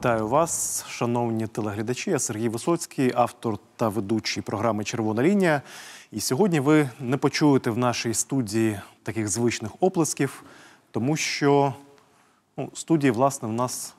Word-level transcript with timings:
Вітаю 0.00 0.28
вас, 0.28 0.84
шановні 0.88 1.46
телеглядачі. 1.46 2.10
Я 2.10 2.18
Сергій 2.18 2.48
Висоцький, 2.48 3.12
автор 3.14 3.58
та 3.76 3.88
ведучий 3.88 4.42
програми 4.42 4.84
Червона 4.84 5.22
лінія. 5.22 5.62
І 6.12 6.20
сьогодні 6.20 6.60
ви 6.60 6.88
не 7.00 7.16
почуєте 7.16 7.70
в 7.70 7.78
нашій 7.78 8.14
студії 8.14 8.80
таких 9.02 9.28
звичних 9.28 9.70
оплесків, 9.80 10.42
тому 10.90 11.16
що 11.16 11.74
ну, 12.56 12.70
студії, 12.74 13.10
власне, 13.10 13.48
в 13.48 13.52
нас 13.52 13.94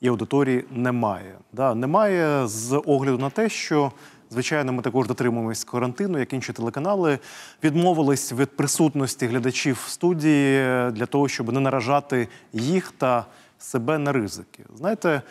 і 0.00 0.08
аудиторії 0.08 0.64
немає. 0.70 1.34
Да, 1.52 1.74
немає 1.74 2.46
з 2.46 2.82
огляду 2.86 3.18
на 3.18 3.30
те, 3.30 3.48
що 3.48 3.92
звичайно 4.30 4.72
ми 4.72 4.82
також 4.82 5.06
дотримуємось 5.06 5.64
карантину, 5.64 6.18
як 6.18 6.32
інші 6.32 6.52
телеканали 6.52 7.18
відмовились 7.64 8.32
від 8.32 8.56
присутності 8.56 9.26
глядачів 9.26 9.82
в 9.86 9.88
студії 9.88 10.60
для 10.90 11.06
того, 11.06 11.28
щоб 11.28 11.52
не 11.52 11.60
наражати 11.60 12.28
їх 12.52 12.92
та 12.98 13.26
себе 13.58 13.98
на 13.98 14.12
ризики. 14.12 14.64
Знаєте, 14.76 15.22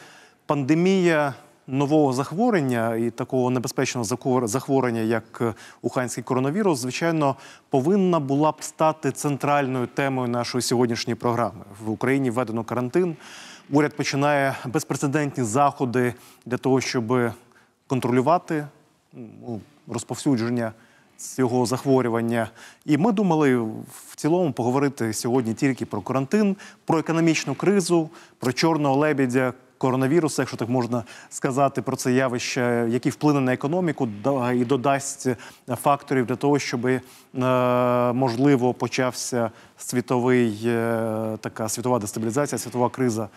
пандемія 0.45 1.33
нового 1.67 2.13
захворювання 2.13 2.95
і 2.95 3.09
такого 3.09 3.49
небезпечного 3.49 4.05
захворювання, 4.47 4.99
як 4.99 5.41
е, 5.41 5.53
уханський 5.81 6.23
коронавірус, 6.23 6.79
звичайно, 6.79 7.35
повинна 7.69 8.19
була 8.19 8.51
б 8.51 8.63
стати 8.63 9.11
центральною 9.11 9.87
темою 9.87 10.27
нашої 10.27 10.61
сьогоднішньої 10.61 11.15
програми. 11.15 11.65
В 11.85 11.89
Україні 11.89 12.29
введено 12.29 12.63
карантин. 12.63 13.15
Уряд 13.71 13.95
починає 13.95 14.55
безпрецедентні 14.65 15.43
заходи 15.43 16.13
для 16.45 16.57
того, 16.57 16.81
щоб 16.81 17.31
контролювати 17.87 18.67
ну, 19.13 19.61
розповсюдження 19.87 20.71
цього 21.17 21.65
захворювання. 21.65 22.49
І 22.85 22.97
ми 22.97 23.11
думали 23.11 23.57
в 23.57 24.15
цілому 24.15 24.51
поговорити 24.53 25.13
сьогодні 25.13 25.53
тільки 25.53 25.85
про 25.85 26.01
карантин, 26.01 26.55
про 26.85 26.99
економічну 26.99 27.55
кризу, 27.55 28.09
про 28.39 28.53
чорного 28.53 28.95
лебедя. 28.95 29.53
Коронавірус, 29.85 30.39
якщо 30.39 30.57
так 30.57 30.69
можна 30.69 31.03
сказати, 31.29 31.81
про 31.81 31.95
це 31.95 32.13
явище, 32.13 32.87
який 32.89 33.11
вплине 33.11 33.41
на 33.41 33.53
економіку 33.53 34.09
і 34.55 34.65
додасть 34.65 35.27
факторів 35.67 36.25
для 36.25 36.35
того, 36.35 36.59
щоб 36.59 36.85
е, 36.85 37.01
можливо 38.13 38.73
почався 38.73 39.51
світовий 39.77 40.61
е, 40.65 41.37
така 41.41 41.69
світова 41.69 41.99
дестабілізація, 41.99 42.59
світова 42.59 42.89
криза. 42.89 43.29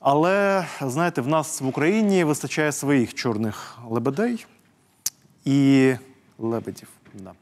Але 0.00 0.66
знаєте, 0.80 1.20
в 1.20 1.28
нас 1.28 1.60
в 1.60 1.66
Україні 1.66 2.24
вистачає 2.24 2.72
своїх 2.72 3.14
чорних 3.14 3.78
лебедей 3.88 4.46
і 5.44 5.92
лебедів. 6.38 6.88
Да. 7.14 7.32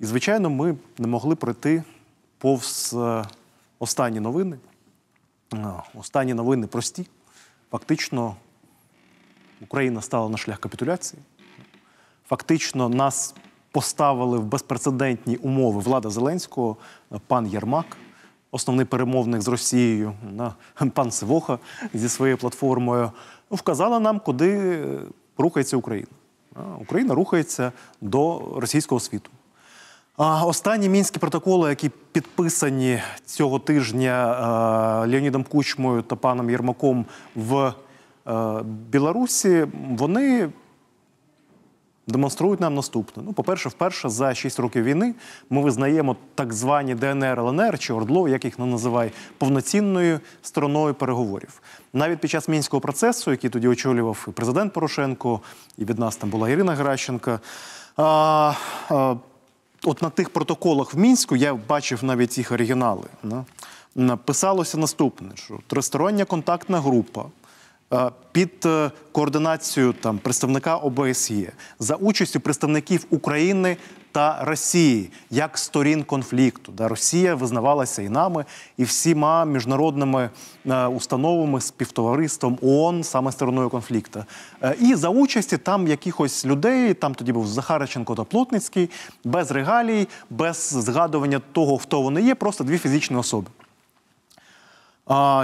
І, 0.00 0.04
звичайно, 0.04 0.50
ми 0.50 0.76
не 0.98 1.06
могли 1.06 1.34
пройти 1.36 1.82
повз 2.38 2.94
е, 2.98 3.24
останні 3.78 4.20
новини. 4.20 4.58
Останні 5.94 6.34
новини 6.34 6.66
прості. 6.66 7.06
Фактично, 7.74 8.36
Україна 9.60 10.00
стала 10.00 10.28
на 10.28 10.36
шлях 10.36 10.58
капітуляції. 10.58 11.22
Фактично, 12.28 12.88
нас 12.88 13.34
поставили 13.70 14.38
в 14.38 14.44
безпрецедентні 14.44 15.36
умови 15.36 15.80
влада 15.80 16.10
Зеленського, 16.10 16.76
пан 17.26 17.46
Єрмак, 17.46 17.96
основний 18.50 18.86
перемовник 18.86 19.42
з 19.42 19.48
Росією, 19.48 20.12
пан 20.92 21.10
Сивоха 21.10 21.58
зі 21.94 22.08
своєю 22.08 22.38
платформою, 22.38 23.12
ну, 23.50 23.56
вказала 23.56 24.00
нам, 24.00 24.20
куди 24.20 24.80
рухається 25.38 25.76
Україна. 25.76 26.08
Україна 26.80 27.14
рухається 27.14 27.72
до 28.00 28.52
російського 28.56 29.00
світу. 29.00 29.30
Останні 30.16 30.88
мінські 30.88 31.18
протоколи, 31.18 31.68
які 31.68 31.90
підписані 32.12 33.02
цього 33.26 33.58
тижня 33.58 34.32
е, 35.04 35.06
Леонідом 35.10 35.44
Кучмою 35.44 36.02
та 36.02 36.16
паном 36.16 36.50
Єрмаком 36.50 37.06
в 37.34 37.74
е, 38.26 38.62
Білорусі, 38.62 39.66
вони 39.90 40.50
демонструють 42.06 42.60
нам 42.60 42.74
наступне. 42.74 43.22
Ну, 43.26 43.32
по-перше, 43.32 43.68
вперше 43.68 44.08
за 44.08 44.34
6 44.34 44.58
років 44.58 44.84
війни 44.84 45.14
ми 45.50 45.60
визнаємо 45.60 46.16
так 46.34 46.52
звані 46.52 46.94
ДНР, 46.94 47.40
ЛНР 47.40 47.78
чи 47.78 47.92
ОРДЛО, 47.92 48.28
як 48.28 48.44
їх 48.44 48.58
не 48.58 48.66
називає, 48.66 49.10
повноцінною 49.38 50.20
стороною 50.42 50.94
переговорів. 50.94 51.62
Навіть 51.92 52.18
під 52.18 52.30
час 52.30 52.48
мінського 52.48 52.80
процесу, 52.80 53.30
який 53.30 53.50
тоді 53.50 53.68
очолював 53.68 54.26
і 54.28 54.30
президент 54.30 54.72
Порошенко, 54.72 55.40
і 55.78 55.84
від 55.84 55.98
нас 55.98 56.16
там 56.16 56.30
була 56.30 56.50
Ірина 56.50 56.74
Геращенко. 56.74 57.40
От 59.86 60.02
на 60.02 60.10
тих 60.10 60.30
протоколах 60.30 60.94
в 60.94 60.98
мінську 60.98 61.36
я 61.36 61.54
бачив 61.54 62.04
навіть 62.04 62.38
їх 62.38 62.52
оригінали. 62.52 63.04
да, 63.22 63.44
Написалося 63.94 64.78
наступне: 64.78 65.28
що 65.34 65.58
тристороння 65.66 66.24
контактна 66.24 66.80
група 66.80 67.24
е, 67.92 68.10
під 68.32 68.52
е, 68.66 68.90
координацією 69.12 69.92
там 69.92 70.18
представника 70.18 70.76
ОБСЄ 70.76 71.52
за 71.78 71.94
участю 71.94 72.40
представників 72.40 73.06
України 73.10 73.76
та 74.14 74.44
Росії 74.44 75.10
як 75.30 75.58
сторін 75.58 76.02
конфлікту. 76.02 76.72
Да, 76.72 76.88
Росія 76.88 77.34
визнавалася 77.34 78.02
і 78.02 78.08
нами, 78.08 78.44
і 78.76 78.84
всіма 78.84 79.44
міжнародними 79.44 80.30
е, 80.66 80.86
установами, 80.86 81.60
співтовариством 81.60 82.58
ООН, 82.62 83.04
саме 83.04 83.32
стороною 83.32 83.70
конфлікту. 83.70 84.24
Е, 84.62 84.76
і 84.80 84.94
за 84.94 85.08
участі 85.08 85.58
там 85.58 85.88
якихось 85.88 86.46
людей, 86.46 86.94
там 86.94 87.14
тоді 87.14 87.32
був 87.32 87.46
Захарченко 87.46 88.14
та 88.14 88.24
Плотницький, 88.24 88.90
без 89.24 89.50
регалій, 89.50 90.08
без 90.30 90.56
згадування 90.56 91.40
того, 91.52 91.78
хто 91.78 92.02
вони 92.02 92.22
є, 92.22 92.34
просто 92.34 92.64
дві 92.64 92.78
фізичні 92.78 93.16
особи. 93.16 93.46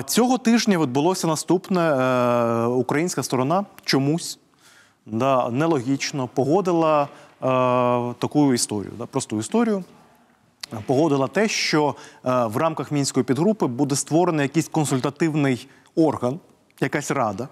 Цього 0.06 0.38
тижня 0.38 0.78
відбулося 0.78 1.26
наступне. 1.26 1.80
Е, 1.80 2.64
українська 2.66 3.22
сторона 3.22 3.64
чомусь 3.84 4.38
да, 5.06 5.50
нелогічно 5.50 6.28
погодила 6.28 7.08
таку 8.18 8.54
історію, 8.54 8.92
да, 8.98 9.06
просту 9.06 9.38
історію. 9.38 9.84
Погодила 10.86 11.28
те, 11.28 11.48
що 11.48 11.94
е, 12.24 12.46
в 12.46 12.56
рамках 12.56 12.92
мінської 12.92 13.24
підгрупи 13.24 13.66
буде 13.66 13.96
створений 13.96 14.42
якийсь 14.42 14.68
консультативний 14.68 15.68
орган, 15.94 16.40
якась 16.80 17.10
рада, 17.10 17.48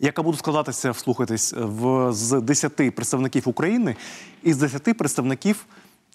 яка 0.00 0.22
буде 0.22 0.38
складатися, 0.38 0.90
вслухайтесь, 0.90 1.54
в, 1.56 2.12
з 2.12 2.40
10 2.40 2.94
представників 2.94 3.48
України 3.48 3.96
і 4.42 4.52
з 4.52 4.56
10 4.56 4.98
представників 4.98 5.66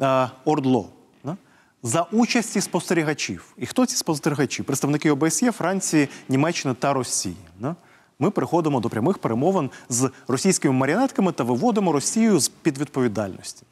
е, 0.01 0.29
ОРДЛО. 0.45 0.89
Да? 1.23 1.37
За 1.83 2.03
участі 2.11 2.61
спостерігачів. 2.61 3.53
І 3.57 3.65
хто 3.65 3.85
ці 3.85 3.95
спостерігачі? 3.95 4.63
Представники 4.63 5.11
ОБСЄ, 5.11 5.51
Франції, 5.51 6.09
Німеччини 6.29 6.73
та 6.73 6.93
Росії. 6.93 7.35
Да? 7.59 7.75
Ми 8.19 8.29
переходимо 8.29 8.79
до 8.79 8.89
прямих 8.89 9.17
перемовин 9.17 9.69
з 9.89 10.09
російськими 10.27 10.73
маріонетками 10.73 11.31
та 11.31 11.43
виводимо 11.43 11.91
Росію 11.91 12.39
з 12.39 12.47
під 12.47 12.77
відповідальності. 12.77 13.63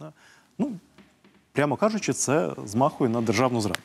Ну, 0.57 0.71
прямо 1.51 1.75
кажучи, 1.75 2.13
це 2.13 2.51
змахує 2.65 3.09
на 3.09 3.21
державну 3.21 3.61
зраду. 3.61 3.79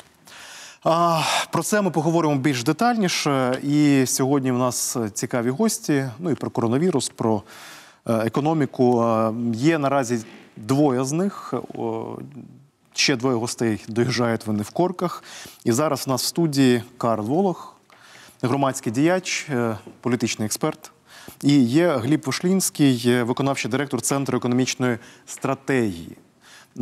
А, 0.85 1.23
про 1.51 1.63
це 1.63 1.83
ми 1.83 1.91
поговоримо 1.91 2.37
більш 2.37 2.65
детальніше. 2.65 3.61
І 3.63 4.05
сьогодні 4.07 4.53
в 4.53 4.59
нас 4.59 4.97
цікаві 5.13 5.51
гості. 5.51 6.09
Ну 6.19 6.31
і 6.31 6.35
про 6.35 6.51
коронавірус, 6.51 7.09
про 7.09 7.43
е, 8.07 8.15
економіку. 8.15 9.05
Є 9.55 9.79
наразі 9.79 10.25
двоє 10.57 11.05
з 11.05 11.13
них. 11.13 11.55
Ще 12.95 13.17
двоє 13.17 13.37
гостей 13.37 13.85
доїжджають 13.89 14.47
вони 14.47 14.63
в 14.63 14.71
корках. 14.71 15.25
І 15.65 15.73
зараз 15.73 16.07
в 16.07 16.11
нас 16.11 16.23
в 16.23 16.27
студії 16.27 16.83
Карл 16.99 17.25
Волох, 17.25 17.77
громадський 18.43 18.93
діяч, 18.93 19.47
е, 19.51 19.79
політичний 20.01 20.47
експерт. 20.47 20.93
І 21.43 21.63
є 21.63 21.97
Гліб 21.97 22.23
Вишлінський, 22.27 23.03
е, 23.07 23.23
виконавчий 23.23 23.71
директор 23.71 24.01
Центру 24.01 24.39
економічної 24.39 24.99
стратегії. 25.27 26.17
Е, 26.79 26.81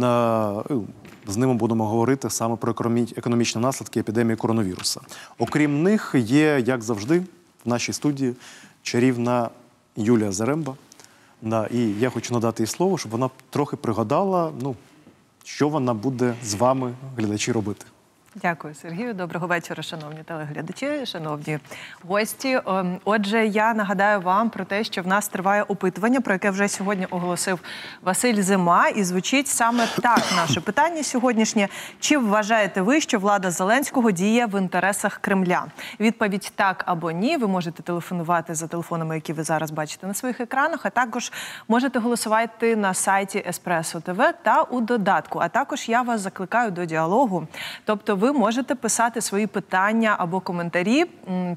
З 1.26 1.36
ними 1.36 1.54
будемо 1.54 1.86
говорити 1.86 2.30
саме 2.30 2.56
про 2.56 2.74
економічні 3.16 3.62
наслідки 3.62 4.00
епідемії 4.00 4.36
коронавіруса. 4.36 5.00
Окрім 5.38 5.82
них, 5.82 6.14
є, 6.18 6.62
як 6.66 6.82
завжди, 6.82 7.18
в 7.64 7.68
нашій 7.68 7.92
студії 7.92 8.34
чарівна 8.82 9.50
Юлія 9.96 10.32
Заремба. 10.32 10.74
І 11.70 11.78
я 12.00 12.10
хочу 12.10 12.34
надати 12.34 12.62
їй 12.62 12.66
слово, 12.66 12.98
щоб 12.98 13.12
вона 13.12 13.30
трохи 13.50 13.76
пригадала, 13.76 14.52
ну, 14.60 14.76
що 15.44 15.68
вона 15.68 15.94
буде 15.94 16.34
з 16.44 16.54
вами, 16.54 16.94
глядачі, 17.16 17.52
робити. 17.52 17.86
Дякую, 18.42 18.74
Сергію. 18.74 19.14
Доброго 19.14 19.46
вечора, 19.46 19.82
шановні 19.82 20.22
телеглядачі, 20.22 21.06
шановні 21.06 21.58
гості. 22.08 22.60
Ем, 22.66 23.00
Отже, 23.04 23.46
я 23.46 23.74
нагадаю 23.74 24.20
вам 24.20 24.50
про 24.50 24.64
те, 24.64 24.84
що 24.84 25.02
в 25.02 25.06
нас 25.06 25.28
триває 25.28 25.62
опитування, 25.62 26.20
про 26.20 26.32
яке 26.32 26.50
вже 26.50 26.68
сьогодні 26.68 27.06
оголосив 27.06 27.60
Василь 28.02 28.42
Зима. 28.42 28.88
І 28.88 29.04
звучить 29.04 29.48
саме 29.48 29.86
так 30.02 30.22
наше 30.36 30.60
питання 30.60 31.02
сьогоднішнє. 31.02 31.68
Чи 32.00 32.18
вважаєте 32.18 32.82
ви, 32.82 33.00
що 33.00 33.18
влада 33.18 33.50
Зеленського 33.50 34.10
діє 34.10 34.46
в 34.46 34.60
інтересах 34.60 35.18
Кремля? 35.18 35.66
Відповідь 36.00 36.52
так 36.54 36.84
або 36.86 37.10
ні. 37.10 37.36
Ви 37.36 37.48
можете 37.48 37.82
телефонувати 37.82 38.54
за 38.54 38.66
телефонами, 38.66 39.14
які 39.14 39.32
ви 39.32 39.42
зараз 39.42 39.70
бачите 39.70 40.06
на 40.06 40.14
своїх 40.14 40.40
екранах. 40.40 40.80
А 40.86 40.90
також 40.90 41.32
можете 41.68 41.98
голосувати 41.98 42.76
на 42.76 42.94
сайті 42.94 43.44
Еспресо 43.48 44.00
ТВ 44.00 44.22
та 44.42 44.62
у 44.62 44.80
додатку. 44.80 45.38
А 45.38 45.48
також 45.48 45.88
я 45.88 46.02
вас 46.02 46.20
закликаю 46.20 46.70
до 46.70 46.84
діалогу. 46.84 47.46
Тобто, 47.84 48.16
ви 48.16 48.27
ви 48.32 48.38
можете 48.38 48.74
писати 48.74 49.20
свої 49.20 49.46
питання 49.46 50.16
або 50.18 50.40
коментарі 50.40 51.04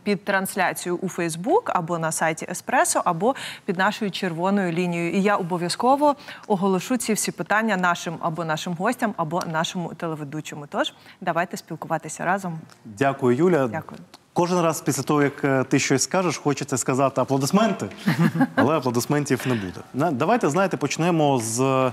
під 0.03 0.25
трансляцією 0.25 0.99
у 1.01 1.09
Фейсбук 1.09 1.71
або 1.75 1.99
на 1.99 2.11
сайті 2.11 2.47
Еспресо, 2.49 3.01
або 3.05 3.35
під 3.65 3.77
нашою 3.77 4.11
червоною 4.11 4.71
лінією. 4.71 5.11
І 5.11 5.21
я 5.21 5.35
обов'язково 5.35 6.15
оголошу 6.47 6.97
ці 6.97 7.13
всі 7.13 7.31
питання 7.31 7.77
нашим 7.77 8.17
або 8.19 8.45
нашим 8.45 8.73
гостям, 8.73 9.13
або 9.17 9.41
нашому 9.51 9.93
телеведучому. 9.93 10.65
Тож 10.69 10.93
давайте 11.21 11.57
спілкуватися 11.57 12.25
разом. 12.25 12.59
Дякую, 12.85 13.37
Юля. 13.37 13.67
Дякую. 13.67 13.99
Кожен 14.33 14.61
раз 14.61 14.81
після 14.81 15.03
того, 15.03 15.23
як 15.23 15.43
е, 15.43 15.63
ти 15.63 15.79
щось 15.79 16.03
скажеш, 16.03 16.37
хочеться 16.37 16.77
сказати 16.77 17.21
аплодисменти, 17.21 17.89
але 18.55 18.77
аплодисментів 18.77 19.41
не 19.45 19.53
буде. 19.53 20.11
Давайте, 20.11 20.49
знаєте, 20.49 20.77
почнемо 20.77 21.39
з 21.39 21.91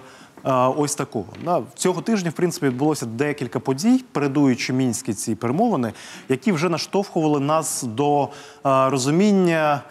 ось 0.77 0.95
такого. 0.95 1.27
На- 1.45 1.63
Цього 1.75 2.01
тижня, 2.03 2.31
в 2.31 2.33
принципі, 2.33 2.67
відбулося 2.67 3.07
декілька 3.07 3.61
подій, 3.61 4.05
передуючи 4.13 4.73
мінські 4.73 5.15
ці 5.15 5.35
перемовини, 5.35 5.93
які 6.29 6.53
вже 6.53 6.69
наштовхували 6.69 7.41
нас 7.41 7.83
до 7.83 8.29
розуміння 8.63 9.83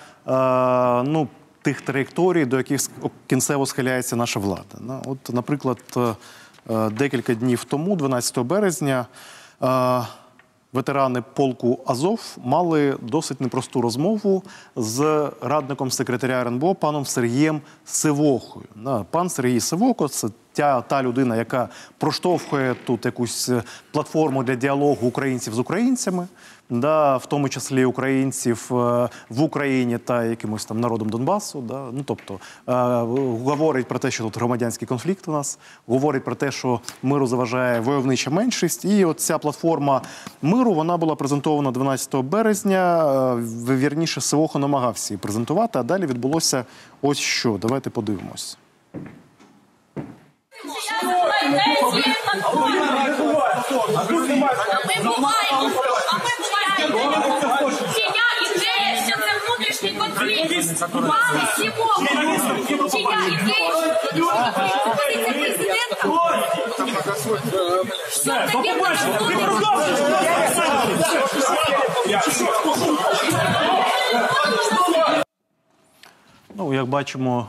ну, 1.06 1.28
тих 1.62 1.82
траєкторій, 1.82 2.46
до 2.46 2.58
яких 2.58 2.82
кінцево 3.28 3.66
схиляється 3.66 4.16
наша 4.16 4.40
влада. 4.40 4.78
На, 4.80 5.02
От, 5.06 5.34
наприклад, 5.34 5.80
е, 5.98 6.16
е, 6.70 6.90
декілька 6.90 7.34
днів 7.34 7.64
тому, 7.64 7.96
12 7.96 8.44
березня. 8.44 9.06
Ветерани 10.78 11.24
полку 11.34 11.80
Азов 11.86 12.38
мали 12.44 12.98
досить 13.02 13.42
непросту 13.42 13.82
розмову 13.82 14.44
з 14.76 15.32
радником 15.42 15.92
секретаря 15.92 16.42
РНБО 16.42 16.76
паном 16.76 17.06
Сергієм 17.06 17.62
Сивохою. 17.86 18.66
Пан 19.12 19.30
Сергій 19.30 19.60
Сивоко 19.60 20.08
це 20.08 20.28
та, 20.54 20.82
та 20.82 21.04
людина, 21.04 21.36
яка 21.36 21.70
проштовхує 21.98 22.76
тут 22.86 23.06
якусь 23.06 23.50
е, 23.50 23.64
платформу 23.92 24.44
для 24.44 24.56
діалогу 24.56 25.08
українців 25.08 25.54
з 25.54 25.60
українцями, 25.60 26.28
да, 26.70 27.18
в 27.18 27.26
тому 27.26 27.50
числі 27.50 27.86
українців 27.86 28.70
е, 28.72 29.10
в 29.30 29.42
Україні 29.42 29.98
та 29.98 30.24
якимось 30.24 30.66
там 30.66 30.80
народом 30.80 31.10
Донбасу. 31.10 31.62
Да. 31.62 31.86
Ну, 31.92 32.04
тобто 32.06 32.34
е, 32.34 32.74
говорить 33.44 33.88
про 33.88 34.00
те, 34.00 34.12
що 34.12 34.24
тут 34.24 34.38
громадянський 34.38 34.88
конфлікт 34.88 35.28
у 35.28 35.32
нас, 35.32 35.60
говорить 35.88 36.24
про 36.24 36.36
те, 36.36 36.52
що 36.52 36.80
миру 37.04 37.28
заважає 37.28 37.80
войовнича 37.80 38.30
меншість. 38.30 38.86
І 38.86 39.06
от 39.06 39.20
ця 39.20 39.38
платформа 39.38 40.02
миру 40.42 40.74
вона 40.74 40.98
була 40.98 41.16
презентована 41.16 41.72
12 41.72 42.16
березня. 42.16 43.06
Е, 43.34 43.76
Вірніше, 43.78 44.22
Сивохо 44.22 44.60
намагався 44.60 45.14
її 45.14 45.20
презентувати, 45.20 45.80
а 45.80 45.84
далі 45.84 46.06
відбулося 46.06 46.66
ось 47.02 47.18
що. 47.18 47.58
Давайте 47.62 47.90
подивимось. 47.90 48.58
Ми 50.64 51.60
буваємо, 51.84 52.12
ми 54.88 55.04
буваємо. 55.04 55.97
Чия 56.78 58.28
ідея, 58.46 59.04
що 59.08 59.16
це 59.20 59.32
внутрішній 59.48 59.94
конфлікт? 60.00 60.80
Пане 60.92 61.48
Сімово, 61.56 61.94
чия 62.92 63.28
ідея, 63.28 63.72
що 63.72 63.94
це 63.94 64.10
внутрішній 64.14 64.78
конфлікт? 64.84 66.02
Що 68.12 68.32
таке 68.32 68.74
Ну, 76.56 76.74
як 76.74 76.86
бачимо, 76.86 77.48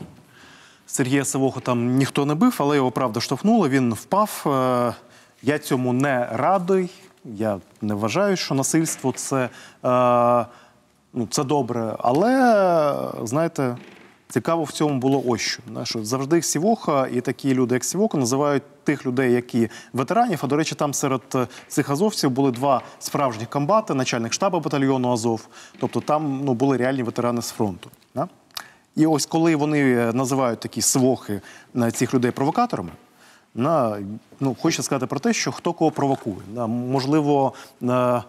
Сергія 0.86 1.24
Савоху 1.24 1.60
там 1.60 1.86
ніхто 1.96 2.26
не 2.26 2.34
бив, 2.34 2.56
але 2.58 2.76
його 2.76 2.90
правда 2.90 3.20
штовхнуло. 3.20 3.69
Він 3.69 3.94
впав. 3.94 4.44
Е, 4.46 4.94
Я 5.42 5.58
цьому 5.58 5.92
не 5.92 6.28
радий. 6.32 6.90
Я 7.25 7.61
не 7.82 7.94
вважаю, 7.94 8.37
що 8.37 8.55
насильство 8.55 9.12
це, 9.12 9.49
е, 9.85 10.47
ну, 11.12 11.26
це 11.31 11.44
добре. 11.44 11.97
Але, 11.99 13.11
знаєте, 13.23 13.76
цікаво 14.29 14.65
в 14.65 14.73
цьому 14.73 14.99
було 14.99 15.23
ось 15.26 15.41
що. 15.41 15.62
що 15.85 16.05
завжди 16.05 16.43
Сівоха 16.43 17.06
і 17.06 17.20
такі 17.20 17.55
люди, 17.55 17.75
як 17.75 17.85
Сівоха, 17.85 18.19
називають 18.19 18.62
тих 18.85 19.06
людей, 19.06 19.32
які 19.32 19.69
ветеранів. 19.93 20.41
А 20.43 20.47
до 20.47 20.56
речі, 20.56 20.75
там 20.75 20.94
серед 20.94 21.23
е, 21.35 21.47
цих 21.69 21.91
азовців 21.91 22.31
були 22.31 22.50
два 22.50 22.82
справжніх 22.99 23.49
комбати, 23.49 23.94
начальник 23.94 24.32
штабу 24.32 24.61
батальйону 24.61 25.12
Азов. 25.12 25.49
Тобто 25.81 26.00
там 26.00 26.41
ну, 26.44 26.55
були 26.55 26.76
реальні 26.76 27.03
ветерани 27.03 27.43
з 27.43 27.50
фронту. 27.50 27.91
Да? 28.15 28.29
І 28.97 29.06
ось 29.06 29.26
коли 29.26 29.56
вони 29.56 29.93
е, 29.93 30.12
називають 30.12 30.61
такі 30.61 30.82
свохи 30.82 31.41
на 31.75 31.91
цих 31.91 32.15
людей 32.15 32.31
провокаторами, 32.31 32.91
на, 33.54 33.98
ну, 34.40 34.56
хочу 34.62 34.82
сказати 34.82 35.06
про 35.06 35.20
те, 35.20 35.32
що 35.32 35.52
хто 35.52 35.72
кого 35.72 35.90
провокує. 35.90 36.36
На, 36.54 36.66
можливо, 36.66 37.52
на, 37.80 38.24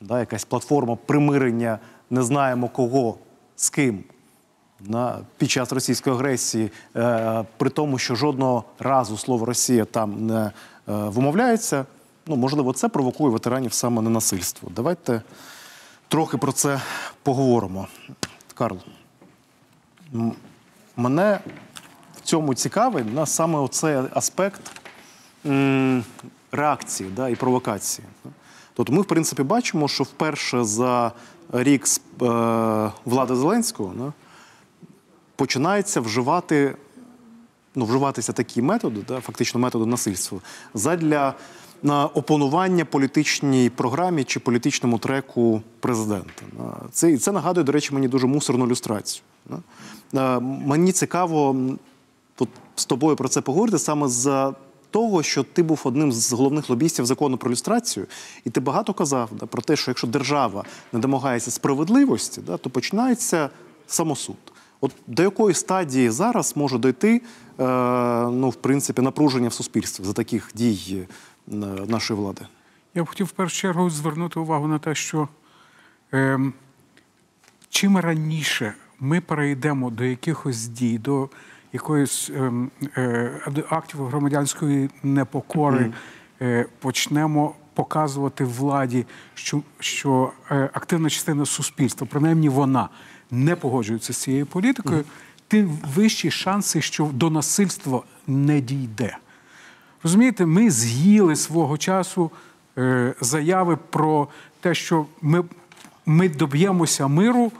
да, 0.00 0.20
якась 0.20 0.44
платформа 0.44 0.96
примирення, 1.06 1.78
не 2.10 2.22
знаємо 2.22 2.68
кого 2.68 3.16
з 3.56 3.70
ким 3.70 4.04
на, 4.80 5.18
під 5.36 5.50
час 5.50 5.72
російської 5.72 6.16
агресії, 6.16 6.70
е, 6.96 7.44
при 7.56 7.70
тому, 7.70 7.98
що 7.98 8.14
жодного 8.14 8.64
разу 8.78 9.16
слово 9.16 9.46
Росія 9.46 9.84
там 9.84 10.26
не 10.26 10.40
е, 10.44 10.50
вимовляється. 10.86 11.86
Ну, 12.26 12.36
можливо, 12.36 12.72
це 12.72 12.88
провокує 12.88 13.30
ветеранів 13.30 13.72
саме 13.72 14.02
на. 14.02 14.70
Давайте 14.70 15.22
трохи 16.08 16.36
про 16.36 16.52
це 16.52 16.80
поговоримо. 17.22 17.86
Карл, 18.54 18.78
мене 20.96 21.40
цьому 22.32 22.54
цікавий 22.54 23.04
на 23.04 23.26
саме 23.26 23.58
оцей 23.58 23.96
аспект 24.14 24.60
реакції 26.52 27.10
да, 27.16 27.28
і 27.28 27.34
провокації. 27.34 28.08
Тобто 28.74 28.92
ми, 28.92 29.02
в 29.02 29.04
принципі, 29.04 29.42
бачимо, 29.42 29.88
що 29.88 30.04
вперше 30.04 30.64
за 30.64 31.12
рік 31.52 31.86
е, 31.86 31.90
влади 33.04 33.36
Зеленського 33.36 33.92
да, 33.96 34.12
починається 35.36 36.00
вживати, 36.00 36.76
ну, 37.74 37.84
вживатися 37.84 38.32
такі 38.32 38.62
методи, 38.62 39.00
да, 39.08 39.20
фактично 39.20 39.60
методи 39.60 39.86
насильства, 39.86 40.38
задля 40.74 41.34
на 41.82 42.06
опонування 42.06 42.84
політичній 42.84 43.70
програмі 43.70 44.24
чи 44.24 44.40
політичному 44.40 44.98
треку 44.98 45.62
президента. 45.80 46.42
Це, 46.92 47.18
це 47.18 47.32
нагадує, 47.32 47.64
до 47.64 47.72
речі, 47.72 47.94
мені 47.94 48.08
дуже 48.08 48.26
мусорну 48.26 48.66
люстрацію. 48.66 49.22
Е, 50.14 50.40
Мені 50.40 50.92
цікаво 50.92 51.56
от, 52.38 52.48
з 52.74 52.84
тобою 52.84 53.16
про 53.16 53.28
це 53.28 53.40
поговорити 53.40 53.78
саме 53.78 54.08
з 54.08 54.52
того, 54.90 55.22
що 55.22 55.42
ти 55.42 55.62
був 55.62 55.80
одним 55.84 56.12
з 56.12 56.32
головних 56.32 56.70
лобістів 56.70 57.06
закону 57.06 57.36
про 57.36 57.50
люстрацію, 57.50 58.06
і 58.44 58.50
ти 58.50 58.60
багато 58.60 58.94
казав 58.94 59.30
да, 59.32 59.46
про 59.46 59.62
те, 59.62 59.76
що 59.76 59.90
якщо 59.90 60.06
держава 60.06 60.64
не 60.92 60.98
домагається 60.98 61.50
справедливості, 61.50 62.40
да, 62.40 62.56
то 62.56 62.70
починається 62.70 63.50
самосуд. 63.86 64.36
От 64.80 64.92
до 65.06 65.22
якої 65.22 65.54
стадії 65.54 66.10
зараз 66.10 66.56
може 66.56 66.78
дойти 66.78 67.16
е, 67.16 67.22
ну, 68.30 68.48
в 68.48 68.54
принципі, 68.54 69.02
напруження 69.02 69.48
в 69.48 69.52
суспільстві 69.52 70.04
за 70.04 70.12
таких 70.12 70.50
дій 70.54 71.06
е, 71.48 71.54
нашої 71.86 72.20
влади? 72.20 72.46
Я 72.94 73.04
б 73.04 73.08
хотів 73.08 73.26
в 73.26 73.30
першу 73.30 73.56
чергу 73.56 73.90
звернути 73.90 74.40
увагу 74.40 74.68
на 74.68 74.78
те, 74.78 74.94
що 74.94 75.28
ем, 76.12 76.52
чим 77.68 77.98
раніше 77.98 78.74
ми 79.00 79.20
перейдемо 79.20 79.90
до 79.90 80.04
якихось 80.04 80.66
дій, 80.66 80.98
до 80.98 81.28
якоїсь 81.72 82.30
ем, 82.30 82.70
е, 82.96 83.30
актів 83.68 84.06
громадянської 84.06 84.90
непокори, 85.02 85.92
е, 86.42 86.66
почнемо 86.78 87.54
показувати 87.74 88.44
владі, 88.44 89.06
що, 89.34 89.62
що 89.78 90.32
е, 90.50 90.70
активна 90.72 91.10
частина 91.10 91.46
суспільства, 91.46 92.06
принаймні 92.10 92.48
вона, 92.48 92.88
не 93.30 93.56
погоджується 93.56 94.12
з 94.12 94.16
цією 94.16 94.46
політикою, 94.46 95.04
тим 95.48 95.78
вищі 95.94 96.30
шанси, 96.30 96.80
що 96.80 97.10
до 97.12 97.30
насильства 97.30 98.02
не 98.26 98.60
дійде. 98.60 99.16
Розумієте, 100.02 100.46
ми 100.46 100.70
з'їли 100.70 101.36
свого 101.36 101.78
часу 101.78 102.30
заяви 103.20 103.78
про 103.90 104.28
те, 104.60 104.74
що 104.74 105.06
ми, 105.22 105.44
ми 106.06 106.28
доб'ємося 106.28 107.08
миру 107.08 107.52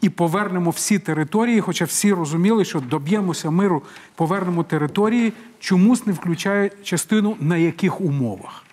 і 0.00 0.08
повернемо 0.08 0.70
всі 0.70 0.98
території, 0.98 1.60
хоча 1.60 1.84
всі 1.84 2.12
розуміли, 2.12 2.64
що 2.64 2.80
доб'ємося 2.80 3.50
миру, 3.50 3.82
повернемо 4.14 4.62
території, 4.64 5.32
чомусь 5.58 6.06
не 6.06 6.12
включає 6.12 6.70
частину 6.82 7.36
на 7.40 7.56
яких 7.56 8.00
умовах. 8.00 8.64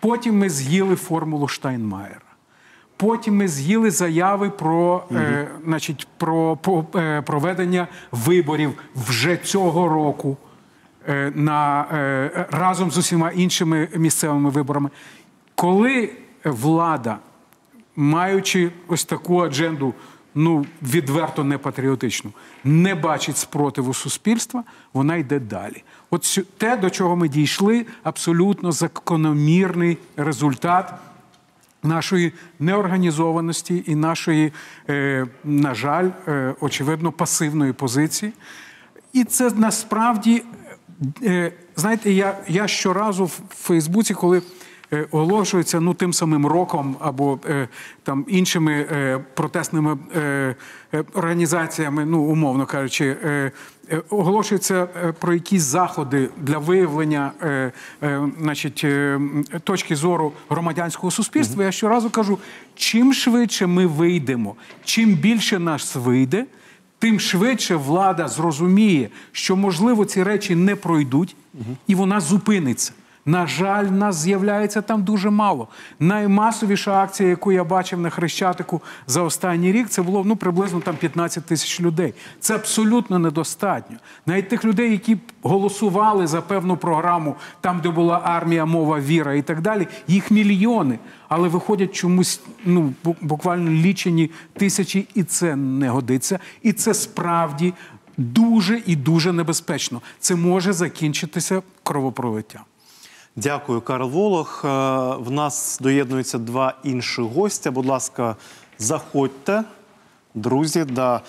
Потім 0.00 0.38
ми 0.38 0.50
з'їли 0.50 0.96
формулу 0.96 1.48
Штайнмаєра. 1.48 2.20
Потім 2.96 3.36
ми 3.36 3.48
з'їли 3.48 3.90
заяви 3.90 4.50
про, 4.50 5.04
е, 5.12 5.48
значить, 5.64 6.08
про, 6.16 6.56
по- 6.56 6.84
е, 6.94 7.22
проведення 7.22 7.88
виборів 8.12 8.72
вже 8.96 9.36
цього 9.36 9.88
року 9.88 10.36
е, 11.08 11.32
на, 11.34 11.86
е, 11.92 12.46
разом 12.50 12.90
з 12.90 12.98
усіма 12.98 13.30
іншими 13.30 13.88
місцевими 13.96 14.50
виборами. 14.50 14.90
Коли 15.54 16.10
влада, 16.44 17.18
маючи 17.96 18.70
ось 18.88 19.04
таку 19.04 19.40
адженду 19.40 19.94
ну 20.34 20.66
відверто 20.82 21.44
непатріотичну, 21.44 22.32
не 22.64 22.94
бачить 22.94 23.38
спротиву 23.38 23.94
суспільства, 23.94 24.64
вона 24.92 25.16
йде 25.16 25.38
далі. 25.38 25.82
От 26.10 26.40
те, 26.58 26.76
до 26.76 26.90
чого 26.90 27.16
ми 27.16 27.28
дійшли, 27.28 27.86
абсолютно 28.02 28.72
закономірний 28.72 29.98
результат 30.16 30.94
нашої 31.82 32.32
неорганізованості 32.58 33.84
і 33.86 33.94
нашої, 33.94 34.52
е, 34.88 35.26
на 35.44 35.74
жаль, 35.74 36.10
е, 36.28 36.54
очевидно, 36.60 37.12
пасивної 37.12 37.72
позиції. 37.72 38.32
І 39.12 39.24
це 39.24 39.50
насправді, 39.50 40.42
е, 41.22 41.52
знаєте, 41.76 42.12
я, 42.12 42.38
я 42.48 42.68
щоразу 42.68 43.24
в 43.24 43.40
Фейсбуці, 43.50 44.14
коли 44.14 44.42
оголошується 45.02 45.80
ну, 45.80 45.94
тим 45.94 46.12
самим 46.12 46.46
роком 46.46 46.96
або 47.00 47.38
е, 47.48 47.68
там 48.02 48.24
іншими 48.28 48.72
е, 48.72 49.18
протестними 49.34 49.96
е, 50.16 50.20
е, 50.94 51.04
організаціями, 51.14 52.04
ну 52.04 52.22
умовно 52.22 52.66
кажучи, 52.66 53.16
е, 53.24 53.52
е, 53.90 54.02
оголошується 54.10 54.88
е, 55.04 55.12
про 55.12 55.34
якісь 55.34 55.62
заходи 55.62 56.28
для 56.36 56.58
виявлення 56.58 57.32
е, 57.42 57.72
е, 58.02 58.28
значить, 58.40 58.80
е, 58.84 59.20
точки 59.64 59.96
зору 59.96 60.32
громадянського 60.48 61.10
суспільства. 61.10 61.64
Я 61.64 61.72
щоразу 61.72 62.10
кажу: 62.10 62.38
чим 62.74 63.14
швидше 63.14 63.66
ми 63.66 63.86
вийдемо, 63.86 64.54
чим 64.84 65.14
більше 65.14 65.58
нас 65.58 65.94
вийде 65.96 66.46
тим 67.04 67.20
швидше 67.20 67.76
влада 67.76 68.28
зрозуміє, 68.28 69.08
що 69.32 69.56
можливо 69.56 70.04
ці 70.04 70.22
речі 70.22 70.54
не 70.54 70.76
пройдуть, 70.76 71.36
і 71.86 71.94
вона 71.94 72.20
зупиниться. 72.20 72.92
На 73.26 73.46
жаль, 73.46 73.84
нас 73.84 74.16
з'являється 74.16 74.82
там 74.82 75.02
дуже 75.02 75.30
мало. 75.30 75.68
Наймасовіша 76.00 77.02
акція, 77.02 77.28
яку 77.28 77.52
я 77.52 77.64
бачив 77.64 78.00
на 78.00 78.10
Хрещатику 78.10 78.82
за 79.06 79.22
останній 79.22 79.72
рік, 79.72 79.88
це 79.88 80.02
було 80.02 80.22
ну 80.24 80.36
приблизно 80.36 80.80
там 80.80 80.96
15 80.96 81.44
тисяч 81.44 81.80
людей. 81.80 82.14
Це 82.40 82.54
абсолютно 82.54 83.18
недостатньо. 83.18 83.96
Навіть 84.26 84.48
тих 84.48 84.64
людей, 84.64 84.90
які 84.90 85.16
голосували 85.42 86.26
за 86.26 86.40
певну 86.40 86.76
програму, 86.76 87.36
там, 87.60 87.80
де 87.80 87.90
була 87.90 88.20
армія, 88.24 88.64
мова, 88.64 89.00
віра 89.00 89.34
і 89.34 89.42
так 89.42 89.60
далі, 89.60 89.88
їх 90.08 90.30
мільйони. 90.30 90.98
Але 91.28 91.48
виходять 91.48 91.94
чомусь 91.94 92.40
ну 92.64 92.92
буквально 93.20 93.70
лічені 93.70 94.30
тисячі, 94.52 95.08
і 95.14 95.22
це 95.22 95.56
не 95.56 95.88
годиться. 95.88 96.38
І 96.62 96.72
це 96.72 96.94
справді 96.94 97.74
дуже 98.16 98.82
і 98.86 98.96
дуже 98.96 99.32
небезпечно. 99.32 100.00
Це 100.18 100.34
може 100.34 100.72
закінчитися 100.72 101.62
кровопролиттям. 101.82 102.62
Дякую, 103.36 103.80
Карл 103.80 104.08
Волох. 104.08 104.64
Е, 104.64 104.68
В 105.18 105.30
нас 105.30 105.78
доєднуються 105.82 106.38
два 106.38 106.74
інші 106.82 107.22
гостя. 107.22 107.70
Будь 107.70 107.86
ласка, 107.86 108.36
заходьте, 108.78 109.62
друзі. 110.34 110.84
Да. 110.84 111.20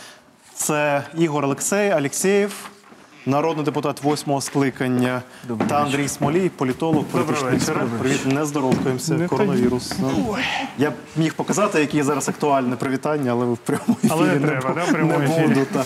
Це 0.53 1.03
Ігор 1.17 1.45
Олексей 1.45 1.89
Алєксєєв, 1.91 2.69
народний 3.25 3.65
депутат 3.65 4.03
восьмого 4.03 4.41
скликання, 4.41 5.21
та 5.67 5.81
Андрій 5.83 6.07
Смолій, 6.07 6.49
політолог, 6.49 7.03
політичний 7.03 7.53
експерт. 7.55 7.89
Привіт, 7.99 8.25
не 8.25 8.45
здоровкаємося. 8.45 9.27
Коронавірус. 9.29 9.93
Ну, 10.01 10.35
Я 10.77 10.89
б 10.91 10.93
міг 11.15 11.33
показати, 11.33 11.79
яке 11.79 12.03
зараз 12.03 12.29
актуальне 12.29 12.75
привітання, 12.75 13.31
але 13.31 13.45
ви 13.45 13.53
в 13.53 13.57
прямому 13.57 13.97
ефірі 14.03 14.11
Але 14.13 14.27
не 14.39 14.47
треба, 14.47 14.73
да, 14.75 14.83
в 14.83 14.91
прямому 14.91 15.19
не 15.19 15.25
ефірі. 15.25 15.47
буду. 15.47 15.65
Так. 15.73 15.85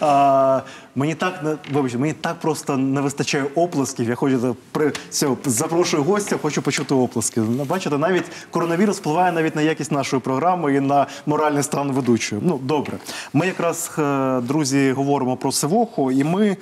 А, 0.00 0.60
мені 0.98 1.14
так 1.14 1.42
не 1.42 1.56
вибачте, 1.72 1.98
мені 1.98 2.12
так 2.12 2.40
просто 2.40 2.76
не 2.76 3.00
вистачає 3.00 3.44
оплесків. 3.54 4.08
Я 4.08 4.14
хочу 4.14 4.56
при 4.72 4.92
все, 5.10 5.28
запрошую 5.44 6.02
гостя, 6.02 6.36
хочу 6.42 6.62
почути 6.62 6.94
оплески. 6.94 7.40
Ну, 7.40 7.64
Бачите, 7.64 7.98
навіть 7.98 8.24
коронавірус 8.50 8.98
впливає 8.98 9.32
навіть 9.32 9.56
на 9.56 9.62
якість 9.62 9.92
нашої 9.92 10.22
програми 10.22 10.74
і 10.74 10.80
на 10.80 11.06
моральний 11.26 11.62
стан 11.62 11.92
ведучої. 11.92 12.42
Ну 12.44 12.60
добре. 12.62 12.98
Ми 13.32 13.46
якраз 13.46 13.90
е, 13.98 14.40
друзі 14.40 14.92
говоримо 14.92 15.36
про 15.36 15.52
Сивоху, 15.52 16.12
і 16.12 16.24
ми. 16.24 16.56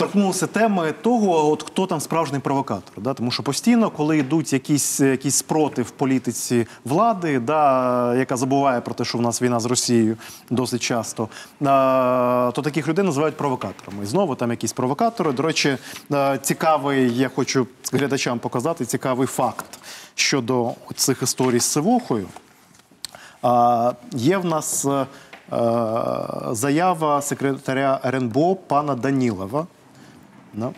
Торкнулися 0.00 0.46
теми 0.46 0.92
того, 0.92 1.50
от 1.50 1.62
хто 1.62 1.86
там 1.86 2.00
справжній 2.00 2.38
провокатор. 2.38 3.02
Да? 3.02 3.14
Тому 3.14 3.30
що 3.30 3.42
постійно, 3.42 3.90
коли 3.90 4.18
йдуть 4.18 4.52
якісь, 4.52 5.00
якісь 5.00 5.34
спротив 5.34 5.90
політиці 5.90 6.66
влади, 6.84 7.38
да, 7.38 8.14
яка 8.16 8.36
забуває 8.36 8.80
про 8.80 8.94
те, 8.94 9.04
що 9.04 9.18
в 9.18 9.20
нас 9.20 9.42
війна 9.42 9.60
з 9.60 9.66
Росією 9.66 10.16
досить 10.50 10.82
часто, 10.82 11.28
а, 11.64 12.50
то 12.54 12.62
таких 12.62 12.88
людей 12.88 13.04
називають 13.04 13.36
провокаторами. 13.36 14.04
І 14.04 14.06
знову 14.06 14.34
там 14.34 14.50
якісь 14.50 14.72
провокатори. 14.72 15.32
До 15.32 15.42
речі, 15.42 15.76
а, 16.10 16.38
цікавий, 16.38 17.16
я 17.16 17.28
хочу 17.28 17.66
глядачам 17.92 18.38
показати 18.38 18.84
цікавий 18.84 19.26
факт 19.26 19.78
щодо 20.14 20.70
цих 20.96 21.22
історій 21.22 21.60
з 21.60 21.64
Сивохою. 21.64 22.26
А, 23.42 23.92
Є 24.12 24.38
в 24.38 24.44
нас 24.44 24.84
е, 24.84 24.90
е, 24.90 25.06
заява 26.50 27.22
секретаря 27.22 28.00
РНБО 28.04 28.56
пана 28.56 28.94
Данілова. 28.94 29.66
Ну. 30.54 30.74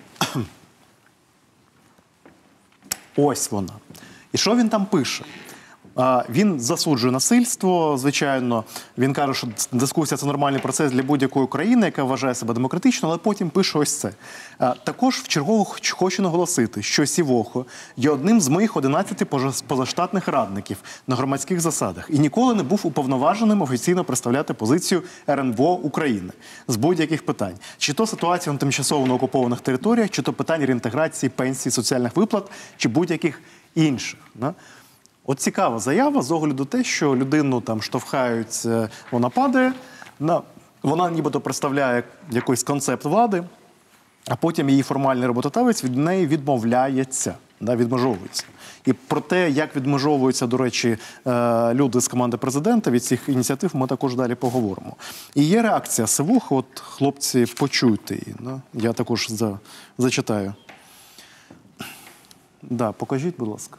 Ось 3.17 3.51
вона. 3.51 3.73
І 4.33 4.39
що 4.39 4.57
він 4.57 4.69
там 4.69 4.87
пише? 4.87 5.25
Він 6.31 6.61
засуджує 6.61 7.13
насильство. 7.13 7.99
Звичайно, 7.99 8.65
він 8.99 9.13
каже, 9.13 9.35
що 9.35 9.49
дискусія 9.73 10.19
це 10.19 10.27
нормальний 10.27 10.61
процес 10.61 10.93
для 10.93 11.03
будь-якої 11.03 11.47
країни, 11.47 11.87
яка 11.87 12.05
вважає 12.05 12.35
себе 12.35 12.55
демократичною, 12.55 13.11
але 13.11 13.19
потім 13.19 13.51
пише 13.51 13.79
ось 13.79 13.97
це. 13.97 14.11
Також 14.85 15.17
в 15.17 15.29
чергово 15.29 15.65
хоч- 15.65 15.91
хочу 15.91 16.23
наголосити, 16.23 16.83
що 16.83 17.07
Сівохо 17.07 17.67
є 17.97 18.11
одним 18.11 18.41
з 18.41 18.49
моїх 18.49 18.77
11 18.77 19.25
пожа- 19.25 19.63
позаштатних 19.67 20.29
радників 20.29 20.77
на 21.07 21.17
громадських 21.17 21.61
засадах 21.61 22.07
і 22.11 22.19
ніколи 22.19 22.55
не 22.55 22.63
був 22.63 22.81
уповноваженим 22.85 23.63
офіційно 23.63 24.05
представляти 24.05 24.55
позицію 24.55 25.03
РНБО 25.29 25.73
України 25.73 26.33
з 26.69 26.77
будь-яких 26.77 27.27
питань, 27.27 27.55
чи 27.79 27.93
то 27.93 28.07
ситуацію 28.07 28.53
на 28.53 28.59
тимчасово 28.59 29.15
окупованих 29.15 29.61
територіях, 29.61 30.11
чи 30.11 30.23
то 30.23 30.33
питань 30.33 30.65
реінтеграції, 30.65 31.31
пенсій, 31.31 31.71
соціальних 31.71 32.17
виплат, 32.17 32.51
чи 32.77 32.89
будь-яких 32.89 33.41
інших. 33.75 34.19
От 35.27 35.41
цікава 35.41 35.79
заява 35.79 36.23
з 36.23 36.31
огляду 36.31 36.65
те, 36.65 36.85
що 36.85 37.17
людину 37.17 37.61
там 37.61 37.83
штовхають, 37.83 38.63
е, 38.67 38.89
вона 39.11 39.29
падає, 39.29 39.73
на, 40.21 40.43
вона 40.83 41.11
нібито 41.11 41.41
представляє 41.41 42.03
якийсь 42.31 42.63
концепт 42.63 43.05
влади, 43.05 43.45
а 44.29 44.37
потім 44.37 44.71
її 44.71 44.83
формальний 44.83 45.27
роботодавець 45.27 45.85
від 45.85 45.97
неї 45.97 46.27
відмовляється, 46.27 47.35
да, 47.61 47.77
відмежовується. 47.77 48.45
І 48.85 48.93
про 48.93 49.21
те, 49.21 49.51
як 49.51 49.77
відмежовуються, 49.77 50.47
до 50.47 50.57
речі, 50.57 50.99
е, 51.27 51.75
люди 51.75 52.01
з 52.01 52.09
команди 52.09 52.37
президента 52.37 52.91
від 52.91 53.05
цих 53.05 53.29
ініціатив, 53.29 53.71
ми 53.75 53.87
також 53.87 54.17
далі 54.17 54.35
поговоримо. 54.35 54.97
І 55.35 55.45
є 55.45 55.63
реакція 55.63 56.07
Сивуха, 56.07 56.55
от 56.55 56.81
хлопці, 56.81 57.47
почуйте 57.59 58.15
її. 58.15 58.35
Да? 58.41 58.61
Я 58.75 58.93
також 58.93 59.27
за, 59.31 59.59
зачитаю. 59.99 60.55
Да, 62.63 62.93
покажіть, 62.93 63.37
будь 63.39 63.49
ласка. 63.49 63.79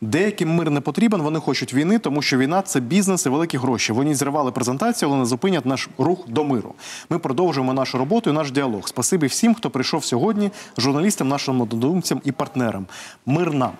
Деяким 0.00 0.54
мир 0.54 0.70
не 0.70 0.80
потрібен, 0.80 1.22
вони 1.22 1.40
хочуть 1.40 1.74
війни, 1.74 1.98
тому 1.98 2.22
що 2.22 2.38
війна 2.38 2.62
це 2.62 2.80
бізнес 2.80 3.26
і 3.26 3.28
великі 3.28 3.58
гроші. 3.58 3.92
Вони 3.92 4.14
зірвали 4.14 4.52
презентацію, 4.52 5.08
але 5.08 5.18
не 5.18 5.26
зупинять 5.26 5.66
наш 5.66 5.88
рух 5.98 6.28
до 6.28 6.44
миру. 6.44 6.74
Ми 7.10 7.18
продовжуємо 7.18 7.72
нашу 7.72 7.98
роботу 7.98 8.30
і 8.30 8.32
наш 8.32 8.50
діалог. 8.50 8.88
Спасибі 8.88 9.26
всім, 9.26 9.54
хто 9.54 9.70
прийшов 9.70 10.04
сьогодні, 10.04 10.50
журналістам, 10.78 11.28
нашим 11.28 11.60
однодумцям 11.60 12.20
і 12.24 12.32
партнерам. 12.32 12.86
Мир 13.26 13.54
нам. 13.54 13.72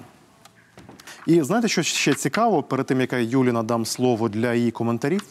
І 1.27 1.43
знаєте, 1.43 1.69
що 1.69 1.83
ще 1.83 2.15
цікаво, 2.15 2.63
перед 2.63 2.87
тим 2.87 3.01
як 3.01 3.13
я 3.13 3.19
Юлі 3.19 3.53
надам 3.53 3.87
слово 3.87 4.29
для 4.29 4.55
її 4.55 4.71
коментарів. 4.71 5.23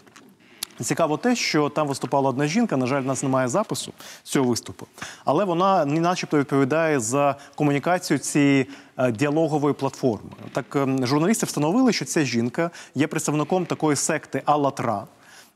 Цікаво 0.82 1.18
те, 1.18 1.36
що 1.36 1.70
там 1.70 1.88
виступала 1.88 2.30
одна 2.30 2.48
жінка. 2.48 2.78
На 2.78 2.86
жаль, 2.86 3.02
в 3.02 3.06
нас 3.06 3.24
немає 3.24 3.48
запису 3.48 3.94
цього 4.24 4.50
виступу, 4.50 4.88
але 5.26 5.46
вона 5.46 5.86
не 5.86 6.00
начебто 6.00 6.40
відповідає 6.40 7.00
за 7.00 7.36
комунікацію 7.56 8.20
цієї 8.20 8.70
е, 8.98 9.12
діалогової 9.12 9.74
платформи. 9.74 10.30
Так 10.52 10.76
ем, 10.76 11.08
журналісти 11.08 11.46
встановили, 11.46 11.94
що 11.94 12.06
ця 12.06 12.24
жінка 12.24 12.72
є 12.96 13.08
представником 13.08 13.66
такої 13.66 13.96
секти 13.96 14.42
Аллатра. 14.46 15.04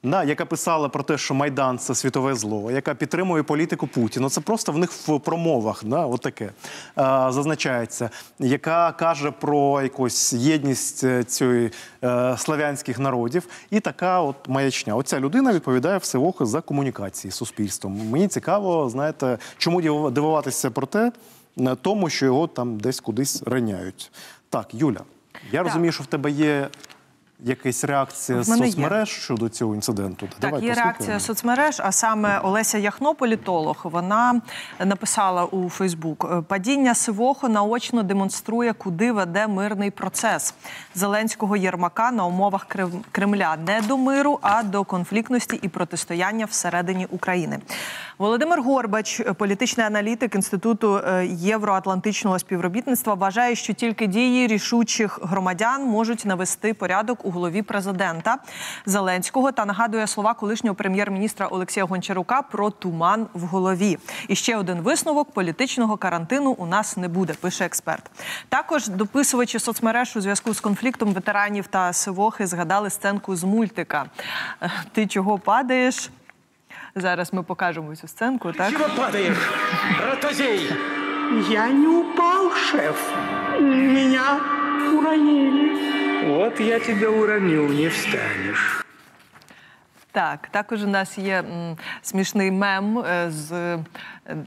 Да, 0.04 0.24
яка 0.24 0.46
писала 0.46 0.90
про 0.90 1.04
те, 1.04 1.18
що 1.18 1.34
Майдан 1.34 1.78
це 1.78 1.96
світове 1.96 2.36
зло, 2.36 2.72
яка 2.72 2.96
підтримує 2.96 3.44
політику 3.44 3.88
Путіна. 3.88 4.30
Це 4.30 4.42
просто 4.42 4.72
в 4.72 4.78
них 4.78 4.92
в 4.92 5.20
промовах, 5.20 5.84
да, 5.86 6.06
от 6.06 6.22
таке 6.22 6.50
зазначається, 7.30 8.10
яка 8.40 8.92
каже 8.92 9.32
про 9.32 9.82
якусь 9.82 10.34
єдність 10.34 11.04
е, 11.04 11.24
цієї 11.24 11.72
е, 12.04 12.36
славянських 12.38 13.00
народів. 13.00 13.48
І 13.72 13.80
така 13.80 14.22
от 14.22 14.36
маячня. 14.48 14.96
Оця 14.96 15.20
людина 15.20 15.54
відповідає 15.54 15.98
всевохо 15.98 16.46
за 16.46 16.62
комунікації 16.62 17.32
з 17.32 17.36
суспільством. 17.36 18.10
Мені 18.10 18.28
цікаво, 18.28 18.90
знаєте, 18.90 19.38
чому 19.58 19.82
диву- 19.82 20.12
дивуватися 20.12 20.72
про 20.72 20.88
те, 20.88 21.12
е, 21.60 21.76
тому 21.82 22.10
що 22.10 22.26
його 22.26 22.48
там 22.48 22.80
десь 22.80 23.00
кудись 23.00 23.44
раняють. 23.44 24.12
Так, 24.50 24.74
Юля, 24.74 25.02
я 25.52 25.64
розумію, 25.64 25.92
що 25.92 26.04
в 26.04 26.08
тебе 26.08 26.32
є 26.32 26.70
якась 27.44 27.84
реакція 27.84 28.44
з 28.44 28.50
мене 28.50 28.66
є. 28.66 28.72
соцмереж 28.72 29.10
щодо 29.10 29.50
цього 29.50 29.76
інциденту? 29.76 30.28
Так, 30.28 30.40
Давай 30.40 30.62
є 30.62 30.70
послухаємо. 30.70 30.92
реакція 30.92 31.20
соцмереж, 31.20 31.82
а 31.86 31.92
саме 31.92 32.40
Олеся 32.40 32.78
Яхно, 32.78 33.16
політолог, 33.16 33.82
вона 33.84 34.42
написала 34.86 35.46
у 35.46 35.70
Фейсбук: 35.70 36.44
падіння 36.48 36.96
Сивохо 36.96 37.50
наочно 37.50 38.04
демонструє, 38.04 38.74
куди 38.74 39.12
веде 39.12 39.48
мирний 39.48 39.92
процес 39.92 40.54
Зеленського 40.96 41.58
Єрмака 41.58 42.12
на 42.12 42.26
умовах 42.26 42.68
Кремля 43.12 43.58
не 43.68 43.82
до 43.82 43.98
миру, 43.98 44.40
а 44.42 44.64
до 44.64 44.84
конфліктності 44.84 45.60
і 45.62 45.68
протистояння 45.68 46.46
всередині 46.46 47.06
України. 47.06 47.60
Володимир 48.18 48.62
Горбач, 48.62 49.22
політичний 49.38 49.86
аналітик 49.86 50.36
інституту 50.36 50.98
е, 50.98 51.26
євроатлантичного 51.26 52.40
співробітництва, 52.40 53.14
вважає, 53.14 53.56
що 53.56 53.74
тільки 53.74 54.08
дії 54.08 54.48
рішучих 54.48 55.20
громадян 55.22 55.84
можуть 55.86 56.26
навести 56.26 56.74
порядок 56.74 57.26
у 57.30 57.32
голові 57.32 57.62
президента 57.62 58.38
Зеленського 58.86 59.52
та 59.52 59.66
нагадує 59.66 60.08
слова 60.08 60.34
колишнього 60.34 60.76
прем'єр-міністра 60.76 61.48
Олексія 61.48 61.86
Гончарука 61.86 62.42
про 62.42 62.70
туман 62.70 63.28
в 63.34 63.42
голові. 63.42 63.98
І 64.28 64.36
ще 64.36 64.58
один 64.58 64.82
висновок: 64.82 65.32
політичного 65.32 65.98
карантину 65.98 66.52
у 66.52 66.66
нас 66.66 66.98
не 66.98 67.08
буде, 67.08 67.34
пише 67.34 67.66
експерт. 67.66 68.12
Також 68.50 68.88
дописувачі 68.88 69.60
соцмереж 69.60 70.16
у 70.16 70.22
зв'язку 70.22 70.54
з 70.54 70.60
конфліктом 70.60 71.14
ветеранів 71.14 71.68
та 71.68 71.94
Сивохи 71.94 72.48
згадали 72.48 72.90
сценку 72.90 73.36
з 73.36 73.44
мультика. 73.44 74.06
Е, 74.62 74.72
Ти 74.92 75.08
чого 75.08 75.40
падаєш? 75.40 76.10
Зараз 76.96 77.34
ми 77.34 77.44
покажемо 77.44 77.96
цю 77.96 78.08
сценку. 78.08 78.52
Так 78.52 78.72
Чего 78.72 78.86
падаешь, 78.98 79.50
ротозей? 80.10 80.72
Я 81.50 81.68
не 81.68 81.88
упал, 81.88 82.52
шеф. 82.56 83.12
Меня 83.60 84.40
уронили. 84.94 85.99
Вот 86.26 86.60
я 86.60 86.80
тебя 86.80 87.10
уронил, 87.10 87.68
не 87.70 87.88
встанешь. 87.88 88.84
Так, 90.12 90.48
також 90.48 90.84
у 90.84 90.88
нас 90.88 91.18
є 91.18 91.38
м, 91.40 91.78
смішний 92.02 92.52
мем 92.52 93.00
е, 93.00 93.32
з 93.32 93.52
е, 93.52 93.80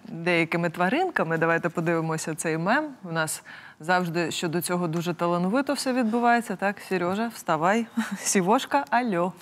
деякими 0.09 0.71
тваринками. 0.71 1.39
Давайте 1.39 1.69
подивимося 1.69 2.35
цей 2.35 2.59
мем. 2.59 2.85
У 3.05 3.13
нас 3.13 3.43
завжди 3.81 4.31
щодо 4.31 4.61
цього 4.61 4.89
дуже 4.89 5.15
талановито 5.15 5.73
все 5.73 5.93
відбувається. 5.93 6.57
Так, 6.57 6.77
Сережа, 6.89 7.31
вставай, 7.35 7.87
сівошка, 8.19 8.85
альо. 8.91 9.33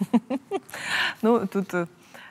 ну 1.22 1.46
тут, 1.46 1.75
е, 1.75 1.87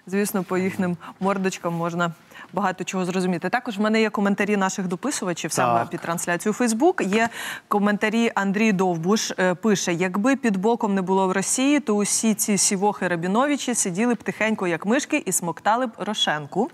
звісно, 0.07 0.43
по 0.43 0.57
їхнім 0.57 0.97
мордочкам 1.19 1.73
можна. 1.73 2.11
Багато 2.53 2.83
чого 2.83 3.05
зрозуміти. 3.05 3.49
Також 3.49 3.77
в 3.77 3.81
мене 3.81 4.01
є 4.01 4.09
коментарі 4.09 4.57
наших 4.57 4.87
дописувачів 4.87 5.51
саме 5.51 5.85
під 5.85 5.99
трансляцію 5.99 6.53
Фейсбук. 6.53 7.01
Є 7.01 7.29
коментарі 7.67 8.31
Андрій 8.35 8.71
Довбуш 8.71 9.31
е, 9.39 9.53
пише: 9.53 9.93
якби 9.93 10.35
під 10.35 10.57
боком 10.57 10.95
не 10.95 11.01
було 11.01 11.27
в 11.27 11.31
Росії, 11.31 11.79
то 11.79 11.95
усі 11.95 12.33
ці 12.33 12.57
сівохи 12.57 13.07
Рабіновичі 13.07 13.75
сиділи 13.75 14.13
б 14.13 14.23
тихенько, 14.23 14.67
як 14.67 14.85
мишки, 14.85 15.23
і 15.25 15.31
смоктали 15.31 15.87
б 15.87 15.91
Рошенку. 15.97 16.71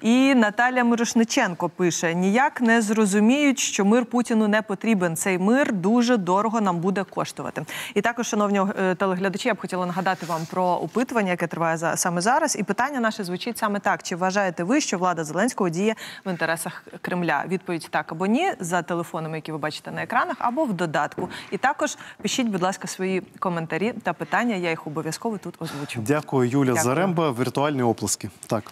І 0.00 0.34
Наталя 0.34 0.84
Мирошниченко 0.84 1.68
пише: 1.68 2.14
ніяк 2.14 2.60
не 2.60 2.82
зрозуміють, 2.82 3.58
що 3.58 3.84
мир 3.84 4.06
Путіну 4.06 4.48
не 4.48 4.62
потрібен. 4.62 5.16
Цей 5.16 5.38
мир 5.38 5.72
дуже 5.72 6.16
дорого 6.16 6.60
нам 6.60 6.78
буде 6.78 7.04
коштувати. 7.04 7.64
І 7.94 8.00
також, 8.00 8.26
шановні 8.26 8.60
е, 8.80 8.94
телеглядачі, 8.94 9.48
я 9.48 9.54
б 9.54 9.60
хотіла 9.60 9.86
нагадати 9.86 10.26
вам 10.26 10.40
про 10.50 10.64
опитування, 10.64 11.30
яке 11.30 11.46
триває 11.46 11.76
за 11.76 11.96
саме 11.96 12.20
зараз. 12.20 12.56
І 12.56 12.62
питання 12.62 13.00
наше 13.00 13.24
звучить 13.24 13.58
саме 13.58 13.80
так: 13.80 14.02
чи 14.02 14.16
вважаєте 14.16 14.64
ви, 14.64 14.80
що 14.80 14.91
влада 14.96 15.24
Зеленського 15.24 15.70
діє 15.70 15.94
в 16.24 16.30
інтересах 16.30 16.84
Кремля? 17.00 17.44
Відповідь 17.48 17.88
так 17.90 18.12
або 18.12 18.26
ні 18.26 18.52
за 18.60 18.82
телефонами, 18.82 19.36
які 19.36 19.52
ви 19.52 19.58
бачите 19.58 19.90
на 19.90 20.02
екранах, 20.02 20.36
або 20.38 20.64
в 20.64 20.72
додатку. 20.72 21.28
І 21.50 21.58
також 21.58 21.96
пишіть, 22.22 22.46
будь 22.46 22.62
ласка, 22.62 22.88
свої 22.88 23.20
коментарі 23.20 23.92
та 24.02 24.12
питання. 24.12 24.56
Я 24.56 24.70
їх 24.70 24.86
обов'язково 24.86 25.38
тут 25.38 25.62
озвучу. 25.62 26.00
Дякую, 26.06 26.50
Юля 26.50 26.64
Дякую. 26.64 26.84
Заремба. 26.84 27.32
Віртуальні 27.32 27.82
оплески. 27.82 28.30
Так. 28.46 28.64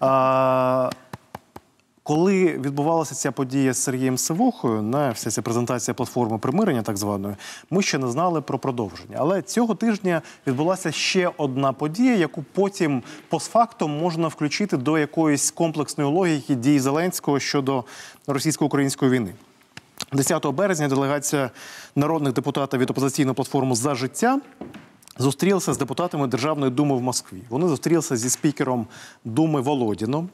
А, 0.00 0.90
коли 2.02 2.44
відбувалася 2.44 3.14
ця 3.14 3.32
подія 3.32 3.72
з 3.72 3.82
Сергієм 3.82 4.18
Сивохою, 4.18 4.82
на 4.82 5.10
вся 5.10 5.30
ця 5.30 5.42
презентація 5.42 5.94
платформи 5.94 6.38
примирення, 6.38 6.82
так 6.82 6.96
званої, 6.96 7.36
ми 7.70 7.82
ще 7.82 7.98
не 7.98 8.08
знали 8.10 8.40
про 8.40 8.58
продовження. 8.58 9.16
Але 9.18 9.42
цього 9.42 9.74
тижня 9.74 10.22
відбулася 10.46 10.92
ще 10.92 11.30
одна 11.36 11.72
подія, 11.72 12.16
яку 12.16 12.44
потім 12.52 13.02
постфактом 13.28 13.98
можна 13.98 14.28
включити 14.28 14.76
до 14.76 14.98
якоїсь 14.98 15.50
комплексної 15.50 16.10
логіки 16.10 16.54
дій 16.54 16.80
Зеленського 16.80 17.40
щодо 17.40 17.84
російсько-української 18.26 19.10
війни. 19.10 19.34
10 20.12 20.46
березня 20.46 20.88
делегація 20.88 21.50
народних 21.96 22.32
депутатів 22.32 22.80
від 22.80 22.90
опозиційної 22.90 23.34
платформи 23.34 23.74
за 23.74 23.94
життя 23.94 24.40
зустрілася 25.18 25.74
з 25.74 25.78
депутатами 25.78 26.26
Державної 26.26 26.70
думи 26.70 26.96
в 26.96 27.00
Москві. 27.00 27.42
Вони 27.48 27.68
зустрілися 27.68 28.16
зі 28.16 28.30
спікером 28.30 28.86
Думи 29.24 29.60
Володіном. 29.60 30.28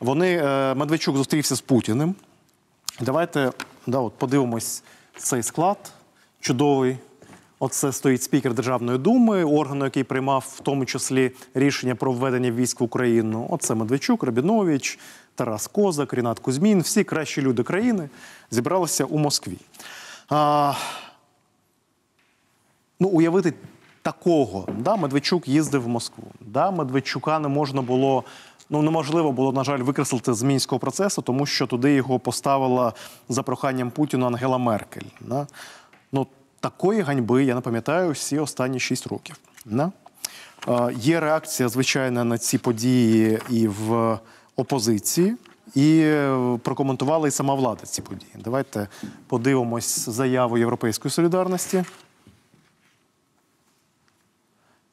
Вони 0.00 0.36
е, 0.36 0.74
Медведчук 0.74 1.16
зустрівся 1.16 1.56
з 1.56 1.60
Путіним. 1.60 2.14
Давайте 3.00 3.52
да, 3.86 3.98
от 3.98 4.12
подивимось 4.12 4.82
цей 5.16 5.42
склад 5.42 5.92
чудовий. 6.40 6.98
Оце 7.58 7.92
стоїть 7.92 8.22
спікер 8.22 8.54
Державної 8.54 8.98
думи, 8.98 9.44
органу, 9.44 9.84
який 9.84 10.04
приймав 10.04 10.54
в 10.56 10.60
тому 10.60 10.84
числі 10.84 11.32
рішення 11.54 11.94
про 11.94 12.12
введення 12.12 12.50
військ 12.50 12.80
в 12.80 12.84
Україну. 12.84 13.46
Оце 13.50 13.74
Медведчук, 13.74 14.24
Рабінович, 14.24 14.98
Тарас 15.34 15.66
Козак, 15.66 16.14
Рінат 16.14 16.38
Кузьмін. 16.38 16.80
Всі 16.80 17.04
кращі 17.04 17.42
люди 17.42 17.62
країни 17.62 18.08
зібралися 18.50 19.04
у 19.04 19.18
Москві. 19.18 19.58
А, 20.28 20.74
ну, 23.00 23.08
уявити 23.08 23.54
такого. 24.04 24.68
Да, 24.78 24.96
Медведчук 24.96 25.48
їздив 25.48 25.82
в 25.82 25.88
Москву. 25.88 26.24
Да, 26.40 26.70
Медведчука 26.70 27.38
не 27.38 27.48
можна 27.48 27.82
було. 27.82 28.24
Ну, 28.70 28.82
неможливо 28.82 29.32
було, 29.32 29.52
на 29.52 29.64
жаль, 29.64 29.78
викреслити 29.78 30.34
з 30.34 30.42
мінського 30.42 30.78
процесу, 30.78 31.22
тому 31.22 31.46
що 31.46 31.66
туди 31.66 31.94
його 31.94 32.18
поставила 32.18 32.92
за 33.28 33.42
проханням 33.42 33.90
Путіна 33.90 34.26
Ангела 34.26 34.58
Меркель. 34.58 35.06
Да? 35.20 35.46
Ну, 36.12 36.26
такої 36.60 37.00
ганьби 37.00 37.44
я 37.44 37.54
не 37.54 37.60
пам'ятаю 37.60 38.12
всі 38.12 38.38
останні 38.38 38.80
шість 38.80 39.06
років. 39.06 39.36
Да? 39.64 39.92
Е, 40.68 40.92
Є 40.96 41.20
реакція, 41.20 41.68
звичайно, 41.68 42.24
на 42.24 42.38
ці 42.38 42.58
події 42.58 43.38
і 43.50 43.68
в 43.68 44.18
опозиції, 44.56 45.36
і 45.74 46.14
прокоментувала 46.62 47.28
і 47.28 47.30
сама 47.30 47.54
влада 47.54 47.82
ці 47.84 48.02
події. 48.02 48.32
Давайте 48.44 48.88
подивимось 49.26 50.08
заяву 50.08 50.58
Європейської 50.58 51.12
солідарності. 51.12 51.84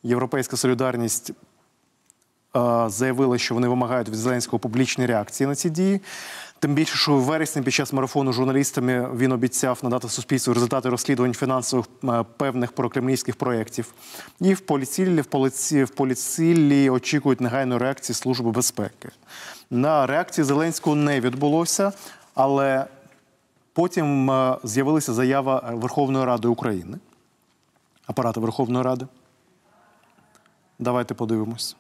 Європейська 0.04 0.58
солідарність 0.58 1.32
е, 1.32 1.34
заявила, 2.88 3.38
що 3.38 3.54
вони 3.56 3.68
вимагають 3.68 4.10
від 4.10 4.16
Зеленського 4.16 4.60
публічної 4.60 5.08
реакції 5.08 5.48
на 5.48 5.56
ці 5.56 5.70
дії. 5.70 6.02
Тим 6.62 6.74
більше, 6.74 6.98
що 6.98 7.14
в 7.14 7.22
вересні 7.22 7.62
під 7.62 7.74
час 7.74 7.94
марафону 7.94 8.34
журналістами 8.34 9.10
він 9.16 9.32
обіцяв 9.32 9.80
надати 9.84 10.10
суспільству 10.10 10.54
результати 10.54 10.90
розслідувань 10.90 11.34
фінансових 11.34 11.86
е, 12.04 12.26
певних 12.38 12.72
прокремлівських 12.72 13.36
проєктів. 13.36 13.94
І 14.40 14.54
в 14.54 14.60
поліціллі, 14.60 15.22
в 15.22 15.26
поліці, 15.26 15.84
в 15.84 15.90
поліціллі 15.90 16.90
очікують 16.90 17.42
негайної 17.42 17.80
реакції 17.80 18.16
Служби 18.16 18.52
безпеки. 18.52 19.10
На 19.70 20.08
реакції 20.08 20.46
Зеленського 20.46 20.96
не 20.96 21.22
відбулося, 21.22 21.94
але 22.34 22.86
потім 23.74 24.32
е, 24.32 24.58
з'явилася 24.64 25.14
заява 25.14 25.72
Верховної 25.74 26.26
Ради 26.26 26.48
України, 26.48 26.98
апарату 28.08 28.42
Верховної 28.42 28.86
Ради. 28.86 29.06
Давайте 30.82 31.14
подивимось. 31.14 31.76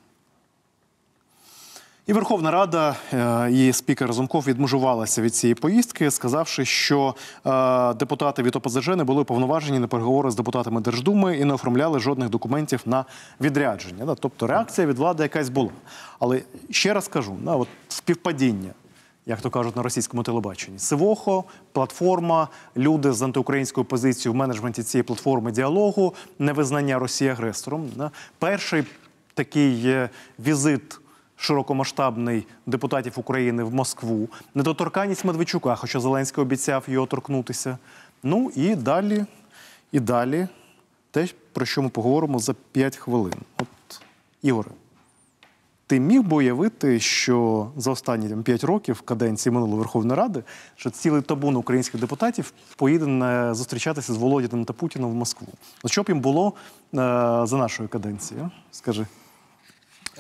І 2.07 2.13
Верховна 2.13 2.51
Рада 2.51 2.95
е, 3.13 3.51
і 3.51 3.73
спікер 3.73 4.07
Разумков 4.07 4.43
відмежувалася 4.43 5.21
від 5.21 5.35
цієї 5.35 5.55
поїздки, 5.55 6.11
сказавши, 6.11 6.65
що 6.65 7.15
е, 7.45 7.93
депутати 7.93 8.43
від 8.43 8.55
ОПЗЖ 8.55 8.87
не 8.87 9.03
були 9.03 9.23
повноважені 9.23 9.79
на 9.79 9.87
переговори 9.87 10.31
з 10.31 10.35
депутатами 10.35 10.81
Держдуми 10.81 11.37
і 11.37 11.45
не 11.45 11.53
оформляли 11.53 11.99
жодних 11.99 12.29
документів 12.29 12.81
на 12.85 13.05
відрядження. 13.41 14.15
Тобто 14.19 14.47
реакція 14.47 14.87
від 14.87 14.97
влади 14.97 15.23
якась 15.23 15.49
була. 15.49 15.71
Але 16.19 16.41
ще 16.69 16.93
раз 16.93 17.07
кажу, 17.07 17.37
на 17.43 17.55
от 17.55 17.67
співпадіння, 17.89 18.69
як 19.25 19.41
то 19.41 19.49
кажуть 19.49 19.75
на 19.75 19.84
російському 19.84 20.23
телебаченні. 20.23 20.79
Сивохо, 20.79 21.43
платформа, 21.71 22.47
люди 22.77 23.13
з 23.13 23.21
антиукраїнською 23.21 23.86
позицією 23.86 24.34
в 24.34 24.36
менеджменті 24.36 24.84
цієї 24.84 25.03
платформи 25.03 25.51
діалогу, 25.51 26.13
невизнання 26.39 26.99
Росії 26.99 27.29
агресором. 27.29 27.89
Перший 28.39 28.84
такий 29.34 29.88
е, 29.88 30.10
візит 30.39 30.99
широкомасштабний 31.36 32.47
депутатів 32.65 33.13
України 33.15 33.63
в 33.63 33.73
Москву, 33.73 34.29
недоторканність 34.55 35.25
Медведчука, 35.25 35.75
хоча 35.75 35.99
Зеленський 35.99 36.41
обіцяв 36.41 36.84
його 36.88 37.05
торкнутися. 37.05 37.77
Ну 38.23 38.51
і 38.55 38.75
далі, 38.75 39.25
і 39.91 39.99
далі 39.99 40.47
те, 41.12 41.27
про 41.53 41.65
що 41.65 41.81
ми 41.81 41.89
поговоримо 41.89 42.39
за 42.39 42.53
5 42.71 42.97
хвилин. 42.97 43.36
От, 43.57 44.01
Ігоре, 44.41 44.71
ти 45.91 45.99
міг 45.99 46.23
би 46.23 46.38
уявити, 46.38 46.99
що 46.99 47.67
за 47.77 47.91
останні 47.91 48.30
там, 48.30 48.43
5 48.43 48.63
років 48.63 49.01
каденції 49.01 49.54
минулої 49.54 49.77
Верховної 49.77 50.19
Ради, 50.19 50.43
що 50.75 50.89
цілий 50.89 51.21
табун 51.21 51.56
українських 51.56 52.01
депутатів 52.01 52.54
поїде 52.75 53.08
на 53.08 53.54
зустрічатися 53.54 54.13
з 54.13 54.17
Володіним 54.17 54.65
та 54.65 54.73
Путіном 54.73 55.12
в 55.12 55.15
Москву. 55.15 55.47
От 55.84 55.91
що 55.91 56.04
б 56.04 56.06
їм 56.10 56.19
було 56.19 56.47
е, 56.47 56.54
за 57.43 57.58
нашої 57.58 57.89
каденції? 57.89 58.39
а? 58.43 58.49
Скажи. 58.71 59.06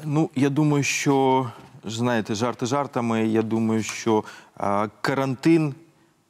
Ну, 0.03 0.29
я 0.35 0.49
думаю, 0.49 0.83
що 0.83 1.47
знаєте, 1.85 2.35
жарти 2.35 2.65
жартами. 2.65 3.27
Я 3.27 3.41
думаю, 3.41 3.83
що 3.83 4.23
а, 4.57 4.87
карантин 5.01 5.73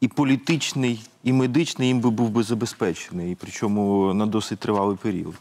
і 0.02 0.08
політичний, 0.08 1.02
і 1.24 1.34
медичний 1.34 1.88
їм 1.88 2.00
би 2.00 2.10
був 2.10 2.30
би 2.30 2.44
забезпечений, 2.44 3.38
причому 3.40 4.14
на 4.14 4.26
досить 4.26 4.60
тривалий 4.60 4.98
період. 4.98 5.34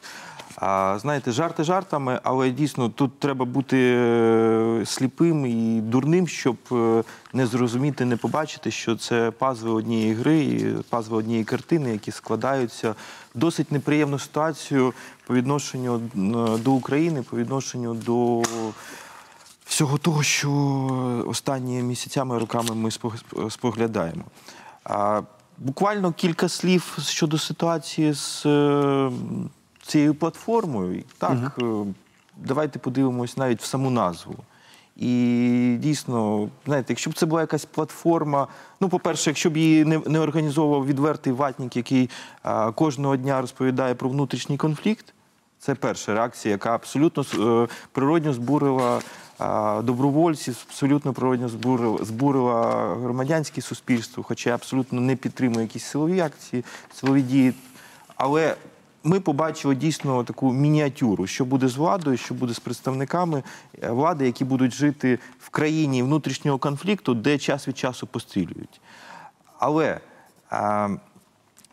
А 0.61 0.99
знаєте, 1.01 1.33
жарти 1.33 1.65
жартами, 1.65 2.21
але 2.23 2.51
дійсно 2.51 2.89
тут 2.89 3.19
треба 3.19 3.45
бути 3.45 3.95
е, 3.97 4.83
сліпим 4.87 5.47
і 5.47 5.81
дурним, 5.81 6.29
щоб 6.29 6.57
е, 6.73 7.05
не 7.33 7.47
зрозуміти, 7.47 8.05
не 8.05 8.17
побачити, 8.17 8.71
що 8.71 8.97
це 8.97 9.31
пазли 9.31 9.71
однієї 9.71 10.15
гри, 10.15 10.39
і 10.39 10.67
пазли 10.89 11.17
однієї 11.17 11.45
картини, 11.45 11.93
які 11.93 12.11
складаються 12.11 12.95
досить 13.35 13.73
неприємну 13.73 14.19
ситуацію 14.19 14.95
по 15.27 15.35
відношенню 15.35 16.01
до 16.65 16.73
України, 16.73 17.23
по 17.23 17.37
відношенню 17.37 17.95
до 17.95 18.43
всього 19.65 19.99
того, 19.99 20.23
що 20.23 20.51
останніми 21.27 21.83
місяцями, 21.83 22.39
роками 22.39 22.75
ми 22.75 22.89
спог- 22.89 23.51
споглядаємо. 23.51 24.23
Буквально 25.59 26.13
кілька 26.13 26.49
слів 26.49 26.99
щодо 27.03 27.39
ситуації 27.39 28.15
з 28.15 28.47
е, 28.47 29.11
цією 29.91 30.15
платформою. 30.15 31.03
Так, 31.19 31.59
е, 31.63 31.65
давайте 32.37 32.79
подивимось 32.79 33.37
навіть 33.37 33.63
в 33.63 33.65
саму 33.65 33.91
назву. 33.91 34.37
І 34.97 35.77
дійсно, 35.79 36.49
знаєте, 36.67 36.93
якщо 36.93 37.11
б 37.11 37.15
це 37.15 37.27
була 37.27 37.41
якась 37.41 37.65
платформа, 37.65 38.49
ну, 38.81 38.89
по-перше, 38.89 39.31
якщо 39.31 39.51
б 39.51 39.57
її 39.57 39.85
не, 39.85 39.99
не 40.07 40.21
організовував 40.21 40.87
відвертий 40.87 41.33
ватник, 41.33 41.77
який 41.77 42.11
а, 42.43 42.73
кожного 42.73 43.17
дня 43.17 43.41
розповідає 43.41 43.95
про 43.95 44.09
внутрішній 44.09 44.57
конфлікт, 44.57 45.15
це 45.59 45.75
перша 45.75 46.15
реакція, 46.15 46.53
яка 46.53 46.75
абсолютно 46.75 47.25
е, 47.65 47.69
природньо 47.93 48.33
збурила 48.33 49.01
а, 49.39 49.83
добровольців, 49.85 50.67
абсолютно 50.69 51.13
природньо 51.13 51.49
збурила, 51.49 52.05
збурила 52.05 52.95
громадянське 52.95 53.61
суспільство, 53.61 54.23
хоча 54.23 54.51
я 54.51 54.55
абсолютно 54.55 55.01
не 55.01 55.17
підтримую 55.17 55.63
якісь 55.63 55.85
силові 55.85 56.21
акції, 56.21 56.65
силові 56.95 57.23
дії. 57.23 57.55
Але 58.17 58.57
ми 59.05 59.21
побачили 59.21 59.75
дійсно 59.75 60.25
таку 60.25 60.53
мініатюру, 60.53 61.27
що 61.27 61.45
буде 61.45 61.69
з 61.69 61.77
владою, 61.77 62.17
що 62.17 62.35
буде 62.35 62.55
з 62.55 62.59
представниками 62.59 63.43
е, 63.83 63.91
влади, 63.91 64.27
які 64.27 64.45
будуть 64.45 64.75
жити 64.75 65.19
в 65.39 65.49
країні 65.49 66.03
внутрішнього 66.03 66.59
конфлікту, 66.59 67.15
де 67.15 67.39
час 67.39 67.69
від 67.69 67.79
часу 67.79 68.07
пострілюють. 68.07 68.81
Але 69.59 70.01
а, 70.51 70.89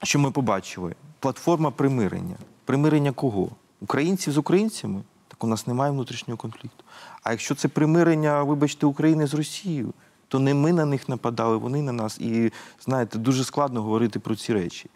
що 0.03 0.19
ми 0.19 0.31
побачили? 0.31 0.95
Платформа 1.19 1.71
примирення. 1.71 2.35
Примирення 2.65 3.11
кого? 3.11 3.49
Українців 3.81 4.33
з 4.33 4.37
українцями? 4.37 5.01
Так 5.27 5.43
у 5.43 5.47
нас 5.47 5.67
немає 5.67 5.91
внутрішнього 5.91 6.37
конфлікту. 6.37 6.83
А 7.23 7.31
якщо 7.31 7.55
це 7.55 7.67
примирення, 7.67 8.43
вибачте, 8.43 8.85
України 8.85 9.27
з 9.27 9.33
Росією, 9.33 9.93
то 10.27 10.39
не 10.39 10.53
ми 10.53 10.73
на 10.73 10.85
них 10.85 11.09
нападали, 11.09 11.57
вони 11.57 11.81
на 11.81 11.91
нас. 11.91 12.19
І 12.19 12.51
знаєте, 12.79 13.19
дуже 13.19 13.43
складно 13.43 13.81
говорити 13.81 14.19
про 14.19 14.35
ці 14.35 14.53
речі. 14.53 14.89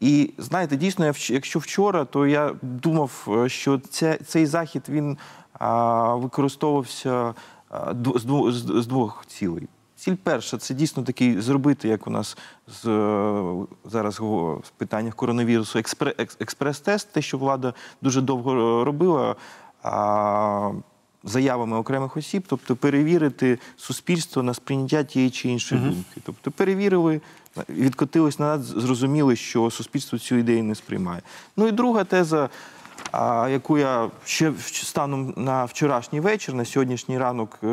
І 0.00 0.32
знаєте, 0.38 0.76
дійсно, 0.76 1.04
я 1.04 1.12
якщо 1.28 1.58
вчора, 1.58 2.04
то 2.04 2.26
я 2.26 2.54
думав, 2.62 3.28
е, 3.28 3.48
що 3.48 3.78
це, 3.78 4.18
цей 4.26 4.46
захід 4.46 4.82
він 4.88 5.18
а, 5.52 6.14
використовувався 6.14 7.34
а, 7.70 7.94
з, 8.16 8.24
двох- 8.24 8.52
з, 8.52 8.86
двох 8.86 9.24
цілей. 9.26 9.68
Ціль 9.96 10.14
перша 10.14 10.58
це 10.58 10.74
дійсно 10.74 11.02
такий 11.02 11.40
зробити, 11.40 11.88
як 11.88 12.06
у 12.06 12.10
нас 12.10 12.38
з 12.66 12.88
е, 12.88 13.66
зараз 13.84 14.20
в 14.20 14.70
питаннях 14.76 15.14
коронавірусу, 15.14 15.78
експре, 15.78 16.14
експрес-тест, 16.18 17.12
те, 17.12 17.22
що 17.22 17.38
влада 17.38 17.74
дуже 18.02 18.20
довго 18.20 18.52
е, 18.52 18.84
робила. 18.84 19.36
А, 19.82 20.70
Заявами 21.24 21.76
окремих 21.76 22.16
осіб, 22.16 22.44
тобто 22.46 22.76
перевірити 22.76 23.58
суспільство 23.76 24.42
на 24.42 24.54
сприйняття 24.54 25.04
тієї 25.04 25.30
чи 25.30 25.48
іншої 25.48 25.80
думки. 25.80 26.20
Тобто 26.24 26.50
перевірили, 26.50 27.20
відкотились 27.68 28.38
назад, 28.38 28.62
зрозуміли, 28.62 29.36
що 29.36 29.70
суспільство 29.70 30.18
цю 30.18 30.36
ідею 30.36 30.64
не 30.64 30.74
сприймає. 30.74 31.22
Ну 31.56 31.68
і 31.68 31.72
друга 31.72 32.04
теза, 32.04 32.48
а, 33.12 33.48
яку 33.48 33.78
я 33.78 34.10
ще 34.24 34.52
станом 34.72 35.34
на 35.36 35.64
вчорашній 35.64 36.20
вечір, 36.20 36.54
на 36.54 36.64
сьогоднішній 36.64 37.18
ранок 37.18 37.58
е, 37.62 37.66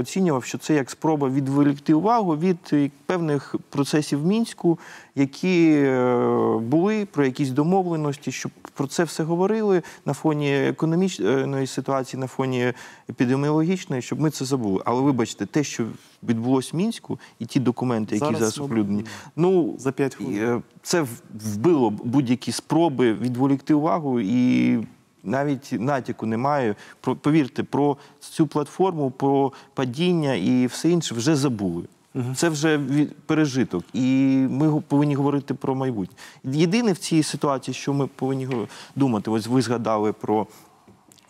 оцінював, 0.00 0.44
що 0.44 0.58
це 0.58 0.74
як 0.74 0.90
спроба 0.90 1.28
відволікти 1.28 1.94
увагу 1.94 2.36
від 2.36 2.58
е, 2.72 2.90
певних 3.06 3.54
процесів 3.70 4.22
в 4.22 4.26
мінську, 4.26 4.78
які 5.14 5.72
е, 5.72 6.58
були 6.58 7.06
про 7.06 7.24
якісь 7.24 7.50
домовленості, 7.50 8.32
щоб 8.32 8.52
про 8.74 8.86
це 8.86 9.04
все 9.04 9.22
говорили 9.22 9.82
на 10.06 10.12
фоні 10.12 10.54
економічної 10.54 11.66
ситуації, 11.66 12.20
на 12.20 12.26
фоні 12.26 12.72
епідеміологічної, 13.10 14.02
щоб 14.02 14.20
ми 14.20 14.30
це 14.30 14.44
забули. 14.44 14.82
Але 14.84 15.00
вибачте, 15.00 15.46
те, 15.46 15.64
що 15.64 15.86
відбулось 16.22 16.72
в 16.72 16.76
мінську, 16.76 17.18
і 17.38 17.46
ті 17.46 17.60
документи, 17.60 18.14
які 18.14 18.34
Зараз, 18.34 18.58
ну, 18.58 18.64
оприлюднені, 18.64 19.04
ну 19.36 19.74
за 19.78 19.92
п'ять 19.92 20.14
хвилин. 20.14 20.38
е, 20.38 20.62
це 20.82 21.06
вбило 21.54 21.90
будь-які 21.90 22.52
спроби 22.52 23.12
відволікти 23.12 23.74
увагу 23.74 24.20
і. 24.20 24.78
Навіть 25.24 25.72
натяку 25.72 26.26
немає. 26.26 26.74
Про 27.00 27.16
повірте, 27.16 27.62
про 27.62 27.96
цю 28.20 28.46
платформу, 28.46 29.10
про 29.10 29.52
падіння 29.74 30.34
і 30.34 30.66
все 30.66 30.90
інше 30.90 31.14
вже 31.14 31.36
забули. 31.36 31.84
Це 32.36 32.48
вже 32.48 32.80
пережиток, 33.26 33.84
і 33.92 34.36
ми 34.50 34.80
повинні 34.80 35.14
говорити 35.14 35.54
про 35.54 35.74
майбутнє. 35.74 36.16
Єдине 36.44 36.92
в 36.92 36.98
цій 36.98 37.22
ситуації, 37.22 37.74
що 37.74 37.92
ми 37.92 38.06
повинні 38.06 38.48
думати, 38.96 39.30
ось 39.30 39.46
ви 39.46 39.62
згадали 39.62 40.12
про 40.12 40.46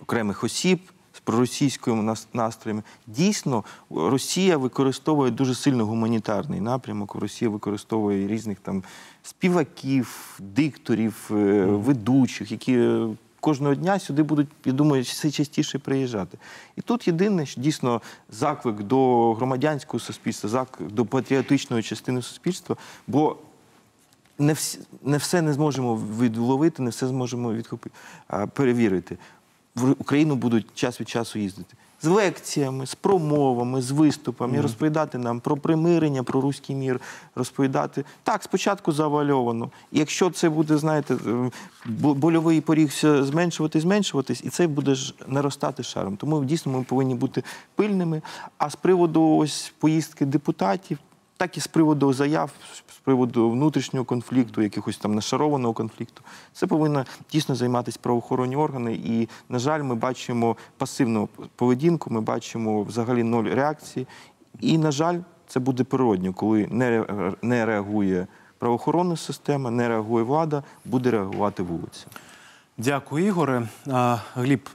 окремих 0.03 0.45
осіб 0.45 0.81
з 1.13 1.21
проросійськими 1.21 2.03
нас- 2.03 2.29
настроями. 2.33 2.83
Дійсно, 3.07 3.65
Росія 3.91 4.57
використовує 4.57 5.31
дуже 5.31 5.55
сильно 5.55 5.87
гуманітарний 5.87 6.61
напрямок. 6.61 7.15
Росія 7.15 7.51
використовує 7.51 8.29
різних 8.29 8.59
там 8.59 8.83
співаків, 9.23 10.39
дикторів, 10.41 11.31
е, 11.31 11.65
ведучих, 11.65 12.53
які 12.53 12.73
е, 12.79 13.09
кожного 13.43 13.75
дня 13.75 13.99
сюди 13.99 14.23
будуть, 14.23 14.49
я 14.65 14.73
думаю, 14.73 15.03
все 15.03 15.31
частіше 15.31 15.79
приїжджати. 15.79 16.39
І 16.77 16.81
тут 16.81 17.07
єдине, 17.07 17.47
що 17.47 17.61
дійсно 17.61 18.03
заклик 18.31 18.83
до 18.83 19.33
громадянського 19.35 20.01
суспільства, 20.01 20.51
заклик 20.51 20.93
до 20.93 21.05
патріотичної 21.05 21.83
частини 21.83 22.23
суспільства, 22.23 22.77
бо 23.07 23.37
не, 24.39 24.53
всі, 24.53 24.79
не 25.03 25.17
все 25.17 25.43
не 25.43 25.53
зможемо 25.53 25.97
відловити, 26.21 26.83
не 26.83 26.91
все 26.91 27.07
зможемо 27.07 27.53
відхопити, 27.53 27.97
перевірити. 28.53 29.19
В 29.75 29.91
Україну 29.91 30.37
будуть 30.37 30.67
час 30.75 31.01
від 31.01 31.09
часу 31.09 31.39
їздити. 31.39 31.75
З 32.03 32.07
лекціями, 32.07 32.87
з 32.87 32.95
промовами, 32.95 33.83
з 33.83 33.91
виступами, 33.91 34.61
розповідати 34.61 35.19
нам 35.19 35.41
про 35.41 35.57
примирення, 35.57 36.23
про 36.23 36.41
руський 36.41 36.77
мір, 36.77 37.01
розповідати. 37.35 38.05
Так, 38.23 38.43
спочатку 38.43 38.93
завальовано. 38.93 39.71
Якщо 39.93 40.31
це 40.31 40.49
буде, 40.49 40.79
знаєте, 40.79 41.15
е, 41.15 41.51
больовий 41.87 42.61
поріг 42.61 42.93
зменшувати, 43.03 43.81
зменшуватись, 43.81 44.45
і 44.45 44.49
це 44.49 44.67
буде 44.67 44.95
ж 44.95 45.15
наростати 45.27 45.83
шаром. 45.83 46.17
Тому 46.17 46.45
дійсно 46.45 46.73
ми 46.73 46.83
повинні 46.83 47.15
бути 47.15 47.43
пильними. 47.75 48.23
А 48.59 48.71
з 48.71 48.77
приводу 48.77 49.37
ось 49.37 49.73
поїздки 49.79 50.27
депутатів, 50.27 50.99
так 51.43 51.57
і 51.57 51.61
з 51.61 51.67
приводу 51.67 52.13
заяв, 52.13 52.51
з 52.89 52.99
приводу 52.99 53.51
внутрішнього 53.51 54.05
конфлікту, 54.05 54.63
якихось 54.63 54.99
там 54.99 55.15
нашарованого 55.15 55.75
конфлікту. 55.75 56.23
Це 56.53 56.67
повинна 56.67 57.05
дійсно 57.33 57.55
займатися 57.55 57.99
правоохоронні 58.03 58.57
органи. 58.57 58.95
І, 58.95 59.29
на 59.49 59.59
жаль, 59.59 59.83
ми 59.83 59.95
бачимо 59.95 60.57
пасивну 60.79 61.29
поведінку, 61.57 62.11
ми 62.11 62.21
бачимо 62.21 62.83
взагалі 62.83 63.23
ноль 63.23 63.45
реакції. 63.45 64.07
І, 64.61 64.79
на 64.79 64.91
жаль, 64.91 65.19
це 65.47 65.61
буде 65.61 65.85
природньо, 65.85 66.33
коли 66.33 66.67
не, 66.71 67.05
не 67.43 67.67
реагує 67.67 68.27
правоохоронна 68.59 69.17
система, 69.17 69.71
не 69.71 69.89
реагує 69.89 70.25
влада, 70.25 70.63
буде 70.85 71.11
реагувати 71.11 71.63
вулиця. 71.63 72.07
Дякую, 72.79 73.27
Ігоре. 73.27 73.69
А, 73.87 74.19
Гліб. 74.35 74.69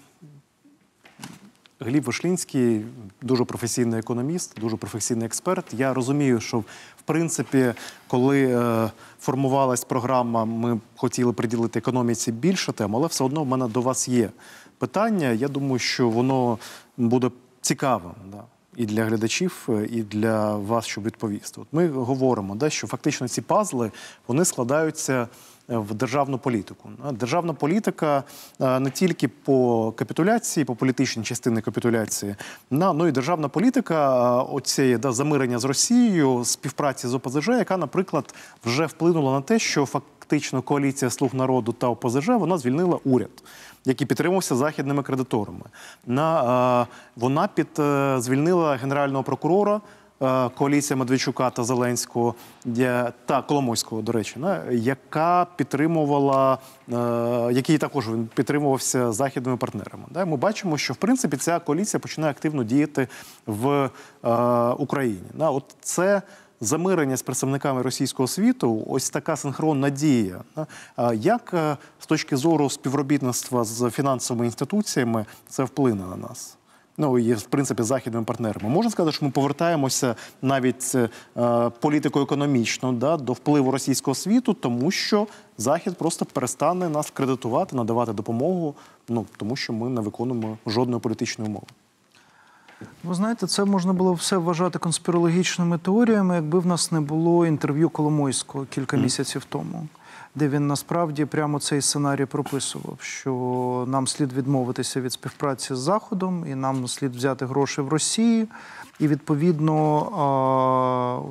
Гліб 1.80 2.04
Вишлінський 2.04 2.86
дуже 3.22 3.44
професійний 3.44 4.00
економіст, 4.00 4.60
дуже 4.60 4.78
професійний 4.78 5.26
експерт. 5.26 5.66
Я 5.74 5.94
розумію, 5.94 6.40
що 6.40 6.60
в 6.60 7.02
принципі, 7.06 7.74
коли 8.08 8.46
е, 8.46 8.92
формувалась 9.20 9.84
програма, 9.84 10.46
ми 10.46 10.80
хотіли 10.96 11.34
приділити 11.34 11.80
економіці 11.80 12.32
більше 12.32 12.74
тем, 12.74 12.96
але 12.96 13.08
все 13.08 13.24
одно 13.24 13.44
в 13.44 13.48
мене 13.48 13.68
до 13.68 13.82
вас 13.82 14.08
є 14.08 14.30
питання. 14.78 15.32
Я 15.32 15.48
думаю, 15.48 15.80
що 15.80 16.10
воно 16.10 16.58
буде 16.98 17.32
цікавим. 17.62 18.14
Да. 18.32 18.44
І 18.76 18.86
для 18.86 19.06
глядачів, 19.06 19.68
е, 19.70 19.88
і 19.92 20.04
для 20.04 20.56
вас, 20.56 20.86
щоб 20.86 21.04
відповісти. 21.04 21.62
От 21.62 21.68
ми 21.72 21.88
говоримо, 21.88 22.56
да, 22.56 22.70
що 22.70 22.88
фактично 22.88 23.28
ці 23.28 23.42
пазли 23.42 23.92
вони 24.28 24.46
складаються 24.46 25.28
в 25.68 25.94
державну 25.94 26.38
політику. 26.38 26.90
Державна 27.12 27.54
політика 27.54 28.24
не 28.60 28.90
тільки 28.90 29.28
по 29.28 29.92
капітуляції, 29.92 30.66
по 30.66 30.76
політичній 30.76 31.24
частині 31.24 31.62
капітуляції, 31.62 32.36
ну 32.72 33.08
і 33.08 33.12
державна 33.12 33.48
політика 33.48 34.42
оцієї 34.42 34.98
да, 34.98 35.12
замирення 35.12 35.60
з 35.60 35.64
Росією, 35.66 36.46
співпраці 36.46 37.08
з 37.08 37.14
ОПЗЖ, 37.14 37.48
яка, 37.48 37.78
наприклад, 37.78 38.36
вже 38.66 38.86
вплинула 38.86 39.32
на 39.32 39.42
те, 39.42 39.60
що 39.60 39.86
фактично 39.86 40.62
коаліція 40.62 41.12
слуг 41.12 41.36
народу 41.36 41.72
та 41.72 41.88
ОПЗЖ 41.88 42.28
вона 42.28 42.58
звільнила 42.58 43.00
уряд. 43.06 43.44
Який 43.86 44.08
підтримувався 44.08 44.56
західними 44.56 45.04
кредиторами. 45.04 45.66
На, 46.06 46.88
вона 47.16 47.48
під, 47.48 47.68
е, 47.80 48.16
звільнила 48.20 48.76
генерального 48.76 49.24
прокурора 49.24 49.82
коаліція 50.56 50.98
Медведчука 50.98 51.50
та 51.50 51.64
Зеленського 51.64 52.36
та 53.26 53.42
Коломойського, 53.48 54.02
до 54.02 54.12
речі, 54.12 54.40
яка 54.72 55.48
підтримувала, 55.56 56.58
е, 56.92 56.96
який 57.54 57.78
також 57.78 58.10
він 58.10 58.30
підтримувався 58.36 59.12
західними 59.12 59.58
партнерами. 59.58 60.04
Ми 60.26 60.38
бачимо, 60.38 60.78
що 60.78 60.94
в 60.94 60.98
принципі 60.98 61.38
ця 61.38 61.60
коаліція 61.60 62.00
починає 62.00 62.32
активно 62.32 62.64
діяти 62.64 63.08
в 63.46 63.90
е, 64.24 64.30
Україні. 64.78 65.22
От 65.40 65.76
це 65.82 66.22
замирення 66.62 67.18
з 67.18 67.22
представниками 67.22 67.82
російського 67.82 68.28
світу, 68.28 68.84
ось 68.88 69.10
така 69.10 69.36
синхронна 69.36 69.90
дія. 69.90 70.42
Як 71.14 71.52
е, 71.54 71.78
з 72.00 72.06
точки 72.06 72.38
зору 72.38 72.70
співробітництва 72.70 73.64
з 73.64 73.90
фінансовими 73.90 74.46
інституціями 74.46 75.26
це 75.50 75.64
вплине 75.64 76.06
на 76.06 76.16
нас? 76.16 76.57
Ну 76.98 77.20
і 77.20 77.34
в 77.34 77.44
принципі 77.44 77.84
західними 77.84 78.26
партнерами. 78.26 78.70
Можна 78.70 78.92
сказати, 78.92 79.16
що 79.16 79.26
ми 79.26 79.32
повертаємося 79.32 80.16
навіть 80.42 80.96
е, 80.96 81.10
політико-економічно 81.70 82.94
да, 82.94 83.18
до 83.18 83.34
впливу 83.34 83.72
російського 83.72 84.16
світу, 84.16 84.54
тому 84.54 84.92
що 84.92 85.28
Захід 85.58 85.98
просто 85.98 86.26
перестане 86.26 86.90
нас 86.90 87.12
кредитувати, 87.12 87.76
надавати 87.76 88.14
допомогу, 88.14 88.76
ну 89.10 89.26
тому 89.38 89.56
що 89.56 89.74
ми 89.74 89.90
не 89.90 90.02
виконуємо 90.02 90.58
жодної 90.66 91.02
політичної 91.02 91.50
умови. 91.50 91.68
Ви 93.04 93.14
знаєте, 93.14 93.48
це 93.48 93.66
можна 93.66 93.94
було 93.94 94.14
все 94.14 94.38
вважати 94.38 94.80
конспірологічними 94.80 95.78
теоріями, 95.78 96.36
якби 96.36 96.60
в 96.60 96.66
нас 96.66 96.92
не 96.92 97.02
було 97.02 97.46
інтерв'ю 97.46 97.90
Коломойського 97.90 98.66
кілька 98.66 98.98
місяців 98.98 99.46
тому, 99.50 99.88
де 100.36 100.48
він 100.48 100.68
насправді 100.68 101.26
прямо 101.26 101.60
цей 101.60 101.82
сценарій 101.82 102.26
прописував, 102.26 102.98
що 103.02 103.86
нам 103.88 104.08
слід 104.08 104.34
відмовитися 104.34 105.02
від 105.02 105.14
співпраці 105.14 105.76
з 105.76 105.78
Заходом, 105.78 106.46
і 106.48 106.56
нам 106.56 106.88
слід 106.88 107.16
взяти 107.16 107.46
гроші 107.46 107.82
в 107.82 107.90
Росії. 107.90 108.48
І 109.00 109.08
відповідно 109.08 109.76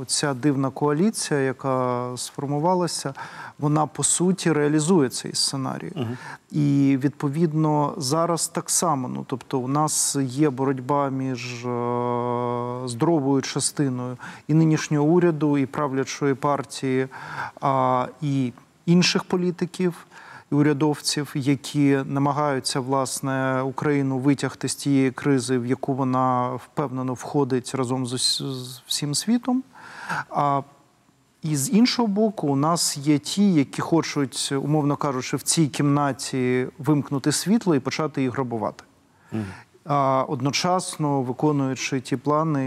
ця 0.06 0.34
дивна 0.34 0.70
коаліція, 0.70 1.40
яка 1.40 2.10
сформувалася, 2.16 3.14
вона 3.58 3.86
по 3.86 4.04
суті 4.04 4.52
реалізує 4.52 5.08
цей 5.08 5.34
сценарій. 5.34 5.92
І 6.50 6.98
відповідно 7.02 7.94
зараз 7.96 8.48
так 8.48 8.70
само. 8.70 9.08
Ну 9.08 9.24
тобто, 9.26 9.58
у 9.58 9.68
нас 9.68 10.16
є 10.20 10.50
боротьба 10.50 11.08
між 11.08 11.60
здоровою 12.90 13.42
частиною 13.42 14.16
і 14.48 14.54
нинішнього 14.54 15.06
уряду, 15.06 15.58
і 15.58 15.66
правлячої 15.66 16.34
партії, 16.34 17.08
і 18.22 18.52
інших 18.86 19.24
політиків. 19.24 20.06
І 20.52 20.54
урядовців, 20.54 21.32
які 21.34 21.98
намагаються 22.04 22.80
власне 22.80 23.62
Україну 23.62 24.18
витягти 24.18 24.68
з 24.68 24.74
тієї 24.74 25.10
кризи, 25.10 25.58
в 25.58 25.66
яку 25.66 25.94
вона 25.94 26.54
впевнено 26.54 27.14
входить 27.14 27.74
разом 27.74 28.06
з, 28.06 28.12
ус- 28.12 28.42
з 28.42 28.80
всім 28.86 29.14
світом. 29.14 29.62
А 30.30 30.62
і 31.42 31.56
з 31.56 31.70
іншого 31.72 32.08
боку, 32.08 32.48
у 32.48 32.56
нас 32.56 32.96
є 32.96 33.18
ті, 33.18 33.52
які 33.54 33.82
хочуть, 33.82 34.52
умовно 34.62 34.96
кажучи, 34.96 35.36
в 35.36 35.42
цій 35.42 35.66
кімнаті 35.68 36.66
вимкнути 36.78 37.32
світло 37.32 37.74
і 37.74 37.80
почати 37.80 38.22
їх 38.22 38.32
грабувати. 38.32 38.84
А 39.32 39.36
одночасно 40.28 41.22
виконуючи 41.22 42.00
ті 42.00 42.16
плани, 42.16 42.64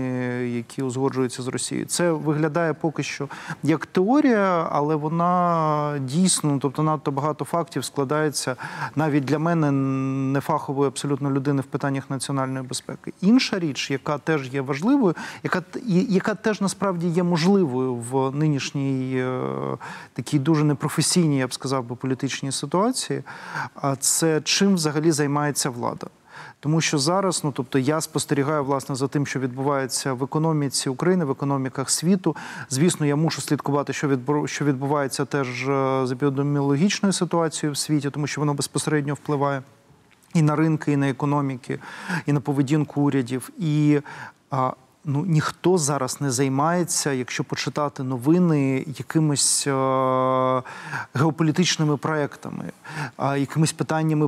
які 0.55 0.83
узгоджуються 0.83 1.43
з 1.43 1.47
Росією. 1.47 1.87
Це 1.87 2.11
виглядає 2.11 2.73
поки 2.73 3.03
що 3.03 3.27
як 3.63 3.85
теорія, 3.85 4.69
але 4.71 4.95
вона 4.95 5.99
дійсно, 6.01 6.59
тобто 6.61 6.83
надто 6.83 7.11
багато 7.11 7.45
фактів 7.45 7.85
складається 7.85 8.55
навіть 8.95 9.25
для 9.25 9.39
мене 9.39 9.71
нефахової 10.31 10.87
абсолютно 10.87 11.31
людини 11.31 11.61
в 11.61 11.65
питаннях 11.65 12.09
національної 12.09 12.65
безпеки. 12.65 13.13
Інша 13.21 13.59
річ, 13.59 13.91
яка 13.91 14.17
теж 14.17 14.53
є 14.53 14.61
важливою, 14.61 15.15
яка 15.43 15.63
яка 16.09 16.35
теж 16.35 16.61
насправді 16.61 17.07
є 17.07 17.23
можливою 17.23 17.95
в 17.95 18.31
нинішній 18.31 19.17
е, 19.17 19.41
такій 20.13 20.39
дуже 20.39 20.63
непрофесійній, 20.63 21.37
я 21.37 21.47
б 21.47 21.53
сказав, 21.53 21.83
би, 21.83 21.95
політичній 21.95 22.51
ситуації, 22.51 23.23
а 23.75 23.95
це 23.95 24.41
чим 24.41 24.73
взагалі 24.73 25.11
займається 25.11 25.69
влада. 25.69 26.07
Тому 26.59 26.81
що 26.81 26.97
зараз, 26.97 27.41
ну 27.43 27.51
тобто, 27.51 27.79
я 27.79 28.01
спостерігаю 28.01 28.63
власне 28.63 28.95
за 28.95 29.07
тим, 29.07 29.27
що 29.27 29.39
відбувається 29.39 30.13
в 30.13 30.23
економіці 30.23 30.89
України, 30.89 31.25
в 31.25 31.31
економіках 31.31 31.89
світу. 31.89 32.35
Звісно, 32.69 33.05
я 33.05 33.15
мушу 33.15 33.41
слідкувати, 33.41 33.93
що 33.93 34.19
що 34.45 34.65
відбувається 34.65 35.25
теж 35.25 35.69
е, 35.69 36.01
з 36.05 36.11
епідеміологічною 36.11 37.13
ситуацією 37.13 37.73
в 37.73 37.77
світі, 37.77 38.09
тому 38.09 38.27
що 38.27 38.41
воно 38.41 38.53
безпосередньо 38.53 39.13
впливає 39.13 39.61
і 40.33 40.41
на 40.41 40.55
ринки, 40.55 40.91
і 40.91 40.97
на 40.97 41.09
економіки, 41.09 41.79
і 42.25 42.33
на 42.33 42.39
поведінку 42.39 43.01
урядів. 43.01 43.49
І 43.57 44.01
а, 44.51 44.71
ну, 45.05 45.25
ніхто 45.27 45.77
зараз 45.77 46.21
не 46.21 46.31
займається, 46.31 47.11
якщо 47.11 47.43
почитати 47.43 48.03
новини, 48.03 48.85
якимись 48.97 49.67
е, 49.67 49.71
геополітичними 51.13 51.97
проектами, 51.97 52.65
а, 53.17 53.37
якимись 53.37 53.73
питаннями 53.73 54.27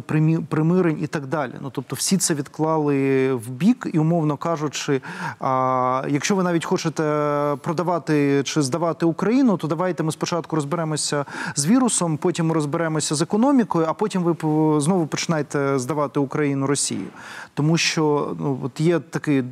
примирень 0.50 0.98
і 1.02 1.08
так 1.08 1.26
далі. 1.26 1.54
Ну, 1.62 1.70
тобто, 1.70 1.96
всі 1.96 2.18
це 2.18 2.34
відклали 2.34 3.34
в 3.34 3.50
бік, 3.50 3.88
і, 3.94 4.00
умовно 4.00 4.38
кажучи, 4.38 5.02
а, 5.40 6.06
якщо 6.10 6.36
ви 6.36 6.44
навіть 6.44 6.66
хочете 6.66 7.04
продавати 7.62 8.44
чи 8.44 8.62
здавати 8.62 9.06
Україну, 9.06 9.58
то 9.58 9.68
давайте 9.68 10.04
ми 10.04 10.12
спочатку 10.12 10.56
розберемося 10.56 11.26
з 11.56 11.66
вірусом, 11.66 12.18
потім 12.18 12.48
ми 12.48 12.54
розберемося 12.54 13.16
з 13.16 13.22
економікою, 13.22 13.86
а 13.90 13.94
потім 13.94 14.24
ви 14.24 14.36
знову 14.82 15.08
починаєте 15.08 15.80
здавати 15.80 16.20
Україну 16.20 16.68
Росії. 16.68 17.08
Тому 17.54 17.78
що 17.78 18.36
ну, 18.40 18.60
от 18.64 18.80
є 18.80 19.00
такий 19.00 19.44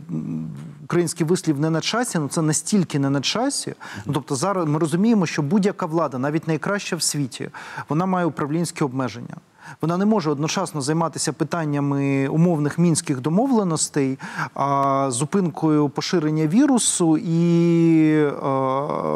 український 0.90 1.26
вислів 1.26 1.60
не 1.60 1.70
на 1.70 1.82
часі, 1.82 2.20
ну 2.20 2.28
це 2.28 2.42
настільки 2.42 3.00
не 3.00 3.10
на 3.10 3.22
часі. 3.22 3.74
Ну, 4.06 4.14
тобто 4.14 4.36
зараз 4.36 4.68
ми 4.68 4.80
розуміємо, 4.80 5.26
що 5.26 5.42
будь-яка 5.42 5.86
влада, 5.86 6.18
навіть 6.18 6.48
найкраща 6.48 6.96
в 6.96 7.02
світі, 7.02 7.50
вона 7.90 8.06
має 8.06 8.26
управлінські 8.26 8.84
обмеження. 8.84 9.36
Вона 9.82 9.98
не 9.98 10.06
може 10.06 10.32
одночасно 10.32 10.82
займатися 10.82 11.34
питаннями 11.34 12.28
умовних 12.28 12.78
мінських 12.78 13.22
домовленостей, 13.22 14.20
а, 14.54 15.08
зупинкою 15.12 15.90
поширення 15.90 16.48
вірусу 16.48 17.18
і 17.18 18.12
е, 18.12 18.32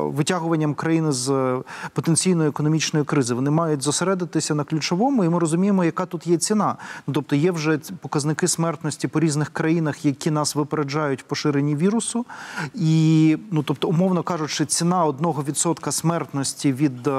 витягуванням 0.03 0.73
країни 0.73 1.11
з 1.11 1.57
потенційної 1.93 2.49
економічної 2.49 3.05
кризи. 3.05 3.33
Вони 3.33 3.51
мають 3.51 3.81
зосередитися 3.81 4.55
на 4.55 4.63
ключовому, 4.63 5.23
і 5.23 5.29
ми 5.29 5.39
розуміємо, 5.39 5.83
яка 5.83 6.05
тут 6.05 6.27
є 6.27 6.37
ціна. 6.37 6.75
Ну, 7.07 7.13
тобто 7.13 7.35
є 7.35 7.51
вже 7.51 7.79
показники 8.01 8.47
смертності 8.47 9.07
по 9.07 9.19
різних 9.19 9.49
країнах, 9.49 10.05
які 10.05 10.31
нас 10.31 10.55
випереджають 10.55 11.21
в 11.21 11.23
поширенні 11.23 11.75
вірусу. 11.75 12.25
І, 12.73 13.37
ну 13.51 13.63
тобто, 13.63 13.87
умовно 13.87 14.23
кажучи, 14.23 14.65
ціна 14.65 15.05
1% 15.05 15.91
смертності 15.91 16.73
від 16.73 17.07
е, 17.07 17.11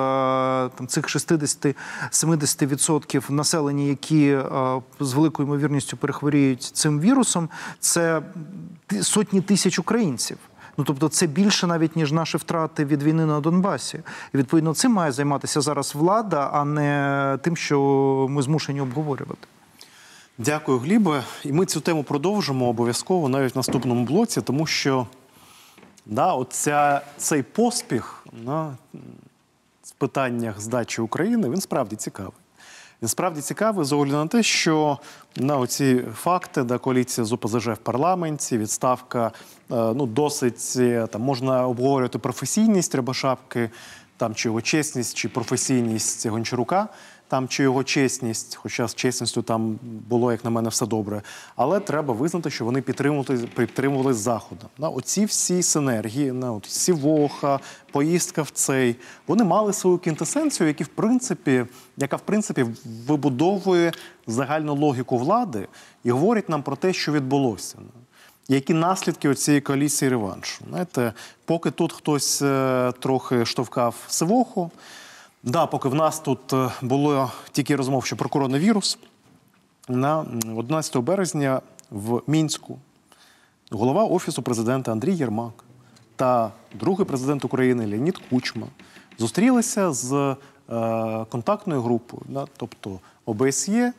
там 0.74 0.86
цих 0.88 1.04
60-70% 1.04 3.23
населення, 3.28 3.84
які 3.84 4.26
е, 4.26 4.44
з 5.00 5.12
великою 5.12 5.48
ймовірністю 5.48 5.96
перехворіють 5.96 6.62
цим 6.62 7.00
вірусом, 7.00 7.48
це 7.80 8.22
сотні 9.02 9.40
тисяч 9.40 9.78
українців. 9.78 10.38
Ну 10.76 10.84
тобто, 10.84 11.08
це 11.08 11.26
більше 11.26 11.66
навіть 11.66 11.96
ніж 11.96 12.12
наші 12.12 12.36
втрати 12.36 12.84
від 12.84 13.02
війни 13.02 13.26
на 13.26 13.40
Донбасі. 13.40 14.00
І 14.34 14.38
відповідно 14.38 14.74
цим 14.74 14.92
має 14.92 15.12
займатися 15.12 15.60
зараз 15.60 15.94
влада, 15.94 16.50
а 16.52 16.64
не 16.64 17.38
тим, 17.42 17.56
що 17.56 17.80
ми 18.30 18.42
змушені 18.42 18.80
обговорювати. 18.80 19.48
Дякую, 20.38 20.78
Глібе. 20.78 21.24
І 21.44 21.52
ми 21.52 21.66
цю 21.66 21.80
тему 21.80 22.04
продовжимо 22.04 22.68
обов'язково 22.68 23.28
навіть 23.28 23.54
в 23.54 23.58
наступному 23.58 24.04
блоці, 24.04 24.40
тому 24.40 24.66
що 24.66 25.06
да, 26.06 26.32
оця, 26.32 27.00
цей 27.16 27.42
поспіх 27.42 28.26
на 28.44 28.76
в 29.82 29.90
питаннях 29.92 30.60
здачі 30.60 31.00
України 31.00 31.48
він 31.48 31.60
справді 31.60 31.96
цікавий. 31.96 32.32
Справді 33.06 33.40
цікавий 33.40 33.84
з 33.84 33.92
огляду 33.92 34.16
на 34.16 34.26
те, 34.26 34.42
що 34.42 34.98
на 35.36 35.56
оці 35.56 36.02
факти, 36.14 36.62
да, 36.62 36.78
коаліція 36.78 37.24
з 37.24 37.32
ОПЗЖ 37.32 37.66
в 37.68 37.76
парламенті, 37.76 38.58
відставка, 38.58 39.26
е, 39.26 39.32
ну 39.68 40.06
досить 40.06 40.72
е, 40.76 41.06
там 41.06 41.22
можна 41.22 41.66
обговорювати 41.66 42.18
професійність 42.18 42.94
Рябошапки, 42.94 43.70
там 44.16 44.34
чи 44.34 44.48
його 44.48 44.62
чесність, 44.62 45.16
чи 45.16 45.28
професійність 45.28 46.26
Гончарука. 46.26 46.88
Там 47.34 47.48
чи 47.48 47.62
його 47.62 47.84
чесність, 47.84 48.56
хоча 48.56 48.88
з 48.88 48.94
чесністю 48.94 49.42
там 49.42 49.78
було, 50.08 50.32
як 50.32 50.44
на 50.44 50.50
мене, 50.50 50.68
все 50.68 50.86
добре. 50.86 51.22
Але 51.56 51.80
треба 51.80 52.14
визнати, 52.14 52.50
що 52.50 52.64
вони 52.64 52.82
підтримували, 52.82 53.48
підтримували 53.56 54.14
Заходом. 54.14 54.68
Да, 54.78 54.88
оці 54.88 55.24
всі 55.24 55.62
синергії, 55.62 56.32
да, 56.32 56.50
от 56.50 56.66
Сівоха, 56.66 57.60
поїздка 57.92 58.42
в 58.42 58.50
цей, 58.50 58.96
вони 59.26 59.44
мали 59.44 59.72
свою 59.72 59.98
кінтесенцію, 59.98 60.66
які 60.66 60.84
в 60.84 60.88
принципі, 60.88 61.64
яка 61.96 62.16
в 62.16 62.20
принципі 62.20 62.66
вибудовує 63.06 63.92
загальну 64.26 64.74
логіку 64.74 65.18
влади 65.18 65.68
і 66.04 66.10
говорить 66.10 66.48
нам 66.48 66.62
про 66.62 66.76
те, 66.76 66.92
що 66.92 67.12
відбулося. 67.12 67.78
Які 68.48 68.74
наслідки 68.74 69.34
цієї 69.34 69.60
коаліції 69.60 70.08
реваншу? 70.08 70.64
Знаєте, 70.68 71.12
поки 71.44 71.70
тут 71.70 71.92
хтось 71.92 72.42
е, 72.42 72.92
трохи 73.00 73.46
штовхав 73.46 73.94
Сивоху, 74.08 74.70
да, 75.44 75.66
поки 75.66 75.88
в 75.88 75.94
нас 75.94 76.20
тут 76.20 76.52
е, 76.52 76.70
було 76.82 77.30
тільки 77.52 77.76
розмов, 77.76 78.04
що 78.04 78.16
про 78.16 78.28
коронавірус, 78.28 78.98
на 79.88 80.20
м, 80.20 80.56
11 80.56 80.96
березня 80.96 81.60
в 81.90 82.22
Мінську 82.26 82.78
голова 83.70 84.04
Офісу 84.04 84.42
президента 84.42 84.92
Андрій 84.92 85.14
Єрмак 85.14 85.64
та 86.16 86.52
другий 86.74 87.06
президент 87.06 87.44
України 87.44 87.86
Леонід 87.86 88.18
Кучма 88.30 88.66
зустрілися 89.18 89.92
з 89.92 90.12
е, 90.12 91.24
контактною 91.28 91.82
групою, 91.82 92.22
да, 92.28 92.46
тобто 92.56 93.00
ОБСЄ, 93.26 93.92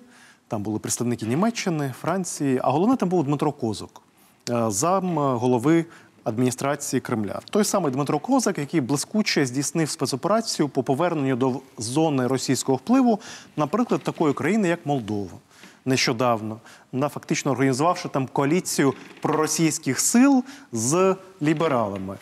там 0.48 0.64
були 0.64 0.80
представники 0.80 1.26
Німеччини, 1.26 1.94
Франції, 2.02 2.60
а 2.64 2.72
головне 2.72 2.96
там 2.96 3.10
був 3.10 3.24
Дмитро 3.24 3.52
Козак, 3.52 4.02
е, 4.50 4.72
зам 4.72 5.18
голови 5.18 5.86
адміністрації 6.26 7.00
Кремля. 7.00 7.40
Той 7.50 7.64
самий 7.64 7.92
Дмитро 7.92 8.20
Козак, 8.20 8.58
який 8.58 8.82
блискуче 8.82 9.46
здійснив 9.46 9.90
спецоперацію 9.90 10.70
по 10.70 10.84
поверненню 10.84 11.36
до 11.36 11.60
зони 11.78 12.28
російського 12.28 12.76
впливу, 12.76 13.20
наприклад, 13.58 14.02
такої 14.02 14.34
країни, 14.34 14.68
як 14.68 14.86
Молдова. 14.86 15.38
Нещодавно 15.86 16.60
фактично 16.94 17.52
організувавши 17.52 18.10
там 18.10 18.28
коаліцію 18.28 18.94
проросійських 19.22 20.00
сил 20.00 20.44
з 20.72 21.16
лібералами. 21.42 22.18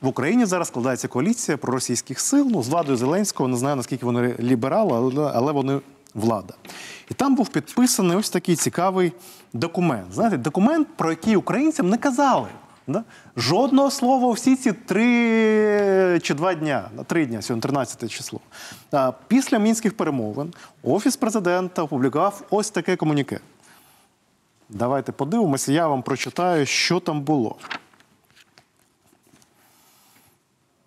В 0.00 0.06
Україні 0.06 0.46
зараз 0.46 0.68
складається 0.68 1.08
коаліція 1.08 1.56
проросійських 1.56 2.20
сил. 2.20 2.48
Ну, 2.50 2.62
з 2.62 2.68
владою 2.68 2.96
Зеленського 2.96 3.48
не 3.48 3.56
знаю 3.56 3.76
наскільки 3.76 4.06
вони 4.06 4.34
ліберали, 4.40 5.14
але 5.34 5.52
вони 5.52 5.80
влада. 6.14 6.54
І 7.10 7.14
там 7.14 7.34
був 7.34 7.48
підписаний 7.48 8.16
ось 8.16 8.30
такий 8.30 8.56
цікавий 8.56 9.12
документ. 9.52 10.06
Знаєте, 10.12 10.36
документ, 10.36 10.88
про 10.96 11.10
який 11.10 11.36
українцям 11.36 11.90
не 11.90 11.98
казали. 11.98 12.48
Да? 12.86 13.04
Жодного 13.36 13.90
слова 13.90 14.32
всі 14.32 14.56
ці 14.56 14.72
три 14.72 16.20
чи 16.22 16.34
два 16.34 16.54
дня, 16.54 16.90
три 17.06 17.26
дня, 17.26 17.42
сьогодні 17.42 17.62
13 17.62 18.10
число. 18.10 18.40
Після 19.28 19.58
мінських 19.58 19.96
перемовин 19.96 20.54
Офіс 20.82 21.16
президента 21.16 21.82
опублікував 21.82 22.42
ось 22.50 22.70
таке 22.70 22.96
комуніке. 22.96 23.40
Давайте 24.68 25.12
подивимося, 25.12 25.72
я 25.72 25.88
вам 25.88 26.02
прочитаю, 26.02 26.66
що 26.66 27.00
там 27.00 27.20
було. 27.20 27.56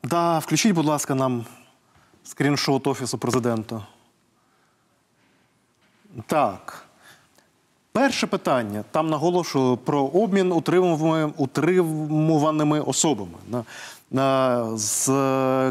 Да, 0.03 0.39
включіть, 0.39 0.73
будь 0.73 0.85
ласка, 0.85 1.15
нам 1.15 1.45
скріншот 2.23 2.87
Офісу 2.87 3.17
президента. 3.17 3.87
Так. 6.27 6.88
Перше 7.91 8.27
питання. 8.27 8.83
Там 8.91 9.09
наголошую 9.09 9.77
про 9.77 10.03
обмін 10.03 10.51
утримуваними, 11.37 12.81
особами. 12.81 13.37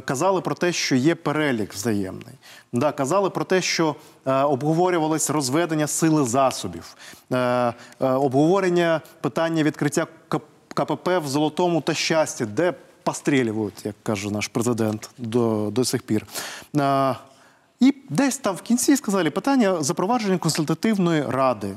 Казали 0.04 0.40
про 0.40 0.54
те, 0.54 0.72
що 0.72 0.96
є 0.96 1.14
перелік 1.14 1.74
взаємний. 1.74 2.35
Да, 2.72 2.92
казали 2.92 3.31
про 3.31 3.44
те, 3.44 3.62
що 3.62 3.94
е, 4.26 4.33
обговорювалось 4.33 5.31
розведення 5.31 5.87
сили 5.87 6.24
засобів, 6.24 6.96
е, 7.33 7.37
е, 7.37 7.74
обговорення 8.00 9.00
питання 9.20 9.62
відкриття 9.62 10.07
КПП 10.74 11.18
в 11.18 11.26
Золотому 11.28 11.81
та 11.81 11.94
щасті, 11.94 12.46
де 12.46 12.74
пострілюють, 13.02 13.87
як 13.87 13.94
каже 14.02 14.31
наш 14.31 14.48
президент 14.48 15.11
до, 15.18 15.68
до 15.70 15.85
сих 15.85 16.02
пір. 16.02 16.26
Е, 16.76 17.14
і 17.81 17.95
десь 18.09 18.38
там 18.38 18.57
в 18.57 18.62
кінці 18.62 18.97
сказали 18.97 19.31
питання 19.31 19.83
запровадження 19.83 20.38
консультативної 20.38 21.23
ради 21.23 21.77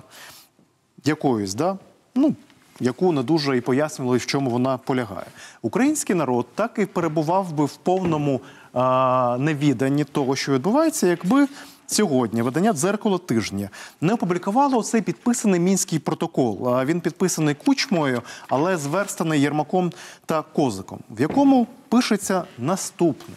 якоїсь, 1.03 1.53
да? 1.53 1.77
ну, 2.15 2.35
яку 2.79 3.11
не 3.11 3.23
дуже 3.23 3.57
і 3.57 3.61
пояснювали, 3.61 4.17
в 4.17 4.25
чому 4.25 4.49
вона 4.49 4.77
полягає. 4.77 5.27
Український 5.61 6.15
народ 6.15 6.45
так 6.55 6.71
і 6.77 6.85
перебував 6.85 7.53
би 7.53 7.65
в 7.65 7.75
повному 7.75 8.41
а, 8.73 9.37
невіданні 9.39 10.03
того, 10.03 10.35
що 10.35 10.53
відбувається, 10.53 11.07
якби 11.07 11.47
сьогодні 11.87 12.41
видання 12.41 12.73
дзеркало 12.73 13.17
тижня 13.17 13.69
не 14.01 14.13
опублікувало 14.13 14.83
цей 14.83 15.01
підписаний 15.01 15.59
мінський 15.59 15.99
протокол. 15.99 16.81
Він 16.85 17.01
підписаний 17.01 17.55
кучмою, 17.55 18.21
але 18.49 18.77
зверстаний 18.77 19.41
Єрмаком 19.41 19.91
та 20.25 20.41
Козиком, 20.41 20.99
в 21.09 21.21
якому 21.21 21.67
пишеться 21.89 22.43
наступне. 22.57 23.35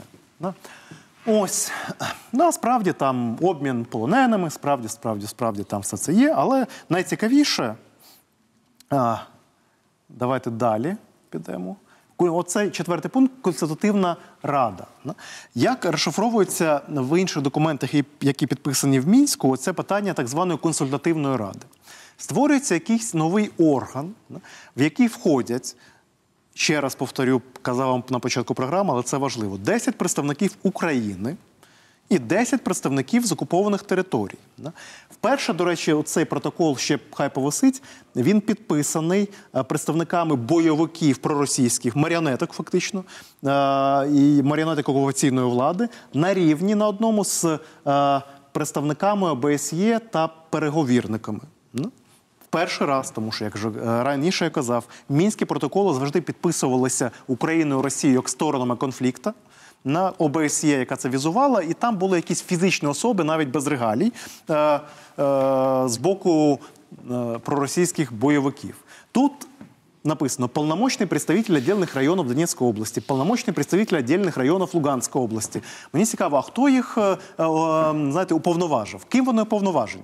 Ось 1.26 1.72
насправді 2.32 2.92
там 2.92 3.38
обмін 3.42 3.84
полоненими, 3.84 4.50
справді, 4.50 4.88
справді, 4.88 5.26
справді 5.26 5.64
там 5.64 5.80
все 5.80 5.96
це 5.96 6.12
є. 6.12 6.34
Але 6.36 6.66
найцікавіше, 6.88 7.74
а, 8.90 9.16
давайте 10.08 10.50
далі 10.50 10.96
підемо. 11.30 11.76
Оцей 12.18 12.70
четвертий 12.70 13.10
пункт 13.10 13.32
консультативна 13.42 14.16
рада. 14.42 14.86
Як 15.54 15.84
розшифровується 15.84 16.80
в 16.88 17.20
інших 17.20 17.42
документах, 17.42 17.90
які- 18.20 18.46
підписані 18.46 19.00
в 19.00 19.08
мінську, 19.08 19.56
це 19.56 19.72
питання 19.72 20.12
так 20.12 20.28
званої 20.28 20.58
консультативної 20.58 21.36
ради. 21.36 21.66
Створюється 22.16 22.74
якийсь 22.74 23.14
новий 23.14 23.50
орган, 23.58 24.12
в 24.76 24.82
який 24.82 25.06
входять 25.06 25.76
ще 26.54 26.80
раз 26.80 26.94
повторю, 26.94 27.42
казав 27.62 27.88
вам 27.88 28.04
на 28.10 28.18
початку 28.18 28.54
програми, 28.54 28.90
але 28.92 29.02
це 29.02 29.16
важливо: 29.16 29.58
10 29.58 29.98
представників 29.98 30.56
України 30.62 31.36
і 32.08 32.18
10 32.18 32.64
представників 32.64 33.26
з 33.26 33.32
окупованих 33.32 33.82
територій. 33.82 34.38
Вперше, 35.10 35.52
до 35.52 35.64
речі, 35.64 35.96
цей 36.04 36.24
протокол 36.24 36.76
ще 36.76 36.98
хай 37.12 37.34
повисить. 37.34 37.82
Він 38.16 38.40
підписаний 38.40 39.28
е, 39.54 39.62
представниками 39.62 40.36
бойовиків 40.36 41.16
проросійських 41.16 41.96
маріонеток, 41.96 42.52
фактично, 42.52 43.00
е, 43.00 43.50
і 44.08 44.42
маріонеток 44.42 44.88
окупаційної 44.88 45.46
влади 45.46 45.88
на 46.14 46.34
рівні 46.34 46.74
на 46.74 46.88
одному 46.88 47.24
з 47.24 47.44
е, 47.86 48.22
представниками 48.52 49.30
ОБСЄ 49.30 49.98
та 49.98 50.28
переговірниками 50.50 51.40
Ну, 52.53 52.53
Перший 52.53 52.87
раз, 52.87 53.11
тому 53.11 53.31
що 53.31 53.43
як 53.43 53.57
же 53.57 53.69
е, 53.69 54.03
раніше 54.03 54.45
я 54.45 54.51
казав, 54.51 54.85
мінські 55.09 55.45
протоколи 55.45 55.93
завжди 55.93 56.21
підписувалися 56.21 57.11
Україною 57.27 57.79
і 57.79 57.83
Росією 57.83 58.19
як 58.19 58.29
сторонами 58.29 58.75
конфлікту 58.75 59.33
на 59.83 60.09
ОБСЄ, 60.09 60.67
яка 60.67 60.95
це 60.95 61.09
візувала, 61.09 61.61
і 61.61 61.73
там 61.73 61.97
були 61.97 62.17
якісь 62.17 62.41
фізичні 62.41 62.89
особи, 62.89 63.23
навіть 63.23 63.49
без 63.49 63.67
регалій, 63.67 64.13
е, 64.49 64.53
е, 64.55 64.79
з 65.85 65.97
боку 65.97 66.59
е, 67.11 67.39
проросійських 67.43 68.13
бойовиків. 68.13 68.75
Тут 69.11 69.31
написано 70.03 70.47
полномочный 70.47 71.07
представитель 71.07 71.57
отдельных 71.57 71.95
районов 71.95 72.27
Донецкой 72.27 72.67
области, 72.67 72.99
полномочный 72.99 73.53
представитель 73.53 73.97
отдельных 73.97 74.37
районів 74.37 74.69
Луганської 74.73 75.25
області. 75.25 75.61
Мені 75.93 76.05
цікаво, 76.05 76.37
а 76.37 76.41
хто 76.41 76.69
їх 76.69 76.97
е, 76.97 77.01
е, 77.01 77.17
знаєте, 78.11 78.33
уповноважив? 78.33 79.05
Ким 79.05 79.25
вони 79.25 79.41
уповноважені? 79.41 80.03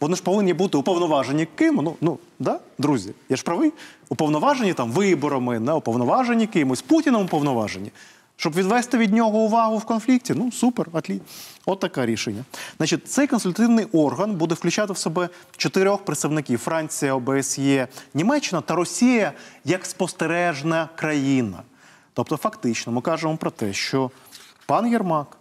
Вони 0.00 0.16
ж 0.16 0.22
повинні 0.22 0.54
бути 0.54 0.78
уповноважені 0.78 1.46
ким? 1.54 1.74
Ну, 1.74 1.96
ну 2.00 2.18
да, 2.38 2.60
друзі, 2.78 3.12
я 3.28 3.36
ж 3.36 3.42
правий. 3.42 3.72
Уповноважені 4.08 4.72
там 4.72 4.92
виборами, 4.92 5.60
не 5.60 5.72
уповноважені 5.72 6.46
кимось, 6.46 6.82
Путіном 6.82 7.22
уповноважені. 7.22 7.92
Щоб 8.36 8.54
відвести 8.54 8.98
від 8.98 9.12
нього 9.12 9.38
увагу 9.38 9.78
в 9.78 9.84
конфлікті, 9.84 10.34
ну 10.34 10.52
супер, 10.52 10.86
атлі. 10.92 11.20
От 11.66 11.80
таке 11.80 12.06
рішення. 12.06 12.44
Значить, 12.76 13.08
цей 13.08 13.26
консультативний 13.26 13.86
орган 13.92 14.34
буде 14.34 14.54
включати 14.54 14.92
в 14.92 14.98
себе 14.98 15.28
чотирьох 15.56 16.04
представників: 16.04 16.58
Франція, 16.58 17.14
ОБСЄ, 17.14 17.88
Німеччина 18.14 18.60
та 18.60 18.74
Росія 18.74 19.32
як 19.64 19.86
спостережна 19.86 20.88
країна. 20.94 21.62
Тобто, 22.12 22.36
фактично, 22.36 22.92
ми 22.92 23.00
кажемо 23.00 23.36
про 23.36 23.50
те, 23.50 23.72
що 23.72 24.10
пан 24.66 24.86
Єрмак 24.86 25.36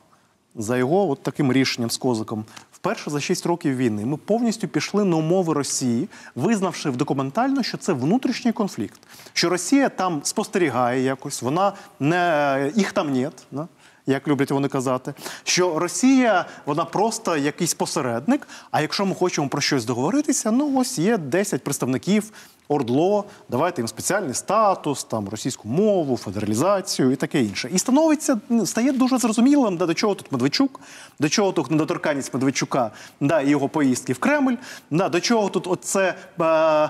за 0.56 0.78
його 0.78 1.10
от 1.10 1.24
таким 1.24 1.54
рішенням 1.54 1.92
з 1.92 1.98
козиком. 1.98 2.46
Вперше 2.86 3.10
за 3.10 3.20
6 3.20 3.46
років 3.46 3.78
війни 3.78 4.06
ми 4.06 4.18
повністю 4.18 4.68
пішли 4.68 5.04
на 5.04 5.16
умови 5.16 5.54
Росії, 5.54 6.10
визнавши 6.36 6.92
документально, 6.92 7.64
що 7.64 7.78
це 7.78 7.94
внутрішній 7.94 8.52
конфлікт, 8.52 9.00
що 9.34 9.50
Росія 9.50 9.90
там 9.90 10.22
спостерігає 10.24 11.02
якось, 11.02 11.42
вона 11.42 11.74
не 12.00 12.72
їх 12.76 12.92
там 12.92 13.14
нет. 13.14 13.34
Да? 13.52 13.68
Як 14.08 14.28
люблять 14.28 14.52
вони 14.52 14.68
казати, 14.68 15.14
що 15.44 15.80
Росія 15.80 16.46
вона 16.66 16.86
просто 16.86 17.38
якийсь 17.38 17.74
посередник. 17.74 18.48
А 18.72 18.82
якщо 18.82 19.06
ми 19.06 19.16
хочемо 19.16 19.50
про 19.50 19.62
щось 19.62 19.86
договоритися, 19.86 20.52
ну 20.52 20.80
ось 20.80 21.00
є 21.00 21.18
10 21.18 21.64
представників 21.64 22.32
ОРДЛО, 22.68 23.26
давайте 23.50 23.82
їм 23.82 23.88
спеціальний 23.88 24.34
статус, 24.34 25.04
там 25.04 25.30
російську 25.30 25.68
мову, 25.68 26.18
федералізацію 26.18 27.12
і 27.12 27.16
таке 27.16 27.42
інше. 27.42 27.70
І 27.74 27.80
становиться 27.80 28.40
стає 28.66 28.92
дуже 28.92 29.18
зрозумілим, 29.18 29.78
да, 29.78 29.86
до 29.86 29.94
чого 29.94 30.16
тут 30.16 30.32
Медведчук, 30.32 30.80
до 31.20 31.30
чого 31.30 31.52
тут 31.52 31.72
недоторканність 31.72 32.34
Медведчука, 32.34 32.92
да, 33.20 33.42
і 33.42 33.50
його 33.50 33.70
поїздки 33.70 34.14
в 34.14 34.20
Кремль, 34.20 34.56
да, 34.92 35.10
до 35.10 35.20
чого 35.20 35.50
тут 35.50 35.68
оце, 35.68 36.16
е, 36.42 36.90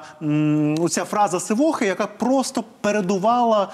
оця 0.80 1.06
фраза 1.06 1.40
Сивохи, 1.40 1.86
яка 1.86 2.08
просто 2.08 2.64
передувала. 2.82 3.74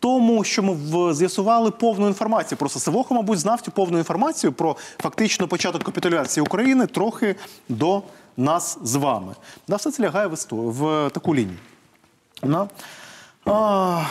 Тому, 0.00 0.44
що 0.44 0.62
ми 0.62 0.76
з'ясували 1.14 1.70
повну 1.70 2.06
інформацію. 2.08 2.58
Просто 2.58 2.78
Сивоха, 2.80 3.14
мабуть, 3.14 3.38
знав 3.38 3.60
цю 3.60 3.70
повну 3.70 3.98
інформацію 3.98 4.52
про 4.52 4.76
фактично 5.02 5.48
початок 5.48 5.82
капітуляції 5.82 6.42
України 6.44 6.86
трохи 6.86 7.36
до 7.68 8.02
нас 8.36 8.78
з 8.82 8.94
вами. 8.94 9.34
Да, 9.68 9.76
все 9.76 9.90
це 9.90 10.02
лягає 10.02 10.26
в, 10.26 10.32
істо- 10.32 10.70
в 10.70 11.10
таку 11.10 11.34
лінію. 11.34 11.58
Да? 12.42 12.68
А, 13.44 14.02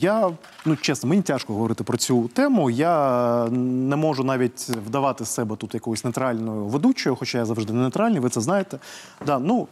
я, 0.00 0.30
ну 0.64 0.76
чесно, 0.76 1.08
мені 1.08 1.22
тяжко 1.22 1.52
говорити 1.52 1.84
про 1.84 1.96
цю 1.98 2.28
тему. 2.28 2.70
Я 2.70 3.48
не 3.50 3.96
можу 3.96 4.24
навіть 4.24 4.68
вдавати 4.68 5.24
з 5.24 5.28
себе 5.28 5.56
тут 5.56 5.74
якоюсь 5.74 6.04
нейтральною 6.04 6.64
ведучою, 6.64 7.16
хоча 7.16 7.38
я 7.38 7.44
завжди 7.44 7.72
не 7.72 7.80
нейтральний, 7.82 8.20
ви 8.20 8.28
це 8.28 8.40
знаєте. 8.40 8.78
Да, 9.26 9.38
ну, 9.38 9.68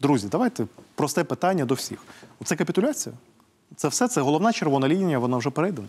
друзі, 0.00 0.28
давайте 0.28 0.66
просте 0.94 1.24
питання 1.24 1.64
до 1.64 1.74
всіх. 1.74 1.98
Це 2.44 2.56
капітуляція? 2.56 3.14
Це 3.76 3.88
все, 3.88 4.08
це 4.08 4.20
головна 4.20 4.52
червона 4.52 4.88
лінія, 4.88 5.18
вона 5.18 5.36
вже 5.36 5.50
перейдена. 5.50 5.88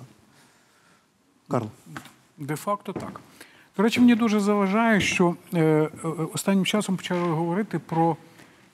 Карл. 1.48 1.70
Де-факто 2.38 2.94
так. 2.94 3.22
До 3.78 3.84
речі, 3.84 4.00
мені 4.00 4.16
дуже 4.16 4.40
заважає, 4.40 5.02
що 5.02 5.36
е, 5.54 5.60
е, 5.60 5.90
останнім 6.34 6.66
часом 6.66 6.98
почали 6.98 7.22
говорити 7.22 7.80
про 7.80 8.18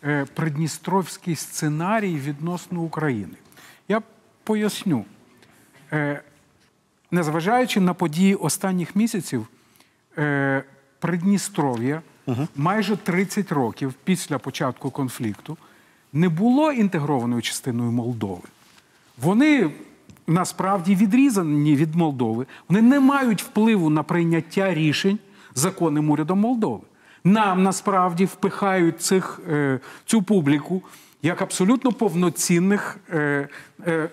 е, 0.03 0.25
придністровський 0.33 1.36
сценарій 1.36 2.15
відносно 2.15 2.81
України. 2.81 3.33
Я 3.88 4.01
поясню. 4.43 5.05
Е, 5.91 6.21
незважаючи 7.11 7.79
на 7.79 7.93
події 7.93 8.36
останніх 8.36 8.95
місяців, 8.95 9.47
е, 10.17 10.63
Придністров'я 12.26 12.47
майже 12.55 12.95
30 12.95 13.51
років 13.51 13.93
після 14.03 14.38
початку 14.38 14.91
конфлікту 14.91 15.57
не 16.13 16.30
було 16.30 16.71
інтегрованою 16.71 17.41
частиною 17.41 17.91
Молдови. 17.91 18.47
Вони 19.21 19.71
насправді 20.28 20.95
відрізані 20.95 21.76
від 21.76 21.95
Молдови. 21.95 22.45
Вони 22.69 22.82
не 22.82 22.99
мають 22.99 23.43
впливу 23.43 23.89
на 23.89 24.03
прийняття 24.03 24.73
рішень 24.73 25.19
законним 25.55 26.09
урядом 26.09 26.39
Молдови. 26.39 26.84
Нам 27.23 27.63
насправді 27.63 28.26
впихають 28.26 29.01
цих, 29.01 29.39
е, 29.49 29.80
цю 30.05 30.21
публіку 30.21 30.82
як 31.26 31.41
абсолютно 31.41 31.91
повноцінних, 31.91 32.97
е, 33.09 33.47
е, 33.88 34.07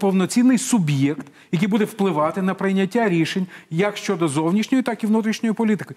повноцінний 0.00 0.58
суб'єкт, 0.58 1.26
який 1.52 1.68
буде 1.68 1.84
впливати 1.84 2.42
на 2.42 2.54
прийняття 2.54 3.08
рішень 3.08 3.46
як 3.70 3.96
щодо 3.96 4.28
зовнішньої, 4.28 4.82
так 4.82 5.04
і 5.04 5.06
внутрішньої 5.06 5.52
політики. 5.52 5.94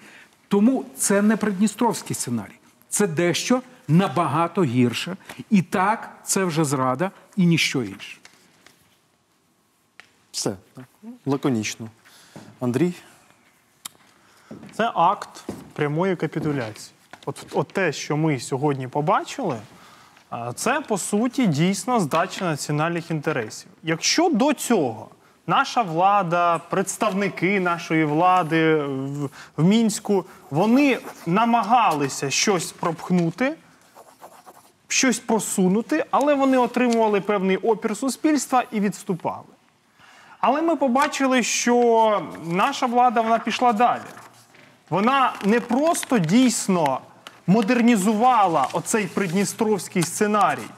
Тому 0.50 0.86
це 0.97 1.22
не 1.22 1.38
придністровський 1.38 2.16
сценарій. 2.16 2.60
Це 2.89 3.08
дещо 3.08 3.62
набагато 3.88 4.64
гірше. 4.64 5.16
І 5.50 5.62
так, 5.62 6.18
це 6.24 6.43
вже 6.43 6.66
зрада 6.66 7.12
і 7.36 7.45
ніщо 7.45 7.84
інше. 7.84 8.18
Все. 10.32 10.56
Лаконічно. 11.26 11.89
Андрій? 12.60 12.93
Це 14.72 14.91
акт 14.95 15.43
прямої 15.74 16.16
капітуляції. 16.16 16.93
От, 17.26 17.45
от 17.52 17.68
те, 17.68 17.93
що 17.93 18.18
ми 18.18 18.39
сьогодні 18.39 18.88
побачили, 18.88 19.60
а, 20.30 20.54
це 20.54 20.82
по 20.82 20.97
суті 20.97 21.47
дійсно 21.47 22.00
здача 22.00 22.45
національних 22.45 23.12
інтересів. 23.12 23.72
Якщо 23.84 24.30
до 24.30 24.54
цього 24.54 25.10
наша 25.50 25.82
влада, 25.82 26.62
представники 26.70 27.60
нашої 27.60 28.06
влади 28.06 28.76
в, 28.76 29.30
в 29.58 29.64
Мінську, 29.64 30.26
вони 30.52 31.00
намагалися 31.26 32.30
щось 32.30 32.72
пропхнути, 32.72 33.56
щось 34.88 35.20
просунути, 35.20 36.06
але 36.12 36.34
вони 36.34 36.58
отримували 36.58 37.22
певний 37.22 37.58
опір 37.58 37.97
суспільства 37.97 38.64
і 38.72 38.80
відступали. 38.80 39.43
Але 40.39 40.62
ми 40.62 40.76
побачили, 40.76 41.43
що 41.43 42.22
наша 42.45 42.86
влада 42.86 43.22
вона 43.22 43.39
пішла 43.39 43.74
далі. 43.74 44.10
Вона 44.89 45.34
не 45.45 45.60
просто 45.60 46.18
дійсно 46.18 47.02
модернізувала 47.47 48.68
оцей 48.74 49.06
придністровський 49.06 50.04
сценарій. 50.04 50.70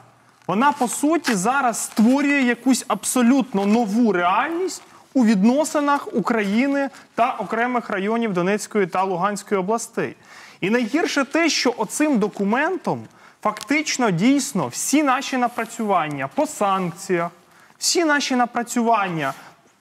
Вона, 0.46 0.72
по 0.72 0.88
суті, 0.88 1.34
зараз 1.34 1.84
створює 1.84 2.40
якусь 2.42 2.84
абсолютно 2.88 3.66
нову 3.66 4.12
реальність 4.12 4.82
у 5.14 5.24
відносинах 5.24 6.14
України 6.14 6.90
та 7.14 7.30
окремих 7.30 7.90
районів 7.90 8.32
Донецької 8.32 8.86
та 8.86 9.04
Луганської 9.04 9.60
областей. 9.60 10.16
І 10.60 10.70
найгірше 10.70 11.24
те, 11.24 11.48
що 11.48 11.74
оцим 11.76 12.18
документом 12.18 13.04
фактично 13.42 14.10
дійсно 14.10 14.66
всі 14.66 15.02
наші 15.02 15.36
напрацювання 15.36 16.28
по 16.34 16.46
санкціях, 16.46 17.30
всі 17.78 18.04
наші 18.04 18.36
напрацювання 18.36 19.34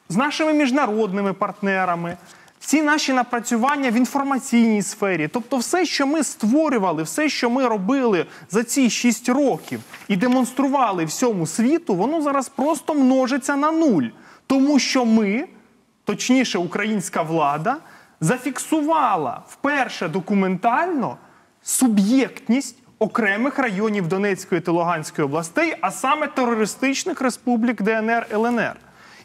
з 0.09 0.15
нашими 0.15 0.53
міжнародними 0.53 1.33
партнерами, 1.33 2.17
всі 2.61 2.81
наші 2.81 3.13
напрацювання 3.13 3.91
в 3.91 3.93
інформаційній 3.93 4.81
сфері, 4.81 5.27
тобто 5.27 5.57
все, 5.57 5.85
що 5.85 6.07
ми 6.07 6.23
створювали, 6.23 7.03
все, 7.03 7.29
що 7.29 7.49
ми 7.49 7.67
робили 7.67 8.25
за 8.49 8.63
ці 8.63 8.89
6 8.89 9.29
років 9.29 9.79
і 10.07 10.15
демонстрували 10.15 11.05
всьому 11.05 11.47
світу, 11.47 11.95
воно 11.95 12.21
зараз 12.21 12.49
просто 12.49 12.93
множиться 12.93 13.55
на 13.55 13.71
нуль. 13.71 14.03
Тому 14.47 14.79
що 14.79 15.05
ми, 15.05 15.47
точніше, 16.03 16.57
українська 16.57 17.21
влада, 17.21 17.77
зафіксувала 18.19 19.41
вперше 19.47 20.07
документально 20.07 21.17
суб'єктність 21.63 22.75
окремих 22.99 23.59
районів 23.59 24.07
Донецької 24.07 24.61
та 24.61 24.71
Луганської 24.71 25.25
областей, 25.25 25.75
а 25.81 25.91
саме 25.91 26.27
терористичних 26.27 27.21
республік 27.21 27.81
ДНР 27.81 28.27
ЛНР. 28.33 28.75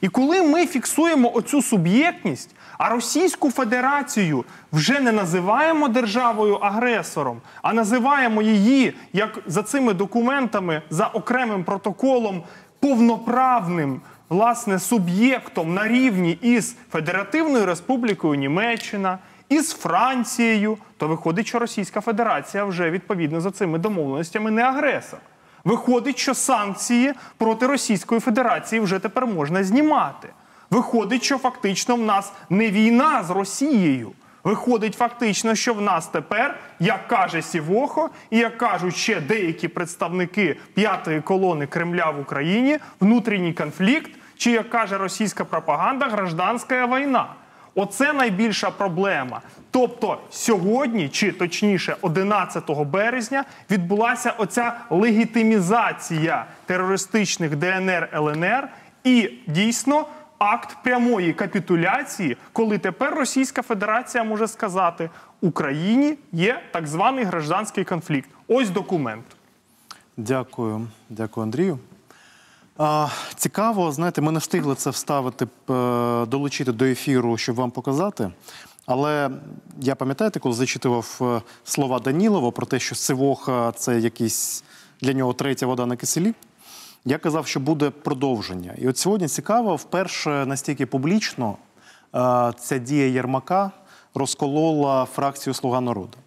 І 0.00 0.08
коли 0.08 0.42
ми 0.42 0.66
фіксуємо 0.66 1.34
оцю 1.34 1.62
суб'єктність, 1.62 2.55
а 2.78 2.88
Російську 2.88 3.50
Федерацію 3.50 4.44
вже 4.72 5.00
не 5.00 5.12
називаємо 5.12 5.88
державою-агресором, 5.88 7.40
а 7.62 7.72
називаємо 7.72 8.42
її 8.42 8.94
як 9.12 9.38
за 9.46 9.62
цими 9.62 9.94
документами, 9.94 10.82
за 10.90 11.06
окремим 11.06 11.64
протоколом, 11.64 12.42
повноправним 12.80 14.00
власне 14.28 14.78
суб'єктом 14.78 15.74
на 15.74 15.88
рівні 15.88 16.38
із 16.42 16.76
Федеративною 16.92 17.66
Республікою 17.66 18.34
Німеччина, 18.34 19.18
із 19.48 19.72
Францією, 19.72 20.78
то 20.96 21.08
виходить, 21.08 21.46
що 21.46 21.58
Російська 21.58 22.00
Федерація 22.00 22.64
вже 22.64 22.90
відповідно 22.90 23.40
за 23.40 23.50
цими 23.50 23.78
домовленостями 23.78 24.50
не 24.50 24.62
агресор. 24.62 25.18
Виходить, 25.64 26.18
що 26.18 26.34
санкції 26.34 27.12
проти 27.38 27.66
Російської 27.66 28.20
Федерації 28.20 28.80
вже 28.80 28.98
тепер 28.98 29.26
можна 29.26 29.64
знімати. 29.64 30.28
Виходить, 30.70 31.22
що 31.22 31.38
фактично 31.38 31.96
в 31.96 32.02
нас 32.02 32.32
не 32.50 32.70
війна 32.70 33.22
з 33.22 33.30
Росією. 33.30 34.12
Виходить 34.44 34.94
фактично, 34.94 35.54
що 35.54 35.74
в 35.74 35.80
нас 35.80 36.06
тепер, 36.06 36.58
як 36.80 37.08
каже 37.08 37.42
Сівохо, 37.42 38.10
і 38.30 38.38
як 38.38 38.58
кажуть 38.58 38.96
ще 38.96 39.20
деякі 39.20 39.68
представники 39.68 40.56
п'ятої 40.74 41.20
колони 41.20 41.66
Кремля 41.66 42.10
в 42.10 42.20
Україні, 42.20 42.78
внутрішній 43.00 43.52
конфлікт, 43.52 44.10
чи 44.36 44.50
як 44.50 44.70
каже 44.70 44.98
російська 44.98 45.44
пропаганда, 45.44 46.06
гражданська 46.06 46.86
війна. 46.86 47.26
Оце 47.74 48.12
найбільша 48.12 48.70
проблема. 48.70 49.40
Тобто 49.70 50.18
сьогодні, 50.30 51.08
чи 51.08 51.32
точніше, 51.32 51.96
11 52.00 52.70
березня, 52.70 53.44
відбулася 53.70 54.34
оця 54.38 54.76
легітимізація 54.90 56.46
терористичних 56.66 57.56
ДНР 57.56 58.08
ЛНР 58.14 58.68
і 59.04 59.30
дійсно 59.46 60.06
акт 60.38 60.76
прямої 60.84 61.32
капітуляції, 61.32 62.36
коли 62.52 62.78
тепер 62.78 63.14
Російська 63.14 63.62
Федерація 63.62 64.24
може 64.24 64.48
сказати, 64.48 65.10
Україні 65.40 66.18
є 66.32 66.62
так 66.72 66.86
званий 66.86 67.24
гражданський 67.24 67.84
конфлікт. 67.84 68.30
Ось 68.48 68.70
документ. 68.70 69.24
Дякую, 70.16 70.88
дякую, 71.10 71.44
Андрію. 71.44 71.78
А, 72.78 73.08
цікаво, 73.34 73.92
знаєте, 73.92 74.20
ми 74.20 74.32
не 74.32 74.38
встигли 74.38 74.74
це 74.74 74.90
вставити, 74.90 75.44
е, 75.44 76.26
долучити 76.26 76.72
до 76.72 76.84
ефіру, 76.84 77.36
щоб 77.36 77.56
вам 77.56 77.70
показати. 77.70 78.30
Але 78.86 79.30
я 79.80 79.94
пам'ятаєте, 79.94 80.40
коли 80.40 80.54
зачитував 80.54 81.18
е, 81.22 81.42
слова 81.64 81.98
Данілова 81.98 82.50
про 82.50 82.66
те, 82.66 82.78
що 82.78 82.94
Сивоха 82.94 83.72
це 83.72 83.98
якийсь 83.98 84.64
для 85.00 85.12
нього 85.12 85.32
третя 85.32 85.66
вода 85.66 85.86
на 85.86 85.96
киселі. 85.96 86.34
Я 87.08 87.18
казав, 87.18 87.46
що 87.46 87.60
буде 87.60 87.90
продовження. 87.90 88.74
І 88.78 88.88
от 88.88 88.98
сьогодні 88.98 89.28
цікаво, 89.28 89.76
вперше 89.76 90.46
настільки 90.46 90.86
публічно 90.86 91.56
е, 92.14 92.52
ця 92.60 92.78
дія 92.78 93.06
Єрмака 93.06 93.70
розколола 94.14 95.04
фракцію 95.04 95.54
Слуга 95.54 95.80
народу. 95.80 96.18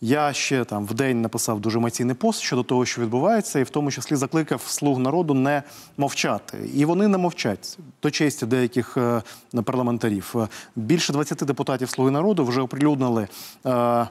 Я 0.00 0.32
ще 0.32 0.64
там 0.64 0.86
в 0.86 0.94
день 0.94 1.22
написав 1.22 1.60
дуже 1.60 1.78
емоційний 1.78 2.14
пост 2.14 2.40
щодо 2.40 2.62
того, 2.62 2.86
що 2.86 3.02
відбувається, 3.02 3.58
і 3.58 3.62
в 3.62 3.70
тому 3.70 3.90
числі 3.90 4.16
закликав 4.16 4.62
слуг 4.62 4.98
народу 4.98 5.34
не 5.34 5.62
мовчати. 5.96 6.70
І 6.74 6.84
вони 6.84 7.08
не 7.08 7.18
мовчать 7.18 7.78
до 8.02 8.10
честі 8.10 8.46
деяких 8.46 8.96
е, 8.96 9.22
парламентарів. 9.64 10.34
Більше 10.76 11.12
20 11.12 11.38
депутатів 11.38 11.90
Слуги 11.90 12.10
народу 12.10 12.44
вже 12.44 12.60
оприлюднили 12.60 13.28
е, 13.66 14.06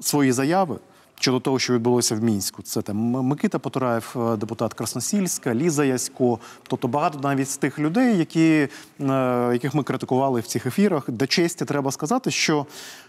свої 0.00 0.32
заяви. 0.32 0.78
Щодо 1.20 1.40
того, 1.40 1.58
що 1.58 1.74
відбулося 1.74 2.14
в 2.14 2.22
мінську, 2.22 2.62
це 2.62 2.82
там 2.82 2.96
Микита 2.96 3.58
Потураєв, 3.58 4.16
е, 4.16 4.36
депутат 4.36 4.74
Красносільська, 4.74 5.54
Ліза 5.54 5.84
Ясько. 5.84 6.38
Тобто 6.62 6.88
багато 6.88 7.18
навіть 7.22 7.50
з 7.50 7.56
тих 7.56 7.78
людей, 7.78 8.18
які, 8.18 8.48
е, 8.50 8.68
яких 9.52 9.74
ми 9.74 9.82
критикували 9.82 10.40
в 10.40 10.46
цих 10.46 10.66
ефірах. 10.66 11.10
До 11.10 11.26
честі 11.26 11.64
треба 11.64 11.90
сказати, 11.90 12.30
що 12.30 12.66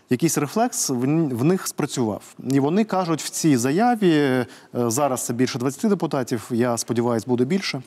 якийсь 0.09 0.37
рефлекс 0.37 0.89
в 0.89 1.43
них 1.43 1.67
спрацював. 1.67 2.21
І 2.49 2.59
вони 2.59 2.83
кажуть 2.83 3.21
в 3.21 3.29
цій 3.29 3.57
заяві 3.57 4.13
е, 4.13 4.45
зараз 4.73 5.25
це 5.25 5.33
більше 5.33 5.59
20 5.59 5.89
депутатів. 5.89 6.47
Я 6.51 6.77
сподіваюся, 6.77 7.25
буде 7.27 7.45
більше, 7.45 7.81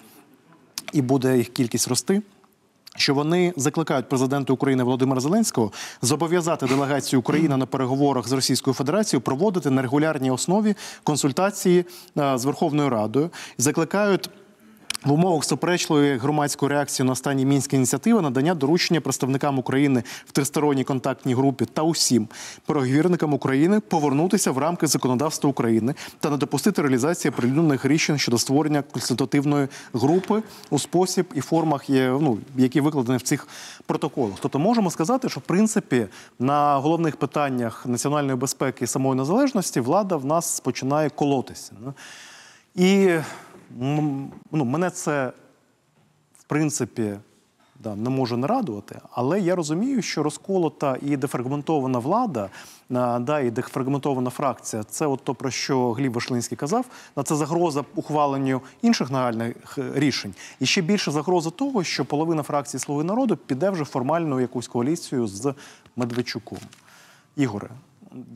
і 0.93 1.03
буде 1.03 1.39
їх 1.39 1.49
кількість 1.49 1.89
рости 1.89 2.23
що 2.99 3.15
вони 3.15 3.53
закликають 3.57 4.09
президента 4.09 4.53
України 4.53 4.83
Володимира 4.83 5.21
Зеленського 5.21 5.73
зобов'язати 6.03 6.67
делегацію 6.67 7.21
України 7.21 7.57
на 7.57 7.67
переговорах 7.67 8.29
з 8.29 8.33
Російською 8.33 8.75
Федерацією 8.75 9.21
проводити 9.21 9.71
на 9.71 9.83
регулярній 9.83 10.31
основі 10.31 10.75
консультації 11.03 11.85
е, 12.19 12.39
з 12.39 12.45
Верховною 12.45 12.89
Радою. 12.89 13.31
Закликають. 13.59 14.31
В 15.05 15.13
умовах 15.13 15.45
суперечливої 15.45 16.17
громадської 16.17 16.71
реакції 16.71 17.07
на 17.07 17.13
останні 17.13 17.47
мінські 17.47 17.77
ініціативи 17.77 18.23
надання 18.23 18.55
доручення 18.55 19.01
представникам 19.01 19.59
України 19.59 20.03
в 20.27 20.33
тристоронній 20.33 20.85
контактній 20.85 21.35
групі 21.35 21.65
та 21.65 21.83
усім 21.83 22.29
переговірникам 22.67 23.35
України 23.35 23.81
повернутися 23.81 24.51
в 24.51 24.59
рамки 24.59 24.87
законодавства 24.87 25.51
України 25.51 25.95
та 26.21 26.31
не 26.31 26.37
допустити 26.37 26.83
реалізації 26.83 27.33
определених 27.33 27.85
рішень 27.85 28.19
щодо 28.19 28.39
створення 28.39 28.83
консультативної 28.83 29.69
групи 29.93 30.43
у 30.71 30.79
спосіб 30.79 31.27
і 31.35 31.41
формах, 31.41 31.85
ну, 31.89 32.39
які 32.57 32.81
викладені 32.81 33.19
в 33.19 33.23
цих 33.23 33.49
протоколах. 33.87 34.37
Тобто 34.41 34.59
можемо 34.59 34.91
сказати, 34.91 35.29
що 35.29 35.41
в 35.41 35.43
принципі 35.43 36.07
на 36.39 36.77
головних 36.77 37.17
питаннях 37.17 37.87
національної 37.87 38.37
безпеки 38.37 38.85
і 38.85 38.89
самої 38.89 39.17
незалежності 39.19 39.81
влада 39.81 40.17
в 40.17 40.25
нас 40.25 40.61
починає 40.61 41.11
колотися. 41.11 41.73
І 42.75 43.11
ну, 43.71 44.65
мене 44.65 44.91
це, 44.91 45.33
в 46.39 46.43
принципі, 46.43 47.17
да, 47.81 47.95
не 47.95 48.11
може 48.11 48.37
не 48.37 48.47
радувати, 48.47 49.01
але 49.11 49.41
я 49.41 49.57
розумію, 49.57 50.03
що 50.03 50.23
розколота 50.23 50.97
і 51.03 51.17
дефрагментована 51.17 51.99
влада, 51.99 52.51
да, 53.21 53.41
і 53.41 53.51
дефрагментована 53.51 54.31
фракція 54.31 54.83
це 54.83 55.07
от 55.07 55.25
то, 55.25 55.35
про 55.35 55.51
що 55.51 55.93
Гліб 55.93 56.13
Вашлинський 56.13 56.59
казав. 56.59 56.85
На 57.17 57.23
це 57.23 57.37
загроза 57.37 57.85
ухваленню 57.95 58.61
інших 58.83 59.11
нагальних 59.11 59.79
е, 59.79 59.91
рішень. 59.95 60.35
І 60.61 60.67
ще 60.67 60.81
більше 60.81 61.11
загроза 61.11 61.51
того, 61.51 61.85
що 61.85 62.05
половина 62.05 62.43
фракції 62.43 62.81
Слуги 62.81 63.05
народу 63.05 63.37
піде 63.37 63.71
вже 63.71 63.83
в 63.83 63.87
формальну 63.87 64.41
якусь 64.41 64.69
коаліцію 64.69 65.27
з 65.27 65.55
Медведчуком. 65.97 66.59
Ігоре, 67.37 67.69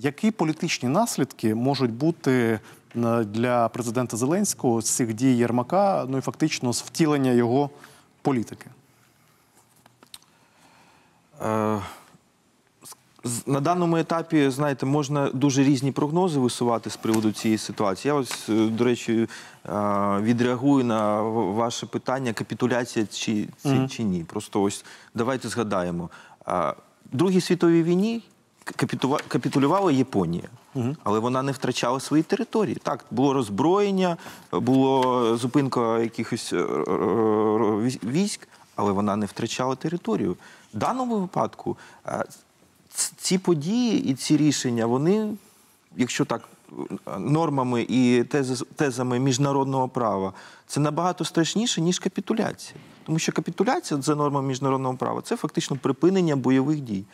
які 0.01 0.31
політичні 0.31 0.89
наслідки 0.89 1.55
можуть 1.55 1.93
бути 1.93 2.61
для 3.25 3.69
президента 3.69 4.17
Зеленського 4.17 4.81
з 4.81 4.91
цих 4.91 5.15
дій 5.15 5.37
Єрмака, 5.37 6.07
ну 6.09 6.19
і 6.19 6.21
фактично 6.21 6.73
з 6.73 6.83
втілення 6.83 7.31
його 7.31 7.71
політики? 8.23 8.67
Е, 11.43 11.81
На 13.47 13.61
даному 13.61 13.97
етапі, 13.97 14.51
знаєте, 14.51 14.87
можна 14.87 15.31
дуже 15.31 15.65
різні 15.65 15.93
прогнози 15.93 16.41
висувати 16.41 16.91
з 16.91 16.97
приводу 16.97 17.33
цієї 17.33 17.59
ситуації. 17.59 18.15
Я 18.15 18.21
ось, 18.21 18.49
е, 18.49 18.67
до 18.67 18.85
речі, 18.85 19.13
е, 19.23 19.29
відреагую 20.21 20.85
на 20.85 21.23
ваше 21.23 21.87
питання, 21.87 22.33
капітуляція 22.33 23.07
чи, 23.07 23.49
чи, 23.63 23.89
чи 23.89 24.03
ні. 24.03 24.25
Просто 24.25 24.63
ось 24.63 24.85
давайте 25.15 25.49
згадаємо. 25.49 26.11
В 26.47 26.75
Другій 27.13 27.41
світовій 27.41 27.83
війні 27.83 28.23
капітулювала 29.29 29.93
Японія. 29.93 30.49
Але 31.05 31.19
вона 31.19 31.43
не 31.43 31.53
втрачала 31.53 32.01
свої 32.01 32.23
території. 32.23 32.77
Так, 32.83 33.05
було 33.11 33.33
роззброєння, 33.33 34.17
було 34.53 35.37
зупинка 35.37 35.99
якихось 35.99 36.53
е, 36.53 36.57
е, 36.57 36.63
е, 36.63 37.99
військ, 38.05 38.49
але 38.77 38.93
вона 38.93 39.17
не 39.17 39.27
втрачала 39.27 39.75
територію. 39.75 40.37
В 40.75 40.79
даному 40.79 41.19
випадку 41.19 41.77
ці 43.17 43.39
події 43.39 44.05
і 44.05 44.15
ці 44.15 44.37
рішення, 44.37 44.87
вони, 44.87 45.35
якщо 45.97 46.25
так, 46.25 46.49
нормами 47.19 47.87
і 47.89 48.25
тезами 48.77 49.19
міжнародного 49.19 49.89
права, 49.89 50.33
це 50.67 50.81
набагато 50.81 51.25
страшніше, 51.25 51.81
ніж 51.81 51.99
капітуляція. 51.99 52.81
Тому 53.07 53.19
що 53.19 53.33
капітуляція 53.33 54.01
за 54.01 54.15
нормами 54.15 54.49
міжнародного 54.49 54.95
права 54.95 55.23
це 55.23 55.37
фактично 55.37 55.77
припинення 55.77 56.37
бойових 56.37 56.81
дій. 56.81 57.05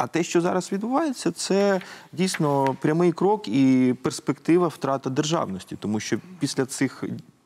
А 0.00 0.06
те, 0.06 0.22
що 0.22 0.40
зараз 0.40 0.72
відбувається, 0.72 1.32
це 1.32 1.80
дійсно 2.12 2.76
прямий 2.80 3.12
крок 3.12 3.48
і 3.48 3.94
перспектива 4.02 4.68
втрата 4.68 5.10
державності, 5.10 5.76
тому 5.80 6.00
що 6.00 6.18
після 6.38 6.66
цих 6.66 7.04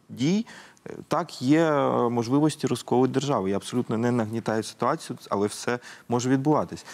дій 0.09 0.47
е, 0.87 0.91
так 1.09 1.43
є 1.43 1.61
е, 1.61 2.09
можливості 2.09 2.67
розколу 2.67 3.07
держави. 3.07 3.51
Я 3.51 3.57
абсолютно 3.57 3.99
не 3.99 4.11
нагнітаю 4.11 4.63
ситуацію, 4.63 5.19
але 5.31 5.47
все 5.47 5.79
може 6.09 6.31
відбуватись. 6.31 6.87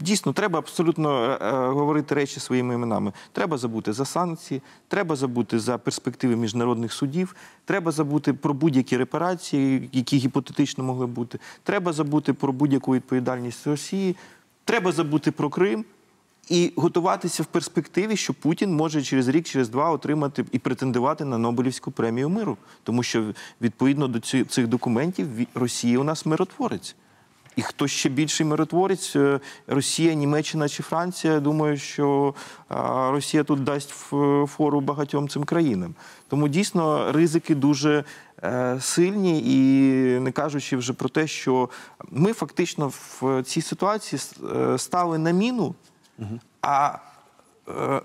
Дійсно, 0.00 0.32
треба 0.32 0.58
абсолютно 0.58 1.38
е, 1.42 1.50
говорити 1.52 2.14
речі 2.14 2.40
своїми 2.40 2.74
іменами. 2.74 3.12
Треба 3.32 3.58
забути 3.58 3.92
за 3.92 4.04
санкції, 4.04 4.62
треба 4.88 5.16
забути 5.16 5.58
за 5.58 5.78
перспективи 5.78 6.36
міжнародних 6.36 6.92
судів, 6.92 7.36
треба 7.64 7.92
забути 7.92 8.32
про 8.32 8.54
будь-які 8.54 8.96
репарації, 8.96 9.88
які 9.92 10.16
гіпотетично 10.16 10.84
могли 10.84 11.06
бути. 11.06 11.38
Треба 11.62 11.92
забути 11.92 12.32
про 12.32 12.52
будь-яку 12.52 12.94
відповідальність 12.94 13.66
Росії. 13.66 14.16
Треба 14.64 14.92
забути 14.92 15.30
про 15.30 15.50
Крим 15.50 15.84
і 16.48 16.72
готуватися 16.76 17.42
в 17.42 17.46
перспективі, 17.46 18.16
що 18.16 18.34
Путін 18.34 18.74
може 18.74 19.02
через 19.02 19.28
рік, 19.28 19.46
через 19.46 19.68
два 19.68 19.90
отримати 19.90 20.44
і 20.52 20.58
претендувати 20.58 21.24
на 21.24 21.38
Нобелівську 21.38 21.90
премію 21.90 22.28
миру, 22.28 22.56
тому 22.82 23.02
що 23.02 23.34
відповідно 23.60 24.08
до 24.08 24.20
цих 24.44 24.66
документів 24.66 25.28
Росія 25.54 25.98
у 25.98 26.04
нас 26.04 26.26
миротворець. 26.26 26.96
І 27.56 27.62
хто 27.62 27.88
ще 27.88 28.08
більший 28.08 28.46
миротворець, 28.46 29.16
е, 29.16 29.40
Росія, 29.66 30.14
Німеччина 30.14 30.68
чи 30.68 30.82
Франція, 30.82 31.40
думаю, 31.40 31.76
що 31.76 32.34
е, 32.70 32.74
Росія 33.10 33.44
тут 33.44 33.64
дасть 33.64 33.90
фору 34.46 34.80
багатьом 34.80 35.28
цим 35.28 35.44
країнам. 35.44 35.94
Тому 36.28 36.48
дійсно 36.48 37.12
ризики 37.12 37.54
дуже 37.54 38.04
е, 38.44 38.78
сильні, 38.80 39.42
і 39.46 40.20
не 40.20 40.32
кажучи 40.32 40.76
вже 40.76 40.92
про 40.92 41.08
те, 41.08 41.26
що 41.26 41.68
ми 42.10 42.32
фактично 42.32 42.92
в 43.20 43.42
цій 43.42 43.62
ситуації 43.62 44.20
стали 44.76 45.18
на 45.18 45.30
міну, 45.30 45.74
а 46.62 46.98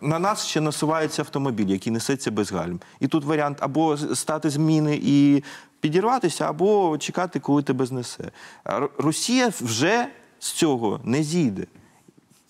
на 0.01 0.19
нас 0.19 0.45
ще 0.45 0.61
насувається 0.61 1.21
автомобіль, 1.21 1.67
який 1.67 1.93
несеться 1.93 2.31
без 2.31 2.51
гальм. 2.51 2.79
І 2.99 3.07
тут 3.07 3.25
варіант 3.25 3.57
або 3.61 3.97
стати 3.97 4.49
з 4.49 4.57
міни 4.57 4.99
і 5.03 5.43
підірватися, 5.79 6.49
або 6.49 6.97
чекати, 6.97 7.39
коли 7.39 7.63
тебе 7.63 7.85
знесе. 7.85 8.31
Росія 8.97 9.51
вже 9.61 10.07
з 10.39 10.51
цього 10.51 10.99
не 11.03 11.23
зійде. 11.23 11.65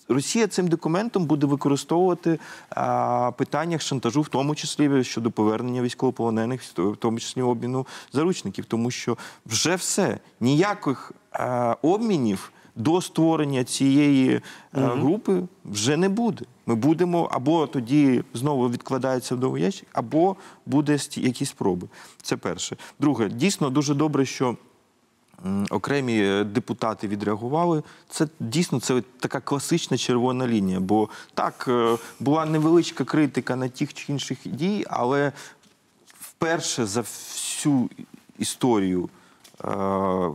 Росія 0.10 0.48
цим 0.48 0.68
документом 0.68 1.26
буде 1.26 1.48
використовувати 1.48 2.40
а, 2.70 3.32
питання 3.38 3.80
шантажу, 3.80 4.22
в 4.22 4.28
тому 4.30 4.56
числі 4.56 5.04
щодо 5.04 5.32
повернення 5.32 5.82
військовополонених, 5.82 6.62
в 6.64 6.96
тому 6.96 7.20
числі 7.20 7.42
обміну 7.42 7.88
заручників, 8.14 8.66
тому 8.66 8.92
що 8.92 9.18
вже 9.46 9.76
все 9.76 10.20
ніяких 10.40 11.12
а, 11.32 11.76
обмінів 11.82 12.52
до 12.80 13.02
створення 13.02 13.64
цієї 13.64 14.30
е, 14.36 14.42
групи 14.74 15.44
вже 15.66 15.98
не 15.98 16.10
буде. 16.10 16.46
Ми 16.66 16.76
будемо 16.76 17.30
або 17.32 17.68
тоді 17.68 18.24
знову 18.34 18.70
відкладається 18.70 19.36
в 19.36 19.40
довгий 19.40 19.64
ящик, 19.64 19.88
або 19.94 20.36
буде 20.66 21.00
якісь 21.16 21.50
спроби. 21.50 21.88
Це 22.22 22.38
перше. 22.38 22.78
Друге, 23.00 23.30
дійсно 23.30 23.70
дуже 23.70 23.94
добре, 23.94 24.26
що. 24.26 24.56
Окремі 25.70 26.22
е, 26.22 26.44
депутати 26.44 27.08
відреагували. 27.08 27.84
Це 28.10 28.28
дійсно 28.40 28.80
це 28.80 29.04
така 29.20 29.40
класична 29.40 29.98
червона 29.98 30.48
лінія. 30.48 30.80
Бо 30.80 31.10
так 31.34 31.66
е, 31.68 31.98
була 32.20 32.46
невеличка 32.46 33.04
критика 33.04 33.56
на 33.56 33.70
тих 33.70 33.94
чи 33.94 34.12
інших 34.12 34.38
дій, 34.46 34.86
але 34.90 35.32
вперше 36.20 36.86
за 36.86 37.02
всю 37.02 37.90
історію 38.40 39.10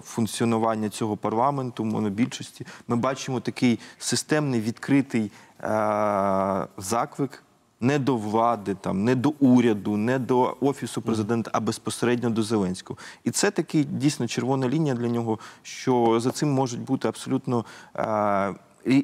функціонування 0.02 0.88
цього 0.88 1.16
парламенту, 1.16 1.84
монобільшості, 1.84 2.66
ми 2.88 2.96
бачимо 2.96 3.40
такий 3.40 3.78
системний 3.98 4.60
відкритий 4.60 5.32
е, 5.62 6.66
заклик 6.76 7.42
Не 7.80 7.98
до 7.98 8.16
влади, 8.16 8.76
там, 8.80 9.04
не 9.04 9.14
до 9.14 9.28
уряду, 9.28 9.96
не 9.96 10.18
до 10.18 10.56
офісу 10.60 11.02
президента, 11.02 11.50
а 11.54 11.60
безпосередньо 11.60 12.30
до 12.30 12.42
Зеленського. 12.42 12.98
І 13.24 13.30
це 13.30 13.50
такий 13.50 13.84
дійсно 13.84 14.26
червона 14.26 14.68
лінія 14.68 14.94
для 14.94 15.08
нього, 15.08 15.38
що 15.62 16.20
за 16.20 16.30
цим 16.30 16.52
можуть 16.52 16.80
бути 16.80 17.08
абсолютно 17.08 17.64
е, 17.96 18.54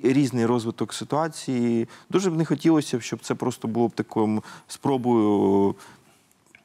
різний 0.03 0.47
розвиток 0.47 0.95
ситуації. 0.95 1.89
Дуже 2.11 2.31
б 2.31 2.37
не 2.37 2.45
хотілося, 2.45 3.01
щоб 3.01 3.21
це 3.21 3.35
просто 3.35 3.69
було 3.69 3.89
б 3.89 3.93
такою 3.93 4.43
спробою 4.67 5.75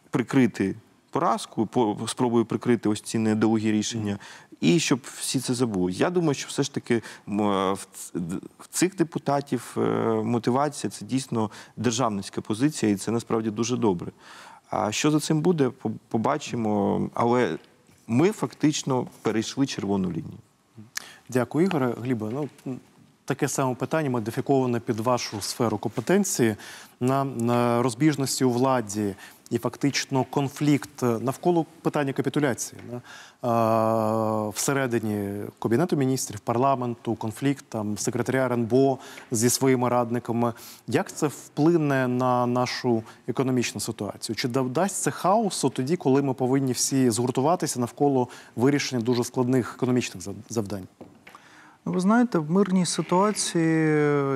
прикрити 0.09 0.75
поразку, 1.15 1.65
по- 1.65 1.97
спробую 2.07 2.45
прикрити 2.45 2.89
ось 2.89 3.01
ці 3.01 3.17
недолугі 3.17 3.71
рішення, 3.71 4.19
і 4.61 4.79
щоб 4.79 4.99
всі 5.17 5.39
це 5.39 5.53
забули. 5.53 5.91
Я 5.91 6.09
думаю, 6.09 6.33
що 6.33 6.47
все 6.47 6.63
ж 6.63 6.73
таки 6.73 6.95
е, 6.95 7.01
в 8.59 8.67
цих 8.69 8.95
депутатів 8.95 9.75
е, 9.77 9.81
мотивація 10.23 10.91
це 10.91 11.05
дійсно 11.05 11.51
державницька 11.77 12.41
позиція, 12.41 12.91
і 12.91 12.95
це 12.95 13.11
насправді 13.11 13.49
дуже 13.49 13.77
добре. 13.77 14.11
А 14.69 14.91
що 14.91 15.11
за 15.11 15.19
цим 15.19 15.41
буде, 15.41 15.71
побачимо. 16.07 17.09
Але 17.13 17.57
ми 18.07 18.31
фактично 18.31 19.07
перейшли 19.21 19.67
червону 19.67 20.11
лінію. 20.11 20.39
Дякую, 21.29 21.65
Ігоре. 21.67 21.95
Глібе, 22.01 22.25
ну 22.31 22.49
таке 23.25 23.47
саме 23.47 23.75
питання 23.75 24.09
модифіковане 24.09 24.79
під 24.79 24.99
вашу 24.99 25.41
сферу 25.41 25.77
компетенції 25.77 26.55
на 26.99 27.81
розбіжності 27.81 28.43
у 28.43 28.51
владі 28.51 29.15
і 29.49 29.57
фактично 29.57 30.23
конфлікт 30.23 31.01
навколо 31.01 31.65
питання 31.81 32.13
капітуляції. 32.13 32.81
Да? 32.91 33.01
Всередині 34.49 35.43
Кабінету 35.59 35.95
міністрів, 35.95 36.39
парламенту, 36.39 37.15
конфлікт 37.15 37.65
там 37.69 37.97
секретаря 37.97 38.45
РНБО 38.45 38.97
зі 39.31 39.49
своїми 39.49 39.89
радниками. 39.89 40.53
Як 40.87 41.11
це 41.11 41.27
вплине 41.27 42.07
на 42.07 42.45
нашу 42.45 43.03
економічну 43.27 43.81
ситуацію? 43.81 44.35
Чи 44.35 44.47
дасть 44.47 45.01
це 45.01 45.11
хаосу 45.11 45.69
тоді, 45.69 45.95
коли 45.95 46.21
ми 46.21 46.33
повинні 46.33 46.71
всі 46.71 47.09
згуртуватися 47.09 47.79
навколо 47.79 48.27
вирішення 48.55 49.01
дуже 49.01 49.23
складних 49.23 49.73
економічних 49.75 50.23
зав- 50.23 50.35
завдань? 50.49 50.87
Ну, 51.85 51.93
ви 51.93 51.99
знаєте, 51.99 52.39
в 52.39 52.51
мирній 52.51 52.85
ситуації, 52.85 53.87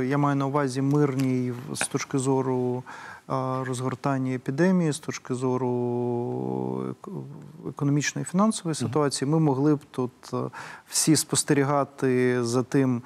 я 0.10 0.18
маю 0.18 0.36
на 0.36 0.48
увазі 0.48 0.82
мирній 0.82 1.54
з 1.74 1.88
точки 1.88 2.18
зору 2.18 2.84
а, 3.30 3.64
розгортання 3.68 4.34
епідемії, 4.34 4.92
з 4.92 5.00
точки 5.00 5.34
зору 5.34 5.70
ек- 6.90 7.24
економічної 7.70 8.24
і 8.24 8.32
фінансової 8.32 8.76
ситуації, 8.76 9.32
ми 9.32 9.40
могли 9.40 9.76
б 9.76 9.80
тут 9.92 10.12
е, 10.34 10.38
всі 10.88 11.16
спостерігати 11.16 12.44
за 12.44 12.64
тим, 12.64 13.02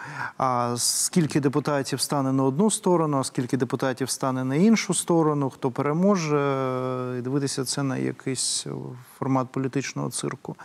скільки 0.75 1.39
депутатів 1.39 1.99
стане 2.01 2.31
на 2.31 2.43
одну 2.43 2.71
сторону, 2.71 3.17
а 3.17 3.23
скільки 3.23 3.57
депутатів 3.57 4.09
стане 4.09 4.43
на 4.43 4.55
іншу 4.55 4.93
сторону, 4.93 5.49
хто 5.49 5.71
переможе, 5.71 6.37
е, 6.37 7.19
і 7.19 7.21
дивитися 7.21 7.65
це 7.65 7.83
на 7.83 7.97
якийсь 7.97 8.67
е, 8.67 8.71
формат 9.19 9.47
політичного 9.51 10.09
цирку. 10.09 10.55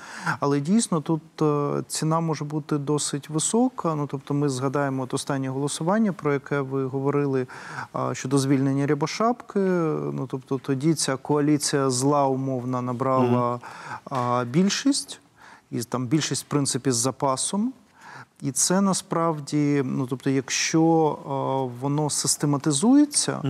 Але 0.41 0.61
дійсно 0.61 1.01
тут 1.01 1.43
е, 1.43 1.83
ціна 1.89 2.21
може 2.21 2.45
бути 2.45 2.79
досить 2.79 3.31
висока. 3.31 3.95
Ну 3.95 4.07
тобто, 4.07 4.35
ми 4.35 4.49
згадаємо 4.49 5.03
от 5.03 5.15
останнє 5.15 5.49
голосування, 5.49 6.13
про 6.13 6.33
яке 6.33 6.61
ви 6.61 6.87
говорили 6.87 7.47
щодо 8.13 8.39
звільнення 8.39 8.87
Рябошапки. 9.55 10.17
Ну 10.17 10.27
тобто, 10.31 10.59
тоді 10.59 10.95
ця 10.95 11.17
коаліція 11.17 11.91
зла 11.91 12.27
умовно 12.27 12.83
набрала 12.83 13.61
а, 14.11 14.45
більшість, 14.45 15.21
і 15.71 15.83
там 15.83 16.07
більшість, 16.07 16.45
в 16.45 16.49
принципі, 16.49 16.91
з 16.91 16.97
запасом. 16.97 17.73
І 18.43 18.53
це 18.53 18.81
насправді, 18.81 19.83
ну 19.85 20.07
тобто, 20.07 20.31
якщо 20.31 20.83
а, 21.25 21.31
воно 21.81 22.11
систематизується, 22.11 23.43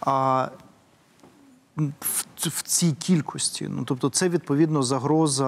а 0.00 0.48
в, 1.76 2.62
цій 2.62 2.92
кількості. 2.92 3.68
Ну 3.70 3.84
тобто, 3.84 4.10
це 4.10 4.28
відповідно 4.28 4.82
загроза 4.82 5.44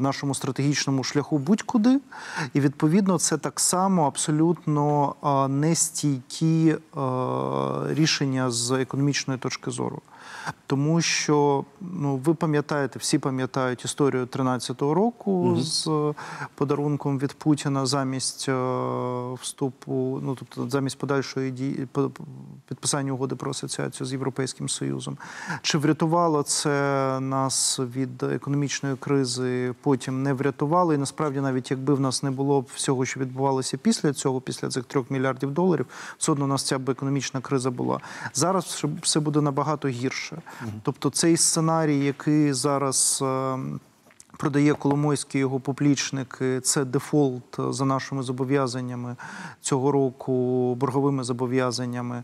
нашому 0.00 0.34
стратегічному 0.34 1.04
шляху 1.04 1.38
будь-куди, 1.38 2.00
і 2.54 2.60
відповідно 2.60 3.18
це 3.18 3.38
так 3.38 3.60
само 3.60 4.06
абсолютно 4.06 5.14
нестійкі 5.48 6.76
рішення 7.88 8.50
з 8.50 8.70
економічної 8.70 9.40
точки 9.40 9.70
зору. 9.70 10.02
Тому 10.66 11.00
що 11.00 11.64
ну 11.80 12.16
ви 12.16 12.34
пам'ятаєте, 12.34 12.98
всі 12.98 13.18
пам'ятають 13.18 13.84
історію 13.84 14.24
13-го 14.24 14.94
року 14.94 15.56
з 15.60 15.86
е, 15.88 16.14
подарунком 16.54 17.18
від 17.18 17.32
Путіна 17.32 17.86
замість 17.86 18.48
е, 18.48 18.52
вступу, 19.42 20.20
ну 20.22 20.34
тобто 20.38 20.70
замість 20.70 20.98
подальшої 20.98 21.50
дії 21.50 21.88
підписання 22.68 23.12
угоди 23.12 23.34
про 23.34 23.50
асоціацію 23.50 24.06
з 24.06 24.12
Європейським 24.12 24.68
Союзом. 24.68 25.18
Чи 25.62 25.78
врятувало 25.78 26.42
це 26.42 26.70
нас 27.20 27.80
від 27.80 28.22
економічної 28.22 28.96
кризи? 28.96 29.74
Потім 29.82 30.22
не 30.22 30.32
врятувало. 30.32 30.94
І 30.94 30.98
насправді, 30.98 31.40
навіть 31.40 31.70
якби 31.70 31.94
в 31.94 32.00
нас 32.00 32.22
не 32.22 32.30
було 32.30 32.64
всього, 32.74 33.04
що 33.04 33.20
відбувалося 33.20 33.76
після 33.76 34.12
цього, 34.12 34.40
після 34.40 34.68
цих 34.68 34.84
трьох 34.84 35.10
мільярдів 35.10 35.50
доларів, 35.50 35.86
все 36.18 36.32
одно 36.32 36.44
у 36.44 36.48
нас 36.48 36.62
ця 36.62 36.78
б 36.78 36.90
економічна 36.90 37.40
криза 37.40 37.70
була. 37.70 38.00
Зараз 38.34 38.64
все- 38.64 38.88
все 39.02 39.20
буде 39.20 39.40
набагато 39.40 39.88
гірше. 39.88 40.35
Тобто, 40.82 41.10
цей 41.10 41.36
сценарій, 41.36 42.04
який 42.04 42.52
зараз. 42.52 43.22
Е, 44.36 44.46
Продає 44.46 44.74
Коломойський 44.74 45.40
його 45.40 45.60
поплічники. 45.60 46.60
Це 46.60 46.84
дефолт 46.84 47.58
за 47.58 47.84
нашими 47.84 48.22
зобов'язаннями 48.22 49.16
цього 49.60 49.92
року, 49.92 50.74
борговими 50.74 51.24
зобов'язаннями, 51.24 52.22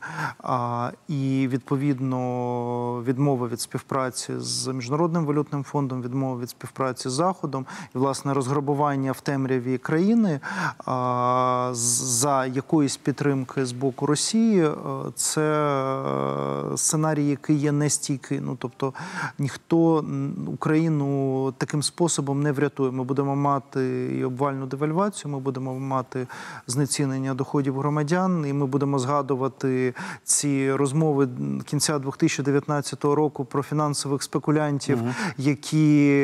і 1.09 1.49
відповідно 1.49 3.03
відмова 3.07 3.49
від 3.49 3.61
співпраці 3.61 4.33
з 4.39 4.73
міжнародним 4.73 5.27
валютним 5.27 5.65
фондом, 5.65 6.03
відмова 6.03 6.41
від 6.41 6.51
співпраці 6.51 7.09
з 7.09 7.13
Заходом, 7.13 7.67
і 7.95 7.99
власне 7.99 8.35
розграбування 8.35 9.13
в 9.13 9.21
темряві 9.21 9.79
країни 9.79 10.41
а, 10.85 11.71
за 11.75 12.47
якоїсь 12.47 12.97
підтримки 12.97 13.67
з 13.67 13.73
боку 13.73 14.07
Росії. 14.07 14.65
е, 14.65 14.73
Це 15.15 15.43
е, 15.43 16.77
сценарій, 16.77 17.27
який 17.27 17.57
є 17.57 17.73
нестійкий. 17.73 18.41
Ну 18.41 18.57
тобто 18.61 18.93
ніхто 19.39 20.05
Україну 20.47 21.53
таким 21.59 21.83
способом 21.83 22.02
не 22.35 22.53
врятує. 22.53 22.91
Ми 22.91 23.05
будемо 23.05 23.37
мати 23.37 24.07
і 24.19 24.25
обвальну 24.25 24.67
девальвацію, 24.67 25.33
ми 25.33 25.39
будемо 25.39 25.79
мати 25.79 26.27
знецінення 26.67 27.35
доходів 27.35 27.79
громадян, 27.79 28.45
і 28.49 28.53
ми 28.53 28.67
будемо 28.67 28.99
згадувати 28.99 29.95
ці 30.25 30.73
розмови 30.73 31.29
кінця 31.65 31.99
2019 31.99 33.05
року 33.05 33.45
про 33.45 33.63
фінансових 33.63 34.23
спекулянтів, 34.23 34.99
які 35.39 36.23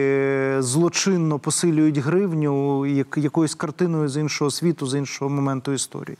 злочинно 0.58 1.38
посилюють 1.38 1.98
гривню 1.98 2.86
як, 2.86 3.18
якоюсь 3.18 3.54
картиною 3.54 4.08
з 4.08 4.16
іншого 4.16 4.50
світу, 4.50 4.86
з 4.86 4.94
іншого 4.94 5.30
моменту 5.30 5.72
історії. 5.72 6.18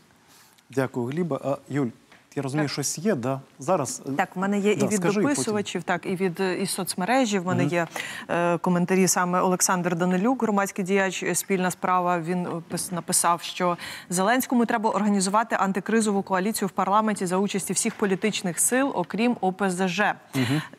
Дякую, 0.69 1.05
Гліба. 1.05 1.39
А, 1.43 1.57
Юль, 1.69 1.87
я 2.35 2.41
розумію, 2.41 2.67
щось 2.67 2.97
є, 2.97 3.15
да? 3.15 3.39
Зараз. 3.59 4.01
е, 4.07 4.11
Так, 4.11 4.35
в 4.35 4.39
мене 4.39 4.59
є 4.59 4.75
да, 4.75 4.85
і 4.85 4.89
від 4.89 4.95
скажи, 4.97 5.21
потім. 5.21 5.81
так 5.81 6.05
і 6.05 6.15
від 6.15 6.39
е, 6.39 6.55
із 6.61 6.69
соцмережі. 6.69 7.39
В 7.39 7.45
мене 7.45 7.65
є 7.65 7.87
е, 8.29 8.57
коментарі 8.57 9.07
саме 9.07 9.41
Олександр 9.41 9.95
Данилюк, 9.95 10.43
громадський 10.43 10.85
діяч 10.85 11.23
е, 11.23 11.35
спільна 11.35 11.71
справа. 11.71 12.19
Він 12.19 12.47
пис- 12.71 12.93
написав, 12.93 13.41
що 13.41 13.77
Зеленському 14.09 14.65
треба 14.65 14.89
організувати 14.89 15.55
антикризову 15.59 16.21
коаліцію 16.21 16.67
в 16.67 16.71
парламенті 16.71 17.25
за 17.25 17.37
участі 17.37 17.73
всіх 17.73 17.95
політичних 17.95 18.59
сил, 18.59 18.91
окрім 18.95 19.37
ОПЗЖ, 19.41 20.01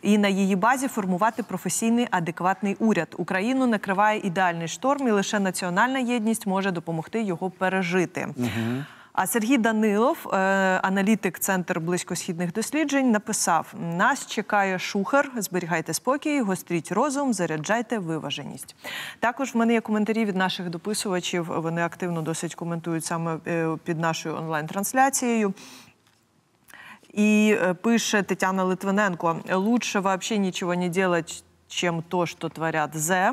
і 0.02 0.18
на 0.18 0.28
її 0.28 0.56
базі 0.56 0.88
формувати 0.88 1.42
професійний 1.42 2.06
адекватний 2.10 2.76
уряд. 2.78 3.08
Україну 3.16 3.66
накриває 3.66 4.20
ідеальний 4.24 4.68
шторм, 4.68 5.08
і 5.08 5.10
лише 5.10 5.40
національна 5.40 5.98
єдність 5.98 6.46
може 6.46 6.70
допомогти 6.70 7.22
його 7.22 7.50
пережити. 7.50 8.28
А 9.22 9.26
Сергій 9.26 9.58
Данилов, 9.58 10.28
е, 10.32 10.36
аналітик 10.82 11.38
Центр 11.38 11.80
близькосхідних 11.80 12.52
досліджень, 12.52 13.10
написав: 13.10 13.74
нас 13.80 14.26
чекає 14.26 14.78
шухер, 14.78 15.30
зберігайте 15.36 15.94
спокій, 15.94 16.40
гостріть 16.40 16.92
розум, 16.92 17.32
заряджайте 17.32 17.98
виваженість. 17.98 18.76
Також 19.18 19.54
в 19.54 19.56
мене 19.56 19.72
є 19.72 19.80
коментарі 19.80 20.24
від 20.24 20.36
наших 20.36 20.70
дописувачів. 20.70 21.44
Вони 21.56 21.82
активно 21.82 22.22
досить 22.22 22.54
коментують 22.54 23.04
саме 23.04 23.38
е, 23.46 23.76
під 23.84 24.00
нашою 24.00 24.36
онлайн-трансляцією. 24.36 25.54
І 27.12 27.56
е, 27.62 27.74
пише 27.74 28.22
Тетяна 28.22 28.64
Литвиненко: 28.64 29.36
лучше 29.52 30.00
вообще 30.00 30.38
ничего 30.38 30.74
не 30.74 30.88
делать, 30.88 31.44
чем 31.68 32.02
то, 32.02 32.26
что 32.26 32.48
творят 32.48 32.96
зе. 32.96 33.32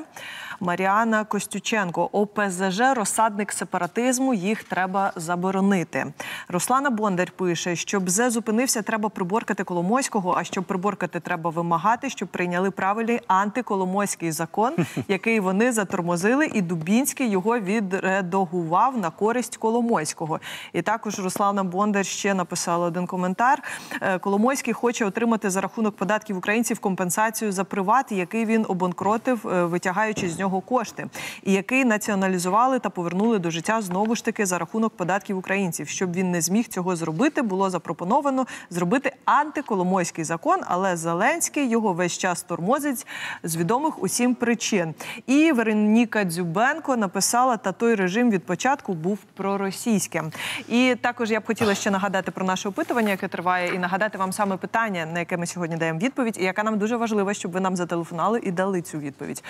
Маріана 0.60 1.24
Костюченко, 1.24 2.10
ОПЗЖ, 2.12 2.82
розсадник 2.96 3.52
сепаратизму, 3.52 4.34
їх 4.34 4.64
треба 4.64 5.12
заборонити. 5.16 6.14
Руслана 6.48 6.90
Бондар 6.90 7.32
пише, 7.32 7.76
щоб 7.76 8.10
зе 8.10 8.30
зупинився, 8.30 8.82
треба 8.82 9.10
приборкати 9.10 9.64
Коломойського. 9.64 10.36
А 10.38 10.44
щоб 10.44 10.64
приборкати, 10.64 11.20
треба 11.20 11.50
вимагати, 11.50 12.10
щоб 12.10 12.30
прийняли 12.30 12.72
правильний 12.72 13.20
антиколомойський 13.28 14.32
закон, 14.32 14.74
який 15.08 15.40
вони 15.40 15.72
затормозили, 15.72 16.46
і 16.54 16.62
Дубінський 16.62 17.30
його 17.30 17.60
відредагував 17.60 18.98
на 18.98 19.10
користь 19.10 19.58
Коломойського. 19.58 20.40
І 20.74 20.82
також 20.82 21.20
Руслана 21.20 21.64
Бондар 21.64 22.06
ще 22.06 22.34
написала 22.34 22.88
один 22.88 23.08
коментар. 23.08 23.64
Е, 24.02 24.20
Коломойський 24.20 24.74
хоче 24.74 25.06
отримати 25.06 25.50
за 25.50 25.62
рахунок 25.62 25.96
податків 25.96 26.38
українців 26.38 26.80
компенсацію 26.80 27.52
за 27.52 27.64
приват, 27.64 28.12
який 28.12 28.46
він 28.46 28.66
обанкротив, 28.70 29.48
е, 29.48 29.66
витягаючи 29.66 30.30
з 30.30 30.40
нього 30.40 30.47
кошти, 30.50 31.08
і 31.44 31.54
який 31.54 31.86
націоналізували 31.86 32.80
та 32.80 32.90
повернули 32.90 33.40
до 33.40 33.52
життя 33.52 33.82
знову 33.82 34.16
ж 34.16 34.26
таки 34.26 34.46
за 34.46 34.58
рахунок 34.58 34.94
податків 34.98 35.38
українців. 35.38 35.88
Щоб 35.88 36.14
він 36.14 36.32
не 36.32 36.42
зміг 36.42 36.68
цього 36.68 36.96
зробити, 36.96 37.42
було 37.42 37.70
запропоновано 37.70 38.46
зробити 38.70 39.12
антиколомойський 39.26 40.24
закон, 40.24 40.60
але 40.68 40.98
Зеленський 40.98 41.70
його 41.70 41.94
весь 41.94 42.18
час 42.18 42.44
тормозить 42.44 43.08
з 43.44 43.56
відомих 43.56 44.04
усім 44.04 44.36
причин. 44.36 44.94
І 45.28 45.52
Вероніка 45.52 46.24
Дзюбенко 46.24 46.98
написала: 46.98 47.58
та 47.58 47.72
той 47.72 47.96
режим 47.96 48.32
від 48.32 48.44
початку 48.44 48.94
був 48.94 49.18
проросійським. 49.18 50.32
І 50.68 50.96
також 51.02 51.32
я 51.32 51.40
б 51.40 51.46
хотіла 51.46 51.76
ще 51.76 51.92
нагадати 51.92 52.32
про 52.32 52.46
наше 52.46 52.70
опитування, 52.70 53.10
яке 53.10 53.28
триває, 53.28 53.76
і 53.76 53.80
нагадати 53.80 54.18
вам 54.18 54.34
саме 54.34 54.58
питання, 54.58 55.06
на 55.14 55.20
яке 55.20 55.38
ми 55.38 55.46
сьогодні 55.46 55.78
даємо 55.78 56.00
відповідь, 56.00 56.38
і 56.40 56.44
яка 56.44 56.64
нам 56.64 56.78
дуже 56.78 56.98
важлива, 56.98 57.34
щоб 57.34 57.52
ви 57.52 57.60
нам 57.60 57.76
зателефонували 57.76 58.40
і 58.44 58.52
дали 58.52 58.82
цю 58.82 58.98
відповідь. 58.98 59.44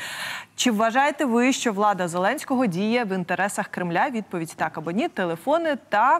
Чи 0.56 0.72
вважаєте 0.88 1.26
ви, 1.26 1.54
що 1.54 1.74
влада 1.74 2.08
Зеленського 2.08 2.66
діє 2.66 3.04
в 3.04 3.16
інтересах 3.16 3.68
Кремля? 3.68 4.10
Відповідь 4.10 4.54
так 4.56 4.78
або 4.78 4.92
ні. 4.92 5.08
Телефони 5.08 5.78
та 5.90 6.20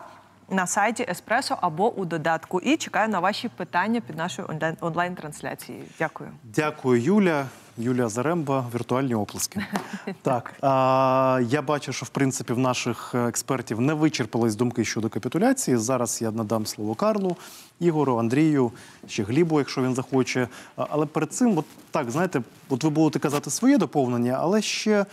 на 0.50 0.68
сайті 0.68 1.06
Еспресо 1.10 1.58
або 1.62 1.94
у 1.94 2.06
додатку. 2.06 2.60
І 2.60 2.78
чекаю 2.78 3.10
на 3.10 3.20
ваші 3.20 3.50
питання 3.50 4.02
під 4.02 4.18
нашою 4.18 4.48
онлайн- 4.48 4.78
онлайн-трансляцією. 4.82 5.84
Дякую. 6.00 6.30
Дякую, 6.44 7.02
Юля. 7.02 7.46
Юлія 7.78 8.10
Заремба, 8.10 8.66
віртуальні 8.74 9.16
оплески. 9.16 9.66
Так, 10.22 10.54
а, 10.62 11.42
я 11.50 11.62
бачу, 11.62 11.94
що 11.94 12.06
в 12.06 12.10
принципі 12.10 12.54
в 12.54 12.60
наших 12.60 13.16
експертів 13.16 13.82
не 13.82 13.94
вичерпались 13.94 14.56
думки 14.56 14.86
щодо 14.86 15.10
капітуляції. 15.10 15.78
Зараз 15.78 16.22
я 16.22 16.32
надам 16.32 16.66
слово 16.66 16.96
Карлу, 16.96 17.38
Ігору, 17.80 18.18
Андрію, 18.18 18.72
ще 19.08 19.24
Глібу, 19.24 19.60
якщо 19.60 19.82
він 19.82 19.96
захоче. 19.96 20.48
Але 20.76 21.06
перед 21.06 21.34
цим, 21.34 21.58
от 21.58 21.66
так, 21.92 22.12
знаєте, 22.12 22.42
от 22.70 22.84
ви 22.84 22.90
будете 22.90 23.20
казати 23.20 23.50
своє 23.50 23.78
доповнення, 23.78 24.38
але 24.40 24.62
ще 24.62 25.06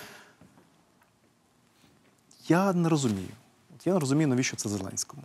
я 2.49 2.73
не 2.73 2.89
розумію. 2.89 3.29
От 3.77 3.87
я 3.87 3.93
не 3.93 3.99
розумію, 3.99 4.29
навіщо 4.29 4.57
це 4.57 4.69
Зеленському. 4.69 5.23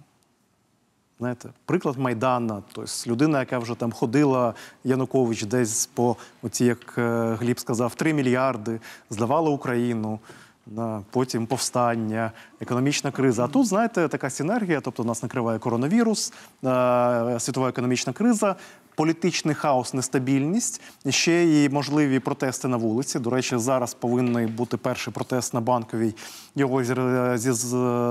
Знаєте, 1.20 1.50
приклад 1.66 1.98
Майдана, 1.98 2.64
тобто 2.72 2.92
людина, 3.08 3.40
яка 3.40 3.60
вже 3.60 3.76
там 3.76 3.92
ходила, 3.92 4.54
Янукович 4.84 5.44
десь 5.44 5.86
по 5.86 6.16
оці, 6.44 6.66
як 6.66 6.96
е, 6.98 7.38
Гліб 7.40 7.60
сказав, 7.60 7.96
3 7.96 8.14
мільярди, 8.14 8.80
здавала 9.10 9.50
Україну, 9.50 10.20
на, 10.68 11.02
потім 11.12 11.48
повстання, 11.48 12.32
економічна 12.62 13.12
криза. 13.12 13.46
А 13.46 13.48
тут, 13.48 13.68
знаєте, 13.68 14.08
така 14.08 14.30
синергія, 14.30 14.82
тобто 14.82 15.04
нас 15.04 15.24
накриває 15.24 15.60
коронавірус, 15.60 16.34
е, 16.66 17.40
світова 17.40 17.70
економічна 17.70 18.14
криза, 18.14 18.56
політичний 19.00 19.56
хаос, 19.56 19.94
нестабільність, 19.94 20.82
ще 21.10 21.64
і 21.64 21.70
можливі 21.70 22.20
протести 22.20 22.68
на 22.68 22.78
вулиці. 22.78 23.20
До 23.20 23.30
речі, 23.30 23.58
зараз 23.58 23.94
повинен 23.94 24.48
бути 24.48 24.78
перший 24.78 25.14
протест 25.14 25.54
на 25.54 25.62
банковій. 25.62 26.16
Його 26.56 26.84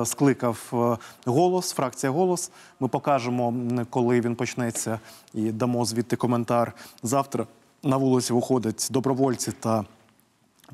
скликав 0.05 0.59
е, 0.73 0.97
голос, 1.31 1.73
фракція 1.73 2.13
голос. 2.13 2.51
Ми 2.81 2.89
покажемо, 2.89 3.55
коли 3.91 4.21
він 4.21 4.35
почнеться, 4.35 5.01
і 5.35 5.53
дамо 5.53 5.85
звідти 5.85 6.17
коментар. 6.17 6.75
Завтра 7.03 7.47
на 7.83 7.97
вулиці 7.97 8.33
виходять 8.33 8.89
добровольці 8.91 9.53
та. 9.53 9.85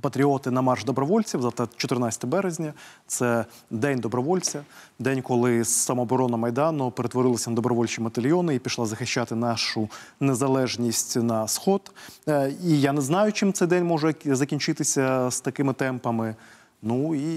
Патріоти 0.00 0.50
на 0.50 0.62
марш 0.62 0.84
добровольців 0.84 1.42
завтра 1.42 1.68
14 1.76 2.24
березня. 2.24 2.72
Це 3.06 3.44
день 3.70 3.98
добровольця, 3.98 4.62
день, 4.98 5.22
коли 5.22 5.64
самооборона 5.64 6.36
майдану 6.36 6.90
перетворилася 6.90 7.50
на 7.50 7.56
добровольчі 7.56 8.00
батальйони 8.00 8.54
і 8.54 8.58
пішла 8.58 8.86
захищати 8.86 9.34
нашу 9.34 9.88
незалежність 10.20 11.16
на 11.16 11.48
сход. 11.48 11.92
Е, 12.28 12.52
І 12.64 12.80
я 12.80 12.92
не 12.92 13.00
знаю, 13.00 13.32
чим 13.32 13.52
цей 13.52 13.68
день 13.68 13.84
може 13.84 14.14
закінчитися 14.24 15.30
з 15.30 15.40
такими 15.40 15.72
темпами. 15.72 16.34
Ну 16.82 17.14
і, 17.14 17.36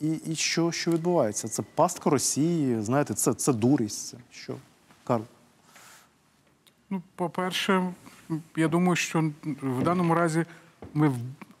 і, 0.00 0.12
і 0.26 0.34
що, 0.34 0.72
що 0.72 0.90
відбувається? 0.90 1.48
Це 1.48 1.62
пастка 1.74 2.10
Росії, 2.10 2.80
знаєте, 2.80 3.14
це, 3.14 3.34
це 3.34 3.52
дурість. 3.52 4.08
Це 4.08 4.16
що? 4.30 4.54
Карл. 5.04 5.24
Ну, 6.90 7.02
по-перше, 7.16 7.92
я 8.56 8.68
думаю, 8.68 8.96
що 8.96 9.30
в 9.62 9.82
даному 9.82 10.14
разі 10.14 10.44
ми 10.94 11.12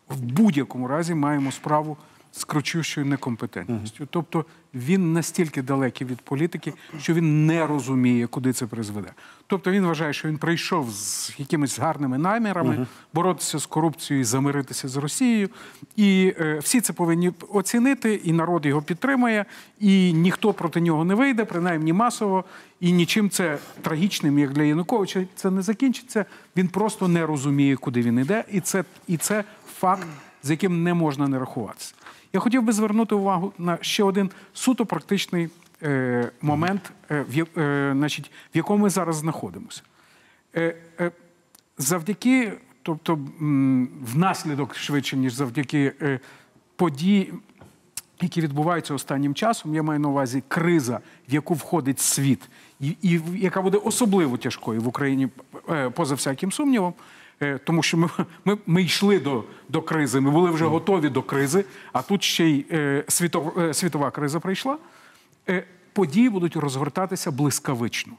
в, 0.08 0.20
будь-якому 0.20 0.88
разі 0.88 1.14
маємо 1.14 1.52
справу 1.52 1.96
з 2.36 2.44
кричущою 2.44 3.06
некомпетентністю. 3.06 4.06
Тобто 4.10 4.44
він 4.74 5.12
настільки 5.12 5.62
далекий 5.62 6.06
від 6.06 6.20
політики, 6.20 6.72
що 7.00 7.14
він 7.14 7.46
не 7.46 7.66
розуміє, 7.66 8.26
куди 8.26 8.52
це 8.52 8.66
призведе. 8.66 9.12
Тобто 9.46 9.70
він 9.70 9.86
вважає, 9.86 10.12
що 10.12 10.28
він 10.28 10.38
прийшов 10.38 10.90
з 10.90 11.34
якимись 11.38 11.78
гарними 11.78 12.18
намірами 12.18 12.86
боротися 13.12 13.58
з 13.58 13.66
корупцією 13.66 14.20
і 14.20 14.24
замиритися 14.24 14.88
з 14.88 14.96
Росією. 14.96 15.48
І 15.96 16.34
е, 16.40 16.58
всі 16.58 16.80
це 16.80 16.92
повинні 16.92 17.32
оцінити, 17.48 18.14
і 18.14 18.32
народ 18.32 18.66
його 18.66 18.82
підтримує, 18.82 19.44
і 19.80 20.12
ніхто 20.12 20.52
проти 20.52 20.80
нього 20.80 21.04
не 21.04 21.14
вийде, 21.14 21.44
принаймні 21.44 21.92
масово. 21.92 22.44
І 22.80 22.92
нічим 22.92 23.30
це 23.30 23.58
трагічним, 23.82 24.38
як 24.38 24.52
для 24.52 24.62
Януковича, 24.62 25.24
це 25.34 25.50
не 25.50 25.62
закінчиться. 25.62 26.24
Він 26.56 26.68
просто 26.68 27.08
не 27.08 27.26
розуміє, 27.26 27.76
куди 27.76 28.02
він 28.02 28.18
іде, 28.18 28.44
і 28.52 28.60
це, 28.60 28.84
і 29.06 29.16
це 29.16 29.44
факт, 29.78 30.06
з 30.42 30.50
яким 30.50 30.82
не 30.82 30.94
можна 30.94 31.28
не 31.28 31.38
рахуватися. 31.38 31.94
Я 32.34 32.40
хотів 32.40 32.62
би 32.62 32.72
звернути 32.72 33.14
увагу 33.14 33.52
на 33.58 33.78
ще 33.80 34.04
один 34.04 34.30
суто 34.54 34.86
практичний 34.86 35.48
е, 35.82 36.30
момент, 36.42 36.92
е, 37.10 37.24
в, 37.28 37.60
е, 37.60 37.92
значить, 37.96 38.30
в 38.54 38.56
якому 38.56 38.82
ми 38.82 38.90
зараз 38.90 39.16
знаходимося. 39.16 39.82
Е, 40.56 40.76
е, 41.00 41.10
завдяки, 41.78 42.52
тобто 42.82 43.18
внаслідок 44.02 44.74
швидше, 44.74 45.16
ніж 45.16 45.32
завдяки 45.32 45.92
е, 46.02 46.20
подій, 46.76 47.32
які 48.20 48.40
відбуваються 48.40 48.94
останнім 48.94 49.34
часом, 49.34 49.74
я 49.74 49.82
маю 49.82 50.00
на 50.00 50.08
увазі 50.08 50.42
криза, 50.48 51.00
в 51.28 51.34
яку 51.34 51.54
входить 51.54 52.00
світ, 52.00 52.40
і, 52.80 52.96
і 53.02 53.20
яка 53.34 53.62
буде 53.62 53.78
особливо 53.78 54.36
тяжкою 54.36 54.80
в 54.80 54.88
Україні, 54.88 55.28
поза 55.94 56.14
всяким 56.14 56.52
сумнівом. 56.52 56.94
Е, 57.42 57.58
Тому 57.64 57.82
що 57.82 57.96
ми, 57.96 58.08
ми, 58.44 58.58
ми 58.66 58.82
йшли 58.82 59.18
до, 59.18 59.44
до 59.68 59.82
кризи, 59.82 60.20
ми 60.20 60.30
були 60.30 60.50
вже 60.50 60.64
готові 60.64 61.08
до 61.08 61.22
кризи, 61.22 61.64
а 61.92 62.02
тут 62.02 62.22
ще 62.22 62.44
й 62.44 62.66
е, 62.72 63.04
світов, 63.08 63.58
е, 63.58 63.74
світова 63.74 64.10
криза 64.10 64.40
прийшла. 64.40 64.78
Е, 65.48 65.64
події 65.92 66.28
будуть 66.28 66.56
розгортатися 66.56 67.30
блискавично. 67.30 68.12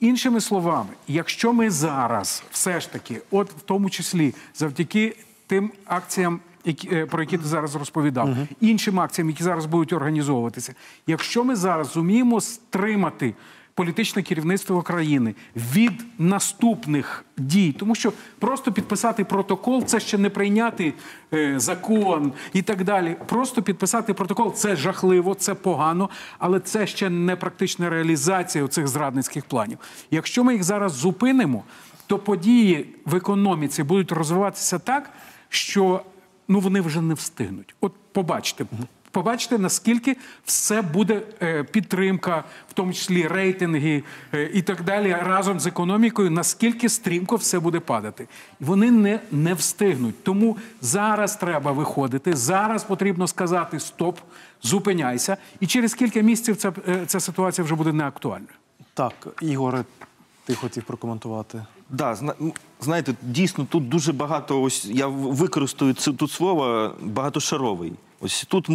Іншими 0.00 0.40
словами, 0.40 0.90
якщо 1.08 1.52
ми 1.52 1.70
зараз 1.70 2.42
все 2.50 2.80
ж 2.80 2.92
таки, 2.92 3.20
от 3.30 3.50
в 3.50 3.60
тому 3.60 3.90
числі 3.90 4.34
завдяки 4.54 5.16
тим 5.46 5.72
акціям, 5.86 6.40
які, 6.64 6.88
е, 6.94 7.06
про 7.06 7.22
які 7.22 7.38
ти 7.38 7.44
зараз 7.44 7.74
розповідав, 7.74 8.36
іншим 8.60 9.00
акціям, 9.00 9.28
які 9.30 9.42
зараз 9.42 9.66
будуть 9.66 9.92
організовуватися, 9.92 10.74
якщо 11.06 11.44
ми 11.44 11.56
зараз 11.56 11.92
зуміємо 11.92 12.40
стримати 12.40 13.34
політичне 13.76 14.22
керівництво 14.22 14.82
країни 14.82 15.34
від 15.56 16.04
наступних 16.18 17.24
дій, 17.36 17.72
тому 17.78 17.94
що 17.94 18.12
просто 18.38 18.72
підписати 18.72 19.24
протокол 19.24 19.84
це 19.84 20.00
ще 20.00 20.18
не 20.18 20.30
прийняти 20.30 20.92
е, 21.34 21.60
закон 21.60 22.32
і 22.52 22.62
так 22.62 22.84
далі. 22.84 23.16
Просто 23.26 23.62
підписати 23.62 24.14
протокол 24.14 24.54
це 24.54 24.76
жахливо, 24.76 25.34
це 25.34 25.54
погано, 25.54 26.10
але 26.38 26.60
це 26.60 26.86
ще 26.86 27.10
не 27.10 27.36
практична 27.36 27.90
реалізація 27.90 28.68
цих 28.68 28.88
зрадницьких 28.88 29.44
планів. 29.44 29.78
Якщо 30.10 30.44
ми 30.44 30.52
їх 30.52 30.64
зараз 30.64 30.92
зупинимо, 30.92 31.64
то 32.06 32.18
події 32.18 32.94
в 33.04 33.14
економіці 33.14 33.82
будуть 33.82 34.12
розвиватися 34.12 34.78
так, 34.78 35.10
що 35.48 36.02
ну 36.48 36.60
вони 36.60 36.80
вже 36.80 37.00
не 37.00 37.14
встигнуть. 37.14 37.74
От 37.80 37.92
побачите. 38.12 38.64
Побачите, 39.16 39.58
наскільки 39.58 40.16
все 40.44 40.82
буде 40.82 41.22
е, 41.42 41.64
підтримка, 41.64 42.44
в 42.68 42.72
тому 42.72 42.92
числі 42.92 43.26
рейтинги 43.28 44.02
е, 44.34 44.50
і 44.54 44.62
так 44.62 44.84
далі, 44.84 45.16
разом 45.22 45.60
з 45.60 45.66
економікою, 45.66 46.30
наскільки 46.30 46.88
стрімко 46.88 47.36
все 47.36 47.60
буде 47.60 47.80
падати. 47.80 48.28
І 48.60 48.64
вони 48.64 48.90
не, 48.90 49.20
не 49.32 49.54
встигнуть. 49.54 50.24
Тому 50.24 50.56
зараз 50.80 51.36
треба 51.36 51.72
виходити. 51.72 52.36
Зараз 52.36 52.84
потрібно 52.84 53.26
сказати 53.26 53.80
стоп, 53.80 54.18
зупиняйся. 54.62 55.36
І 55.60 55.66
через 55.66 55.94
кілька 55.94 56.20
місяців 56.20 56.56
ця, 56.56 56.72
е, 56.88 57.06
ця 57.06 57.20
ситуація 57.20 57.64
вже 57.64 57.74
буде 57.74 57.92
неактуальною. 57.92 58.54
Так, 58.94 59.12
Ігоре, 59.40 59.84
ти 60.44 60.54
хотів 60.54 60.82
прокоментувати. 60.82 61.64
Да, 61.90 62.14
зна- 62.14 62.34
знаєте, 62.80 63.14
дійсно 63.22 63.66
тут 63.70 63.88
дуже 63.88 64.12
багато. 64.12 64.62
Ось 64.62 64.84
я 64.84 65.06
використаю 65.06 65.94
це 65.94 66.12
тут 66.12 66.30
слово 66.30 66.94
багатошаровий. 67.02 67.92
Ось 68.20 68.44
тут 68.48 68.68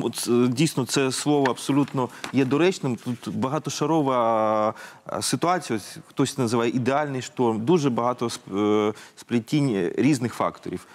дійсно 0.54 0.86
це 0.86 1.12
слово 1.12 1.46
абсолютно 1.52 2.10
є 2.34 2.46
доречним. 2.46 2.96
Тут 2.96 3.36
багатошарова 3.36 4.74
ситуація. 5.22 5.78
Ось 5.78 5.98
хтось 6.08 6.38
називає 6.38 6.72
ідеальний 6.72 7.22
шторм. 7.22 7.66
Дуже 7.66 7.90
багато 7.90 8.30
е, 8.56 8.94
сплетінь 9.16 9.92
різних 9.98 10.34
факторів. 10.34 10.86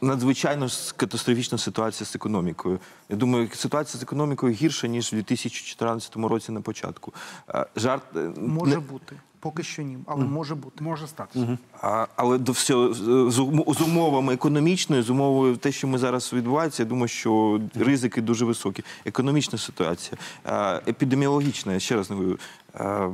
Надзвичайно 0.00 0.68
катастрофічна 0.96 1.58
ситуація 1.58 2.06
з 2.06 2.14
економікою. 2.16 2.78
Я 3.08 3.16
думаю, 3.16 3.48
ситуація 3.54 4.00
з 4.00 4.02
економікою 4.02 4.52
гірша 4.52 4.86
ніж 4.86 5.12
у 5.12 5.16
2014 5.16 6.16
році 6.16 6.52
на 6.52 6.60
початку. 6.60 7.12
Е, 7.54 7.66
Жарт 7.76 8.02
е, 8.16 8.30
Може 8.36 8.74
не- 8.74 8.80
бути. 8.80 9.16
Поки 9.42 9.62
що 9.62 9.82
ні, 9.82 9.98
але 10.06 10.24
може 10.24 10.54
бути. 10.54 10.84
Може 10.84 11.06
статися. 11.06 11.58
а, 11.80 12.06
але 12.16 12.38
до 12.38 12.52
всього 12.52 12.94
з, 12.94 12.96
з 13.30 13.34
з 13.78 13.80
умовами 13.80 14.34
економічної, 14.34 15.02
з 15.02 15.10
умовою 15.10 15.56
те, 15.56 15.72
що 15.72 15.88
ми 15.88 15.98
зараз 15.98 16.32
відбувається, 16.32 16.82
я 16.82 16.88
думаю, 16.88 17.08
що 17.08 17.60
ризики 17.74 18.20
дуже 18.22 18.44
високі. 18.44 18.84
Економічна 19.04 19.58
ситуація, 19.58 20.16
а, 20.44 20.80
епідеміологічна, 20.88 21.72
я 21.72 21.80
ще 21.80 21.96
раз 21.96 22.10
говорю. 22.10 22.38
а, 22.74 23.10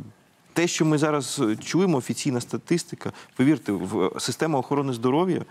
Те, 0.52 0.68
що 0.68 0.84
ми 0.84 0.98
зараз 0.98 1.42
чуємо, 1.64 1.98
офіційна 1.98 2.40
статистика, 2.40 3.12
повірте, 3.36 3.72
в 3.72 4.10
система 4.20 4.58
охорони 4.58 4.92
здоров'я 4.92 5.42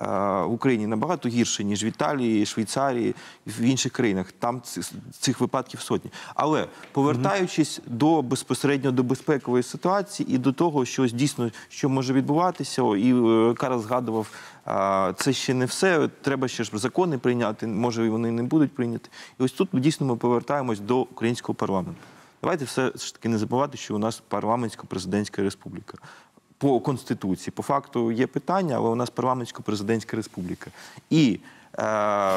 в 0.00 0.52
Україні 0.52 0.86
набагато 0.86 1.28
гірше, 1.28 1.64
ніж 1.64 1.84
в 1.84 1.86
Італії, 1.86 2.46
Швейцарії, 2.46 3.14
в 3.46 3.60
інших 3.60 3.92
країнах. 3.92 4.32
Там 4.32 4.62
цих, 4.62 4.92
цих 5.20 5.40
випадків 5.40 5.80
сотні. 5.80 6.10
Але 6.34 6.66
повертаючись 6.92 7.80
до 7.86 8.22
безпосередньо 8.22 8.92
до 8.92 9.02
безпекової 9.02 9.62
ситуації 9.62 10.34
і 10.34 10.38
до 10.38 10.52
того, 10.52 10.84
що 10.84 11.06
дійсно 11.06 11.50
що 11.68 11.88
може 11.88 12.12
відбуватися, 12.12 12.82
і 12.82 13.14
е, 13.14 13.54
Карл 13.54 13.82
згадував, 13.82 14.30
а, 14.64 15.12
це 15.16 15.32
ще 15.32 15.54
не 15.54 15.64
все. 15.64 16.08
Треба 16.08 16.48
ще 16.48 16.64
ж 16.64 16.70
закони 16.74 17.18
прийняти. 17.18 17.66
Може, 17.66 18.10
вони 18.10 18.30
не 18.30 18.42
будуть 18.42 18.74
прийняті. 18.74 19.10
І 19.40 19.42
ось 19.42 19.52
тут 19.52 19.68
дійсно 19.72 20.06
ми 20.06 20.16
повертаємось 20.16 20.80
до 20.80 20.98
українського 20.98 21.54
парламенту. 21.54 22.00
Давайте 22.42 22.64
все 22.64 22.92
ж 22.96 23.14
таки 23.14 23.28
не 23.28 23.38
забувати, 23.38 23.78
що 23.78 23.94
у 23.94 23.98
нас 23.98 24.22
парламентсько-президентська 24.30 25.42
республіка. 25.42 25.98
По 26.58 26.80
конституції, 26.80 27.52
по 27.56 27.62
факту 27.62 28.12
є 28.12 28.26
питання, 28.26 28.76
але 28.76 28.88
у 28.88 28.94
нас 28.94 29.12
парламентсько-президентська 29.12 30.16
республіка. 30.16 30.70
І 31.10 31.40
е, 31.78 31.82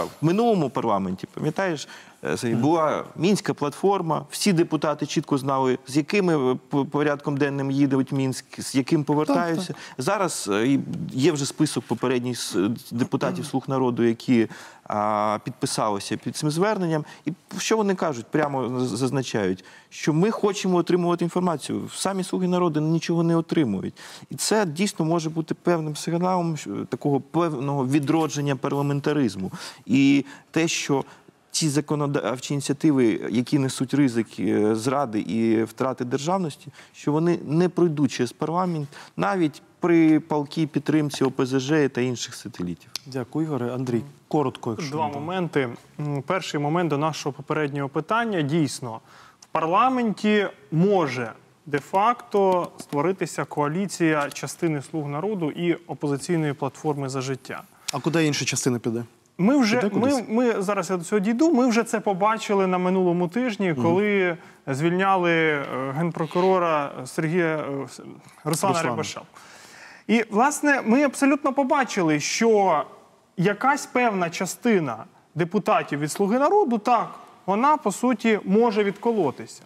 в 0.04 0.10
минулому 0.22 0.70
парламенті, 0.70 1.28
пам'ятаєш, 1.34 1.88
була 2.44 3.04
мінська 3.16 3.54
платформа. 3.54 4.26
Всі 4.30 4.54
депутати 4.54 5.06
чітко 5.06 5.38
знали, 5.38 5.78
з 5.88 5.98
якими 5.98 6.54
е, 6.54 6.86
порядком 6.92 7.38
денним 7.38 7.72
їдуть 7.72 8.12
Мінськ, 8.12 8.46
з 8.58 8.76
яким 8.76 9.04
повертаються. 9.04 9.74
Зараз 9.98 10.50
е, 10.52 10.80
є 11.12 11.32
вже 11.32 11.46
список 11.46 11.84
попередніх 11.84 12.56
депутатів 12.92 13.46
слуг 13.46 13.64
народу, 13.68 14.04
які 14.04 14.48
підписалися 15.44 16.18
під 16.18 16.36
цим 16.36 16.52
зверненням. 16.52 17.06
І 17.26 17.32
що 17.58 17.78
вони 17.78 17.96
кажуть? 17.96 18.26
Прямо 18.32 18.80
зазначають, 18.86 19.66
що 19.90 20.14
ми 20.14 20.32
хочемо 20.32 20.78
отримувати 20.78 21.26
інформацію. 21.26 21.90
Самі 21.96 22.24
слуги 22.24 22.48
народу 22.48 22.82
нічого 22.82 23.24
не 23.24 23.36
отримують. 23.36 23.94
І 24.30 24.36
це 24.36 24.66
дійсно 24.66 25.06
може 25.06 25.30
бути 25.30 25.54
певним 25.54 25.96
сигналом 25.96 26.58
такого 26.90 27.20
певного 27.20 27.88
відродження 27.88 28.56
парламентаризму. 28.56 29.52
І 29.86 30.26
те, 30.52 30.68
що 30.68 31.04
ці 31.52 31.70
законодавчі 31.70 32.54
ініціативи, 32.54 33.22
які 33.30 33.60
несуть 33.60 33.94
ризик 33.94 34.40
е, 34.40 34.76
зради 34.76 35.20
і 35.20 35.64
втрати 35.64 36.06
державності, 36.06 36.68
що 36.94 37.12
вони 37.12 37.40
не 37.46 37.70
пройдуть 37.70 38.12
через 38.12 38.32
парламент 38.32 38.90
навіть 39.18 39.62
при 39.80 40.20
палкій 40.20 40.68
підтримці 40.68 41.24
ОПЗЖ 41.24 41.72
та 41.94 42.02
інших 42.02 42.36
сателітів. 42.36 42.92
Дякую, 43.06 43.48
Ігоре. 43.48 43.74
Андрій, 43.74 44.02
коротко, 44.28 44.72
якщо 44.72 44.92
Два 44.92 45.08
моменти. 45.08 45.70
Перший 46.26 46.60
момент 46.60 46.90
до 46.90 46.98
нашого 46.98 47.34
попереднього 47.34 47.90
питання. 47.90 48.42
Дійсно, 48.42 49.00
в 49.40 49.46
парламенті 49.46 50.48
може 50.72 51.34
де-факто 51.66 52.72
створитися 52.80 53.46
коаліція 53.46 54.30
частини 54.30 54.82
слуг 54.82 55.08
народу 55.08 55.52
і 55.52 55.74
опозиційної 55.74 56.54
платформи 56.54 57.10
за 57.10 57.22
життя. 57.22 57.64
А 57.94 58.00
куди 58.00 58.26
інша 58.26 58.46
частина 58.46 58.80
піде? 58.80 59.04
Ми 59.42 59.58
вже 59.58 59.90
ми, 59.94 60.24
ми 60.28 60.62
зараз 60.62 60.90
я 60.90 60.98
до 60.98 61.04
цього 61.04 61.20
дійду. 61.20 61.54
Ми 61.54 61.68
вже 61.68 61.84
це 61.84 62.00
побачили 62.00 62.68
на 62.68 62.78
минулому 62.78 63.28
тижні, 63.28 63.74
коли 63.74 64.38
звільняли 64.68 65.32
е, 65.32 65.66
генпрокурора 65.92 66.92
Сергія 67.06 67.58
е, 67.58 67.64
Руслана 67.64 68.16
Руслана. 68.44 68.84
Рябоша. 68.84 69.22
І 70.08 70.26
власне 70.30 70.82
ми 70.86 71.04
абсолютно 71.04 71.54
побачили, 71.54 72.20
що 72.20 72.84
якась 73.38 73.86
певна 73.86 74.30
частина 74.30 75.06
депутатів 75.36 76.00
від 76.00 76.12
Слуги 76.12 76.40
народу 76.40 76.78
так, 76.78 77.10
вона 77.46 77.78
по 77.78 77.92
суті 77.92 78.40
може 78.46 78.84
відколотися. 78.84 79.64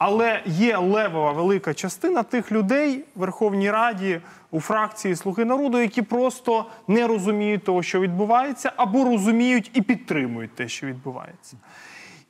Але 0.00 0.42
є 0.46 0.76
левова 0.76 1.32
велика 1.32 1.74
частина 1.74 2.22
тих 2.22 2.52
людей 2.52 3.04
в 3.16 3.20
Верховній 3.20 3.70
Раді 3.70 4.20
у 4.50 4.60
фракції 4.60 5.16
Слуги 5.16 5.44
народу, 5.44 5.80
які 5.80 6.02
просто 6.02 6.66
не 6.88 7.06
розуміють 7.06 7.64
того, 7.64 7.82
що 7.82 8.00
відбувається, 8.00 8.72
або 8.76 9.04
розуміють 9.04 9.70
і 9.74 9.82
підтримують 9.82 10.54
те, 10.54 10.68
що 10.68 10.86
відбувається. 10.86 11.56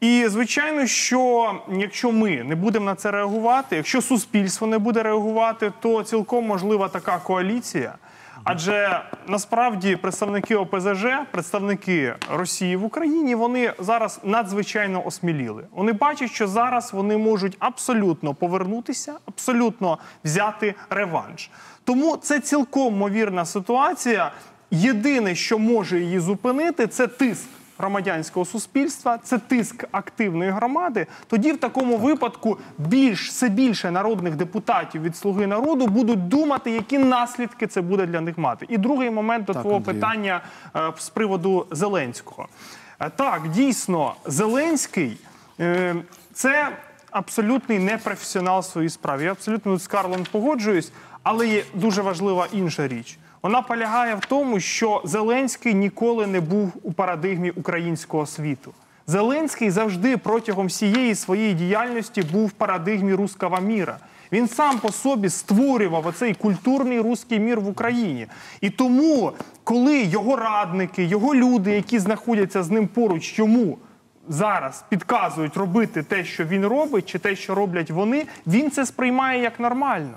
І 0.00 0.24
звичайно, 0.28 0.86
що 0.86 1.54
якщо 1.72 2.12
ми 2.12 2.44
не 2.44 2.54
будемо 2.54 2.86
на 2.86 2.94
це 2.94 3.10
реагувати, 3.10 3.76
якщо 3.76 4.02
суспільство 4.02 4.66
не 4.66 4.78
буде 4.78 5.02
реагувати, 5.02 5.72
то 5.80 6.02
цілком 6.02 6.46
можлива 6.46 6.88
така 6.88 7.18
коаліція. 7.18 7.94
Адже 8.44 9.02
насправді 9.26 9.96
представники 9.96 10.56
ОПЗЖ, 10.56 11.06
представники 11.30 12.14
Росії 12.32 12.76
в 12.76 12.84
Україні, 12.84 13.34
вони 13.34 13.72
зараз 13.78 14.20
надзвичайно 14.24 15.06
осміліли. 15.06 15.64
Вони 15.70 15.92
бачать, 15.92 16.30
що 16.30 16.46
зараз 16.46 16.92
вони 16.92 17.16
можуть 17.16 17.56
абсолютно 17.58 18.34
повернутися, 18.34 19.14
абсолютно 19.26 19.98
взяти 20.24 20.74
реванш. 20.90 21.50
Тому 21.84 22.16
це 22.16 22.40
цілком 22.40 22.96
мовірна 22.98 23.44
ситуація. 23.44 24.32
Єдине, 24.70 25.34
що 25.34 25.58
може 25.58 26.00
її 26.00 26.20
зупинити, 26.20 26.86
це 26.86 27.06
тиск 27.06 27.48
громадянського 27.80 28.46
суспільства, 28.46 29.18
це 29.18 29.38
тиск 29.38 29.84
активної 29.92 30.50
громади. 30.50 31.06
Тоді 31.26 31.52
в 31.52 31.60
такому 31.60 31.96
випадку 31.96 32.58
більш 32.78 33.28
все 33.28 33.48
більше 33.48 33.90
народних 33.90 34.36
депутатів 34.36 35.02
від 35.02 35.16
слуги 35.16 35.46
народу 35.46 35.86
будуть 35.86 36.28
думати, 36.28 36.70
які 36.70 36.98
наслідки 36.98 37.66
це 37.66 37.80
буде 37.80 38.06
для 38.06 38.20
них 38.20 38.38
мати. 38.38 38.66
І 38.68 38.78
другий 38.78 39.10
момент 39.10 39.44
до 39.44 39.52
Так, 39.52 39.62
твого 39.62 39.80
питання 39.80 40.40
е, 40.76 40.92
з 40.98 41.08
приводу 41.08 41.66
Зеленського. 41.70 42.48
Е, 43.00 43.10
Так, 43.16 43.48
дійсно, 43.48 44.14
Зеленський 44.26 45.16
е, 45.60 45.96
це 46.32 46.68
абсолютний 47.10 47.78
непрофесіонал 47.78 48.60
в 48.60 48.64
своїй 48.64 48.88
справі. 48.88 49.24
Я 49.24 49.30
абсолютно 49.30 49.78
з 49.78 49.86
Карлом 49.86 50.26
погоджуюсь, 50.32 50.92
але 51.22 51.48
є 51.48 51.64
дуже 51.74 52.02
важлива 52.02 52.46
інша 52.52 52.88
річ. 52.88 53.18
Вона 53.42 53.62
полягає 53.62 54.14
в 54.14 54.20
тому, 54.26 54.60
що 54.60 55.02
Зеленський 55.04 55.74
ніколи 55.74 56.26
не 56.26 56.40
був 56.40 56.72
у 56.82 56.92
парадигмі 56.92 57.50
українського 57.50 58.26
світу. 58.26 58.72
Зеленський 59.06 59.70
завжди 59.70 60.16
протягом 60.16 60.66
всієї 60.66 61.14
своєї 61.14 61.54
діяльності 61.54 62.22
був 62.22 62.46
в 62.46 62.52
парадигмі 62.52 63.14
руского 63.14 63.60
міра. 63.60 63.98
Він 64.32 64.48
сам 64.48 64.78
по 64.78 64.92
собі 64.92 65.28
створював 65.28 66.06
оцей 66.06 66.34
культурний 66.34 67.00
руський 67.00 67.40
мір 67.40 67.60
в 67.60 67.68
Україні. 67.68 68.26
І 68.60 68.70
тому, 68.70 69.32
коли 69.64 70.02
його 70.02 70.36
радники, 70.36 71.04
його 71.04 71.34
люди, 71.34 71.70
які 71.72 71.98
знаходяться 71.98 72.62
з 72.62 72.70
ним 72.70 72.88
поруч, 72.88 73.38
йому 73.38 73.78
зараз 74.28 74.84
підказують 74.88 75.56
робити 75.56 76.02
те, 76.02 76.24
що 76.24 76.44
він 76.44 76.66
робить, 76.66 77.06
чи 77.06 77.18
те, 77.18 77.36
що 77.36 77.54
роблять 77.54 77.90
вони, 77.90 78.26
він 78.46 78.70
це 78.70 78.86
сприймає 78.86 79.42
як 79.42 79.60
нормально. 79.60 80.14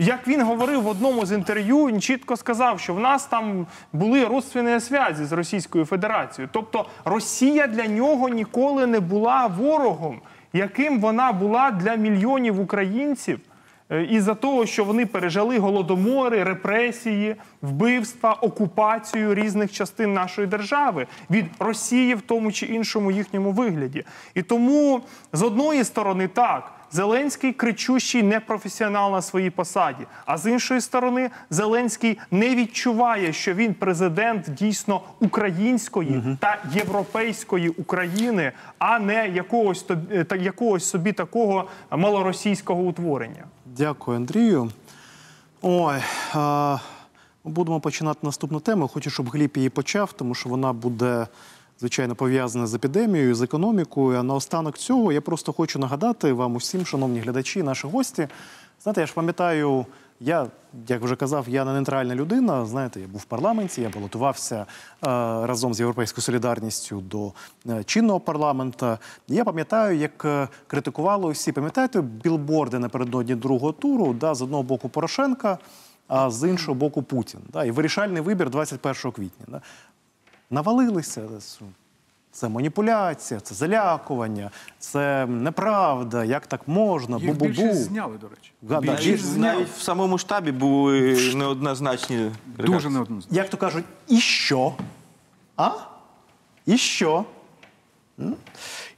Як 0.00 0.28
він 0.28 0.42
говорив 0.42 0.82
в 0.82 0.86
одному 0.86 1.26
з 1.26 1.32
інтерв'ю, 1.32 1.86
він 1.86 2.00
чітко 2.00 2.36
сказав, 2.36 2.80
що 2.80 2.94
в 2.94 3.00
нас 3.00 3.26
там 3.26 3.66
були 3.92 4.24
родственні 4.24 4.78
зв'язки 4.78 5.24
з 5.24 5.32
Російською 5.32 5.84
Федерацією. 5.84 6.48
Тобто 6.52 6.86
Росія 7.04 7.66
для 7.66 7.86
нього 7.86 8.28
ніколи 8.28 8.86
не 8.86 9.00
була 9.00 9.46
ворогом, 9.46 10.20
яким 10.52 11.00
вона 11.00 11.32
була 11.32 11.70
для 11.70 11.94
мільйонів 11.94 12.60
українців. 12.60 13.40
Е, 13.90 14.02
Із-за 14.04 14.34
того, 14.34 14.66
що 14.66 14.84
вони 14.84 15.06
пережили 15.06 15.58
голодомори, 15.58 16.44
репресії, 16.44 17.36
вбивства, 17.62 18.32
окупацію 18.32 19.34
різних 19.34 19.72
частин 19.72 20.14
нашої 20.14 20.46
держави 20.46 21.06
від 21.30 21.44
Росії 21.58 22.14
в 22.14 22.20
тому 22.20 22.52
чи 22.52 22.66
іншому 22.66 23.10
їхньому 23.10 23.52
вигляді. 23.52 24.04
І 24.34 24.42
тому 24.42 25.00
з 25.32 25.42
одної 25.42 25.84
сторони 25.84 26.28
так. 26.28 26.77
Зеленський 26.92 27.52
кричущий 27.52 28.22
непрофесіонал 28.22 29.12
на 29.12 29.22
своїй 29.22 29.50
посаді. 29.50 30.06
А 30.26 30.38
з 30.38 30.50
іншої 30.50 30.80
сторони, 30.80 31.30
Зеленський 31.50 32.18
не 32.30 32.54
відчуває, 32.54 33.32
що 33.32 33.54
він 33.54 33.74
президент 33.74 34.54
дійсно 34.54 35.00
української 35.20 36.36
та 36.40 36.58
європейської 36.74 37.68
України, 37.68 38.52
а 38.78 38.98
не 38.98 39.28
якогось 39.28 39.86
та 40.28 40.36
якогось 40.36 40.84
собі 40.84 41.12
такого 41.12 41.68
малоросійського 41.90 42.82
утворення. 42.82 43.44
Дякую, 43.66 44.16
Андрію. 44.16 44.70
Ой, 45.62 45.96
а, 46.34 46.78
будемо 47.44 47.80
починати 47.80 48.20
наступну 48.22 48.60
тему. 48.60 48.88
Хочу, 48.88 49.10
щоб 49.10 49.28
Гліб 49.30 49.52
її 49.56 49.68
почав, 49.68 50.12
тому 50.12 50.34
що 50.34 50.48
вона 50.48 50.72
буде, 50.72 51.26
звичайно, 51.80 52.14
пов'язана 52.14 52.66
з 52.66 52.74
епідемією, 52.74 53.34
з 53.34 53.42
економікою. 53.42 54.18
А 54.18 54.22
наостанок 54.22 54.78
цього 54.78 55.12
я 55.12 55.20
просто 55.20 55.52
хочу 55.52 55.78
нагадати 55.78 56.32
вам 56.32 56.56
усім, 56.56 56.86
шановні 56.86 57.20
глядачі, 57.20 57.62
наші 57.62 57.86
гості. 57.86 58.28
Знаєте, 58.82 59.00
я 59.00 59.06
ж 59.06 59.14
пам'ятаю, 59.14 59.86
я, 60.20 60.46
як 60.88 61.02
вже 61.02 61.16
казав, 61.16 61.48
я 61.48 61.64
не 61.64 61.72
нейтральна 61.72 62.14
людина. 62.14 62.66
Знаєте, 62.66 63.00
я 63.00 63.06
був 63.06 63.20
в 63.20 63.24
парламенті, 63.24 63.82
я 63.82 63.88
балотувався 63.88 64.56
е, 64.56 64.66
разом 65.46 65.74
з 65.74 65.80
Європейською 65.80 66.22
солідарністю 66.22 67.00
до 67.00 67.32
е, 67.68 67.84
чинного 67.84 68.20
парламента. 68.20 68.98
Я 69.28 69.44
пам'ятаю, 69.44 69.98
як 69.98 70.24
е, 70.24 70.48
критикували 70.66 71.26
усі, 71.26 71.52
пам'ятаєте, 71.52 72.00
білборди 72.00 72.78
напередодні 72.78 73.34
другого 73.34 73.72
туру, 73.72 74.12
да, 74.12 74.34
з 74.34 74.42
одного 74.42 74.62
боку 74.62 74.88
Порошенка, 74.88 75.58
а 76.08 76.30
з 76.30 76.48
іншого 76.48 76.74
боку 76.74 77.02
Путін. 77.02 77.40
Да, 77.52 77.64
і 77.64 77.70
вирішальний 77.70 78.22
вибір 78.22 78.50
21 78.50 79.12
квітня. 79.12 79.46
Да. 79.48 79.60
Навалилися. 80.50 81.22
Це 82.32 82.48
маніпуляція, 82.48 83.40
це 83.40 83.54
залякування, 83.54 84.50
це 84.78 85.26
неправда, 85.26 86.24
як 86.24 86.46
так 86.46 86.68
можна, 86.68 87.16
Їх 87.16 87.26
бу-бу-бу. 87.30 87.44
більшість 87.46 87.82
зняли, 87.84 88.18
до 88.18 88.28
речі. 88.28 88.52
Да, 88.62 88.80
да, 88.80 88.86
Навіть, 88.92 89.04
більш- 89.06 89.36
навіть 89.36 89.68
в 89.68 89.80
самому 89.82 90.18
штабі 90.18 90.52
були 90.52 91.18
неоднозначні 91.34 92.30
Дуже 92.56 92.68
реакції. 92.68 92.92
неоднозначно. 92.92 93.36
Як 93.36 93.50
то 93.50 93.56
кажуть, 93.56 93.84
і 94.08 94.20
що? 94.20 94.74
А? 95.56 95.70
І 96.66 96.76
що? 96.78 97.24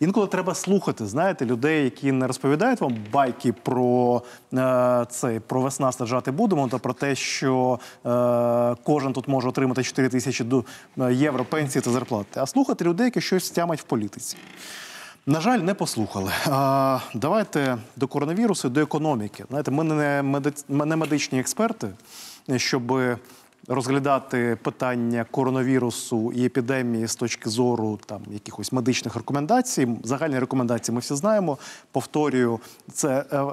Інколи 0.01 0.27
треба 0.27 0.55
слухати, 0.55 1.07
знаєте, 1.07 1.47
людей, 1.47 1.85
які 1.85 2.13
не 2.13 2.27
розповідають 2.27 2.81
вам 2.81 2.97
байки 3.13 3.53
про 3.53 4.23
е, 4.55 5.07
це, 5.11 5.41
про 5.47 5.61
весна 5.61 5.93
саджати 5.93 6.31
будемо, 6.31 6.69
та 6.69 6.79
про 6.79 6.93
те, 6.93 7.15
що 7.15 7.79
е, 8.07 8.77
кожен 8.85 9.13
тут 9.13 9.29
може 9.29 9.49
отримати 9.49 9.83
4 9.83 10.09
тисячі 10.09 10.45
е, 10.99 11.15
євро 11.15 11.45
пенсії 11.45 11.83
та 11.83 11.91
зарплати, 11.91 12.41
а 12.41 12.47
слухати 12.47 12.85
людей, 12.85 13.05
які 13.05 13.21
щось 13.21 13.51
тямать 13.51 13.81
в 13.81 13.85
політиці. 13.85 14.37
На 15.27 15.41
жаль, 15.41 15.59
не 15.59 15.75
послухали. 15.75 16.33
А, 16.47 16.99
давайте 17.15 17.79
до 17.97 18.09
коронавірусу, 18.09 18.69
до 18.69 18.81
економіки. 18.81 19.45
Знаєте, 19.49 19.71
ми 19.71 19.85
не 20.87 20.97
медичні 20.97 21.41
експерти, 21.41 21.89
щоб 22.57 22.93
розглядати 23.75 24.59
питання 24.63 25.25
коронавірусу 25.31 26.33
і 26.33 26.45
епідемії 26.47 27.07
з 27.07 27.17
точки 27.17 27.51
зору 27.51 27.99
там 28.07 28.21
якихось 28.31 28.73
медичних 28.73 29.17
рекомендацій. 29.17 29.89
Загальні 30.05 30.39
рекомендації 30.39 30.95
ми 30.95 31.01
всі 31.01 31.15
знаємо. 31.15 31.59
Повторюю, 31.93 32.61
це. 32.93 33.25
е, 33.33 33.45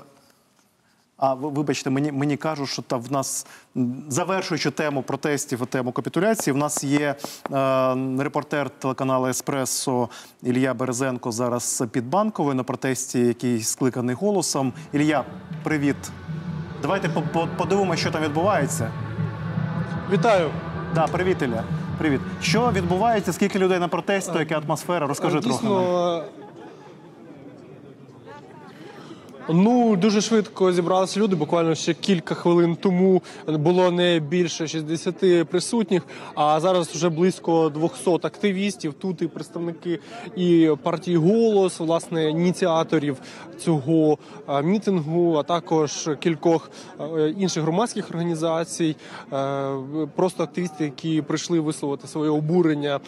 а 1.20 1.34
вибачте, 1.34 1.90
мені, 1.90 2.12
мені 2.12 2.38
кажуть, 2.38 2.70
що 2.70 2.82
та 2.82 2.98
в 2.98 3.12
нас, 3.12 3.48
завершуючи 4.10 4.72
тему 4.72 5.02
протестів 5.02 5.60
і 5.64 5.66
тему 5.66 5.92
капітуляції, 5.92 6.54
в 6.54 6.58
нас 6.58 6.84
є 6.84 7.16
е, 7.52 7.96
репортер 8.20 8.70
телеканалу 8.70 9.28
Еспресо 9.28 10.10
Ілля 10.44 10.74
Березенко 10.74 11.32
зараз 11.32 11.84
під 11.92 12.10
банковою 12.10 12.56
на 12.56 12.64
протесті, 12.64 13.20
який 13.20 13.62
скликаний 13.64 14.16
голосом. 14.16 14.74
Ілля, 14.94 15.26
привіт. 15.64 15.96
Давайте 16.82 17.10
по- 17.10 17.22
по- 17.22 17.48
подивимося, 17.58 18.02
що 18.02 18.12
там 18.12 18.24
відбувається. 18.24 18.92
Вітаю. 20.12 20.50
Да, 20.96 21.08
привіт, 21.08 21.42
Ілля. 21.42 21.64
Привіт. 21.98 22.22
Що 22.42 22.72
відбувається? 22.72 23.34
Скільки 23.34 23.60
людей 23.60 23.80
на 23.80 23.88
протесті? 23.88 24.38
Яка 24.40 24.58
атмосфера? 24.68 25.08
Розкажи 25.08 25.40
трохи. 25.40 25.58
Дійсно, 25.58 26.24
Ну, 29.50 29.96
дуже 29.96 30.22
швидко 30.22 30.72
зібралися 30.72 31.20
люди. 31.20 31.36
Буквально 31.36 31.76
ще 31.76 31.94
кілька 31.94 32.36
хвилин 32.36 32.76
тому 32.76 33.22
було 33.48 33.92
не 33.92 34.20
більше 34.20 34.68
60 34.68 35.48
присутніх, 35.50 36.04
а 36.36 36.60
зараз 36.60 36.88
вже 36.88 37.10
близько 37.10 37.70
200 37.70 38.10
активістів. 38.12 38.94
Тут 38.94 39.22
і 39.22 39.28
представники 39.28 40.00
і 40.36 40.72
партії 40.84 41.18
голос, 41.18 41.80
власне, 41.80 42.30
ініціаторів 42.30 43.18
цього 43.58 44.18
е, 44.50 44.62
мітингу, 44.62 45.36
а 45.36 45.44
також 45.44 46.10
кількох 46.20 46.72
е, 47.00 47.30
інших 47.30 47.64
громадських 47.64 48.10
організацій. 48.10 48.96
Е, 49.34 49.78
Просто 50.16 50.44
активісти, 50.44 50.84
які 50.84 51.22
прийшли 51.22 51.60
висловити 51.60 52.08
своє 52.08 52.30
обурення, 52.30 53.00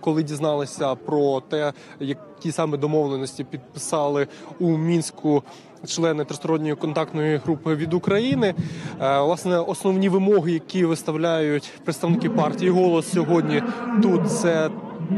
коли 0.00 0.22
дізналися 0.22 0.94
про 0.94 1.40
те, 1.40 1.72
які 2.00 2.52
саме 2.52 2.76
домовленості 2.76 3.44
підписали 3.44 4.26
у 4.58 4.68
мінську 4.78 5.42
члени 5.86 6.24
тристоронньої 6.24 6.74
контактної 6.74 7.36
групи 7.36 7.74
від 7.74 7.94
України. 7.94 8.54
Е, 9.00 9.20
Власне, 9.20 9.58
основні 9.58 10.08
вимоги, 10.08 10.52
які 10.52 10.84
виставляють 10.84 11.72
представники 11.84 12.30
партії 12.30 12.70
голос 12.70 13.12
сьогодні 13.12 13.62
тут, 14.02 14.30
це 14.30 14.70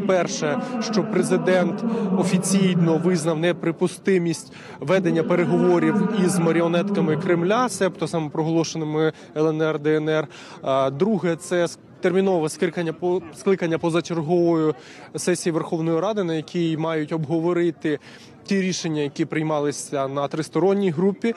перше, 0.07 0.61
що 0.81 1.05
президент 1.05 1.85
офіційно 2.19 3.01
визнав 3.05 3.39
неприпустимість 3.39 4.53
ведення 4.81 5.23
переговорів 5.23 6.09
із 6.25 6.39
маріонетками 6.39 7.17
Кремля, 7.17 7.69
себто 7.69 8.07
самопроголошеними 8.07 9.13
ЛНР 9.37 9.79
ДНР. 9.79 10.29
Е, 10.65 10.91
Друге, 10.91 11.37
це 11.37 11.67
термінове 12.05 12.49
скликання 12.49 12.93
по 12.93 13.23
скликання 13.35 13.79
позачергової 13.79 14.75
сесії 15.17 15.53
Верховної 15.53 16.01
Ради, 16.01 16.25
на 16.25 16.35
якій 16.35 16.77
мають 16.77 17.13
обговорити 17.13 17.99
ті 18.45 18.61
рішення, 18.61 19.03
які 19.03 19.25
приймалися 19.25 20.09
на 20.09 20.29
тристоронній 20.29 20.91
групі. 20.91 21.35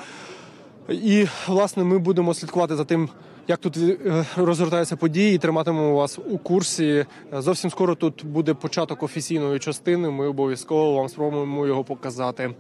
І 0.89 1.25
власне 1.47 1.83
ми 1.83 1.97
будемо 1.97 2.33
слідкувати 2.33 2.75
за 2.75 2.85
тим, 2.85 3.09
як 3.47 3.59
тут 3.59 3.77
е, 3.77 4.25
розгортаються 4.35 4.95
події, 4.95 5.35
і 5.35 5.37
триматимемо 5.37 5.95
вас 5.95 6.19
у 6.29 6.37
курсі. 6.37 7.05
Зовсім 7.33 7.69
скоро 7.69 7.95
тут 7.95 8.25
буде 8.25 8.53
початок 8.53 9.03
офіційної 9.03 9.59
частини. 9.59 10.09
Ми 10.09 10.27
обов'язково 10.27 10.93
вам 10.93 11.09
спробуємо 11.09 11.67
його 11.67 11.83
показати. 11.83 12.53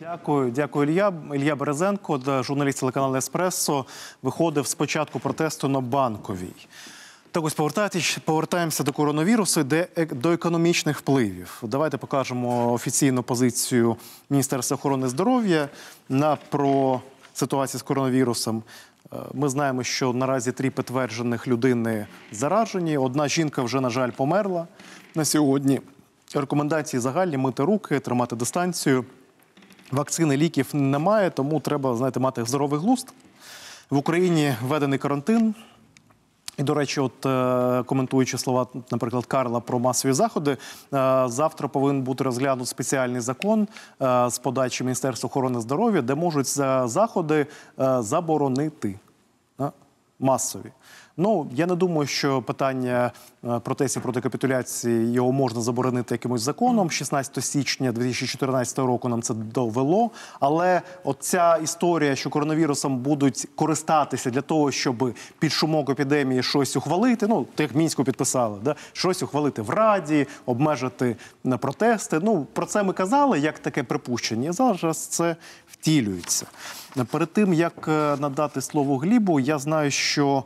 Дякую, 0.00 0.50
дякую, 0.50 0.90
Ілля. 0.90 1.12
Ілля 1.34 1.56
Березенко, 1.56 2.20
журналіст 2.42 2.80
телеканалу 2.80 3.16
Еспресо, 3.16 3.84
виходив 4.22 4.66
з 4.66 4.74
початку 4.74 5.18
протесту 5.18 5.68
на 5.68 5.80
банковій. 5.80 6.66
Так 7.34 7.44
ось 7.44 7.54
повертаючись- 7.54 8.18
повертаємося 8.24 8.82
до 8.82 8.92
коронавірусу, 8.92 9.64
де 9.64 9.86
е- 9.98 10.06
до 10.06 10.32
економічних 10.32 10.98
впливів. 10.98 11.58
Давайте 11.62 11.96
покажемо 11.96 12.72
офіційну 12.72 13.22
позицію 13.22 13.96
Міністерства 14.30 14.74
охорони 14.74 15.08
здоров'я 15.08 15.68
на 16.08 16.36
про 16.36 17.00
ситуацію 17.34 17.78
з 17.78 17.82
коронавірусом. 17.82 18.62
Е, 19.12 19.16
Ми 19.34 19.48
знаємо, 19.48 19.82
що 19.82 20.12
наразі 20.12 20.52
три 20.52 20.70
підтверджених 20.70 21.48
людини 21.48 22.06
заражені. 22.32 22.98
Одна 22.98 23.28
жінка 23.28 23.62
вже, 23.62 23.80
на 23.80 23.90
жаль, 23.90 24.10
померла 24.10 24.66
на 25.14 25.24
сьогодні. 25.24 25.80
Рекомендації 26.34 27.00
загальні 27.00 27.36
мити 27.36 27.62
руки, 27.64 28.00
тримати 28.00 28.36
дистанцію. 28.36 29.04
Вакцини 29.92 30.36
ліків 30.36 30.66
немає, 30.72 31.30
тому 31.30 31.60
треба 31.60 31.96
знаєте, 31.96 32.20
мати 32.20 32.44
здоровий 32.44 32.80
глузд. 32.80 33.12
В 33.90 33.96
Україні 33.96 34.54
введений 34.62 34.98
карантин. 34.98 35.54
І, 36.58 36.62
до 36.62 36.74
речі, 36.74 37.00
от 37.00 37.26
е, 37.26 37.82
коментуючи 37.82 38.38
слова, 38.38 38.66
наприклад, 38.90 39.26
Карла 39.26 39.60
про 39.60 39.78
масові 39.78 40.12
заходи, 40.12 40.50
е, 40.50 40.56
завтра 41.26 41.68
повинен 41.68 42.02
бути 42.02 42.24
розглянут 42.24 42.68
спеціальний 42.68 43.20
закон 43.20 43.68
е, 44.02 44.30
з 44.30 44.38
подачі 44.38 44.84
Міністерства 44.84 45.26
охорони 45.26 45.60
здоров'я, 45.60 46.02
де 46.02 46.14
можуть 46.14 46.46
заходи 46.88 47.46
заборонити 47.98 48.98
масові. 50.20 50.72
Ну, 51.16 51.50
я 51.54 51.66
не 51.66 51.74
думаю, 51.74 52.06
що 52.06 52.42
питання 52.42 53.12
е, 53.44 53.58
протестів 53.58 54.02
проти 54.02 54.20
капітуляції 54.20 55.12
його 55.12 55.32
можна 55.32 55.60
заборонити 55.60 56.14
якимось 56.14 56.42
законом. 56.42 56.90
16 56.90 57.44
січня 57.44 57.92
2014 57.92 58.78
року 58.78 59.08
нам 59.08 59.22
це 59.22 59.34
довело. 59.34 60.10
Але 60.40 60.82
оця 61.04 61.56
історія, 61.56 62.16
що 62.16 62.30
коронавірусом 62.30 62.98
будуть 62.98 63.48
користатися 63.54 64.30
для 64.30 64.40
того, 64.40 64.70
щоб 64.70 65.14
під 65.38 65.52
шумок 65.52 65.90
епідемії 65.90 66.42
щось 66.42 66.76
ухвалити. 66.76 67.26
Ну, 67.26 67.46
як 67.58 67.74
мінську 67.74 68.04
підписали, 68.04 68.58
да? 68.62 68.74
щось 68.92 69.22
ухвалити 69.22 69.62
в 69.62 69.70
раді, 69.70 70.26
обмежити 70.46 71.16
на 71.44 71.58
протести. 71.58 72.20
Ну 72.22 72.46
про 72.52 72.66
це 72.66 72.82
ми 72.82 72.92
казали, 72.92 73.38
як 73.38 73.58
таке 73.58 73.82
припущення. 73.82 74.52
Зараз 74.52 75.06
це 75.06 75.36
втілюється. 75.70 76.46
Перед 77.10 77.32
тим 77.32 77.54
як 77.54 77.88
е, 77.88 78.16
надати 78.20 78.60
слово 78.60 78.98
Глібу, 78.98 79.40
я 79.40 79.58
знаю, 79.58 79.90
що. 79.90 80.44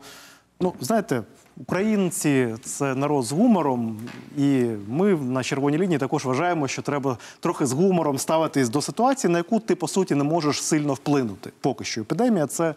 Ну, 0.60 0.74
знаєте, 0.80 1.22
українці 1.56 2.54
це 2.62 2.94
народ 2.94 3.24
з 3.24 3.32
гумором, 3.32 3.98
і 4.38 4.64
ми 4.88 5.14
на 5.14 5.42
червоній 5.42 5.78
лінії 5.78 5.98
також 5.98 6.24
вважаємо, 6.24 6.68
що 6.68 6.82
треба 6.82 7.18
трохи 7.40 7.66
з 7.66 7.72
гумором 7.72 8.18
ставитись 8.18 8.68
до 8.68 8.82
ситуації, 8.82 9.32
на 9.32 9.38
яку 9.38 9.60
ти 9.60 9.74
по 9.74 9.88
суті 9.88 10.14
не 10.14 10.24
можеш 10.24 10.62
сильно 10.62 10.94
вплинути. 10.94 11.52
Поки 11.60 11.84
що 11.84 12.00
епідемія 12.00 12.46
це 12.46 12.74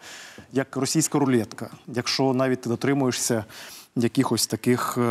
як 0.53 0.75
російська 0.75 1.19
рулетка. 1.19 1.69
Якщо 1.87 2.33
навіть 2.33 2.61
ти 2.61 2.69
дотримуєшся 2.69 3.45
якихось 3.95 4.47
таких 4.47 4.97
е, 4.97 5.01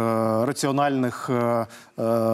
раціональних 0.47 1.31
е, 1.31 1.33
е, 1.33 1.67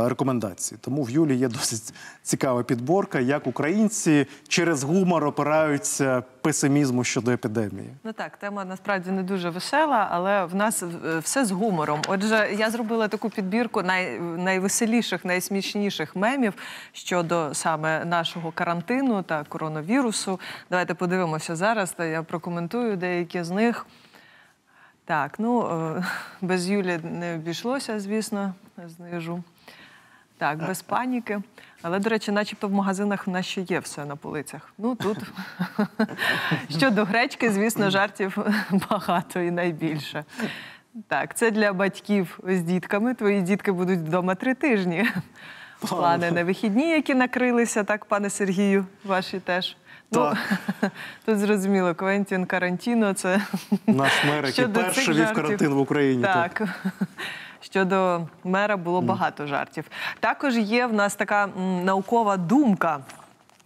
рекомендацій. 0.08 0.76
Тому 0.80 1.02
в 1.02 1.10
Юлі 1.10 1.36
є 1.36 1.48
досить 1.48 1.94
цікава 2.22 2.62
підборка, 2.62 3.20
як 3.20 3.46
українці 3.46 4.26
через 4.48 4.82
гумор 4.82 5.24
опираються 5.24 6.22
песимізму 6.40 7.04
щодо 7.04 7.30
епідемії. 7.30 7.90
Ну 8.04 8.12
так, 8.12 8.36
тема 8.36 8.64
насправді 8.64 9.10
не 9.10 9.22
дуже 9.22 9.50
весела, 9.50 10.08
але 10.10 10.44
в 10.44 10.54
нас 10.54 10.82
все 11.22 11.44
з 11.44 11.50
гумором. 11.50 12.00
Отже, 12.08 12.48
я 12.58 12.70
зробила 12.70 13.08
таку 13.08 13.30
підбірку 13.30 13.82
най, 13.82 14.20
найвеселіших, 14.20 15.24
найсмішніших 15.24 16.16
мемів 16.16 16.54
щодо 16.92 17.54
саме 17.54 18.04
нашого 18.04 18.52
карантину 18.52 19.22
та 19.22 19.44
коронавірусу. 19.44 20.40
Давайте 20.70 20.94
подивимося 20.94 21.56
зараз, 21.56 21.92
та 21.92 22.04
я 22.04 22.22
прокоментую 22.22 22.96
деякі 22.96 23.42
з 23.42 23.50
них. 23.50 23.86
Так, 25.06 25.38
ну 25.38 25.68
е, 25.96 26.04
без 26.40 26.68
Юлі 26.68 26.98
не 27.02 27.34
обійшлося, 27.34 28.00
звісно, 28.00 28.54
знижу. 28.86 29.42
Так, 30.38 30.58
без 30.58 30.82
паніки. 30.82 31.40
Але, 31.82 31.98
до 31.98 32.08
речі, 32.10 32.32
начебто 32.32 32.68
в 32.68 32.72
магазинах 32.72 33.26
в 33.26 33.30
нас 33.30 33.46
ще 33.46 33.60
є 33.60 33.78
все 33.78 34.04
на 34.04 34.16
полицях. 34.16 34.72
Ну 34.78 34.94
тут 34.94 35.18
щодо 36.78 37.04
гречки, 37.04 37.50
звісно, 37.50 37.90
жартів 37.90 38.38
багато 38.90 39.40
і 39.40 39.50
найбільше. 39.50 40.24
Так, 41.08 41.36
це 41.36 41.50
для 41.50 41.72
батьків 41.72 42.38
з 42.44 42.60
дітками. 42.60 43.14
Твої 43.14 43.42
дітки 43.42 43.72
будуть 43.72 43.98
вдома 43.98 44.34
три 44.34 44.54
тижні. 44.54 45.06
Плани 45.80 46.30
на 46.30 46.44
вихідні, 46.44 46.90
які 46.90 47.14
накрилися, 47.14 47.84
так, 47.84 48.04
пане 48.04 48.30
Сергію, 48.30 48.86
ваші 49.04 49.40
теж. 49.40 49.76
Ну, 50.12 50.32
тут 51.24 51.38
зрозуміло, 51.38 51.94
Квентін 51.94 52.46
Карантіно 52.46 53.12
це 53.12 53.40
Наш 53.86 54.24
мер, 54.24 54.46
який 54.46 54.68
перший 54.68 55.14
вів 55.14 55.32
карантин 55.32 55.74
в 55.74 55.78
Україні. 55.78 56.22
Так. 56.22 56.62
Щодо 57.60 58.28
мера 58.44 58.76
було 58.76 59.00
багато 59.00 59.46
жартів. 59.46 59.84
Також 60.20 60.56
є 60.56 60.86
в 60.86 60.92
нас 60.92 61.14
така 61.14 61.46
наукова 61.84 62.36
думка. 62.36 63.00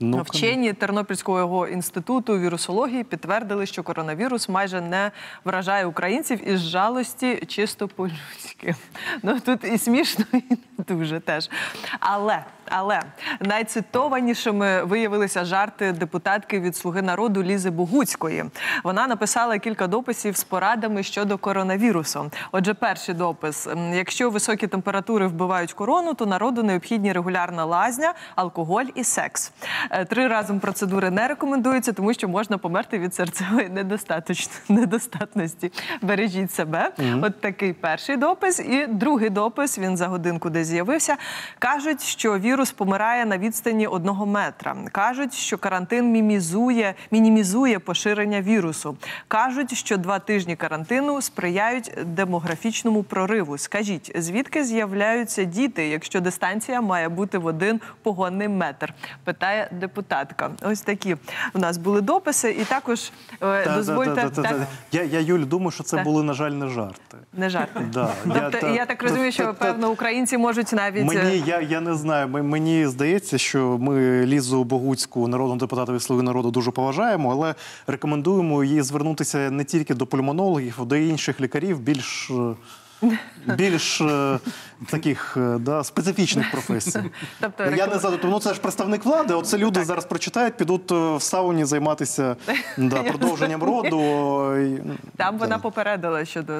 Ну-ка. 0.03 0.23
Вчені 0.23 0.73
Тернопільського 0.73 1.69
інституту 1.69 2.39
вірусології 2.39 3.05
підтвердили, 3.05 3.67
що 3.67 3.83
коронавірус 3.83 4.49
майже 4.49 4.81
не 4.81 5.11
вражає 5.45 5.87
українців 5.87 6.49
із 6.49 6.61
жалості 6.61 7.43
чисто 7.47 7.89
по-людськи. 7.89 8.75
Ну 9.23 9.41
тут 9.41 9.65
і 9.65 9.79
смішно, 9.79 10.25
і 10.33 10.43
не 10.79 10.85
дуже 10.89 11.21
теж. 11.21 11.51
Але, 12.01 12.45
але 12.71 13.01
найцитованішими 13.41 14.85
виявилися 14.85 15.45
жарти 15.45 15.93
депутатки 15.93 16.61
від 16.61 16.77
Слуги 16.77 17.03
народу 17.03 17.43
Лізи 17.43 17.71
Богуцької. 17.71 18.45
Вона 18.85 19.07
написала 19.07 19.59
кілька 19.59 19.87
дописів 19.87 20.37
з 20.37 20.45
порадами 20.45 21.03
щодо 21.03 21.39
коронавірусу. 21.39 22.31
Отже, 22.53 22.75
перший 22.75 23.15
допис: 23.15 23.69
якщо 23.93 24.31
високі 24.31 24.67
температури 24.67 25.27
вбивають 25.27 25.73
корону, 25.73 26.15
то 26.15 26.27
народу 26.27 26.63
необхідні 26.63 27.13
регулярна 27.13 27.65
лазня, 27.65 28.15
алкоголь 28.37 28.85
і 28.95 29.05
секс. 29.05 29.53
Е, 29.91 30.05
Три 30.05 30.29
разом 30.29 30.61
процедури 30.61 31.11
не 31.11 31.29
рекомендуються, 31.29 31.93
тому 31.93 32.15
що 32.15 32.29
можна 32.29 32.59
померти 32.59 32.99
від 32.99 33.15
серцевої 33.15 33.69
недостатності. 34.69 35.73
Бережіть 36.03 36.53
себе. 36.53 36.91
От 37.23 37.41
такий 37.41 37.73
перший 37.73 38.17
допис. 38.17 38.61
І 38.61 38.87
другий 38.87 39.31
допис 39.31 39.79
він 39.79 39.97
за 39.97 40.07
годинку 40.07 40.51
де 40.51 40.65
з'явився. 40.65 41.17
Кажуть, 41.59 42.03
що 42.03 42.39
вірус 42.39 42.60
помирає 42.69 43.27
на 43.27 43.39
відстані 43.39 43.87
одного 43.87 44.27
метра. 44.27 44.77
Кажуть, 44.93 45.35
що 45.35 45.59
карантин 45.59 46.13
мімізує, 46.13 46.95
мінімізує 47.11 47.79
поширення 47.79 48.41
вірусу. 48.43 48.97
Кажуть, 49.29 49.75
що 49.77 49.97
два 49.97 50.19
тижні 50.19 50.57
карантину 50.57 51.23
сприяють 51.23 51.93
демографічному 52.05 53.03
прориву. 53.03 53.59
Скажіть, 53.59 54.13
звідки 54.17 54.65
з'являються 54.65 55.45
діти, 55.45 55.89
якщо 55.89 56.21
дистанція 56.21 56.81
має 56.81 57.09
бути 57.09 57.39
в 57.39 57.47
один 57.47 57.81
погонний 58.03 58.49
метр? 58.49 58.95
Питає 59.25 59.69
депутатка. 59.81 60.51
Ось 60.63 60.81
такі 60.81 61.17
у 61.55 61.59
нас 61.59 61.77
були 61.79 62.01
дописи, 62.01 62.51
і 62.51 62.65
також 62.65 63.11
е, 63.43 63.65
Та- 63.65 63.75
дозвольте 63.77 64.15
та- 64.15 64.23
та- 64.23 64.43
та- 64.43 64.43
так, 64.43 64.53
та. 64.59 64.67
Я, 64.93 65.03
я 65.03 65.21
Юль, 65.21 65.41
думаю, 65.47 65.71
що 65.71 65.83
це 65.85 66.03
були, 66.03 66.23
на 66.23 66.33
жаль, 66.33 66.51
не 66.51 66.69
жарти. 66.69 67.17
не 67.33 67.51
жарти. 67.51 67.81
Да, 67.93 68.09
Тобто, 68.25 68.59
та- 68.61 68.69
я 68.69 68.87
так 68.87 69.03
розумію, 69.03 69.33
що 69.33 69.43
та- 69.45 69.53
та- 69.53 69.65
певно 69.65 69.91
українці 69.91 70.39
можуть 70.39 70.73
навіть 70.73 71.03
е, 71.03 71.05
Мені 71.05 71.43
я, 71.47 71.61
я 71.61 71.81
не 71.81 71.95
знаю. 71.95 72.29
ми- 72.29 72.43
Мені 72.51 72.87
здається, 72.87 73.39
що 73.39 73.79
ми 73.81 74.27
Лізу 74.27 74.65
Богуцьку, 74.65 75.29
народного 75.29 75.59
депутата 75.61 75.93
від 75.93 76.03
«Слуги 76.03 76.23
народу, 76.23 76.51
дуже 76.51 76.71
поважаємо, 76.71 77.33
але 77.33 77.55
рекомендуємо 77.87 78.65
їй 78.65 78.83
звернутися 78.83 79.51
не 79.51 79.65
тільки 79.65 79.95
до 79.95 80.07
пульмонологів, 80.07 80.77
а 80.81 80.85
до 80.85 80.97
інших 80.97 81.41
лікарів, 81.41 81.81
більш. 81.81 82.31
е, 82.31 82.55
Більш 83.57 84.01
е, 84.01 84.39
таких 84.87 85.37
е, 85.37 85.59
да, 85.59 85.85
специфічних 85.85 86.51
професій. 86.53 87.03
Тобто 87.41 87.65
я 87.65 87.87
не 87.87 87.99
знаю, 87.99 88.19
ну 88.25 88.41
це 88.41 88.55
ж 88.55 88.61
представник 88.61 89.05
влади. 89.05 89.35
Оце 89.35 89.59
люди 89.59 89.85
зараз 89.85 90.05
прочитають, 90.05 90.57
підуть 90.57 90.93
е, 90.93 91.17
в 91.17 91.23
сауні 91.23 91.65
займатися 91.65 92.37
да, 92.77 93.03
продовженням 93.03 93.63
роду. 93.63 94.01
ну, 94.85 94.95
Там 95.17 95.39
вона 95.39 95.57
да. 95.57 95.63
попередила 95.63 96.25
щодо 96.25 96.53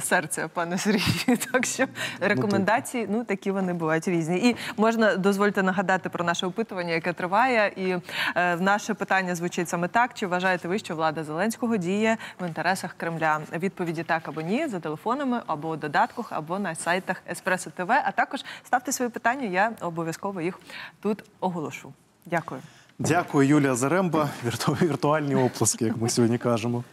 серця, 0.00 0.48
пане 0.48 0.78
Сергію. 0.78 1.38
Так 1.52 1.66
що 1.66 1.84
рекомендації, 2.20 3.08
ну 3.10 3.24
такі 3.24 3.50
вони 3.50 3.72
бувають 3.72 4.08
різні. 4.08 4.38
І 4.38 4.56
можна 4.76 5.16
дозвольте 5.16 5.62
нагадати 5.62 6.08
про 6.08 6.24
наше 6.24 6.46
опитування, 6.46 6.92
яке 6.92 7.12
триває. 7.12 7.72
І 7.76 7.96
е, 8.36 8.56
наше 8.56 8.94
питання 8.94 9.34
звучить 9.34 9.68
саме 9.68 9.88
так: 9.88 10.10
чи 10.14 10.26
вважаєте 10.26 10.68
ви, 10.68 10.78
що 10.78 10.96
влада 10.96 11.24
Зеленського 11.24 11.76
діє 11.76 12.16
в 12.40 12.46
інтересах 12.46 12.94
Кремля? 12.96 13.40
Відповіді 13.52 14.02
так 14.02 14.28
або 14.28 14.40
ні 14.40 14.68
за 14.68 14.80
телефонами, 14.80 15.40
або 15.46 15.68
у 15.68 15.76
додатках, 15.76 16.26
або 16.30 16.58
на 16.58 16.74
сайтах 16.74 17.16
Еспресо 17.30 17.61
ТВ. 17.70 17.90
А 17.90 18.12
також 18.12 18.44
ставте 18.64 18.92
свої 18.92 19.10
питання. 19.10 19.46
Я 19.46 19.72
обов'язково 19.80 20.40
їх 20.40 20.58
тут 21.00 21.24
оголошу. 21.40 21.92
Дякую. 22.26 22.60
Дякую, 22.98 23.48
Юлія 23.48 23.74
Заремба. 23.74 24.28
Вірту- 24.46 24.82
Віртуальні 24.82 25.34
оплески, 25.34 25.84
як 25.84 25.96
ми 25.96 26.08
сьогодні 26.10 26.38
кажемо. 26.38 26.84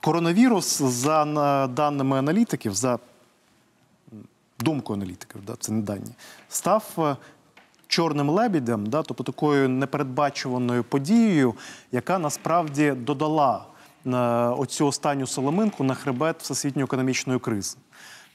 Коронавірус, 0.00 0.82
за 0.82 1.24
даними 1.66 2.18
аналітиків, 2.18 2.74
за 2.74 2.98
думкою 4.58 4.96
аналітиків, 4.98 5.40
це 5.60 5.72
не 5.72 5.82
дані, 5.82 6.10
став 6.48 6.84
е, 6.98 7.16
чорним 7.86 8.30
лебідем, 8.30 8.86
тобто 8.90 9.24
такою 9.24 9.68
непередбачуваною 9.68 10.84
подією, 10.84 11.54
яка 11.92 12.18
насправді 12.18 12.90
додала 12.90 13.64
оцю 14.58 14.86
останню 14.86 15.26
соломинку 15.26 15.84
на 15.84 15.94
хребет 15.94 16.36
всесвітньої 16.42 16.84
економічної 16.84 17.38
кризи. 17.38 17.76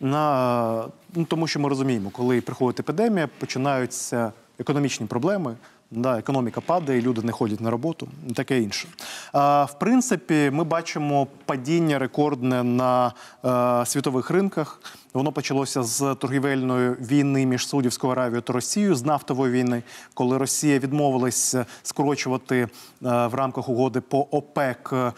На, 0.01 0.85
ну, 1.15 1.25
тому 1.25 1.47
що 1.47 1.59
ми 1.59 1.69
розуміємо, 1.69 2.09
коли 2.09 2.41
приходить 2.41 2.79
епідемія, 2.79 3.29
починаються 3.39 4.31
економічні 4.59 5.07
проблеми. 5.07 5.55
Да, 5.91 6.19
економіка 6.19 6.61
падає, 6.61 7.01
люди 7.01 7.21
не 7.21 7.31
ходять 7.31 7.61
на 7.61 7.69
роботу, 7.69 8.07
таке 8.35 8.59
інше. 8.61 8.87
А, 9.33 9.63
в 9.63 9.79
принципі, 9.79 10.49
ми 10.53 10.63
бачимо 10.63 11.27
падіння 11.45 11.99
рекордне 11.99 12.63
на 12.63 13.13
а, 13.43 13.83
світових 13.85 14.29
ринках. 14.29 14.79
Воно 15.13 15.31
почалося 15.31 15.83
з 15.83 16.15
торгівельної 16.15 16.89
війни 16.89 17.45
між 17.45 17.67
Саудівською 17.67 18.11
Аравією 18.11 18.41
та 18.41 18.53
Росією 18.53 18.95
з 18.95 19.03
нафтової 19.03 19.53
війни, 19.53 19.83
коли 20.13 20.37
Росія 20.37 20.79
відмовилась 20.79 21.55
скорочувати 21.83 22.57
е, 22.57 22.67
в 23.01 23.33
рамках 23.33 23.69
угоди 23.69 24.01
по 24.01 24.27
ОПЕК 24.31 24.93
е, 24.93 25.13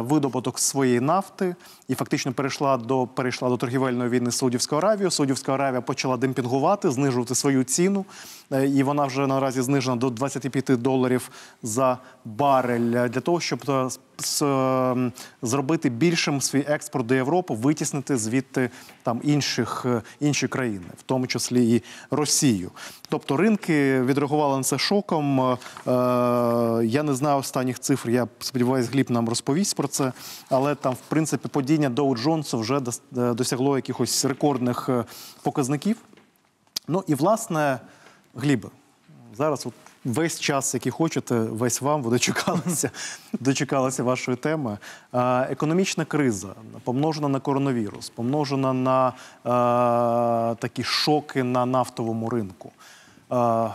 видобуток 0.00 0.58
своєї 0.58 1.00
нафти 1.00 1.56
і 1.88 1.94
фактично 1.94 2.32
перейшла 2.32 2.76
до 2.76 3.06
перейшла 3.06 3.48
до 3.48 3.56
торгівельної 3.56 4.10
війни 4.10 4.30
з 4.30 4.36
Саудівською 4.36 4.78
Аравією. 4.78 5.10
Саудівська 5.10 5.54
Аравія 5.54 5.80
почала 5.80 6.16
демпінгувати, 6.16 6.90
знижувати 6.90 7.34
свою 7.34 7.64
ціну, 7.64 8.04
е, 8.52 8.66
і 8.66 8.82
вона 8.82 9.04
вже 9.04 9.26
наразі 9.26 9.62
знижена 9.62 9.96
до 9.96 10.10
25 10.10 10.82
доларів 10.82 11.30
за 11.62 11.98
барель 12.28 12.94
е, 12.94 13.08
для 13.08 13.20
того, 13.20 13.40
щоб 13.40 13.62
е, 13.68 13.88
е, 14.44 15.12
зробити 15.42 15.88
більшим 15.88 16.40
свій 16.40 16.64
експорт 16.68 17.06
до 17.06 17.14
Європи, 17.14 17.54
витіснити 17.54 18.16
звідти 18.16 18.70
там 19.02 19.20
інших 19.24 19.86
інші 20.20 20.48
країни, 20.48 20.86
в 20.98 21.02
тому 21.02 21.26
числі 21.26 21.74
і 21.74 21.82
Росію. 22.10 22.70
Тобто 23.08 23.36
ринки 23.36 24.02
відреагували 24.02 24.56
на 24.56 24.62
це 24.62 24.78
шоком. 24.78 25.58
Я 26.84 27.02
не 27.02 27.14
знаю 27.14 27.38
останніх 27.38 27.78
цифр. 27.78 28.10
Я 28.10 28.28
сподіваюся, 28.38 28.90
Гліб 28.92 29.10
нам 29.10 29.28
розповість 29.28 29.76
про 29.76 29.88
це. 29.88 30.12
Але 30.50 30.74
там, 30.74 30.94
в 30.94 31.08
принципі, 31.08 31.48
падіння 31.48 31.88
Доу 31.88 32.16
Джонсу 32.16 32.58
вже 32.58 32.80
досягло 33.10 33.76
якихось 33.76 34.24
рекордних 34.24 34.88
показників. 35.42 35.96
Ну 36.88 37.04
і 37.06 37.14
власне, 37.14 37.80
Глібе, 38.34 38.68
зараз 39.36 39.66
от 39.66 39.74
весь 40.04 40.40
час, 40.40 40.74
який 40.74 40.92
хочете, 40.92 41.34
весь 41.38 41.80
вам, 41.80 42.02
ви 42.02 42.10
дочекалися, 42.10 42.90
дочекалися 43.40 44.02
вашої 44.02 44.36
теми. 44.36 44.78
Економічна 45.50 46.04
криза, 46.04 46.48
помножена 46.84 47.28
на 47.28 47.40
коронавірус, 47.40 48.08
помножена 48.08 48.72
на 48.72 49.08
е, 49.08 50.54
такі 50.54 50.82
шоки 50.82 51.42
на 51.42 51.66
нафтовому 51.66 52.30
ринку. 52.30 52.72
Е, 53.32 53.68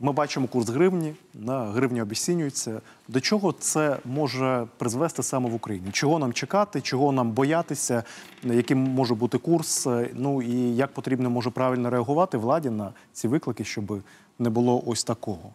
Ми 0.00 0.12
бачимо 0.12 0.46
курс 0.46 0.68
гривні, 0.68 1.14
на 1.34 1.64
гривні 1.64 2.02
обіцінюється. 2.02 2.80
До 3.08 3.20
чого 3.20 3.52
це 3.52 3.96
може 4.04 4.66
призвести 4.76 5.22
саме 5.22 5.50
в 5.50 5.54
Україні? 5.54 5.90
Чого 5.92 6.18
нам 6.18 6.32
чекати, 6.32 6.80
чого 6.80 7.12
нам 7.12 7.30
боятися, 7.30 8.02
яким 8.42 8.78
може 8.78 9.14
бути 9.14 9.38
курс? 9.38 9.86
Ну 10.14 10.42
і 10.42 10.76
як 10.76 10.92
потрібно 10.92 11.30
може 11.30 11.50
правильно 11.50 11.90
реагувати 11.90 12.38
владі 12.38 12.70
на 12.70 12.92
ці 13.12 13.28
виклики, 13.28 13.64
щоб 13.64 14.02
не 14.38 14.50
було 14.50 14.82
ось 14.86 15.04
такого? 15.04 15.52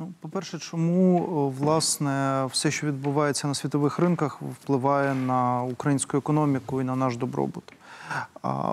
Ну, 0.00 0.12
по-перше, 0.20 0.58
чому 0.58 1.50
власне 1.58 2.44
все, 2.44 2.70
що 2.70 2.86
відбувається 2.86 3.48
на 3.48 3.54
світових 3.54 3.98
ринках, 3.98 4.42
впливає 4.42 5.14
на 5.14 5.62
українську 5.62 6.16
економіку 6.16 6.80
і 6.80 6.84
на 6.84 6.96
наш 6.96 7.16
добробут? 7.16 7.64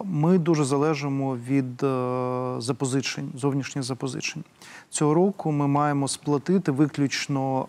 Ми 0.04 0.38
дуже 0.38 0.64
залежимо 0.64 1.38
від 1.48 1.84
е, 1.84 2.56
запозичень, 2.58 3.32
зовнішніх 3.36 3.84
запозичень. 3.84 4.44
Цього 4.90 5.14
року 5.14 5.52
ми 5.52 5.68
маємо 5.68 6.08
сплатити 6.08 6.72
виключно 6.72 7.68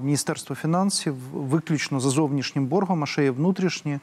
е, 0.00 0.04
Міністерство 0.04 0.56
фінансів, 0.56 1.14
виключно 1.32 2.00
за 2.00 2.10
зовнішнім 2.10 2.66
боргом, 2.66 3.02
а 3.02 3.06
ще 3.06 3.24
є 3.24 3.30
внутрішні, 3.30 3.98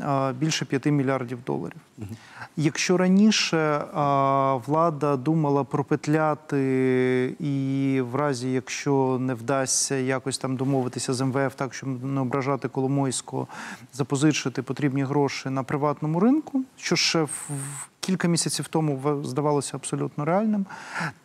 е, 0.00 0.32
більше 0.32 0.64
5 0.64 0.86
мільярдів 0.86 1.38
доларів. 1.46 1.80
Якщо 2.56 2.96
раніше 2.96 3.84
влада 4.66 5.16
думала 5.16 5.64
пропетляти 5.64 7.36
і 7.40 8.00
в 8.10 8.14
разі, 8.14 8.52
якщо 8.52 9.18
не 9.20 9.34
вдасться 9.34 9.94
якось 9.94 10.38
там 10.38 10.56
домовитися 10.56 11.12
з 11.12 11.24
МВФ 11.24 11.54
так, 11.54 11.74
щоб 11.74 12.04
не 12.04 12.20
ображати 12.20 12.68
Коломойського, 12.68 13.46
запозичити 13.92 14.62
потрібні 14.62 15.04
гроші 15.04 15.50
на 15.50 15.62
приватному 15.62 16.20
ринку, 16.20 16.64
що 16.76 16.96
в 16.96 17.24
в 17.24 17.88
кілька 18.02 18.28
місяців 18.28 18.68
тому 18.68 19.22
здавалося 19.24 19.70
абсолютно 19.74 20.24
реальним, 20.24 20.66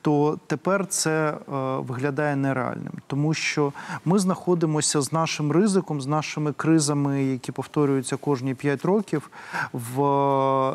то 0.01 0.39
тепер 0.47 0.87
це 0.87 1.29
е, 1.29 1.37
виглядає 1.77 2.35
нереальним, 2.35 2.93
тому 3.07 3.33
що 3.33 3.73
ми 4.05 4.19
знаходимося 4.19 5.01
з 5.01 5.13
нашим 5.13 5.51
ризиком, 5.51 6.01
з 6.01 6.07
нашими 6.07 6.53
кризами, 6.53 7.23
які 7.23 7.51
повторюються 7.51 8.17
кожні 8.17 8.55
5 8.55 8.85
років, 8.85 9.29
в, 9.73 9.97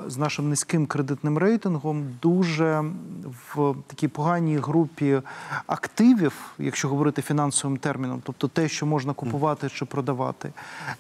з 0.07 0.17
нашим 0.17 0.49
низьким 0.49 0.87
кредитним 0.87 1.39
рейтингом, 1.39 2.05
дуже 2.23 2.85
в 3.55 3.75
такій 3.87 4.09
поганій 4.09 4.57
групі 4.57 5.21
активів, 5.67 6.33
якщо 6.59 6.89
говорити 6.89 7.23
фінансовим 7.23 7.79
терміном, 7.79 8.23
тобто 8.25 8.49
те, 8.49 8.69
що 8.69 8.87
можна 8.87 9.13
купувати 9.13 9.69
чи 9.69 9.85
продавати, 9.85 10.53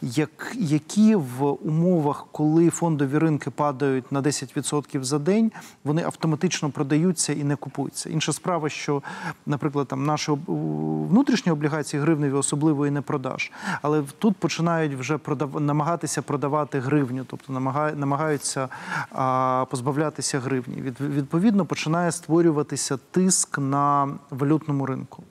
як, 0.02 0.52
які 0.54 1.14
в 1.14 1.44
умовах, 1.44 2.26
коли 2.32 2.70
фондові 2.70 3.18
ринки 3.18 3.50
падають 3.50 4.12
на 4.12 4.22
10% 4.22 4.91
за 5.00 5.18
день, 5.18 5.52
вони 5.84 6.02
автоматично 6.02 6.70
продаються 6.70 7.32
і 7.32 7.44
не 7.44 7.56
купуються. 7.56 8.10
Інша 8.10 8.32
справа, 8.32 8.68
що, 8.68 9.02
наприклад, 9.46 9.88
там 9.88 10.06
наші 10.06 10.32
внутрішні 10.46 11.52
облігації 11.52 12.02
гривневі 12.02 12.32
особливо 12.32 12.86
і 12.86 12.90
не 12.90 13.00
продаж, 13.00 13.52
але 13.82 14.02
тут 14.18 14.36
починають 14.36 14.94
вже 14.94 15.18
продав... 15.18 15.60
намагатися 15.60 16.22
продавати 16.22 16.80
гривню, 16.80 17.24
тобто 17.26 17.52
намага... 17.52 17.92
намагаються 17.92 18.68
а, 19.12 19.64
позбавлятися 19.70 20.40
гривні. 20.40 20.82
Від... 20.82 21.00
Відповідно, 21.00 21.64
починає 21.64 22.12
створюватися 22.12 22.98
тиск 23.10 23.58
на 23.58 24.08
валютному 24.30 24.86
ринку. 24.86 25.22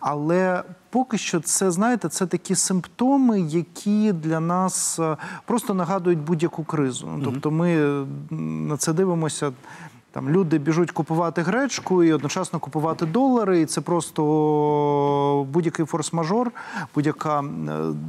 Але 0.00 0.62
поки 0.90 1.18
що 1.18 1.40
це, 1.40 1.70
знаєте, 1.70 2.08
це 2.08 2.26
такі 2.26 2.54
симптоми, 2.54 3.40
які 3.40 4.12
для 4.12 4.40
нас 4.40 4.98
е, 4.98 5.16
просто 5.44 5.74
нагадують 5.74 6.18
будь-яку 6.18 6.64
кризу. 6.64 7.08
Ну, 7.16 7.24
Тобто 7.24 7.50
ми 7.50 7.70
е, 7.70 8.06
на 8.40 8.76
це 8.76 8.92
дивимося. 8.92 9.52
Там 10.10 10.28
люди 10.30 10.58
біжуть 10.58 10.90
купувати 10.90 11.42
гречку 11.42 12.04
і 12.04 12.12
одночасно 12.12 12.58
купувати 12.58 13.06
долари, 13.06 13.60
і 13.60 13.66
це 13.66 13.80
просто 13.80 15.46
будь-який 15.50 15.84
форс-мажор, 15.84 16.50
будь-яка 16.94 17.40
е, 17.40 17.44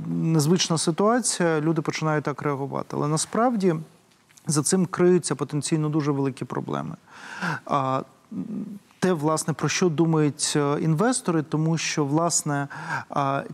незвична 0.08 0.78
ситуація. 0.78 1.62
Люди 1.62 1.82
починають 1.82 2.24
так 2.24 2.42
реагувати. 2.42 2.88
Але 2.92 3.08
насправді 3.08 3.76
за 4.48 4.64
цим 4.64 4.86
криються 4.86 5.36
потенційно 5.36 5.90
дуже 5.90 6.12
великі 6.12 6.46
проблеми. 6.46 6.96
Те, 9.00 9.14
власне, 9.14 9.54
про 9.54 9.70
що 9.70 9.90
думають 9.90 10.54
е, 10.56 10.78
інвестори, 10.82 11.44
тому 11.44 11.78
що 11.78 12.06
власне 12.06 12.68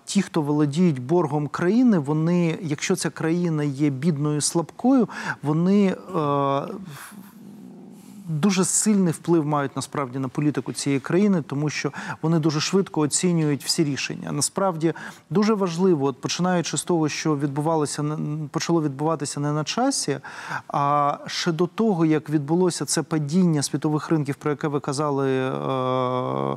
ті, 0.05 0.21
хто 0.21 0.41
володіють 0.41 0.99
боргом 1.01 1.47
країни, 1.47 1.99
вони, 1.99 2.57
якщо 2.61 2.95
ця 2.95 3.09
країна 3.09 3.63
є 3.63 3.89
бідною 3.89 4.41
слабкою, 4.41 5.09
вони 5.43 5.87
е, 5.87 5.95
дуже 8.27 8.65
сильний 8.65 9.13
вплив 9.13 9.45
мають 9.45 9.75
насправді 9.75 10.19
на 10.19 10.27
політику 10.27 10.73
цієї 10.73 10.99
країни, 10.99 11.43
тому 11.47 11.69
що 11.69 11.91
вони 12.21 12.39
дуже 12.39 12.59
швидко 12.59 13.01
оцінюють 13.01 13.65
всі 13.65 13.83
рішення. 13.83 14.31
Насправді 14.31 14.93
дуже 15.29 15.53
важливо, 15.53 16.05
от 16.05 16.21
починаючи 16.21 16.77
з 16.77 16.83
того, 16.83 17.09
що 17.09 17.35
відбувалося 17.37 18.17
почало 18.51 18.81
відбуватися 18.81 19.39
не 19.39 19.51
на 19.51 19.63
часі, 19.63 20.19
а 20.67 21.17
ще 21.27 21.51
до 21.51 21.67
того, 21.67 22.05
як 22.05 22.29
відбулося 22.29 22.85
це 22.85 23.03
падіння 23.03 23.63
світових 23.63 24.09
ринків, 24.09 24.35
про 24.35 24.51
яке 24.51 24.67
ви 24.67 24.79
казали 24.79 25.31
е, 25.31 25.51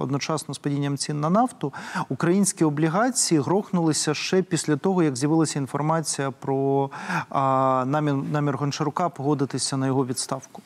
одночасно 0.02 0.54
з 0.54 0.58
падінням 0.58 0.96
цін 0.96 1.20
на 1.20 1.30
нафту, 1.30 1.72
українські 2.08 2.64
облігації 2.64 3.40
грохнулися 3.40 4.14
ще 4.14 4.42
після 4.42 4.76
того, 4.76 5.02
як 5.02 5.16
з'явилася 5.16 5.58
інформація 5.58 6.30
про 6.30 6.90
а, 7.30 7.84
намір, 7.86 8.14
намір 8.32 8.56
Гончарука 8.56 9.08
погодитися 9.08 9.76
на 9.76 9.86
його 9.86 10.06
відставку. 10.06 10.62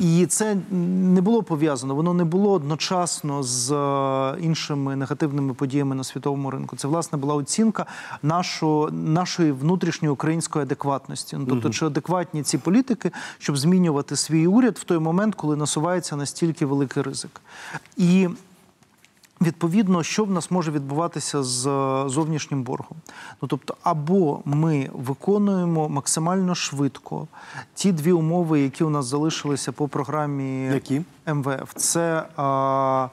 І 0.00 0.26
це 0.26 0.56
не 0.70 1.20
було 1.20 1.42
пов'язано, 1.42 1.94
воно 1.94 2.14
не 2.14 2.24
було 2.24 2.52
одночасно 2.52 3.42
з 3.42 3.72
е, 3.72 4.40
іншими 4.40 4.96
негативними 4.96 5.54
подіями 5.54 5.94
на 5.94 6.04
світовому 6.04 6.50
ринку. 6.50 6.76
Це 6.76 6.88
власне 6.88 7.18
була 7.18 7.34
оцінка 7.34 7.86
нашого, 8.22 8.90
нашої 8.90 9.52
внутрішньої 9.52 10.12
української 10.12 10.62
адекватності. 10.62 11.36
Ну, 11.36 11.46
тобто, 11.48 11.70
чи 11.70 11.86
адекватні 11.86 12.42
ці 12.42 12.58
політики, 12.58 13.10
щоб 13.38 13.56
змінювати 13.56 14.16
свій 14.16 14.46
уряд 14.46 14.78
в 14.78 14.84
той 14.84 14.98
момент, 14.98 15.34
коли 15.34 15.56
насувається 15.56 16.16
настільки 16.16 16.66
великий 16.66 17.02
ризик. 17.02 17.40
І 17.96 18.28
Відповідно, 19.40 20.02
що 20.02 20.24
в 20.24 20.30
нас 20.30 20.50
може 20.50 20.70
відбуватися 20.70 21.42
з 21.42 21.66
е, 21.66 22.08
зовнішнім 22.08 22.62
боргом? 22.62 22.98
Ну 23.42 23.48
тобто, 23.48 23.76
або 23.82 24.40
ми 24.44 24.90
виконуємо 24.92 25.88
максимально 25.88 26.54
швидко 26.54 27.26
ті 27.74 27.92
дві 27.92 28.12
умови, 28.12 28.60
які 28.60 28.84
у 28.84 28.90
нас 28.90 29.06
залишилися 29.06 29.72
по 29.72 29.88
програмі 29.88 30.64
Які? 30.64 31.02
МВФ. 31.26 31.72
Це 31.74 32.22
а, 32.36 33.08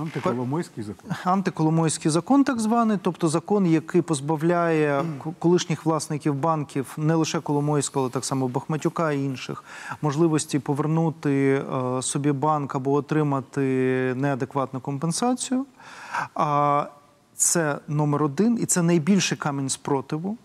Антиколомойський 0.00 0.84
закон. 0.84 1.10
антиколомойський 1.24 2.10
закон, 2.10 2.44
так 2.44 2.60
званий, 2.60 2.98
тобто 3.02 3.28
закон, 3.28 3.66
який 3.66 4.02
позбавляє 4.02 5.04
колишніх 5.38 5.86
власників 5.86 6.34
банків, 6.34 6.94
не 6.96 7.14
лише 7.14 7.40
Коломойського, 7.40 8.04
але 8.04 8.10
так 8.10 8.24
само 8.24 8.48
Бахматюка 8.48 9.12
і 9.12 9.24
інших, 9.24 9.64
можливості 10.02 10.58
повернути 10.58 11.64
е, 11.98 12.02
собі 12.02 12.32
банк 12.32 12.74
або 12.74 12.92
отримати 12.92 13.60
неадекватну 14.16 14.80
компенсацію. 14.80 15.66
Це 17.34 17.78
номер 17.88 18.22
один, 18.22 18.58
і 18.60 18.66
це 18.66 18.82
найбільший 18.82 19.38
камінь 19.38 19.68
спротиву. 19.68 20.36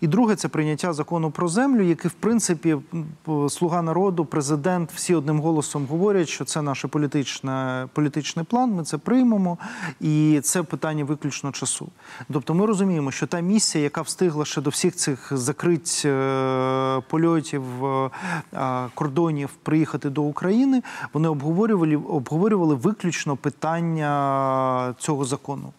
І 0.00 0.06
друге 0.06 0.36
це 0.36 0.48
прийняття 0.48 0.92
закону 0.92 1.30
про 1.30 1.48
землю, 1.48 1.82
який, 1.82 2.10
в 2.10 2.14
принципі, 2.14 2.76
слуга 3.48 3.82
народу, 3.82 4.24
президент 4.24 4.92
всі 4.92 5.14
одним 5.14 5.40
голосом 5.40 5.86
говорять, 5.86 6.28
що 6.28 6.44
це 6.44 6.62
наш 6.62 6.84
політичний 7.92 8.44
план. 8.44 8.70
Ми 8.70 8.84
це 8.84 8.98
приймемо, 8.98 9.58
і 10.00 10.40
це 10.42 10.62
питання 10.62 11.04
виключно 11.04 11.52
часу. 11.52 11.88
Тобто, 12.32 12.54
ми 12.54 12.66
розуміємо, 12.66 13.10
що 13.10 13.26
та 13.26 13.40
місія, 13.40 13.84
яка 13.84 14.02
встигла 14.02 14.44
ще 14.44 14.60
до 14.60 14.70
всіх 14.70 14.96
цих 14.96 15.32
закрить 15.36 16.02
е, 16.04 17.02
польотів 17.08 17.62
е, 17.84 18.10
кордонів 18.94 19.50
приїхати 19.62 20.10
до 20.10 20.22
України, 20.22 20.82
вони 21.12 21.28
обговорювали 21.28 21.96
обговорювали 21.96 22.74
виключно 22.74 23.36
питання 23.36 24.94
цього 24.98 25.24
закону. 25.24 25.72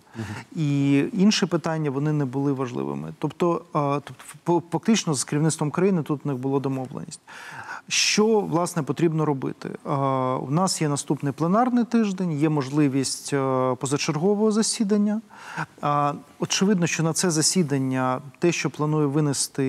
І 0.56 0.98
інші 1.14 1.46
питання 1.46 1.92
вони 1.92 2.14
не 2.14 2.26
були 2.26 2.54
важливими. 2.54 3.14
Тобто, 3.20 3.62
тобто 3.74 4.64
фактично 4.72 5.14
з 5.14 5.24
керівництвом 5.24 5.72
країни 5.72 6.04
тут 6.04 6.26
них 6.26 6.36
було 6.38 6.60
домовленість. 6.60 7.22
Що 7.88 8.40
власне 8.40 8.84
потрібно 8.84 9.26
робити? 9.26 9.70
У 10.42 10.52
нас 10.52 10.82
є 10.82 10.90
наступний 10.90 11.34
пленарний 11.34 11.84
тиждень, 11.84 12.32
є 12.32 12.50
можливість 12.50 13.34
позачергового 13.80 14.52
засідання. 14.52 15.22
Очевидно, 16.40 16.88
що 16.88 17.04
на 17.04 17.14
це 17.14 17.32
засідання 17.32 18.22
те, 18.40 18.52
що 18.52 18.70
планує 18.70 19.06
винести 19.06 19.64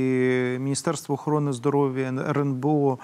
Міністерство 0.60 1.14
охорони 1.14 1.52
здоров'я, 1.52 2.14
РНБО, 2.28 2.98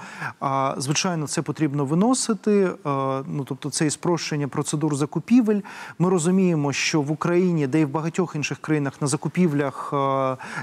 звичайно, 0.76 1.26
це 1.26 1.42
потрібно 1.42 1.84
виносити. 1.84 2.70
Ну 3.26 3.44
тобто, 3.44 3.70
це 3.70 3.86
і 3.86 3.90
спрощення 3.90 4.48
процедур 4.48 4.96
закупівель. 4.96 5.60
Ми 5.98 6.10
розуміємо, 6.10 6.72
що 6.72 7.00
в 7.00 7.10
Україні. 7.10 7.27
Україні, 7.28 7.66
де 7.66 7.80
і 7.80 7.84
в 7.84 7.88
багатьох 7.88 8.36
інших 8.36 8.58
країнах 8.58 9.02
на 9.02 9.06
закупівлях 9.06 9.90
е, 9.92 9.96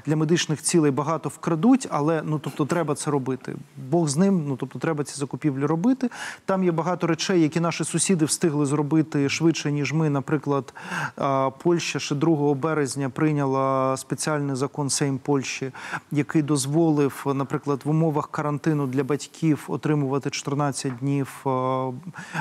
для 0.06 0.16
медичних 0.16 0.62
цілей 0.62 0.92
багато 0.92 1.30
вкрадуть, 1.30 1.88
але 1.92 2.22
ну 2.26 2.40
тобто 2.40 2.66
треба 2.66 2.96
це 2.96 3.12
робити. 3.12 3.56
Бог 3.90 4.08
з 4.08 4.18
ним, 4.18 4.46
ну 4.48 4.56
тобто 4.56 4.80
треба 4.80 5.04
ці 5.04 5.16
закупівлі 5.20 5.66
робити. 5.66 6.10
Там 6.46 6.64
є 6.64 6.72
багато 6.72 7.08
речей, 7.08 7.42
які 7.42 7.60
наші 7.60 7.84
сусіди 7.84 8.26
встигли 8.26 8.66
зробити 8.66 9.30
швидше, 9.30 9.72
ніж 9.72 9.94
ми. 9.94 10.10
Наприклад, 10.10 10.74
е, 11.20 11.52
Польща 11.64 12.00
ще 12.00 12.16
2 12.16 12.54
березня 12.54 13.10
прийняла 13.10 13.98
спеціальний 13.98 14.56
закон 14.56 14.90
Сейм 14.90 15.18
Польщі, 15.18 15.72
який 16.12 16.42
дозволив, 16.42 17.24
наприклад, 17.36 17.82
в 17.84 17.90
умовах 17.90 18.28
карантину 18.32 18.88
для 18.88 19.04
батьків 19.04 19.66
отримувати 19.68 20.30
14 20.30 20.98
днів 20.98 21.44
е, 21.46 21.50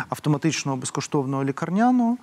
автоматичного 0.08 0.76
безкоштовного 0.76 1.44
лікарняного 1.44 2.16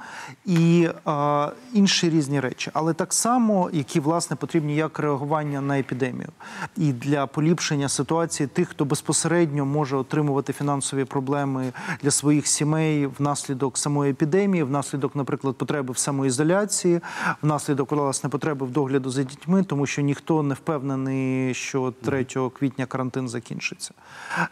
і 0.46 0.90
е, 1.08 1.52
інші 1.92 2.10
різні 2.10 2.40
речі. 2.40 2.72
Але 2.74 2.94
так 2.94 3.14
само, 3.14 3.70
які 3.74 4.00
власне 4.00 4.36
потрібні 4.36 4.76
як 4.76 5.00
реагування 5.00 5.62
на 5.62 5.80
епідемію, 5.80 6.30
і 6.78 6.94
для 6.94 7.28
поліпшення 7.28 7.90
ситуації 7.90 8.48
тих, 8.48 8.70
хто 8.70 8.86
безпосередньо 8.86 9.66
може 9.66 9.98
отримувати 9.98 10.54
фінансові 10.54 11.06
проблеми 11.06 11.74
для 12.04 12.12
своїх 12.12 12.48
сімей 12.48 13.08
внаслідок 13.08 13.78
самої 13.78 14.12
епідемії, 14.12 14.64
внаслідок, 14.64 15.16
наприклад, 15.16 15.56
потреби 15.56 15.94
в 15.94 15.98
самоізоляції, 15.98 17.00
внаслідок 17.42 17.92
власне 17.92 18.30
потреби 18.30 18.66
в 18.66 18.72
догляду 18.72 19.10
за 19.10 19.24
дітьми, 19.24 19.64
тому 19.64 19.86
що 19.86 20.02
ніхто 20.02 20.44
не 20.44 20.54
впевнений, 20.54 21.54
що 21.54 21.94
3 22.02 22.26
квітня 22.60 22.86
карантин 22.86 23.30
закінчиться. 23.30 23.94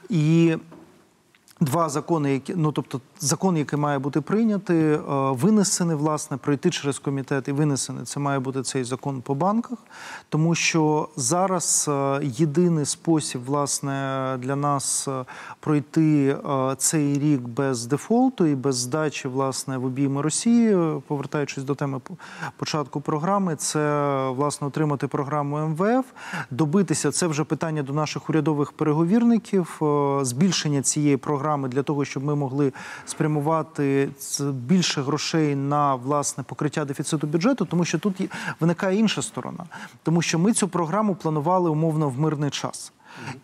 І 0.09 0.57
Два 1.61 1.89
закони, 1.89 2.33
які 2.33 2.53
ну 2.55 2.71
тобто 2.71 3.01
закон, 3.19 3.57
який 3.57 3.79
має 3.79 3.99
бути 3.99 4.21
прийнятий, 4.21 4.83
е, 4.93 4.99
винесений, 5.31 5.95
власне, 5.95 6.37
пройти 6.37 6.69
через 6.69 6.99
комітет 6.99 7.47
і 7.47 7.51
винесений. 7.51 8.03
Це 8.03 8.19
має 8.19 8.39
бути 8.39 8.61
цей 8.61 8.83
закон 8.83 9.21
по 9.21 9.35
банках, 9.35 9.77
тому 10.29 10.55
що 10.55 11.09
зараз 11.15 11.85
е, 11.89 12.19
єдиний 12.23 12.85
спосіб, 12.85 13.41
власне, 13.45 13.91
для 14.39 14.55
нас 14.55 15.07
е, 15.07 15.25
пройти 15.59 16.37
цей 16.77 17.19
рік 17.19 17.41
без 17.41 17.85
дефолту 17.85 18.45
і 18.45 18.55
без 18.55 18.75
здачі, 18.75 19.27
власне, 19.27 19.77
в 19.77 19.85
обійми 19.85 20.21
Росії, 20.21 20.77
повертаючись 21.07 21.63
до 21.63 21.75
теми 21.75 21.99
початку 22.57 23.01
програми, 23.01 23.55
це 23.55 23.79
власне 24.29 24.67
отримати 24.67 25.07
програму 25.07 25.57
МВФ, 25.67 26.05
добитися 26.51 27.11
це 27.11 27.27
вже 27.27 27.43
питання 27.43 27.83
до 27.83 27.93
наших 27.93 28.29
урядових 28.29 28.71
переговірників, 28.71 29.81
збільшення 30.21 30.81
цієї 30.81 31.17
програми 31.17 31.48
для 31.57 31.83
того, 31.83 32.05
щоб 32.05 32.23
ми 32.23 32.35
могли 32.35 32.73
спрямувати 33.05 34.09
більше 34.51 35.01
грошей 35.01 35.55
на 35.55 35.95
власне 35.95 36.43
покриття 36.43 36.85
дефіциту 36.85 37.27
бюджету, 37.27 37.65
тому 37.65 37.85
що 37.85 37.99
тут 37.99 38.21
виникає 38.59 38.99
інша 38.99 39.21
сторона, 39.21 39.65
тому 40.03 40.21
що 40.21 40.39
ми 40.39 40.53
цю 40.53 40.67
програму 40.67 41.15
планували 41.15 41.69
умовно 41.69 42.09
в 42.09 42.19
мирний 42.19 42.49
час. 42.49 42.93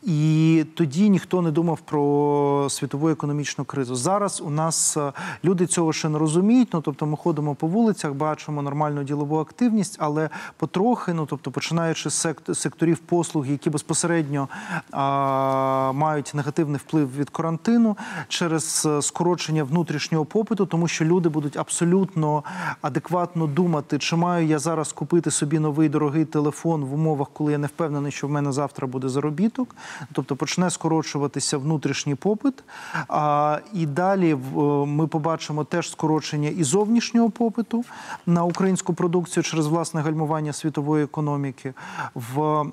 І 0.03 0.65
тоді 0.73 1.09
ніхто 1.09 1.41
не 1.41 1.51
думав 1.51 1.79
про 1.79 2.67
світову 2.69 3.09
економічну 3.09 3.65
кризу. 3.65 3.95
Зараз 3.95 4.41
у 4.45 4.49
нас 4.49 4.97
е, 4.97 5.13
люди 5.43 5.65
цього 5.65 5.93
ще 5.93 6.09
не 6.09 6.19
розуміють. 6.19 6.69
Ну 6.73 6.81
тобто, 6.81 7.05
ми 7.05 7.17
ходимо 7.17 7.55
по 7.55 7.67
вулицях, 7.67 8.13
бачимо 8.13 8.61
нормальну 8.61 9.03
ділову 9.03 9.39
активність, 9.39 9.97
але 9.99 10.29
потрохи, 10.57 11.13
ну 11.13 11.25
тобто, 11.25 11.51
починаючи 11.51 12.09
з 12.09 12.35
секторів 12.53 12.97
послуг, 12.97 13.47
які 13.47 13.69
безпосередньо 13.69 14.47
а, 14.91 15.91
мають 15.91 16.31
негативний 16.33 16.77
вплив 16.77 17.15
від 17.15 17.29
карантину, 17.29 17.97
через 18.27 18.87
е, 18.89 19.01
скорочення 19.01 19.63
внутрішнього 19.63 20.25
попиту, 20.25 20.65
тому 20.65 20.87
що 20.87 21.05
люди 21.05 21.29
будуть 21.29 21.57
абсолютно 21.57 22.43
адекватно 22.81 23.47
думати, 23.47 23.99
чи 23.99 24.15
маю 24.15 24.47
я 24.47 24.59
зараз 24.59 24.93
купити 24.93 25.31
собі 25.31 25.59
новий 25.59 25.89
дорогий 25.89 26.25
телефон 26.25 26.83
в 26.83 26.93
умовах, 26.93 27.27
коли 27.33 27.51
я 27.51 27.57
не 27.57 27.67
впевнений, 27.67 28.11
що 28.11 28.27
в 28.27 28.29
мене 28.29 28.51
завтра 28.51 28.87
буде 28.87 29.09
заробіток. 29.09 29.64
Тобто 30.11 30.35
почне 30.35 30.69
скорочуватися 30.69 31.57
внутрішній 31.57 32.15
попит. 32.15 32.63
А, 33.07 33.59
і 33.73 33.85
далі 33.85 34.33
в- 34.33 34.59
е, 34.59 34.85
ми 34.85 35.07
побачимо 35.07 35.63
теж 35.63 35.89
скорочення 35.91 36.49
і 36.49 36.63
зовнішнього 36.63 37.29
попиту 37.29 37.83
на 38.25 38.43
українську 38.43 38.93
продукцію 38.93 39.43
через 39.43 39.67
власне 39.67 40.01
гальмування 40.01 40.53
світової 40.53 41.03
економіки. 41.03 41.73
В 42.15 42.65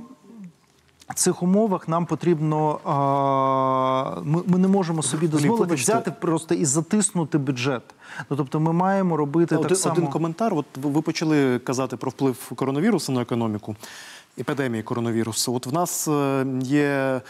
цих 1.14 1.42
умовах 1.42 1.88
нам 1.88 2.06
потрібно 2.06 2.80
а, 2.84 4.20
ми, 4.24 4.42
ми 4.46 4.58
не 4.58 4.68
можемо 4.68 5.02
собі 5.02 5.28
дозволити 5.28 5.74
взяти 5.74 6.10
просто 6.10 6.54
і 6.54 6.64
затиснути 6.64 7.38
бюджет. 7.38 7.82
Ну 8.30 8.36
тобто, 8.36 8.60
ми 8.60 8.72
маємо 8.72 9.16
робити 9.16 9.56
Один, 9.56 9.68
так 9.68 9.78
само. 9.78 9.94
один 9.94 10.06
коментар. 10.10 10.54
От 10.54 10.66
ви 10.82 11.02
почали 11.02 11.58
казати 11.58 11.96
про 11.96 12.10
вплив 12.10 12.52
коронавірусу 12.56 13.12
на 13.12 13.22
економіку. 13.22 13.76
Епідемії 14.38 14.82
коронавірусу. 14.82 15.54
От 15.54 15.66
в 15.66 15.72
нас 15.72 16.08
е, 16.08 16.46
є 16.62 16.82
е, 16.82 17.20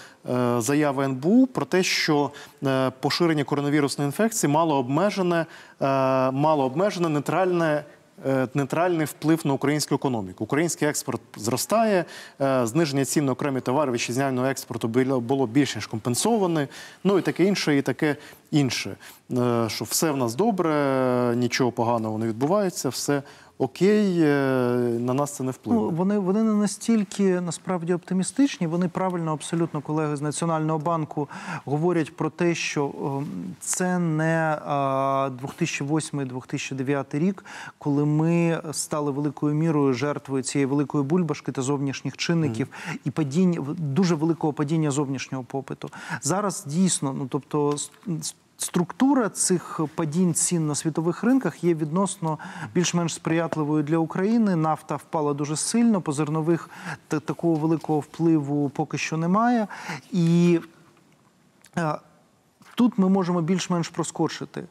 заява 0.59 1.05
НБУ 1.05 1.47
про 1.47 1.67
те, 1.67 1.83
що 1.83 2.31
е, 2.67 2.91
поширення 3.01 3.45
коронавірусної 3.45 4.09
інфекції 4.09 4.53
мало 4.53 4.77
обмежене, 4.77 5.47
мало 6.33 6.65
обмежене 6.65 7.09
нейтральне. 7.09 7.85
Нейтральний 8.55 9.07
вплив 9.07 9.41
на 9.45 9.53
українську 9.53 9.95
економіку. 9.95 10.45
Український 10.45 10.89
експорт 10.89 11.21
зростає, 11.37 12.05
зниження 12.63 13.05
цін 13.05 13.25
на 13.25 13.33
окремі 13.33 13.61
товари 13.61 13.93
вітчизняного 13.93 14.47
експорту 14.47 14.89
було- 14.89 15.47
більш 15.47 15.75
ніж 15.77 15.87
компенсоване. 15.87 16.69
Ну 17.05 17.19
і 17.19 17.23
таке 17.23 17.45
інше, 17.45 17.77
і 17.77 17.83
таке 17.83 18.17
інше. 18.51 18.97
Що 19.67 19.85
все 19.85 20.11
в 20.11 20.17
нас 20.17 20.35
добре, 20.35 20.73
нічого 21.37 21.73
поганого 21.73 22.19
не 22.19 22.27
відбувається, 22.27 22.89
все 22.89 23.23
окей, 23.63 24.23
е, 24.23 24.27
на 24.99 25.15
нас 25.15 25.37
це 25.37 25.45
не 25.45 25.53
Ну, 25.67 25.91
вони, 25.91 26.19
вони 26.19 26.43
не 26.43 26.55
настільки 26.55 27.41
насправді 27.41 27.95
оптимістичні. 27.95 28.67
Вони 28.67 28.89
правильно, 28.89 29.33
абсолютно 29.33 29.81
колеги 29.81 30.17
з 30.17 30.21
Національного 30.21 30.79
банку 30.79 31.29
говорять 31.65 32.17
про 32.17 32.31
те, 32.31 32.55
що 32.55 32.87
ем, 32.87 33.27
це 33.61 33.99
не 33.99 34.59
2008-2009 34.65 37.19
рік, 37.19 37.45
коли 37.79 38.05
ми 38.05 38.63
стали 38.73 39.11
великою 39.11 39.55
мірою 39.55 39.95
жертвою 39.95 40.43
цієї 40.43 40.67
великої 40.67 41.05
бульбашки 41.05 41.53
та 41.53 41.63
зовнішніх 41.63 42.17
чинників 42.17 42.69
і 43.05 43.11
падіння 43.11 43.61
дуже 43.79 44.15
великого 44.15 44.53
падіння 44.53 44.91
зовнішнього 44.91 45.45
попиту. 45.45 45.91
Зараз 46.23 46.65
дійсно, 46.67 47.13
ну 47.13 47.27
тобто. 47.31 47.77
Структура 48.63 49.29
цих 49.29 49.81
падінь 49.95 50.35
цін 50.35 50.67
на 50.67 50.75
світових 50.75 51.25
ринках 51.25 51.65
є 51.65 51.75
відносно 51.75 52.39
більш-менш 52.75 53.15
сприятливою 53.15 53.83
для 53.83 53.99
України. 53.99 54.57
Нафта 54.57 54.97
впала 54.97 55.35
дуже 55.35 55.57
сильно, 55.57 56.01
по 56.01 56.13
зернових 56.13 56.71
такого 57.09 57.55
великого 57.55 58.01
впливу 58.01 58.69
поки 58.69 58.99
що 58.99 59.17
немає. 59.17 59.69
І 60.13 60.61
е, 61.79 61.95
тут 62.75 62.99
ми 62.99 63.09
можемо 63.09 63.43
більш-менш 63.43 63.89
проскочити. 63.89 64.65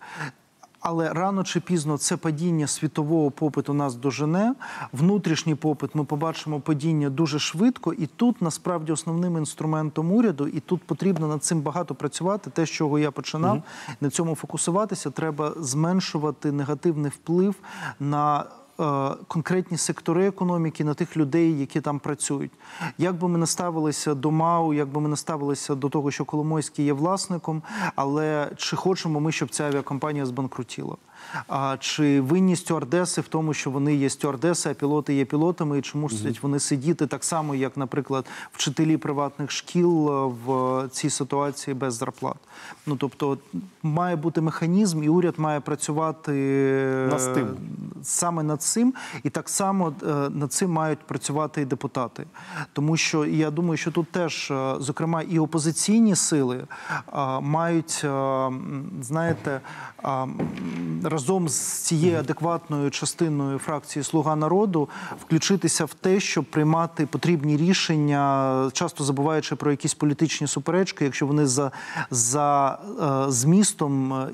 Але 0.81 1.13
рано 1.13 1.43
чи 1.43 1.59
пізно 1.59 1.97
це 1.97 2.17
падіння 2.17 2.67
світового 2.67 3.31
попиту 3.31 3.73
нас 3.73 3.95
дожене. 3.95 4.55
Внутрішній 4.93 5.55
попит 5.55 5.95
ми 5.95 6.03
побачимо 6.03 6.59
падіння 6.59 7.09
дуже 7.09 7.39
швидко, 7.39 7.93
і 7.93 8.07
тут 8.07 8.41
насправді 8.41 8.91
основним 8.91 9.37
інструментом 9.37 10.11
уряду, 10.11 10.47
і 10.47 10.59
тут 10.59 10.83
потрібно 10.83 11.27
над 11.27 11.43
цим 11.43 11.61
багато 11.61 11.95
працювати. 11.95 12.49
Те, 12.49 12.65
з 12.65 12.69
чого 12.69 12.99
я 12.99 13.11
починав, 13.11 13.63
на 14.01 14.09
цьому 14.09 14.35
фокусуватися. 14.35 15.11
Треба 15.11 15.53
зменшувати 15.57 16.51
негативний 16.51 17.11
вплив 17.11 17.55
на. 17.99 18.45
Е, 18.81 19.15
Конкретні 19.27 19.77
сектори 19.77 20.27
економіки 20.27 20.83
на 20.83 20.93
тих 20.93 21.17
людей, 21.17 21.59
які 21.59 21.81
там 21.81 21.99
працюють. 21.99 22.51
Як 22.97 23.15
би 23.15 23.27
ми 23.27 23.37
не 23.37 23.47
ставилися 23.47 24.13
до 24.13 24.31
МАУ, 24.31 24.73
як 24.73 24.87
би 24.87 25.01
ми 25.01 25.09
не 25.09 25.17
ставилися 25.17 25.75
до 25.75 25.89
того, 25.89 26.11
що 26.11 26.25
Коломойський 26.25 26.85
є 26.85 26.93
власником, 26.93 27.61
але 27.95 28.51
чи 28.57 28.75
хочемо 28.75 29.19
ми, 29.19 29.31
щоб 29.31 29.49
ця 29.49 29.63
авіакомпанія 29.63 30.25
збанкрутіла? 30.25 30.95
А 31.48 31.77
чи 31.80 32.22
винні 32.22 32.56
стюардеси 32.56 33.22
в 33.22 33.27
тому, 33.27 33.53
що 33.53 33.72
вони 33.72 33.95
є 33.95 34.10
стюардеси, 34.10 34.69
а 34.69 34.73
пілоти 34.73 35.14
є 35.14 35.26
пілотами, 35.26 35.77
і 35.80 35.81
чи 35.81 35.98
мусять 35.98 36.43
вони 36.43 36.60
сидіти 36.60 37.07
так 37.07 37.23
само, 37.23 37.56
як, 37.56 37.77
наприклад, 37.77 38.26
вчителі 38.52 38.98
приватних 38.98 39.52
шкіл 39.52 40.10
е, 40.10 40.34
в 40.45 40.88
цій 40.91 41.10
ситуації 41.10 41.73
без 41.73 41.93
зарплат? 41.93 42.38
Ну 42.85 42.95
тобто, 42.95 43.38
має 43.84 44.15
бути 44.15 44.41
механізм, 44.41 45.03
і 45.03 45.10
уряд 45.10 45.34
має 45.38 45.60
працювати 45.60 46.31
е, 46.34 47.10
Над 47.11 47.48
саме 48.03 48.43
над 48.43 48.61
цим, 48.61 48.93
і 49.23 49.30
так 49.30 49.49
само 49.49 49.93
е, 50.03 50.30
над 50.30 50.53
цим 50.53 50.72
мають 50.72 50.99
працювати 50.99 51.61
і 51.61 51.65
депутати. 51.65 52.26
Тому 52.73 52.98
що 52.98 53.26
я 53.26 53.52
думаю, 53.52 53.77
що 53.77 53.91
тут 53.91 54.11
теж, 54.11 54.53
зокрема, 54.80 55.22
і 55.22 55.39
опозиційні 55.39 56.15
сили 56.15 56.64
мають, 57.41 58.06
знаєте, 59.02 59.61
разом 61.11 61.49
з 61.49 61.55
цією 61.59 62.19
адекватною 62.19 62.91
частиною 62.91 63.59
фракції 63.59 64.03
Слуга 64.03 64.35
народу 64.35 64.89
включитися 65.21 65.85
в 65.85 65.93
те, 65.93 66.19
щоб 66.19 66.45
приймати 66.45 67.05
потрібні 67.05 67.57
рішення, 67.57 68.69
часто 68.73 69.03
забуваючи 69.03 69.55
про 69.55 69.71
якісь 69.71 69.93
політичні 69.93 70.47
суперечки, 70.47 71.05
якщо 71.05 71.27
вони 71.27 71.45
за, 71.45 71.71
за 72.11 72.77
е, 73.27 73.31
змістом 73.31 74.13
е, 74.13 74.29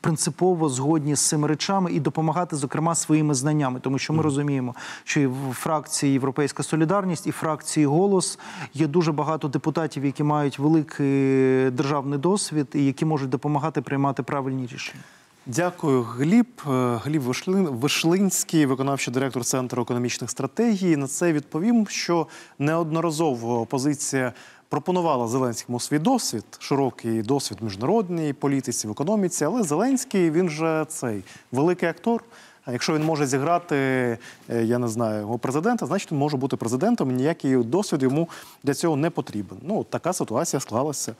принципово 0.00 0.68
згодні 0.68 1.14
з 1.14 1.20
цими 1.20 1.48
речами, 1.48 1.92
і 1.92 2.00
допомагати, 2.00 2.56
зокрема, 2.56 2.94
своїми 2.94 3.34
знаннями, 3.34 3.80
тому 3.80 3.98
що 3.98 4.12
ми 4.12 4.22
розуміємо, 4.22 4.74
що 5.04 5.20
і 5.20 5.26
в 5.26 5.52
фракції 5.52 6.12
Європейська 6.12 6.62
Солідарність, 6.62 7.26
і 7.26 7.30
фракції 7.30 7.86
Голос 7.86 8.38
є 8.74 8.86
дуже 8.86 9.12
багато 9.12 9.48
депутатів, 9.48 10.04
які 10.04 10.22
мають 10.22 10.58
великий 10.58 11.70
державний 11.70 12.18
досвід 12.18 12.66
і 12.74 12.84
які 12.84 13.04
можуть 13.04 13.30
допомагати 13.30 13.80
приймати 13.80 14.22
правильні 14.22 14.66
рішення. 14.66 15.02
Дякую, 15.46 16.02
Гліб. 16.02 16.46
Е, 16.66 17.00
Гліб 17.04 17.22
Вишлин, 17.22 17.68
Вишлинський, 17.68 18.66
виконавчий 18.66 19.14
директор 19.14 19.44
Центру 19.44 19.82
економічних 19.82 20.30
стратегій. 20.30 20.96
На 20.96 21.06
це 21.06 21.32
відповім, 21.32 21.86
що 21.86 22.26
неодноразово 22.58 23.60
опозиція 23.60 24.32
пропонувала 24.68 25.28
Зеленському 25.28 25.80
свій 25.80 25.98
досвід, 25.98 26.44
широкий 26.58 27.22
досвід 27.22 27.58
міжнародній 27.60 28.32
політиці, 28.32 28.88
в 28.88 28.90
економіці. 28.90 29.44
Але 29.44 29.62
Зеленський 29.62 30.30
він 30.30 30.50
же 30.50 30.84
цей 30.88 31.24
великий 31.52 31.88
актор. 31.88 32.24
А 32.64 32.72
якщо 32.72 32.94
він 32.94 33.04
може 33.04 33.26
зіграти, 33.26 33.76
е, 33.76 34.18
я 34.64 34.78
не 34.78 34.88
знаю, 34.88 35.20
його 35.20 35.38
президента, 35.38 35.86
значить 35.86 36.12
він 36.12 36.18
може 36.18 36.36
бути 36.36 36.56
президентом. 36.56 37.14
Ніякий 37.14 37.56
досвід 37.56 38.02
йому 38.02 38.28
для 38.62 38.74
цього 38.74 38.96
не 38.96 39.10
потрібен. 39.10 39.58
Ну, 39.62 39.84
така 39.84 40.12
ситуація 40.12 40.60
склалася 40.60 41.14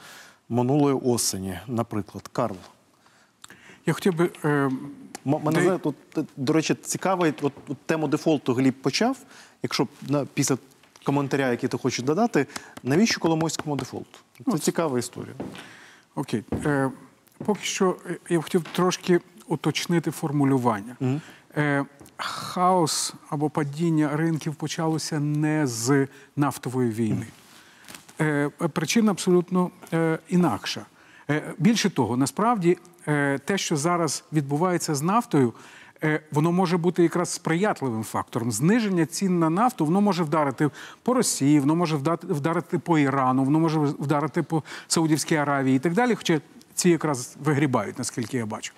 минулої 0.49 0.97
осені, 0.97 1.59
наприклад. 1.67 2.29
Карл. 2.33 2.57
Я 3.87 3.93
хотів 3.93 4.15
би. 4.15 4.31
Е, 4.45 4.71
Мене 5.25 5.61
Де- 5.61 5.79
тут, 5.79 5.95
до 6.37 6.53
речі, 6.53 6.75
цікавий, 6.75 7.35
от, 7.43 7.53
от 7.69 7.77
тему 7.87 8.09
дефолту 8.09 8.55
Гліб 8.55 8.75
почав. 8.75 9.17
Якщо 9.63 9.89
на, 10.09 10.25
після 10.25 10.59
коментаря, 11.05 11.51
який 11.51 11.69
ти 11.69 11.79
хочеш 11.79 12.05
додати, 12.05 12.47
навіщо 12.83 13.21
Коломойському 13.21 13.77
дефолт? 13.77 14.07
Це 14.53 14.59
цікава 14.59 14.99
історія. 14.99 15.35
Окей. 16.15 16.45
Е, 16.53 16.91
поки 17.45 17.61
що 17.63 17.97
е, 18.07 18.17
я 18.29 18.39
б 18.39 18.43
хотів 18.43 18.65
трошки 18.73 19.21
уточнити 19.47 20.11
формулювання. 20.11 20.97
Е, 21.57 21.85
хаос 22.17 23.15
або 23.31 23.51
падіння 23.51 24.17
ринків 24.17 24.55
почалося 24.55 25.21
не 25.21 25.67
з 25.67 26.09
нафтової 26.37 26.91
війни. 26.91 27.27
Е, 28.21 28.49
причина 28.49 29.11
абсолютно 29.11 29.71
е, 29.93 30.19
інакша. 30.29 30.87
Е, 31.31 31.55
більше 31.59 31.91
того, 31.91 32.17
насправді 32.17 32.79
те, 33.45 33.59
що 33.59 33.77
зараз 33.77 34.25
відбувається 34.33 34.95
з 34.95 35.03
нафтою, 35.03 35.53
е, 36.05 36.21
воно 36.33 36.53
може 36.53 36.77
бути 36.77 37.03
якраз 37.03 37.29
сприятливим 37.29 38.05
фактором. 38.05 38.53
Зниження 38.53 39.07
цін 39.07 39.39
на 39.39 39.51
нафту 39.51 39.85
воно 39.85 40.01
може 40.01 40.23
вдарити 40.23 40.71
по 41.03 41.15
Росії, 41.15 41.61
воно 41.61 41.77
може 41.77 41.97
вдарити 42.23 42.79
по 42.79 42.99
Ірану, 42.99 43.45
воно 43.45 43.61
може 43.61 43.79
вдарити 43.79 44.43
по 44.43 44.63
Саудівській 44.89 45.37
Аравії 45.37 45.77
і 45.77 45.79
так 45.79 45.93
далі. 45.93 46.15
Хоча 46.15 46.41
ці 46.75 46.91
якраз 46.91 47.37
вигрібають, 47.45 47.99
наскільки 47.99 48.37
я 48.37 48.47
бачу. 48.47 48.73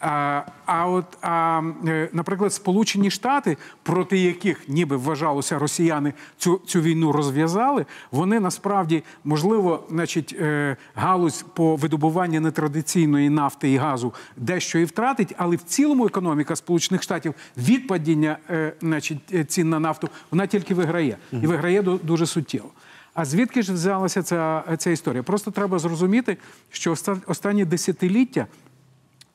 А, 0.00 0.42
а 0.66 0.86
от, 0.88 1.04
а, 1.22 1.62
е, 1.86 2.08
наприклад, 2.12 2.52
Сполучені 2.52 3.10
Штати, 3.10 3.56
проти 3.82 4.18
яких 4.18 4.68
ніби 4.68 4.96
вважалося 4.96 5.58
росіяни 5.58 6.12
цю, 6.38 6.60
цю 6.66 6.80
війну 6.80 7.12
розв'язали, 7.12 7.86
вони 8.10 8.40
насправді, 8.40 9.02
можливо, 9.24 9.84
значить, 9.90 10.36
е, 10.40 10.76
галузь 10.94 11.44
по 11.54 11.76
видобуванню 11.76 12.40
нетрадиційної 12.40 13.30
нафти 13.30 13.70
і 13.72 13.76
газу 13.76 14.14
дещо 14.36 14.78
і 14.78 14.84
втратить, 14.84 15.34
але 15.38 15.56
в 15.56 15.62
цілому 15.62 16.06
економіка 16.06 16.56
Сполучених 16.56 17.02
Штатів 17.02 17.34
від 17.56 17.86
падіння 17.86 18.38
е, 18.50 18.72
значить, 18.80 19.50
цін 19.50 19.70
на 19.70 19.80
нафту 19.80 20.08
вона 20.30 20.46
тільки 20.46 20.74
виграє. 20.74 21.16
І 21.32 21.46
виграє 21.46 21.82
ду- 21.82 22.00
дуже 22.02 22.26
суттєво. 22.26 22.68
А 23.14 23.24
звідки 23.24 23.62
ж 23.62 23.72
взялася 23.72 24.22
ця, 24.22 24.62
ця 24.78 24.90
історія? 24.90 25.22
Просто 25.22 25.50
треба 25.50 25.78
зрозуміти, 25.78 26.36
що 26.70 26.92
оста- 26.92 27.20
останні 27.26 27.64
десятиліття. 27.64 28.46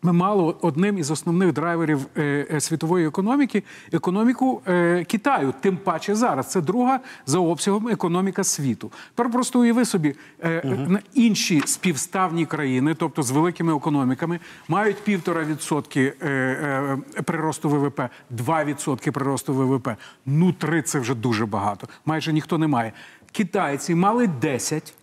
Ми 0.03 0.13
мали 0.13 0.55
одним 0.61 0.97
із 0.97 1.11
основних 1.11 1.53
драйверів 1.53 2.07
е, 2.17 2.47
е, 2.53 2.61
світової 2.61 3.07
економіки 3.07 3.63
економіку 3.91 4.61
е, 4.67 5.03
Китаю. 5.03 5.53
Тим 5.61 5.77
паче 5.77 6.15
зараз 6.15 6.51
це 6.51 6.61
друга 6.61 6.99
за 7.25 7.39
обсягом 7.39 7.87
економіка 7.87 8.43
світу. 8.43 8.91
Тепер 9.15 9.31
просто 9.31 9.59
уяви 9.59 9.85
собі 9.85 10.15
на 10.63 10.99
інші 11.13 11.61
співставні 11.65 12.45
країни, 12.45 12.95
тобто 12.99 13.23
з 13.23 13.31
великими 13.31 13.75
економіками, 13.75 14.39
мають 14.67 15.03
півтора 15.03 15.43
відсотки 15.43 16.13
приросту 17.25 17.69
ВВП, 17.69 18.01
два 18.29 18.63
відсотки 18.63 19.11
приросту 19.11 19.53
ВВП. 19.53 19.89
Ну 20.25 20.53
три 20.53 20.81
це 20.81 20.99
вже 20.99 21.15
дуже 21.15 21.45
багато. 21.45 21.87
Майже 22.05 22.33
ніхто 22.33 22.57
не 22.57 22.67
має. 22.67 22.93
Китайці 23.31 23.95
мали 23.95 24.27
10, 24.27 24.93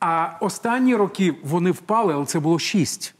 а 0.00 0.30
останні 0.40 0.94
роки 0.96 1.34
вони 1.44 1.70
впали, 1.70 2.14
але 2.14 2.26
це 2.26 2.40
було 2.40 2.58
6. 2.58 3.14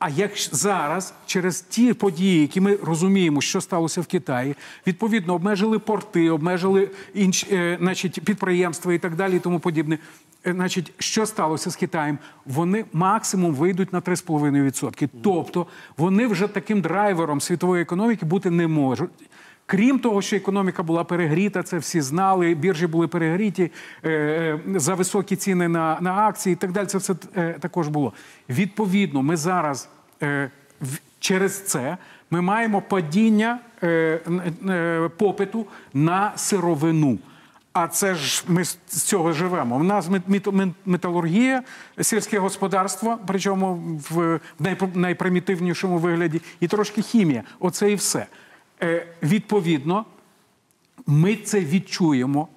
А 0.00 0.08
як 0.08 0.30
зараз, 0.52 1.14
через 1.26 1.60
ті 1.60 1.94
події, 1.94 2.40
які 2.40 2.60
ми 2.60 2.76
розуміємо, 2.76 3.40
що 3.40 3.60
сталося 3.60 4.00
в 4.00 4.06
Китаї, 4.06 4.54
відповідно 4.86 5.34
обмежили 5.34 5.78
порти, 5.78 6.30
обмежили 6.30 6.90
інші 7.14 7.46
е, 7.52 7.78
значить, 7.80 8.20
підприємства 8.24 8.94
і 8.94 8.98
так 8.98 9.16
далі, 9.16 9.36
і 9.36 9.38
тому 9.38 9.60
подібне. 9.60 9.98
Е, 10.46 10.52
Значить, 10.52 10.92
що 10.98 11.26
сталося 11.26 11.70
з 11.70 11.76
Китаєм? 11.76 12.18
Вони 12.46 12.84
максимум 12.92 13.54
вийдуть 13.54 13.92
на 13.92 14.00
3,5%. 14.00 15.08
Тобто 15.22 15.66
вони 15.96 16.26
вже 16.26 16.48
таким 16.48 16.80
драйвером 16.80 17.40
світової 17.40 17.82
економіки 17.82 18.26
бути 18.26 18.50
не 18.50 18.66
можуть. 18.66 19.10
Крім 19.70 19.98
того, 19.98 20.22
що 20.22 20.36
економіка 20.36 20.82
була 20.82 21.04
перегріта, 21.04 21.62
це 21.62 21.78
всі 21.78 22.00
знали, 22.00 22.54
біржі 22.54 22.86
були 22.86 23.08
перегріті 23.08 23.70
е, 24.04 24.10
е, 24.10 24.60
за 24.80 24.94
високі 24.94 25.36
ціни 25.36 25.68
на, 25.68 25.98
на 26.00 26.14
акції 26.14 26.52
і 26.52 26.56
так 26.56 26.72
далі. 26.72 26.86
Це 26.86 26.98
все 26.98 27.14
е, 27.36 27.56
також 27.60 27.88
було. 27.88 28.12
Відповідно, 28.48 29.22
ми 29.22 29.36
зараз 29.36 29.88
е, 30.22 30.50
в- 30.80 30.98
через 31.18 31.62
це 31.64 31.96
ми 32.30 32.40
маємо 32.40 32.82
падіння 32.82 33.58
е, 33.82 34.20
е, 34.68 35.10
попиту 35.16 35.66
на 35.94 36.32
сировину. 36.36 37.18
А 37.72 37.88
це 37.88 38.14
ж 38.14 38.44
ми 38.48 38.64
з 38.64 38.76
цього 38.88 39.32
живемо. 39.32 39.76
У 39.76 39.82
нас 39.82 40.08
мет- 40.08 40.28
мет- 40.28 40.52
мет- 40.52 40.72
металургія, 40.86 41.62
сільське 42.00 42.38
господарство, 42.38 43.18
причому 43.26 43.74
в 44.10 44.40
найпр- 44.60 44.96
найпримітивнішому 44.96 45.98
вигляді, 45.98 46.40
і 46.60 46.68
трошки 46.68 47.02
хімія. 47.02 47.42
Оце 47.60 47.90
і 47.90 47.94
все. 47.94 48.26
Е, 48.82 49.06
відповідно, 49.22 50.04
ми 51.06 51.36
це 51.36 51.60
відчуємо 51.60 52.48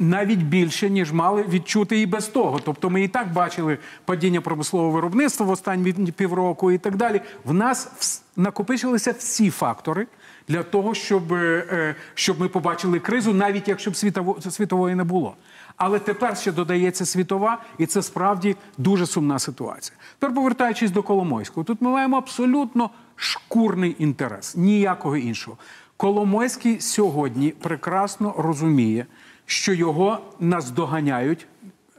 навіть 0.00 0.42
більше, 0.42 0.90
ніж 0.90 1.12
мали 1.12 1.42
відчути 1.42 2.00
і 2.00 2.06
без 2.06 2.28
того. 2.28 2.60
Тобто 2.64 2.90
ми 2.90 3.02
і 3.02 3.08
так 3.08 3.32
бачили 3.32 3.78
падіння 4.04 4.40
промислового 4.40 4.90
виробництва 4.90 5.46
в 5.46 5.50
останні 5.50 5.92
півроку 5.92 6.72
і 6.72 6.78
так 6.78 6.96
далі. 6.96 7.20
В 7.44 7.54
нас 7.54 8.22
накопичилися 8.36 9.14
всі 9.18 9.50
фактори 9.50 10.06
для 10.48 10.62
того, 10.62 10.94
щоб, 10.94 11.32
е, 11.32 11.66
е, 11.72 11.94
щоб 12.14 12.40
ми 12.40 12.48
побачили 12.48 12.98
кризу, 13.00 13.34
навіть 13.34 13.68
якщо 13.68 13.90
б 13.90 13.94
світово- 13.94 14.50
світової 14.50 14.94
не 14.94 15.04
було. 15.04 15.34
Але 15.76 15.98
тепер 15.98 16.36
ще 16.36 16.52
додається 16.52 17.06
світова, 17.06 17.58
і 17.78 17.86
це 17.86 18.02
справді 18.02 18.56
дуже 18.78 19.06
сумна 19.06 19.38
ситуація. 19.38 19.98
Тепер 20.18 20.34
повертаючись 20.34 20.90
до 20.90 21.02
Коломойського, 21.02 21.64
тут 21.64 21.82
ми 21.82 21.90
маємо 21.90 22.16
абсолютно 22.16 22.90
шкурний 23.20 23.96
інтерес, 23.98 24.56
ніякого 24.56 25.16
іншого. 25.16 25.56
Коломойський 25.96 26.80
сьогодні 26.80 27.50
прекрасно 27.50 28.34
розуміє, 28.38 29.06
що 29.46 29.72
його 29.72 30.18
наздоганяють. 30.40 31.46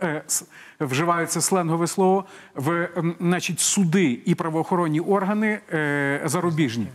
е, 0.02 0.24
Вживається 0.80 1.42
сленгове 1.42 1.88
слово 1.88 2.26
в 2.56 2.90
значить, 3.20 3.60
суди 3.60 4.20
і 4.26 4.36
правоохоронні 4.36 5.00
органи 5.00 5.60
е, 5.74 6.22
зарубіжні. 6.26 6.88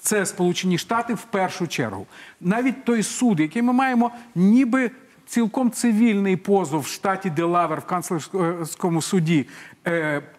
Це 0.00 0.26
Сполучені 0.26 0.78
Штати 0.78 1.14
в 1.14 1.22
першу 1.22 1.66
чергу. 1.66 2.06
Навіть 2.40 2.84
той 2.84 3.02
суд, 3.02 3.40
який 3.40 3.62
ми 3.62 3.72
маємо, 3.72 4.10
ніби 4.34 4.90
цілком 5.26 5.70
цивільний 5.70 6.36
позов 6.36 6.80
в 6.80 6.86
штаті 6.86 7.30
Делавер 7.30 7.80
в 7.80 7.84
канцлерському 7.84 9.02
суді 9.02 9.46
е, 9.46 9.77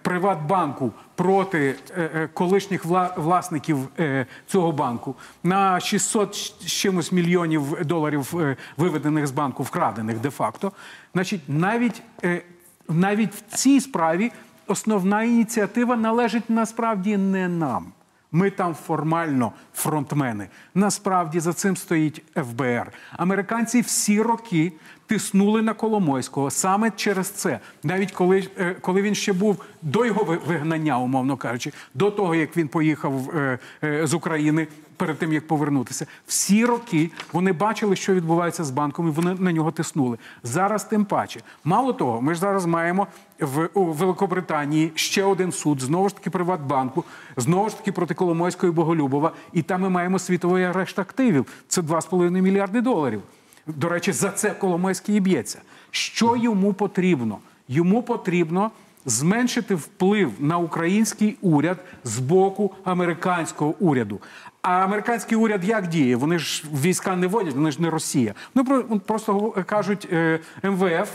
Приватбанку 0.02 0.92
проти 1.16 1.76
е, 1.98 2.10
е, 2.16 2.30
колишніх 2.34 2.86
власників 3.18 3.78
е, 4.00 4.26
цього 4.48 4.72
банку 4.72 5.16
на 5.44 5.80
600 5.80 6.36
з 6.36 6.66
чимось 6.66 7.12
мільйонів 7.12 7.86
доларів 7.86 8.40
е, 8.40 8.56
виведених 8.78 9.28
з 9.28 9.32
банку, 9.32 9.64
вкрадених 9.64 10.20
де-факто. 10.20 10.72
Значить, 11.14 11.42
навіть, 11.48 12.02
е, 12.24 12.42
навіть 12.90 13.36
в 13.36 13.56
цій 13.56 13.82
справі 13.82 14.32
основна 14.68 15.24
ініціатива 15.24 15.96
належить 15.96 16.50
насправді 16.50 17.18
не 17.18 17.48
нам. 17.48 17.92
Ми 18.32 18.50
там 18.50 18.76
формально 18.76 19.52
фронтмени. 19.74 20.48
Насправді 20.76 21.40
за 21.40 21.54
цим 21.54 21.78
стоїть 21.78 22.24
ФБР. 22.36 22.92
Американці 23.12 23.82
всі 23.82 24.22
роки 24.22 24.74
тиснули 25.10 25.62
на 25.62 25.74
Коломойського 25.74 26.52
саме 26.52 26.92
через 26.92 27.30
це. 27.30 27.60
Навіть 27.84 28.12
коли, 28.12 28.48
е, 28.60 28.76
коли 28.82 29.02
він 29.02 29.16
ще 29.16 29.34
був 29.34 29.64
до 29.82 30.06
його 30.06 30.38
вигнання, 30.48 31.00
умовно 31.00 31.38
кажучи, 31.38 31.72
до 31.94 32.12
того 32.12 32.36
як 32.36 32.58
він 32.58 32.68
поїхав 32.68 33.30
е, 33.30 33.60
е, 33.84 34.08
з 34.08 34.14
України. 34.14 34.68
Перед 34.98 35.18
тим 35.18 35.34
як 35.34 35.48
повернутися, 35.48 36.06
всі 36.28 36.66
роки 36.66 37.12
вони 37.34 37.54
бачили, 37.54 37.96
що 37.96 38.14
відбувається 38.14 38.64
з 38.64 38.72
банком, 38.72 39.08
і 39.08 39.12
вони 39.12 39.36
на 39.40 39.52
нього 39.52 39.72
тиснули. 39.72 40.18
Зараз 40.44 40.84
тим 40.84 41.06
паче. 41.06 41.40
Мало 41.64 41.94
того, 41.94 42.22
ми 42.22 42.34
ж 42.34 42.40
зараз 42.40 42.66
маємо 42.66 43.08
в 43.40 43.70
у 43.74 43.86
Великобританії 43.86 44.92
ще 44.96 45.24
один 45.24 45.52
суд, 45.52 45.82
знову 45.82 46.10
ж 46.10 46.16
таки 46.16 46.30
Приватбанку, 46.30 47.04
знову 47.38 47.70
ж 47.70 47.78
таки 47.78 47.92
проти 47.92 48.14
Коломойського 48.14 48.74
і 48.74 48.76
Боголюбова. 48.76 49.32
І 49.54 49.62
там 49.62 49.82
ми 49.82 49.90
маємо 49.90 50.20
світовий 50.20 50.64
арешт 50.64 51.00
активів. 51.00 51.46
Це 51.68 51.82
2,5 51.82 52.42
мільярди 52.42 52.82
доларів. 52.82 53.22
До 53.68 53.90
речі, 53.90 54.12
за 54.12 54.30
це 54.30 54.50
Коломойський 54.50 55.16
і 55.16 55.20
б'ється. 55.20 55.62
Що 55.92 56.36
йому 56.36 56.74
потрібно? 56.74 57.38
Йому 57.68 58.04
потрібно 58.04 58.72
зменшити 59.06 59.76
вплив 59.76 60.32
на 60.40 60.58
український 60.58 61.38
уряд 61.42 61.78
з 62.04 62.20
боку 62.20 62.72
американського 62.84 63.76
уряду. 63.80 64.20
А 64.62 64.72
американський 64.72 65.38
уряд 65.38 65.64
як 65.64 65.88
діє? 65.88 66.16
Вони 66.16 66.40
ж 66.40 66.64
війська 66.82 67.16
не 67.16 67.28
водять, 67.28 67.54
вони 67.54 67.72
ж 67.72 67.82
не 67.82 67.90
Росія. 67.90 68.34
Вони 68.56 68.84
просто 69.00 69.64
кажуть 69.66 70.08
е, 70.12 70.40
МВФ. 70.64 71.10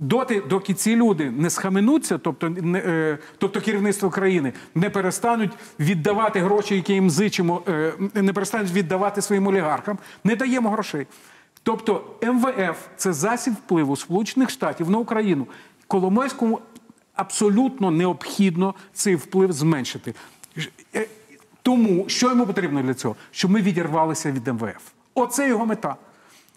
Доти, 0.00 0.42
доки 0.48 0.74
ці 0.74 0.96
люди 0.96 1.30
не 1.30 1.50
схаменуться, 1.50 2.18
тобто, 2.18 2.48
не, 2.48 2.78
е, 2.78 3.18
тобто 3.38 3.60
керівництво 3.60 4.10
країни 4.10 4.52
не 4.74 4.90
перестануть 4.90 5.50
віддавати 5.80 6.40
гроші, 6.40 6.74
які 6.74 6.92
їм 6.92 7.10
зичимо, 7.10 7.62
е, 7.68 7.92
не 8.14 8.32
перестануть 8.32 8.72
віддавати 8.72 9.22
своїм 9.22 9.46
олігархам, 9.46 9.98
не 10.24 10.36
даємо 10.36 10.70
грошей. 10.70 11.06
Тобто 11.66 12.04
МВФ 12.22 12.76
це 12.96 13.12
засіб 13.12 13.54
впливу 13.54 13.96
Сполучених 13.96 14.50
Штатів 14.50 14.90
на 14.90 14.98
Україну. 14.98 15.46
Коломойському 15.86 16.60
абсолютно 17.14 17.90
необхідно 17.90 18.74
цей 18.92 19.16
вплив 19.16 19.52
зменшити. 19.52 20.14
Е, 20.94 21.06
Тому 21.62 22.04
що 22.08 22.28
йому 22.28 22.46
потрібно 22.46 22.82
для 22.82 22.94
цього? 22.94 23.16
Щоб 23.30 23.50
ми 23.50 23.62
відірвалися 23.62 24.32
від 24.32 24.46
МВФ. 24.48 24.90
Оце 25.14 25.48
його 25.48 25.66
мета. 25.66 25.96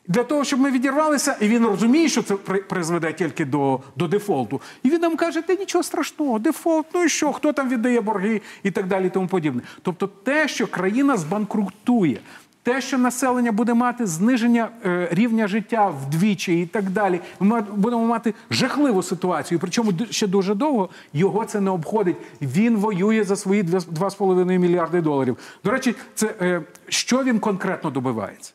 Для 0.07 0.23
того, 0.23 0.43
щоб 0.43 0.59
ми 0.59 0.71
відірвалися, 0.71 1.37
і 1.41 1.47
він 1.47 1.65
розуміє, 1.65 2.09
що 2.09 2.23
це 2.23 2.35
при- 2.35 2.61
призведе 2.61 3.13
тільки 3.13 3.45
до, 3.45 3.79
до 3.95 4.07
дефолту. 4.07 4.61
І 4.83 4.89
він 4.89 5.01
нам 5.01 5.15
каже, 5.15 5.41
та 5.41 5.53
нічого 5.55 5.83
страшного, 5.83 6.39
дефолт, 6.39 6.85
ну 6.93 7.03
і 7.03 7.09
що, 7.09 7.33
хто 7.33 7.53
там 7.53 7.69
віддає 7.69 8.01
борги 8.01 8.41
і 8.63 8.71
так 8.71 8.87
далі, 8.87 9.07
і 9.07 9.09
тому 9.09 9.27
подібне. 9.27 9.61
Тобто 9.81 10.07
те, 10.07 10.47
що 10.47 10.67
країна 10.67 11.17
збанкрутує, 11.17 12.19
те, 12.69 12.81
що 12.81 12.97
населення 12.97 13.51
буде 13.51 13.73
мати 13.73 14.07
зниження 14.07 14.69
е, 14.85 15.07
рівня 15.11 15.47
життя 15.47 15.87
вдвічі 15.87 16.61
і 16.61 16.65
так 16.65 16.89
далі, 16.89 17.19
ми 17.39 17.61
будемо 17.61 18.05
мати 18.05 18.33
жахливу 18.51 19.03
ситуацію. 19.03 19.59
Причому 19.59 19.91
ще 20.09 20.27
дуже 20.27 20.55
довго 20.55 20.89
його 21.13 21.45
це 21.45 21.59
не 21.61 21.71
обходить. 21.71 22.15
Він 22.41 22.77
воює 22.77 23.23
за 23.23 23.35
свої 23.35 23.63
2,5 23.63 24.57
мільярди 24.57 25.01
доларів. 25.01 25.37
До 25.63 25.71
речі, 25.71 25.95
це 26.15 26.33
е, 26.41 26.61
що 26.87 27.23
він 27.23 27.39
конкретно 27.39 27.89
добивається? 27.89 28.53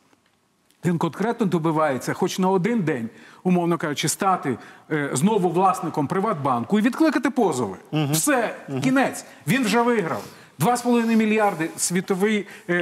Він 0.84 0.98
конкретно 0.98 1.46
добивається, 1.46 2.12
хоч 2.12 2.38
на 2.38 2.50
один 2.50 2.82
день, 2.82 3.08
умовно 3.42 3.78
кажучи, 3.78 4.08
стати 4.08 4.58
е, 4.90 5.10
знову 5.12 5.48
власником 5.48 6.06
Приватбанку 6.06 6.78
і 6.78 6.82
відкликати 6.82 7.30
позови. 7.30 7.76
Все, 8.12 8.54
кінець. 8.82 9.24
Він 9.46 9.64
вже 9.64 9.82
виграв. 9.82 10.22
2,5 10.60 11.16
мільярди 11.16 11.70
світовий, 11.76 12.46
е, 12.68 12.74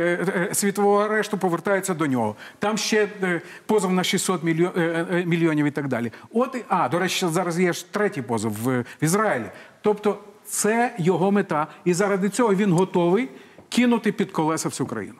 е, 0.51 0.55
світового 0.55 0.99
арешту 1.01 1.39
повертаються 1.39 1.94
до 1.94 2.07
нього. 2.07 2.36
Там 2.59 2.78
ще 2.78 3.09
е, 3.23 3.40
позов 3.66 3.93
на 3.93 4.05
600 4.05 4.43
мільйон, 4.43 4.73
е, 4.77 5.07
е, 5.11 5.24
мільйонів 5.27 5.66
і 5.66 5.70
так 5.70 5.89
далі. 5.89 6.12
От 6.32 6.55
і 6.55 6.65
а, 6.69 6.89
до 6.89 6.99
речі, 6.99 7.27
зараз 7.28 7.61
є 7.61 7.73
ж 7.73 7.93
третій 7.93 8.23
позов 8.23 8.53
в, 8.53 8.85
Ізраїлі. 9.01 9.51
Тобто, 9.81 10.19
це 10.44 10.94
його 10.99 11.32
мета, 11.32 11.66
і 11.85 11.94
заради 11.94 12.28
цього 12.28 12.55
він 12.55 12.73
готовий 12.73 13.28
кинути 13.69 14.12
під 14.12 14.32
колеса 14.32 14.69
всю 14.69 14.86
країну. 14.86 15.19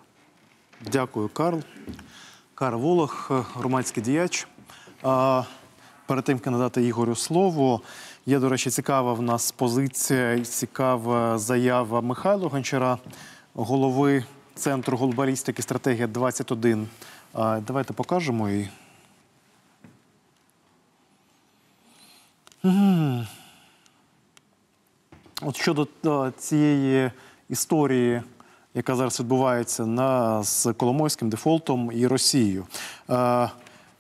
Дякую, 0.93 1.29
Карл. 1.29 1.63
Карл 2.55 2.81
Волох, 2.81 3.31
е, 3.31 3.45
громадський 3.55 4.03
діяч. 4.03 4.47
Перед 6.07 6.25
тим, 6.25 6.37
як 6.37 6.47
надати 6.47 6.83
Ігорю 6.83 7.15
слово, 7.15 7.81
є, 8.27 8.39
до 8.39 8.49
речі, 8.49 8.71
цікава 8.71 9.13
в 9.13 9.23
нас 9.23 9.53
позиція 9.53 10.33
і 10.33 10.43
цікава 10.45 11.39
заява 11.39 12.01
Михайла 12.01 12.49
Гончара, 12.49 12.99
голови 13.55 14.25
Центру 14.55 14.97
глобалістики 14.97 15.63
стратегія 15.63 16.07
21. 16.07 16.89
Давайте 17.35 17.93
покажемо 17.93 18.49
її. 18.49 18.69
От 25.43 25.57
щодо 25.57 25.89
цієї 26.39 27.11
історії, 27.49 28.23
яка 28.75 28.97
зараз 28.97 29.21
відбувається 29.21 30.43
з 30.43 30.73
Коломойським 30.73 31.31
дефолтом 31.31 31.91
і 31.95 32.07
Росією. 32.07 32.67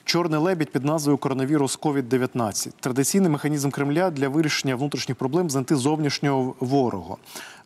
Чорний 0.04 0.40
лебідь 0.40 0.72
під 0.72 0.84
назвою 0.84 1.18
коронавірус 1.18 1.78
COVID-19 1.78 2.70
традиційний 2.80 3.30
механізм 3.30 3.70
Кремля 3.70 4.10
для 4.10 4.28
вирішення 4.28 4.76
внутрішніх 4.76 5.18
проблем 5.18 5.50
знайти 5.50 5.76
зовнішнього 5.76 6.54
ворога. 6.60 7.16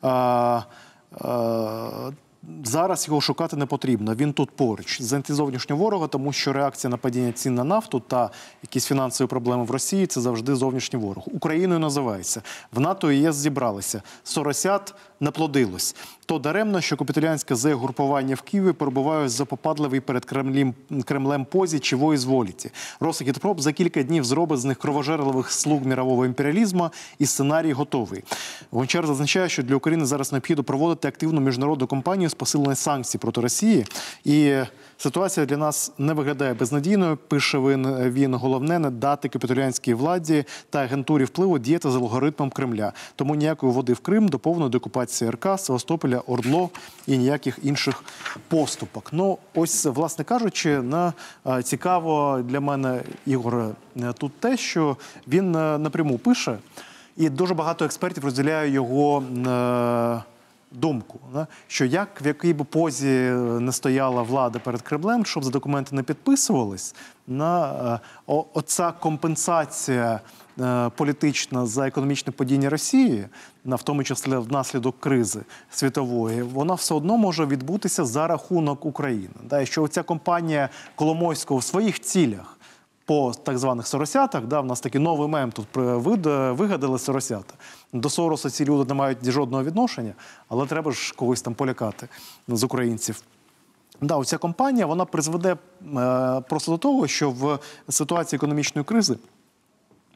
Е, 0.05 0.09
е, 1.29 2.13
Зараз 2.65 3.09
його 3.09 3.21
шукати 3.21 3.57
не 3.57 3.67
потрібно. 3.67 4.15
Він 4.15 4.33
тут 4.33 4.51
поруч. 4.51 5.03
Знайти 5.03 5.35
зовнішнього 5.35 5.83
ворога, 5.83 6.07
тому 6.07 6.33
що 6.33 6.53
реакція 6.53 6.91
на 6.91 6.97
падіння 6.97 7.33
цін 7.33 7.55
на 7.55 7.65
нафту 7.65 8.01
та 8.01 8.31
якісь 8.63 8.87
фінансові 8.87 9.29
проблеми 9.29 9.65
в 9.65 9.71
Росії 9.71 10.07
це 10.07 10.21
завжди 10.21 10.55
зовнішній 10.55 10.99
ворог. 10.99 11.25
Україною 11.27 11.81
називається. 11.81 12.43
В 12.73 12.81
НАТО 12.81 13.13
і 13.13 13.19
ЄС 13.19 13.37
зібралися. 13.37 14.03
Соросят 14.25 14.95
не 15.21 15.31
плодилось. 15.31 15.97
То 16.27 16.39
даремно, 16.39 16.81
що 16.81 16.97
капітулянське 16.97 17.55
зе 17.55 17.75
групування 17.75 18.35
в 18.35 18.41
Києві 18.41 18.73
перебуває 18.73 19.29
запопадливий 19.29 20.01
перед 20.01 20.25
Кремлем, 20.25 20.75
Кремлем 21.05 21.45
позі 21.45 21.79
чи 21.79 21.97
воїзволіті. 21.97 22.71
Росагітпроп 23.01 23.61
за 23.61 23.73
кілька 23.73 24.03
днів 24.03 24.25
зробить 24.25 24.61
з 24.61 24.65
них 24.65 24.79
кровожерливих 24.79 25.53
слуг 25.53 25.87
мірового 25.87 26.27
імперіалізму 26.27 26.91
і 27.19 27.27
сценарій 27.27 27.73
готовий. 27.73 28.25
Гончар 28.71 29.07
зазначає, 29.07 29.49
що 29.49 29.63
для 29.63 29.75
України 29.75 30.07
зараз 30.07 30.33
необхідно 30.33 30.65
проводити 30.65 31.09
активну 31.09 31.41
міжнародну 31.41 31.87
кампанію 31.87 32.31
з 32.31 32.35
посилення 32.35 32.75
санкцій 32.75 33.19
проти 33.19 33.41
Росії. 33.41 33.85
І 34.25 34.57
ситуація 34.99 35.47
для 35.47 35.57
нас 35.57 35.93
не 35.99 36.13
виглядає 36.13 36.55
безнадійною. 36.55 37.17
Пише 37.17 37.59
він, 37.59 38.11
він 38.11 38.35
головне 38.35 38.79
не 38.79 38.91
дати 38.91 39.29
капітулянській 39.29 39.95
владі 39.95 40.45
та 40.71 40.79
агентурі 40.79 41.25
впливу 41.25 41.59
діяти 41.59 41.91
за 41.91 41.99
алгоритмом 41.99 42.51
Кремля. 42.51 42.93
Тому 43.17 43.35
ніякої 43.35 43.73
води 43.73 43.93
в 43.93 44.01
Крим 44.01 44.29
до 44.29 44.39
повної 44.39 44.71
деокупації 44.71 45.31
РК, 45.31 45.47
Севастополя, 45.59 46.23
Ордло 46.27 46.71
і 47.07 47.19
ніяких 47.19 47.59
інших 47.63 48.05
поступок. 48.49 49.09
Ну 49.13 49.39
ось, 49.55 49.85
власне 49.85 50.25
кажучи, 50.25 50.83
на 50.83 51.13
е, 51.47 51.63
цікаво 51.63 52.41
для 52.45 52.61
мене 52.61 53.03
Ігор 53.27 53.55
е, 53.97 54.13
тут 54.13 54.33
те, 54.41 54.57
що 54.57 54.97
він 55.29 55.57
е, 55.57 55.79
напряму 55.79 56.19
пише, 56.19 56.59
і 57.17 57.29
дуже 57.29 57.55
багато 57.55 57.85
експертів 57.85 58.25
розділяє 58.25 58.71
його. 58.71 59.23
Думку, 60.81 61.21
що 61.67 61.85
як 61.85 62.25
в 62.25 62.27
якій 62.27 62.53
би 62.53 62.65
позі 62.65 63.07
не 63.61 63.73
стояла 63.73 64.23
влада 64.23 64.59
перед 64.59 64.83
Кремлем, 64.83 65.27
щоб 65.27 65.45
за 65.45 65.51
документи 65.51 65.97
не 65.97 66.03
підписувались, 66.03 66.95
на 67.27 67.73
е, 68.29 68.33
оця 68.55 68.93
компенсація 68.93 70.21
е, 70.61 70.91
політична 70.97 71.67
за 71.67 71.89
економічне 71.89 72.33
падіння 72.33 72.71
Росії, 72.71 73.27
на 73.65 73.77
в 73.77 73.83
тому 73.83 74.05
числі 74.05 74.37
внаслідок 74.37 75.01
кризи 75.01 75.41
світової, 75.71 76.43
вона 76.43 76.75
все 76.75 76.95
одно 76.95 77.17
може 77.17 77.47
відбутися 77.47 78.05
за 78.05 78.27
рахунок 78.27 78.87
України. 78.87 79.35
І 79.63 79.67
що 79.67 79.89
ця 79.89 80.03
компанія 80.03 80.69
Коломойського 80.95 81.61
в 81.61 81.65
своїх 81.65 82.01
цілях 82.01 82.56
по 83.07 83.33
так 83.33 83.59
званих 83.59 83.87
соросятах, 83.87 84.45
да, 84.45 84.61
в 84.61 84.67
нас 84.67 84.81
такий 84.81 85.01
новий 85.01 85.29
мем 85.29 85.53
тут 85.53 85.67
вид- 85.75 86.55
вигадали 86.55 86.99
соросята. 86.99 87.55
До 87.93 88.11
Сороса 88.11 88.51
ці 88.51 88.65
люди 88.65 88.89
не 88.89 88.95
мають 88.95 89.31
жодного 89.31 89.65
відношення, 89.65 90.15
але 90.49 90.67
треба 90.67 90.93
ж 90.93 91.15
когось 91.15 91.43
там 91.43 91.55
полякати 91.55 92.09
з 92.49 92.65
українців. 92.65 93.23
Да, 94.01 94.17
оця 94.17 94.39
компанія 94.39 94.87
вона 94.87 95.05
призведе 95.05 95.57
е, 95.97 96.41
просто 96.41 96.73
до 96.73 96.79
того, 96.79 97.07
що 97.07 97.31
в 97.31 97.59
ситуації 97.89 98.37
економічної 98.37 98.85
кризи, 98.85 99.17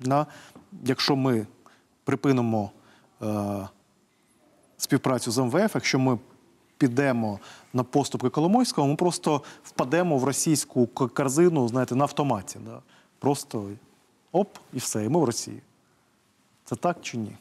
да, 0.01 0.27
якщо 0.85 1.17
ми 1.17 1.47
припинимо 2.05 2.71
е, 3.23 3.69
співпрацю 4.77 5.31
з 5.31 5.39
МВФ, 5.39 5.71
якщо 5.75 5.99
ми 5.99 6.19
підемо 6.81 7.39
на 7.73 7.83
поступки 7.83 8.29
Коломойського, 8.29 8.89
ми 8.89 8.97
просто 8.97 9.43
впадемо 9.65 10.19
в 10.19 10.25
російську 10.25 10.87
корзину, 10.87 11.69
знаєте, 11.69 11.95
на 11.95 12.05
автоматі. 12.05 12.59
Да? 12.65 12.79
Просто 13.19 13.65
оп, 14.33 14.49
і 14.73 14.79
все, 14.79 15.05
і 15.05 15.09
ми 15.09 15.21
в 15.21 15.25
Росії. 15.25 15.61
Це 16.65 16.77
так 16.77 16.97
чи 17.03 17.19
ні? 17.19 17.33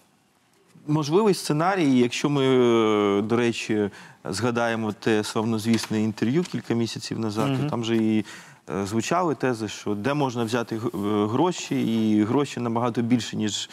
Можливий 0.87 1.33
сценарій, 1.33 1.97
якщо 1.97 2.29
ми, 2.29 2.45
е, 2.45 3.21
до 3.21 3.35
речі, 3.35 3.89
згадаємо 4.25 4.93
те 4.93 5.23
славнозвісне 5.23 6.01
інтерв'ю 6.01 6.43
кілька 6.43 6.73
місяців 6.73 7.19
назад, 7.19 7.57
то 7.61 7.69
там 7.69 7.83
же 7.83 7.97
і 7.97 8.25
е, 8.69 8.85
звучали 8.85 9.35
тези, 9.35 9.67
що 9.67 9.95
де 9.95 10.13
можна 10.13 10.43
взяти 10.43 10.75
е, 10.75 10.79
гроші, 11.27 11.81
і 11.81 12.23
гроші 12.23 12.59
набагато 12.59 13.01
більше, 13.01 13.37
ніж 13.37 13.69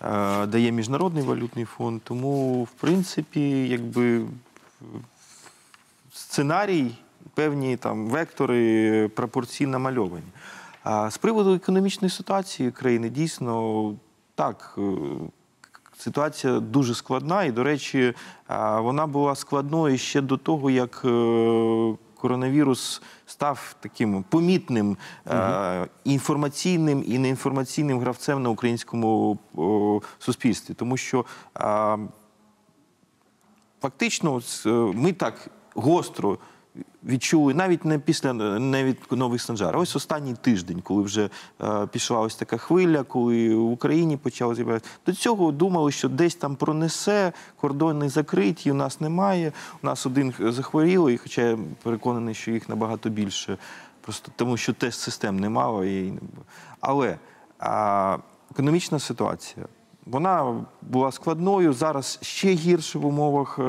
е, 0.00 0.46
дає 0.46 0.72
Міжнародний 0.72 1.24
валютний 1.24 1.64
фонд. 1.64 2.00
Тому, 2.04 2.64
в 2.64 2.70
принципі, 2.70 3.68
якби 3.68 4.26
сценарій, 6.12 6.90
певні 7.34 7.76
там 7.76 8.06
вектори 8.06 9.08
пропорційно 9.08 9.72
намальовані. 9.72 10.26
А 10.82 11.10
з 11.10 11.18
приводу 11.18 11.54
економічної 11.54 12.10
ситуації 12.10 12.70
країни 12.70 13.08
дійсно 13.08 13.94
так. 14.34 14.74
е, 14.78 14.82
Ситуація 15.98 16.60
дуже 16.60 16.94
складна, 16.94 17.44
і, 17.44 17.52
до 17.52 17.64
речі, 17.64 18.14
вона 18.78 19.06
була 19.06 19.34
складною 19.34 19.98
ще 19.98 20.20
до 20.20 20.36
того, 20.36 20.70
як 20.70 21.02
е, 21.04 21.94
коронавірус 22.14 23.02
став 23.26 23.76
таким 23.80 24.24
помітним 24.28 24.96
е, 25.26 25.86
інформаційним 26.04 27.04
і 27.06 27.18
неінформаційним 27.18 28.00
гравцем 28.00 28.42
на 28.42 28.50
українському 28.50 29.38
суспільстві. 30.18 30.74
Тому 30.74 30.96
що 30.96 31.24
фактично 33.82 34.40
е, 34.66 34.68
ми 34.94 35.12
так 35.12 35.50
гостро 35.74 36.38
відчули 37.04 37.54
навіть 37.54 37.84
не 37.84 37.98
після 37.98 38.32
не 38.58 38.84
від 38.84 38.98
нових 39.10 39.42
санжар, 39.42 39.76
ось 39.76 39.96
останній 39.96 40.34
тиждень, 40.34 40.80
коли 40.80 41.02
вже 41.02 41.30
е, 41.62 41.86
пішла 41.86 42.20
ось 42.20 42.36
така 42.36 42.56
хвиля, 42.56 43.02
коли 43.02 43.54
в 43.54 43.70
Україні 43.70 44.16
почали 44.16 44.54
з'являтися. 44.54 44.94
До 45.06 45.12
цього 45.12 45.52
думали, 45.52 45.92
що 45.92 46.08
десь 46.08 46.34
там 46.34 46.56
пронесе, 46.56 47.32
кордони 47.60 48.08
закриті, 48.08 48.70
у 48.70 48.74
нас 48.74 49.00
немає. 49.00 49.52
У 49.82 49.86
нас 49.86 50.06
один 50.06 50.34
захворілий, 50.38 51.18
хоча 51.18 51.42
я 51.42 51.58
переконаний, 51.82 52.34
що 52.34 52.50
їх 52.50 52.68
набагато 52.68 53.08
більше. 53.10 53.58
Просто 54.00 54.32
тому, 54.36 54.56
що 54.56 54.72
тест 54.72 55.00
систем 55.00 55.38
немало. 55.38 55.84
І... 55.84 56.12
Але 56.80 57.18
а, 57.58 58.18
економічна 58.50 58.98
ситуація. 58.98 59.66
Вона 60.06 60.64
була 60.82 61.12
складною. 61.12 61.72
Зараз 61.72 62.18
ще 62.22 62.48
гірше 62.52 62.98
в 62.98 63.06
умовах 63.06 63.58
е, 63.58 63.62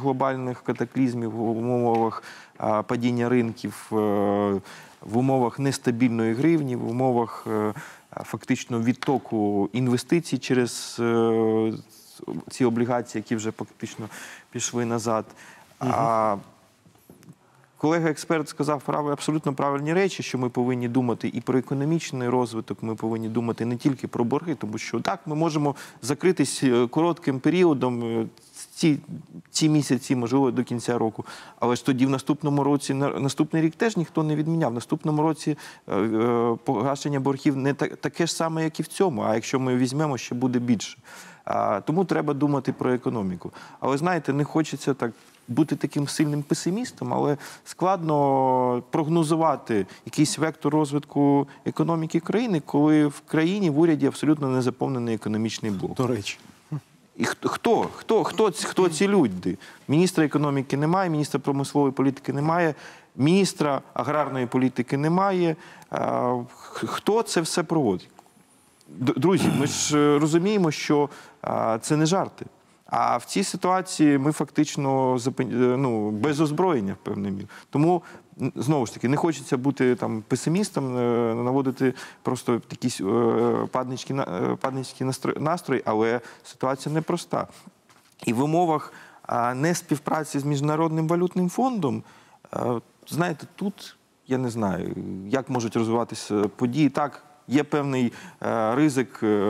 глобальних 0.00 0.62
катаклізмів, 0.62 1.30
в 1.30 1.50
умовах 1.50 2.22
е, 2.60 2.82
падіння 2.82 3.28
ринків, 3.28 3.90
е, 3.92 3.96
в 5.00 5.18
умовах 5.18 5.58
нестабільної 5.58 6.34
гривні, 6.34 6.76
в 6.76 6.90
умовах 6.90 7.46
фактично 8.24 8.80
відтоку 8.80 9.68
інвестицій 9.72 10.38
через 10.38 11.02
ці 12.50 12.64
облігації, 12.64 13.20
які 13.20 13.36
вже 13.36 13.52
фактично 13.52 14.08
пішли 14.50 14.84
назад. 14.84 15.24
А 15.78 16.36
Колега-експерт 17.84 18.48
сказав 18.48 18.82
прав- 18.86 19.10
абсолютно 19.12 19.54
правильні 19.54 19.92
речі, 19.92 20.22
що 20.22 20.38
ми 20.38 20.48
повинні 20.48 20.88
думати 20.88 21.30
і 21.34 21.40
про 21.40 21.58
економічний 21.58 22.28
розвиток, 22.28 22.82
ми 22.82 22.94
повинні 22.94 23.28
думати 23.28 23.64
не 23.64 23.76
тільки 23.76 24.08
про 24.08 24.24
борги, 24.24 24.54
тому 24.54 24.78
що 24.78 25.00
так 25.00 25.20
ми 25.26 25.34
можемо 25.34 25.74
закритись 26.02 26.60
е, 26.64 26.86
коротким 26.86 27.40
періодом. 27.40 28.02
е, 28.04 28.26
Ці, 28.74 28.98
ці 29.50 29.68
місяці, 29.68 30.16
можливо, 30.16 30.50
до 30.50 30.64
кінця 30.64 30.98
року. 30.98 31.24
Але 31.60 31.76
ж 31.76 31.86
тоді 31.86 32.06
в 32.06 32.10
наступному 32.10 32.64
році, 32.64 32.94
на 32.94 33.08
наступний 33.08 33.62
рік 33.62 33.74
теж 33.76 33.96
ніхто 33.96 34.22
не 34.22 34.36
відміняв. 34.36 34.70
В 34.70 34.74
наступному 34.74 35.22
році 35.22 35.56
е, 35.88 36.56
погашення 36.64 37.20
боргів 37.20 37.56
не 37.56 37.74
та- 37.74 37.86
таке 37.88 38.26
ж 38.26 38.34
саме, 38.34 38.64
як 38.64 38.80
і 38.80 38.82
в 38.82 38.86
цьому. 38.86 39.22
А 39.22 39.34
якщо 39.34 39.60
ми 39.60 39.76
візьмемо, 39.76 40.18
ще 40.18 40.34
буде 40.34 40.58
більше. 40.58 40.98
А, 41.44 41.80
тому 41.80 42.04
треба 42.04 42.34
думати 42.34 42.72
про 42.72 42.92
економіку. 42.92 43.52
Але 43.80 43.96
знаєте, 43.98 44.32
не 44.32 44.44
хочеться 44.44 44.94
так 44.94 45.12
бути 45.48 45.76
таким 45.76 46.08
сильним 46.08 46.42
песимістом, 46.42 47.14
але 47.14 47.36
складно 47.64 48.82
прогнозувати 48.90 49.86
якийсь 50.06 50.38
вектор 50.38 50.72
розвитку 50.72 51.46
економіки 51.64 52.20
країни, 52.20 52.62
коли 52.66 53.06
в 53.06 53.20
країні 53.20 53.70
в 53.70 53.78
уряді 53.78 54.06
абсолютно 54.06 54.48
не 54.48 54.62
заповнений 54.62 55.14
економічний 55.14 55.70
блок. 55.72 55.94
До 55.94 56.06
речі. 56.06 56.38
І 57.16 57.24
хто, 57.24 57.48
хто, 57.48 57.82
хто, 57.94 58.24
хто, 58.24 58.50
ці- 58.50 58.66
хто 58.66 58.88
ці 58.88 59.08
люди? 59.08 59.58
Міністра 59.88 60.24
економіки 60.24 60.76
немає, 60.76 61.10
міністра 61.10 61.40
промислової 61.40 61.92
політики 61.92 62.32
немає, 62.32 62.74
міністра 63.16 63.80
аграрної 63.94 64.46
політики 64.46 64.96
немає. 64.96 65.56
Хто 66.74 67.22
це 67.22 67.40
все 67.40 67.62
проводить? 67.62 68.08
Друзі, 68.98 69.50
ми 69.58 69.66
ж 69.66 69.98
е, 69.98 70.18
розуміємо, 70.18 70.70
що 70.70 71.08
це 71.80 71.96
не 71.96 72.06
жарти. 72.06 72.46
А 72.96 73.16
в 73.16 73.24
цій 73.24 73.44
ситуації 73.44 74.18
ми 74.18 74.32
фактично 74.32 75.18
е, 75.40 75.44
ну, 75.76 76.10
без 76.10 76.40
озброєння 76.40 76.92
в 76.92 77.04
певній 77.04 77.30
мірі. 77.30 77.46
Тому 77.70 78.02
знову 78.56 78.86
ж 78.86 78.94
таки 78.94 79.08
не 79.08 79.16
хочеться 79.16 79.56
бути 79.56 79.94
там 79.94 80.22
песимістом, 80.28 80.96
е, 80.96 81.34
наводити 81.34 81.94
просто 82.22 82.52
якісь 82.52 83.00
е, 83.00 83.04
паднички, 83.70 84.14
настро- 85.04 85.40
настрої, 85.40 85.82
але 85.84 86.20
ситуація 86.44 86.94
непроста. 86.94 87.46
І 88.26 88.32
в 88.32 88.42
умовах 88.42 88.92
не 89.54 89.74
співпраці 89.74 90.38
з 90.38 90.44
Міжнародним 90.44 91.08
валютним 91.08 91.50
фондом, 91.50 92.02
знаєте, 93.08 93.46
тут 93.56 93.96
я 94.28 94.38
не 94.38 94.50
знаю, 94.50 94.94
як 95.28 95.50
можуть 95.50 95.76
розвиватися 95.76 96.48
події. 96.56 96.88
Так, 96.88 97.22
є 97.48 97.64
певний 97.64 98.12
е, 98.42 98.74
ризик 98.74 99.20
е, 99.22 99.40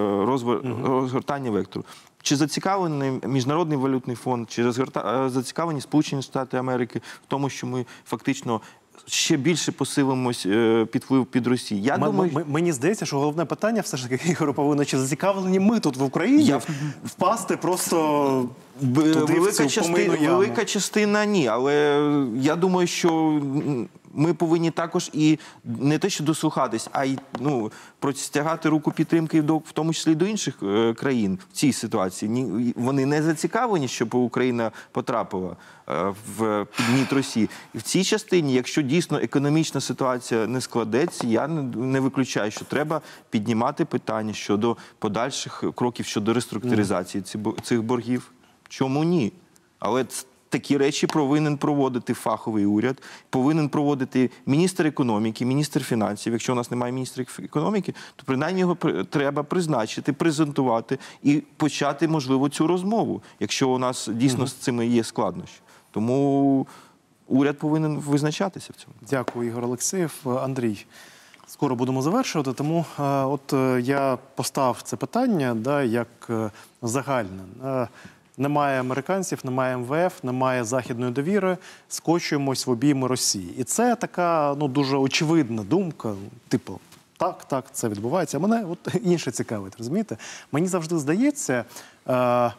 розгортання 0.85 1.51
вектору. 1.51 1.85
Чи 2.25 2.37
зацікавлений 2.37 3.13
Міжнародний 3.27 3.79
валютний 3.79 4.17
фонд, 4.17 4.51
чи 4.51 4.63
розгорта- 4.67 5.27
е, 5.27 5.31
зацікавлені 5.31 5.81
Сполучені 5.81 6.23
Штати 6.23 6.57
Америки 6.57 6.99
в 6.99 7.27
тому, 7.29 7.51
що 7.51 7.67
ми 7.67 7.87
фактично 8.07 8.61
ще 9.07 9.37
більше 9.37 9.73
посилимось 9.73 10.47
е, 10.47 10.87
під 10.93 11.05
вплив 11.05 11.27
під 11.27 11.47
Росії? 11.47 11.83
Я 11.83 11.95
М- 11.95 12.01
думаю, 12.01 12.31
м- 12.37 12.45
мені 12.49 12.73
здається, 12.73 13.07
що 13.07 13.17
головне 13.19 13.45
питання 13.45 13.81
все 13.81 13.97
ж 13.97 14.09
таки 14.09 14.29
Ігор 14.31 14.55
повинно 14.55 14.85
чи 14.85 14.99
зацікавлені 14.99 15.59
ми 15.61 15.81
тут 15.81 15.97
в 15.97 16.03
Україні 16.03 16.45
Я- 16.45 16.61
впасти 17.05 17.57
просто 17.57 18.49
туди, 18.81 19.13
в 19.13 19.27
велика, 19.27 19.53
цю 19.53 19.69
частина, 19.69 20.17
велика 20.31 20.65
частина 20.65 21.25
ні. 21.25 21.47
Але 21.47 22.01
я 22.37 22.57
думаю, 22.57 22.87
що 22.87 23.41
ми 24.15 24.35
повинні 24.35 24.70
також 24.70 25.11
і 25.12 25.39
не 25.65 25.99
те, 25.99 26.11
що 26.11 26.24
дослухатись, 26.24 26.89
а 26.93 27.05
й 27.05 27.19
ну, 27.41 27.73
простягати 27.99 28.69
руку 28.69 28.93
підтримки 28.93 29.43
до 29.43 29.57
в 29.57 29.73
тому 29.73 29.93
числі 29.93 30.15
до 30.15 30.27
інших 30.27 30.55
е, 30.62 30.95
країн 30.95 31.39
в 31.51 31.57
цій 31.57 31.73
ситуації. 31.73 32.31
Ні, 32.31 32.73
вони 32.77 33.07
не 33.07 33.23
зацікавлені, 33.23 33.89
щоб 33.89 34.15
Україна 34.15 34.70
потрапила 34.93 35.57
е, 35.89 36.15
в 36.36 36.66
підніт 36.77 37.12
Росії. 37.12 37.51
І 37.74 37.78
в 37.78 37.82
цій 37.82 38.05
частині, 38.05 38.55
якщо 38.55 38.82
дійсно 38.82 39.19
економічна 39.19 39.81
ситуація 39.81 40.47
не 40.47 40.61
складеться, 40.61 41.27
я 41.27 41.49
не, 41.49 42.01
виключаю, 42.01 42.51
що 42.51 42.65
треба 42.65 43.01
піднімати 43.31 43.85
питання 43.85 44.32
щодо 44.32 44.77
подальших 44.99 45.65
кроків 45.74 46.07
щодо 46.07 46.32
реструктуризації 46.32 47.24
цих 47.62 47.82
боргів. 47.82 48.31
Чому 48.69 49.05
ні? 49.05 49.32
Але 49.78 50.05
такі 50.55 50.77
речі 50.77 51.07
повинен 51.07 51.57
проводити 51.57 52.15
фаховий 52.15 52.67
уряд, 52.67 53.03
повинен 53.31 53.69
проводити 53.69 54.31
міністр 54.47 54.87
економіки, 54.87 55.45
міністр 55.45 55.85
фінансів. 55.85 56.33
Якщо 56.33 56.53
у 56.53 56.57
нас 56.57 56.71
немає 56.71 56.93
міністра 56.93 57.25
економіки, 57.39 57.95
то 58.17 58.23
принаймні 58.27 58.61
його 58.61 58.75
треба 59.11 59.43
призначити, 59.43 60.13
презентувати 60.13 60.99
і 61.23 61.43
почати, 61.57 62.09
можливо, 62.09 62.49
цю 62.49 62.67
розмову, 62.67 63.23
якщо 63.41 63.69
у 63.69 63.79
нас 63.79 64.09
дійсно 64.13 64.47
з 64.47 64.53
цими 64.53 64.87
є 64.87 65.05
складнощі. 65.05 65.61
Тому 65.91 66.67
уряд 67.29 67.59
повинен 67.59 67.99
визначатися 67.99 68.73
в 68.77 68.81
цьому. 68.81 68.95
Дякую, 69.11 69.49
Ігор 69.49 69.65
Олексєєв. 69.65 70.15
Е, 70.27 70.31
Андрій, 70.31 70.87
скоро 71.47 71.77
будемо 71.77 72.03
завершувати. 72.03 72.53
Тому 72.53 72.85
е, 72.99 73.03
от 73.05 73.53
е, 73.53 73.81
я 73.81 74.19
поставив 74.35 74.83
це 74.83 74.97
питання, 74.97 75.55
да, 75.55 75.83
як 75.83 76.09
е, 76.31 76.51
загальне. 76.83 77.43
Немає 78.39 78.81
американців, 78.81 79.40
немає 79.44 79.77
МВФ, 79.77 80.24
немає 80.24 80.65
західної 80.65 81.12
довіри. 81.12 81.59
Скочуємось 81.89 82.66
в 82.66 82.70
обійми 82.70 83.09
Росії. 83.09 83.55
І 83.59 83.65
це 83.65 83.97
така 83.97 84.56
ну 84.59 84.69
дуже 84.69 84.97
очевидна 84.97 85.62
думка. 85.62 86.15
Типу, 86.48 86.81
так, 87.16 87.44
так, 87.44 87.65
це 87.73 87.89
відбувається. 87.89 88.39
Мене 88.39 88.65
от 88.65 88.94
інше 89.05 89.31
цікавить, 89.31 89.77
розумієте? 89.78 90.16
Мені 90.52 90.66
завжди 90.66 90.98
здається. 90.98 91.65
Е, 92.09 92.52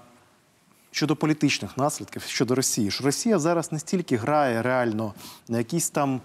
щодо 0.95 1.15
політичних 1.15 1.77
наслідків 1.77 2.21
щодо 2.21 2.55
Росії, 2.55 2.91
що 2.91 3.03
Росія 3.03 3.39
зараз 3.39 3.71
не 3.71 3.79
стільки 3.79 4.17
грає 4.17 4.61
реально 4.61 5.13
на 5.47 5.57
якісь 5.57 5.89
там, 5.89 6.21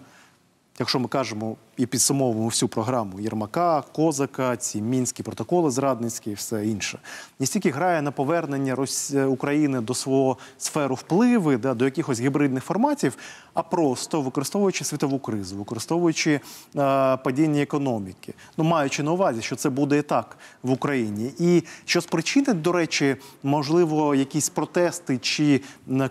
якщо 0.78 0.98
ми 1.00 1.08
кажемо, 1.08 1.56
і 1.80 1.86
підсумовуємо 1.86 2.48
всю 2.48 2.68
програму. 2.68 3.20
Єрмака, 3.20 3.82
Козака, 3.92 4.56
ці 4.56 4.82
мінські 4.82 5.22
протоколи 5.22 5.70
зрадницькі 5.70 6.30
і 6.30 6.34
все 6.34 6.66
інше. 6.66 6.98
Не 7.38 7.46
стільки 7.46 7.70
грає 7.70 8.02
на 8.02 8.10
повернення 8.10 8.74
Рос... 8.74 9.14
України 9.28 9.80
до 9.80 9.94
свого 9.94 10.36
сферу 10.58 10.94
впливи, 10.94 11.56
да, 11.56 11.74
до 11.74 11.84
якихось 11.84 12.20
гібридних 12.20 12.64
форматів, 12.64 13.16
а 13.54 13.62
просто 13.62 14.20
використовуючи 14.20 14.84
світову 14.84 15.18
кризу, 15.18 15.56
використовуючи 15.56 16.30
е, 16.30 16.40
падіння 17.16 17.62
економіки, 17.62 18.34
ну 18.56 18.64
маючи 18.64 19.02
на 19.02 19.12
увазі, 19.12 19.42
що 19.42 19.56
це 19.56 19.70
буде 19.70 19.98
і 19.98 20.02
так 20.02 20.38
в 20.62 20.70
Україні, 20.70 21.32
і 21.38 21.62
що 21.84 22.00
спричинить, 22.00 22.62
до 22.62 22.72
речі, 22.72 23.16
можливо, 23.42 24.14
якісь 24.14 24.48
протести 24.48 25.18
чи 25.18 25.60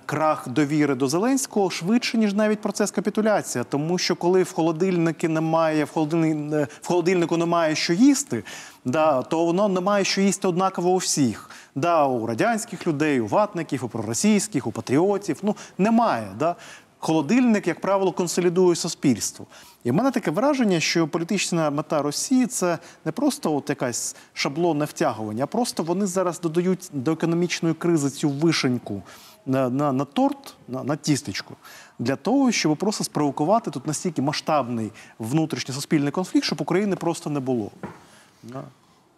крах 0.06 0.50
довіри 0.50 0.96
до 0.96 1.08
Зеленського 1.08 1.70
швидше 1.70 2.18
ніж 2.18 2.34
навіть 2.34 2.62
процес 2.62 2.92
капітуляція, 2.92 3.64
тому 3.64 3.98
що 3.98 4.16
коли 4.16 4.44
в 4.44 4.52
холодильники 4.52 5.30
немає, 5.30 5.59
в 5.68 5.90
холодильнику, 5.94 6.72
в 6.82 6.88
холодильнику 6.88 7.38
немає 7.38 7.76
що 7.76 7.94
їсти, 7.94 8.44
да, 8.86 9.22
то 9.22 9.46
воно 9.46 9.68
немає 9.68 10.04
що 10.04 10.22
їсти 10.22 10.48
однаково 10.48 10.90
у 10.90 10.98
всіх. 10.98 11.50
Да, 11.76 12.06
у 12.06 12.26
радянських 12.26 12.88
людей, 12.88 13.22
у 13.22 13.28
ватників, 13.28 13.86
у 13.86 13.90
проросійських, 13.90 14.68
у 14.68 14.72
патріотів. 14.72 15.40
Ну 15.44 15.56
немає. 15.78 16.28
Да. 16.40 16.56
Холодильник, 17.02 17.68
як 17.68 17.82
правило, 17.82 18.12
консолідує 18.12 18.76
суспільство. 18.76 19.46
І 19.84 19.92
в 19.92 19.94
мене 19.94 20.12
таке 20.12 20.32
враження, 20.32 20.80
що 20.80 21.08
політична 21.08 21.70
мета 21.70 22.02
Росії 22.02 22.48
це 22.48 22.78
не 23.06 23.12
просто 23.12 23.56
от 23.56 23.70
якась 23.70 24.16
шаблонне 24.34 24.86
втягування, 24.86 25.44
а 25.44 25.48
просто 25.48 25.84
вони 25.84 26.06
зараз 26.06 26.40
додають 26.40 26.90
до 26.94 27.12
економічної 27.12 27.76
кризи 27.76 28.10
цю 28.10 28.30
вишеньку 28.30 29.04
на, 29.50 29.70
на, 29.70 29.94
на 29.94 30.06
торт, 30.06 30.56
на, 30.68 30.84
на 30.84 30.96
тістечку, 30.96 31.56
для 32.00 32.16
того, 32.16 32.52
щоб 32.52 32.78
просто 32.78 33.04
спровокувати 33.04 33.72
тут 33.72 33.88
настільки 33.88 34.22
масштабний 34.22 34.92
внутрішній 35.20 35.74
суспільний 35.74 36.12
конфлікт, 36.12 36.46
щоб 36.46 36.62
України 36.62 36.96
просто 36.96 37.30
не 37.30 37.40
було. 37.40 37.72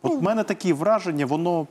От 0.02 0.20
в 0.20 0.24
мене 0.24 0.44
такі 0.44 0.74
враження, 0.74 1.26
воно. 1.26 1.68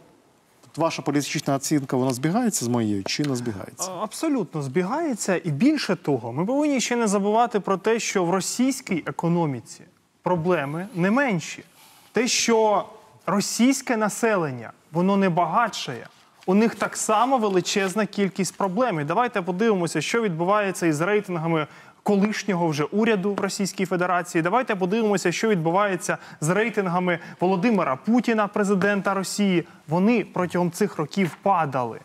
Ваша 0.76 1.02
політична 1.02 1.54
оцінка 1.54 1.96
вона 1.96 2.12
збігається 2.12 2.64
з 2.64 2.68
моєю 2.68 3.04
чи 3.04 3.24
не 3.24 3.36
збігається? 3.36 3.90
Абсолютно 4.00 4.62
збігається, 4.62 5.40
і 5.44 5.50
більше 5.50 5.96
того, 5.96 6.32
ми 6.32 6.46
повинні 6.46 6.80
ще 6.80 6.96
не 6.96 7.06
забувати 7.06 7.60
про 7.60 7.76
те, 7.76 8.00
що 8.00 8.24
в 8.24 8.30
російській 8.30 9.02
економіці 9.06 9.82
проблеми 10.22 10.86
не 10.94 11.10
менші. 11.10 11.64
Те, 12.12 12.28
що 12.28 12.84
російське 13.26 13.96
населення 13.96 14.72
воно 14.92 15.16
не 15.16 15.28
багатшає, 15.28 16.06
у 16.50 16.54
них 16.54 16.74
так 16.74 16.96
само 16.96 17.38
величезна 17.38 18.06
кількість 18.06 18.56
проблем. 18.56 19.00
І 19.00 19.04
давайте 19.04 19.42
подивимося, 19.42 20.00
що 20.00 20.22
відбувається 20.22 20.86
із 20.86 21.00
рейтингами. 21.00 21.66
Колишнього 22.02 22.68
вже 22.68 22.84
уряду 22.84 23.34
в 23.34 23.40
Російській 23.40 23.86
Федерації. 23.86 24.42
Давайте 24.42 24.76
подивимося, 24.76 25.32
що 25.32 25.48
відбувається 25.48 26.18
з 26.40 26.48
рейтингами 26.48 27.18
Володимира 27.40 27.96
Путіна, 27.96 28.46
президента 28.48 29.14
Росії. 29.14 29.66
Вони 29.88 30.26
протягом 30.32 30.70
цих 30.70 30.96
років 30.96 31.36
падали. 31.42 32.00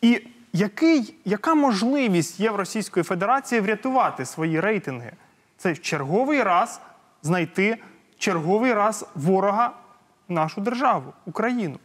І 0.00 0.26
який, 0.52 1.14
яка 1.24 1.54
можливість 1.54 2.40
є 2.40 2.50
в 2.50 2.56
Російської 2.56 3.04
Федерації 3.04 3.60
врятувати 3.60 4.24
свої 4.24 4.60
рейтинги? 4.60 5.12
Це 5.56 5.76
черговий 5.76 6.42
раз 6.42 6.80
знайти 7.22 7.76
черговий 8.18 8.74
раз 8.74 9.06
ворога 9.14 9.70
нашу 10.28 10.60
державу, 10.60 11.12
Україну. 11.26 11.78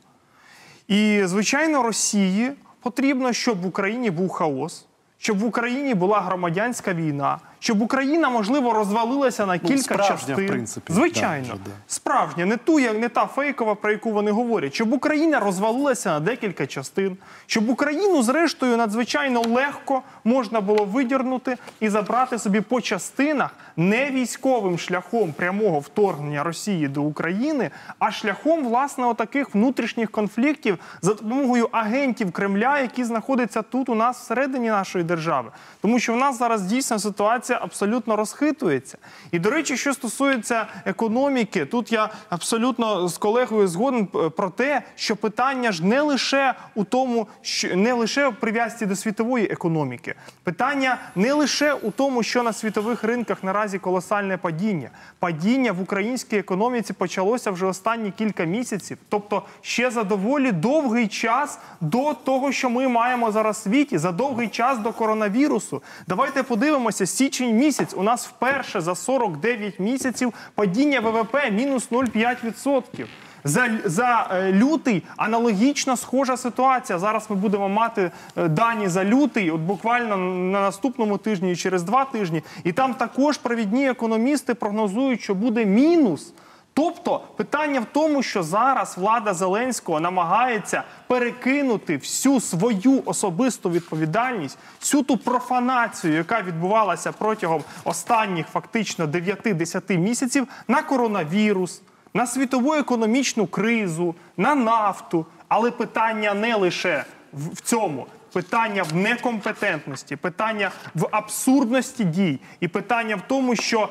І, 0.89 1.21
звичайно, 1.25 1.83
Росії 1.83 2.51
потрібно, 2.81 3.33
щоб 3.33 3.61
в 3.61 3.65
Україні 3.65 4.11
був 4.11 4.29
хаос, 4.29 4.85
щоб 5.17 5.39
в 5.39 5.45
Україні 5.45 5.93
була 5.93 6.21
громадянська 6.21 6.93
війна, 6.93 7.39
щоб 7.59 7.81
Україна, 7.81 8.29
можливо, 8.29 8.73
розвалилася 8.73 9.45
на 9.45 9.57
кілька 9.57 9.73
Ну, 9.73 9.81
справжня, 9.81 10.15
частин. 10.15 10.45
в 10.45 10.47
принципі, 10.47 10.93
Звичайно, 10.93 11.47
да, 11.47 11.53
да. 11.65 11.71
справжня, 11.87 12.45
не 12.45 12.57
ту, 12.57 12.79
як 12.79 12.99
не 12.99 13.09
та 13.09 13.25
фейкова, 13.25 13.75
про 13.75 13.91
яку 13.91 14.11
вони 14.11 14.31
говорять, 14.31 14.73
щоб 14.73 14.93
Україна 14.93 15.39
розвалилася 15.39 16.09
на 16.09 16.19
декілька 16.19 16.67
частин, 16.67 17.17
щоб 17.45 17.69
Україну, 17.69 18.23
зрештою, 18.23 18.77
надзвичайно 18.77 19.41
легко 19.41 20.01
можна 20.23 20.61
було 20.61 20.85
видірнути 20.85 21.57
і 21.79 21.89
забрати 21.89 22.39
собі 22.39 22.61
по 22.61 22.81
частинах 22.81 23.55
не 23.77 24.11
військовим 24.11 24.77
шляхом 24.79 25.33
прямого 25.33 25.79
вторгнення 25.79 26.43
Росії 26.43 26.87
до 26.87 27.01
України, 27.01 27.69
а 27.99 28.11
шляхом 28.11 28.63
власне 28.63 29.05
отаких 29.05 29.55
внутрішніх 29.55 30.11
конфліктів 30.11 30.77
за 31.01 31.13
допомогою 31.13 31.69
агентів 31.71 32.31
Кремля, 32.31 32.79
які 32.79 33.03
знаходяться 33.03 33.61
тут 33.61 33.89
у 33.89 33.95
нас 33.95 34.17
всередині 34.19 34.69
нашої 34.69 35.03
держави. 35.03 35.51
Тому 35.81 35.99
що 35.99 36.13
в 36.13 36.17
нас 36.17 36.37
зараз 36.39 36.61
дійсно 36.61 36.99
ситуація 36.99 37.48
абсолютно 37.53 38.15
розхитується. 38.15 38.97
І 39.31 39.39
до 39.39 39.49
речі, 39.49 39.77
що 39.77 39.93
стосується 39.93 40.67
економіки, 40.85 41.65
тут 41.65 41.91
я 41.91 42.09
абсолютно 42.29 43.07
з 43.07 43.17
колегою 43.17 43.67
згоден 43.67 44.07
про 44.07 44.49
те, 44.49 44.81
що 44.95 45.15
питання 45.15 45.71
ж 45.71 45.85
не 45.85 46.01
лише 46.01 46.53
у 46.75 46.83
тому, 46.83 47.27
що 47.41 47.75
не 47.75 47.93
лише 47.93 48.27
в 48.27 48.35
прив'язці 48.35 48.85
до 48.85 48.95
світової 48.95 49.45
економіки, 49.45 50.15
питання 50.43 50.97
не 51.15 51.33
лише 51.33 51.73
у 51.73 51.91
тому, 51.91 52.23
що 52.23 52.43
на 52.43 52.53
світових 52.53 53.03
ринках 53.03 53.43
наразі 53.43 53.79
колосальне 53.79 54.37
падіння. 54.37 54.89
Падіння 55.19 55.71
в 55.71 55.81
українській 55.81 56.37
економіці 56.37 56.93
почалося 56.93 57.51
вже 57.51 57.65
останні 57.65 58.11
кілька 58.11 58.43
місяців, 58.43 58.97
тобто 59.09 59.43
ще 59.61 59.91
за 59.91 60.03
доволі 60.03 60.51
довгий 60.51 61.07
час 61.07 61.59
до 61.81 62.13
того, 62.13 62.51
що 62.51 62.69
ми 62.69 62.87
маємо 62.87 63.31
зараз 63.31 63.57
в 63.57 63.63
світі, 63.63 63.97
за 63.97 64.11
довгий 64.11 64.47
час 64.47 64.77
до 64.79 64.93
коронавірусу. 64.93 65.81
Давайте 66.07 66.43
подивимося, 66.43 67.05
січень 67.39 67.57
місяць 67.57 67.93
у 67.97 68.03
нас 68.03 68.27
вперше 68.27 68.81
за 68.81 68.95
49 68.95 69.79
місяців 69.79 70.33
падіння 70.55 70.99
ВВП 70.99 71.51
мінус 71.51 71.89
0,5%. 71.91 73.05
За, 73.43 73.69
за 73.85 74.27
е, 74.31 74.53
лютий 74.53 75.03
аналогічно 75.17 75.97
схожа 75.97 76.37
ситуація. 76.37 76.99
Зараз 76.99 77.25
ми 77.29 77.35
будемо 77.35 77.69
мати 77.69 78.11
е, 78.37 78.47
дані 78.47 78.87
за 78.87 79.05
лютий, 79.05 79.51
от 79.51 79.61
буквально 79.61 80.17
на 80.17 80.61
наступному 80.61 81.17
тижні 81.17 81.51
і 81.51 81.55
через 81.55 81.83
два 81.83 82.05
тижні. 82.05 82.43
І 82.63 82.71
там 82.71 82.93
також 82.93 83.37
провідні 83.37 83.89
економісти 83.89 84.53
прогнозують, 84.53 85.21
що 85.21 85.35
буде 85.35 85.65
мінус. 85.65 86.33
Тобто 86.73 87.21
питання 87.35 87.79
в 87.79 87.85
тому, 87.85 88.23
що 88.23 88.43
зараз 88.43 88.97
влада 88.97 89.33
Зеленського 89.33 89.99
намагається 89.99 90.83
перекинути 91.07 91.97
всю 91.97 92.39
свою 92.39 93.01
особисту 93.05 93.69
відповідальність, 93.69 94.57
всю 94.79 95.03
ту 95.03 95.17
профанацію, 95.17 96.13
яка 96.13 96.41
відбувалася 96.41 97.11
протягом 97.11 97.63
останніх 97.83 98.47
фактично 98.47 99.05
9-10 99.05 99.97
місяців, 99.97 100.47
на 100.67 100.81
коронавірус, 100.81 101.81
на 102.13 102.27
світову 102.27 102.73
економічну 102.73 103.47
кризу, 103.47 104.15
на 104.37 104.55
нафту. 104.55 105.25
Але 105.47 105.71
питання 105.71 106.33
не 106.33 106.55
лише 106.55 107.05
в 107.33 107.61
цьому. 107.61 108.07
Питання 108.33 108.83
в 108.83 108.95
некомпетентності, 108.95 110.15
питання 110.15 110.71
в 110.95 111.07
абсурдності 111.11 112.03
дій, 112.03 112.39
і 112.59 112.67
питання 112.67 113.15
в 113.15 113.21
тому, 113.27 113.55
що 113.55 113.89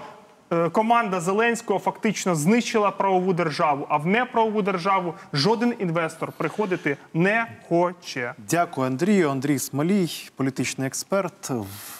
команда 0.73 1.20
Зеленського 1.20 1.79
фактично 1.79 2.35
знищила 2.35 2.91
правову 2.91 3.33
державу, 3.33 3.87
а 3.89 3.97
в 3.97 4.07
неправову 4.07 4.62
державу 4.62 5.15
жоден 5.33 5.75
інвестор 5.79 6.33
приходити 6.33 6.97
не 7.15 7.47
хоче. 7.69 8.35
Дякую, 8.51 8.87
Андрію. 8.87 9.31
Андрій 9.31 9.59
Смолій, 9.59 10.11
політичний 10.37 10.87
експерт. 10.87 11.51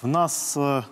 В 0.03 0.07
нас 0.07 0.57
е, 0.57 0.83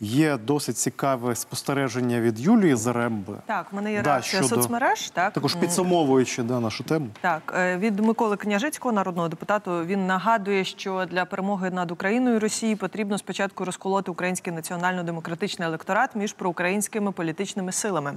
є 0.00 0.36
досить 0.36 0.78
цікаве 0.78 1.34
спостереження 1.34 2.20
від 2.20 2.40
Юлії 2.40 2.74
Заремби. 2.74 3.34
Так, 3.46 3.66
в 3.72 3.76
мене 3.76 3.92
є 3.92 4.02
Да, 4.02 4.10
реакція 4.10 4.42
щодо- 4.42 4.62
соцмереж. 4.62 5.10
Так 5.10 5.32
Також 5.32 5.54
підсумовуючи 5.54 6.42
да, 6.42 6.60
нашу 6.60 6.84
тему. 6.84 7.06
Так, 7.20 7.54
е, 7.58 7.76
від 7.76 8.00
Миколи 8.00 8.36
Княжицького, 8.36 8.92
народного 8.92 9.28
депутату, 9.28 9.84
він 9.84 10.06
нагадує, 10.06 10.64
що 10.64 11.06
для 11.10 11.24
перемоги 11.24 11.70
над 11.70 11.90
Україною 11.90 12.36
і 12.36 12.38
Росією 12.38 12.76
потрібно 12.76 13.18
спочатку 13.18 13.64
розколоти 13.64 14.10
український 14.10 14.52
національно-демократичний 14.52 15.68
електорат 15.68 16.16
між 16.16 16.32
проукраїнськими 16.32 17.12
політичними 17.12 17.72
силами. 17.72 18.14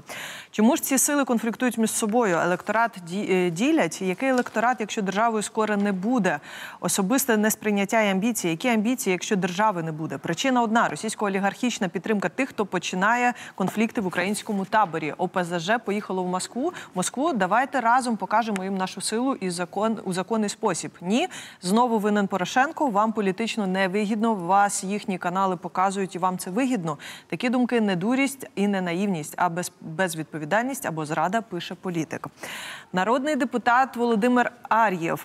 Чому 0.52 0.76
ж 0.76 0.84
ці 0.84 0.98
сили 0.98 1.26
конфліктують 1.26 1.78
між 1.78 1.92
собою? 1.92 2.38
Електорат 2.38 2.98
е, 3.14 3.50
ділять. 3.50 4.02
Який 4.02 4.30
електорат, 4.30 4.78
якщо 4.80 5.02
державою 5.02 5.44
скоро 5.44 5.78
не 5.78 5.92
буде? 5.92 6.40
Особисте 6.80 7.38
несприйняття 7.38 8.02
і 8.02 8.10
амбіції. 8.10 8.52
Які 8.52 8.68
амбіції, 8.68 9.12
якщо 9.12 9.36
держави 9.36 9.84
не 9.84 9.92
буде? 9.92 10.18
Причина 10.18 10.62
одна: 10.62 10.90
російсько-олігархічна 11.78 11.88
підтримка 11.90 12.30
тих, 12.30 12.50
хто 12.50 12.66
починає 12.66 13.34
конфлікти 13.56 14.02
в 14.02 14.08
українському 14.08 14.66
таборі. 14.66 15.14
ОПЗЖ 15.18 15.72
поїхало 15.86 16.24
в 16.24 16.28
Москву. 16.28 16.74
Москву 16.96 17.34
давайте 17.34 17.82
разом 17.82 18.18
покажемо 18.18 18.64
їм 18.64 18.78
нашу 18.78 19.02
силу 19.02 19.36
і 19.36 19.50
закон 19.50 20.00
у 20.04 20.14
законний 20.14 20.50
спосіб. 20.50 20.92
Ні, 21.02 21.28
знову 21.62 22.00
винен 22.00 22.28
Порошенко. 22.28 22.90
Вам 22.90 23.12
політично 23.12 23.68
не 23.68 23.88
вигідно. 23.88 24.36
Вас 24.36 24.84
їхні 24.84 25.18
канали 25.18 25.58
показують, 25.58 26.16
і 26.16 26.20
вам 26.20 26.38
це 26.38 26.50
вигідно. 26.50 26.98
Такі 27.28 27.50
думки 27.50 27.82
не 27.82 27.96
дурість 27.96 28.48
і 28.56 28.68
не 28.68 28.82
наївність, 28.82 29.34
а 29.38 29.50
без, 29.50 29.72
безвідповідальність 29.82 30.86
або 30.86 31.06
зрада. 31.06 31.42
Пише 31.42 31.76
політик. 31.76 32.28
Народний 32.94 33.36
депутат 33.36 33.96
Володимир 33.96 34.52
Ар'єв 34.70 35.24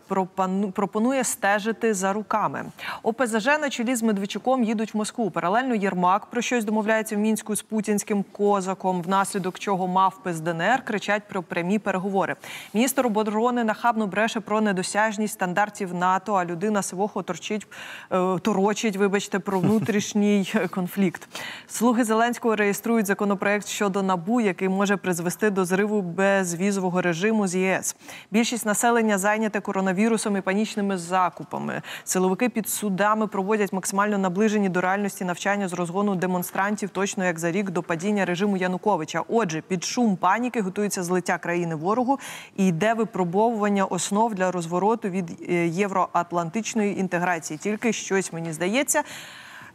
пропонує 0.73 1.25
стежити 1.25 1.95
за 1.95 2.13
руками. 2.13 2.65
ОПЗЖ 3.03 3.47
на 3.47 3.71
чолі 3.71 3.95
з 3.95 4.03
Медведчуком 4.03 4.65
їдуть 4.65 4.95
в 4.95 4.97
Москву. 4.97 5.31
Паралельно 5.31 5.75
Єрмак 5.75 6.27
про 6.33 6.43
щось 6.43 6.65
домовляється 6.65 7.17
в 7.17 7.19
мінську 7.19 7.57
з 7.57 7.63
путінським 7.63 8.25
козаком, 8.33 9.03
внаслідок 9.03 9.59
чого 9.59 9.89
мавпи 9.89 10.33
з 10.33 10.41
ДНР 10.41 10.85
кричать 10.85 11.23
про 11.29 11.43
прямі 11.43 11.79
переговори. 11.79 12.37
Міністр 12.75 13.07
оборони 13.07 13.65
нахабно 13.65 14.07
бреше 14.07 14.41
про 14.41 14.61
недосяжність 14.61 15.35
стандартів 15.35 15.95
НАТО. 15.95 16.35
А 16.35 16.45
людина 16.45 16.83
сивохо 16.83 17.23
торчить 17.23 17.67
е, 18.13 18.39
торочить, 18.39 18.97
вибачте, 18.97 19.39
про 19.39 19.61
внутрішній 19.61 20.53
конфлікт. 20.71 21.29
Слуги 21.67 22.05
Зеленського 22.05 22.57
реєструють 22.57 23.07
законопроект 23.07 23.67
щодо 23.67 24.03
набу, 24.03 24.41
який 24.41 24.69
може 24.69 24.97
призвести 24.97 25.51
до 25.51 25.65
зриву 25.65 26.03
безвізового 26.03 27.03
режиму 27.03 27.47
з 27.47 27.55
ЄС. 27.55 27.97
Більшість 28.31 28.67
населення 28.67 29.19
зайняте 29.19 29.61
коронавірусом 29.61 30.37
і 30.37 30.41
панічними 30.41 30.99
закупами. 30.99 31.83
Силовики 32.05 32.49
під 32.49 32.69
судами 32.69 33.27
проводять 33.27 33.73
максимально 33.73 34.19
наближені 34.19 34.69
до 34.69 34.81
реальності 34.81 35.25
навчання 35.25 35.69
з 35.69 35.73
розгону 35.73 36.22
демонстрантів, 36.23 36.91
точно 36.91 37.25
як 37.25 37.39
за 37.39 37.51
рік 37.53 37.71
до 37.71 37.83
падіння 37.83 38.25
режиму 38.25 38.57
Януковича. 38.57 39.23
Отже, 39.29 39.61
під 39.61 39.85
шум 39.85 40.17
паніки 40.17 40.61
готується 40.61 41.03
злиття 41.03 41.39
країни 41.39 41.75
ворогу 41.75 42.19
і 42.57 42.67
йде 42.67 42.95
випробовування 42.95 43.85
основ 43.85 44.35
для 44.35 44.51
розвороту 44.51 45.09
від 45.09 45.31
е, 45.49 45.67
євроатлантичної 45.67 47.01
інтеграції. 47.01 47.59
Тільки 47.59 47.93
щось 47.93 48.33
мені 48.33 48.53
здається. 48.53 49.03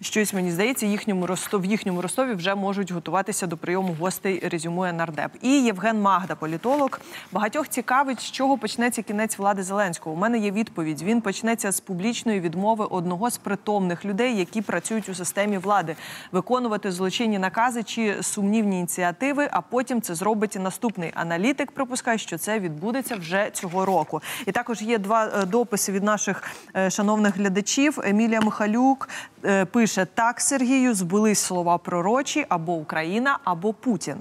Щось 0.01 0.33
мені 0.33 0.51
здається, 0.51 0.85
їхньому 0.85 1.27
Ростов, 1.27 1.61
в 1.61 1.65
їхньому 1.65 2.01
Ростові 2.01 2.33
вже 2.33 2.55
можуть 2.55 2.91
готуватися 2.91 3.47
до 3.47 3.57
прийому 3.57 3.95
гостей. 3.99 4.49
Резюмує 4.51 4.93
нардеп. 4.93 5.31
І 5.41 5.49
Євген 5.49 6.01
Магда, 6.01 6.35
політолог. 6.35 6.99
Багатьох 7.31 7.67
цікавить, 7.67 8.19
з 8.19 8.31
чого 8.31 8.57
почнеться 8.57 9.01
кінець 9.01 9.37
влади 9.37 9.63
Зеленського. 9.63 10.15
У 10.15 10.19
мене 10.19 10.37
є 10.37 10.51
відповідь. 10.51 11.01
Він 11.01 11.21
почнеться 11.21 11.71
з 11.71 11.79
публічної 11.79 12.39
відмови 12.39 12.85
одного 12.85 13.29
з 13.29 13.37
притомних 13.37 14.05
людей, 14.05 14.37
які 14.37 14.61
працюють 14.61 15.09
у 15.09 15.15
системі 15.15 15.57
влади, 15.57 15.95
виконувати 16.31 16.91
злочинні 16.91 17.39
накази 17.39 17.83
чи 17.83 18.23
сумнівні 18.23 18.77
ініціативи. 18.77 19.49
А 19.51 19.61
потім 19.61 20.01
це 20.01 20.15
зробить 20.15 20.55
і 20.55 20.59
наступний 20.59 21.11
аналітик. 21.15 21.71
Припускає, 21.71 22.17
що 22.17 22.37
це 22.37 22.59
відбудеться 22.59 23.15
вже 23.15 23.49
цього 23.53 23.85
року. 23.85 24.21
І 24.45 24.51
також 24.51 24.81
є 24.81 24.97
два 24.97 25.25
е, 25.25 25.45
дописи 25.45 25.91
від 25.91 26.03
наших 26.03 26.43
е, 26.75 26.89
шановних 26.89 27.37
глядачів. 27.37 27.99
Емілія 28.03 28.41
Михалюк 28.41 29.09
е, 29.45 29.65
пише 29.87 30.05
так, 30.05 30.41
Сергію, 30.41 30.93
збулись 30.93 31.39
слова 31.39 31.77
пророчі 31.77 32.45
або 32.49 32.73
Україна, 32.73 33.39
або 33.43 33.73
Путін. 33.73 34.15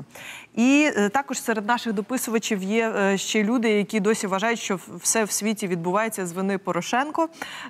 І 0.54 0.90
е, 0.96 1.08
також 1.08 1.40
серед 1.40 1.66
наших 1.66 1.92
дописувачів 1.92 2.62
є 2.62 2.90
е, 2.90 3.18
ще 3.18 3.44
люди, 3.44 3.70
які 3.70 4.00
досі 4.00 4.26
вважають, 4.26 4.58
що 4.58 4.78
все 4.94 5.24
в 5.24 5.30
світі 5.30 5.66
відбувається 5.66 6.26
з 6.26 6.32
вини 6.32 6.58
Порошенко. 6.58 7.28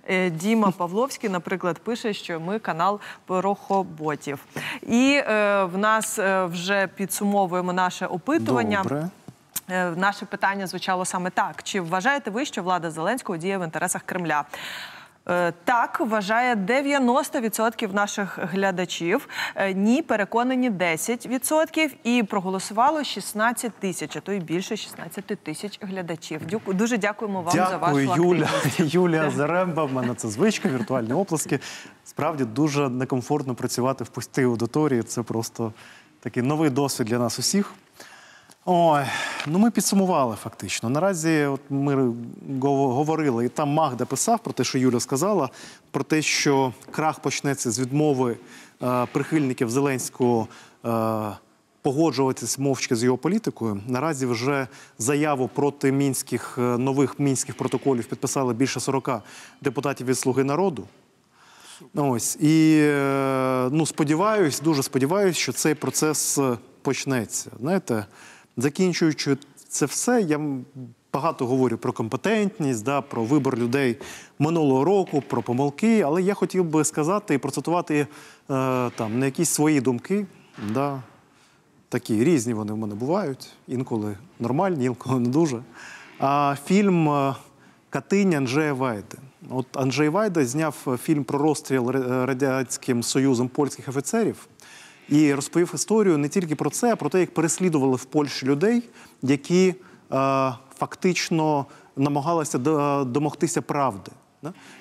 Е, 0.09 0.31
Діма 0.31 0.71
Павловський, 0.77 1.31
наприклад, 1.31 1.79
пише, 1.79 2.13
що 2.13 2.41
ми 2.41 2.59
канал 2.59 3.01
порохоботів. 3.27 4.45
І 4.83 5.23
е, 5.29 5.65
в 5.65 5.79
нас 5.79 6.19
вже 6.53 6.87
підсумовуємо 6.87 7.73
наше 7.73 8.07
опитування. 8.07 8.83
Добре. 8.83 9.09
Наше 9.97 10.27
питання 10.27 10.67
звучало 10.67 11.05
саме 11.05 11.31
так: 11.31 11.63
чи 11.63 11.81
вважаєте 11.81 12.31
ви, 12.31 12.45
що 12.45 12.63
влада 12.63 12.91
Зеленського 12.91 13.37
діє 13.37 13.59
в 13.59 13.65
інтересах 13.65 14.03
Кремля? 14.03 14.45
Е, 15.29 15.53
Так, 15.65 16.01
вважає 16.01 16.55
90% 16.55 17.95
наших 17.95 18.39
глядачів. 18.43 19.29
Е, 19.55 19.75
Ні, 19.75 20.03
переконані 20.03 20.71
10%. 20.71 21.97
І 22.05 22.23
проголосувало 22.23 23.05
16 23.05 23.73
тисяч, 23.73 24.17
а 24.17 24.21
то 24.21 24.33
й 24.33 24.41
більше 24.41 24.77
16 24.77 25.25
тисяч 25.25 25.79
глядачів. 25.83 26.41
Дуже 26.67 26.99
дякуємо 26.99 27.43
вам 27.43 27.55
за 27.55 27.77
вашу 27.77 27.99
Юля. 28.01 28.45
активність. 28.45 28.95
Юлія 28.95 29.31
Заремба. 29.31 29.85
В 29.85 29.93
мене 29.93 30.15
це 30.15 30.29
звичка, 30.29 30.69
віртуальні 30.69 31.13
оплески. 31.13 31.61
Справді 32.05 32.45
дуже 32.45 32.89
некомфортно 32.89 33.55
працювати 33.55 34.05
в 34.05 34.09
пустій 34.09 34.43
аудиторії. 34.43 35.03
Це 35.03 35.23
просто 35.23 35.73
такий 36.21 36.43
новий 36.43 36.71
досвід 36.71 37.07
для 37.07 37.19
нас 37.19 37.39
усіх. 37.39 37.73
Ой, 38.69 39.05
ну 39.47 39.59
ми 39.59 39.71
підсумували 39.71 40.37
фактично. 40.37 40.89
Наразі 40.89 41.45
от 41.45 41.61
ми 41.71 42.15
говорили, 42.61 43.47
і 43.47 43.49
там 43.49 43.69
Магда 43.69 44.05
писав 44.05 44.39
про 44.39 44.53
те, 44.53 44.65
що 44.65 44.79
Юля 44.79 45.01
сказала, 45.01 45.51
про 45.91 46.05
те, 46.05 46.23
що 46.23 46.73
крах 46.91 47.21
почнеться 47.21 47.71
з 47.71 47.81
відмови 47.81 48.37
е, 48.83 49.07
прихильників 49.13 49.71
Зеленського 49.71 50.49
е, 50.85 50.89
погоджуватись 51.83 52.59
мовчки 52.59 52.97
з 52.97 53.05
його 53.05 53.17
політикою. 53.17 53.81
Наразі 53.87 54.27
вже 54.27 54.67
заяву 54.99 55.49
проти 55.55 55.93
мінських 55.93 56.59
е, 56.59 56.61
нових 56.61 57.19
мінських 57.19 57.57
протоколів 57.57 58.07
підписали 58.07 58.55
більше 58.55 58.81
40 58.81 59.23
депутатів 59.61 60.07
від 60.07 60.19
Слуги 60.19 60.45
народу. 60.45 60.85
Ось 61.95 62.37
і 62.37 62.79
е, 62.83 63.69
ну 63.73 63.87
сподіваюсь, 63.87 64.61
дуже 64.61 64.83
сподіваюсь, 64.83 65.37
що 65.37 65.53
цей 65.53 65.75
процес 65.75 66.39
е, 66.39 66.59
почнеться. 66.83 67.51
Знаєте, 67.61 68.07
закінчуючи 68.57 69.37
це 69.69 69.87
все, 69.87 70.23
я 70.23 70.41
багато 71.13 71.47
говорю 71.47 71.77
про 71.79 71.93
компетентність, 71.93 72.85
да, 72.85 73.01
про 73.01 73.25
вибор 73.25 73.59
людей 73.59 73.97
минулого 74.39 74.85
року, 74.85 75.23
про 75.29 75.43
помилки. 75.43 76.01
Але 76.01 76.23
я 76.23 76.35
хотів 76.35 76.65
би 76.65 76.85
сказати 76.85 77.35
і 77.35 77.39
процитувати 77.39 77.97
е, 77.99 78.07
там 78.91 79.19
не 79.19 79.27
якісь 79.27 79.51
свої 79.51 79.81
думки. 79.81 80.27
Да, 80.75 81.03
такі 81.89 82.25
різні 82.25 82.55
вони 82.55 82.73
в 82.73 82.77
мене 82.77 82.95
бувають, 82.95 83.49
інколи 83.69 84.17
нормальні, 84.41 84.85
інколи 84.85 85.21
не 85.21 85.29
дуже. 85.29 85.63
А 86.19 86.55
фільм 86.67 87.09
е, 87.09 87.35
Катиня 87.91 88.37
Анджея 88.37 88.73
Вайди. 88.73 89.19
От 89.51 89.67
Анджей 89.77 90.09
Вайда 90.09 90.45
зняв 90.45 90.99
фільм 91.03 91.25
про 91.25 91.39
розстріл 91.39 91.91
Радянським 91.91 93.03
Союзом 93.03 93.49
польських 93.49 93.89
офіцерів 93.89 94.49
і 95.09 95.35
розповів 95.35 95.71
історію 95.75 96.19
не 96.19 96.29
тільки 96.29 96.55
про 96.55 96.71
це, 96.71 96.93
а 96.93 96.97
про 96.97 97.09
те, 97.09 97.21
як 97.21 97.35
переслідували 97.35 97.97
в 97.97 98.05
Польщі 98.05 98.47
людей, 98.47 98.83
які 99.23 99.69
е, 99.69 99.75
фактично 100.79 101.67
намагалися 101.97 102.59
домогтися 103.05 103.63
правди. 103.63 104.11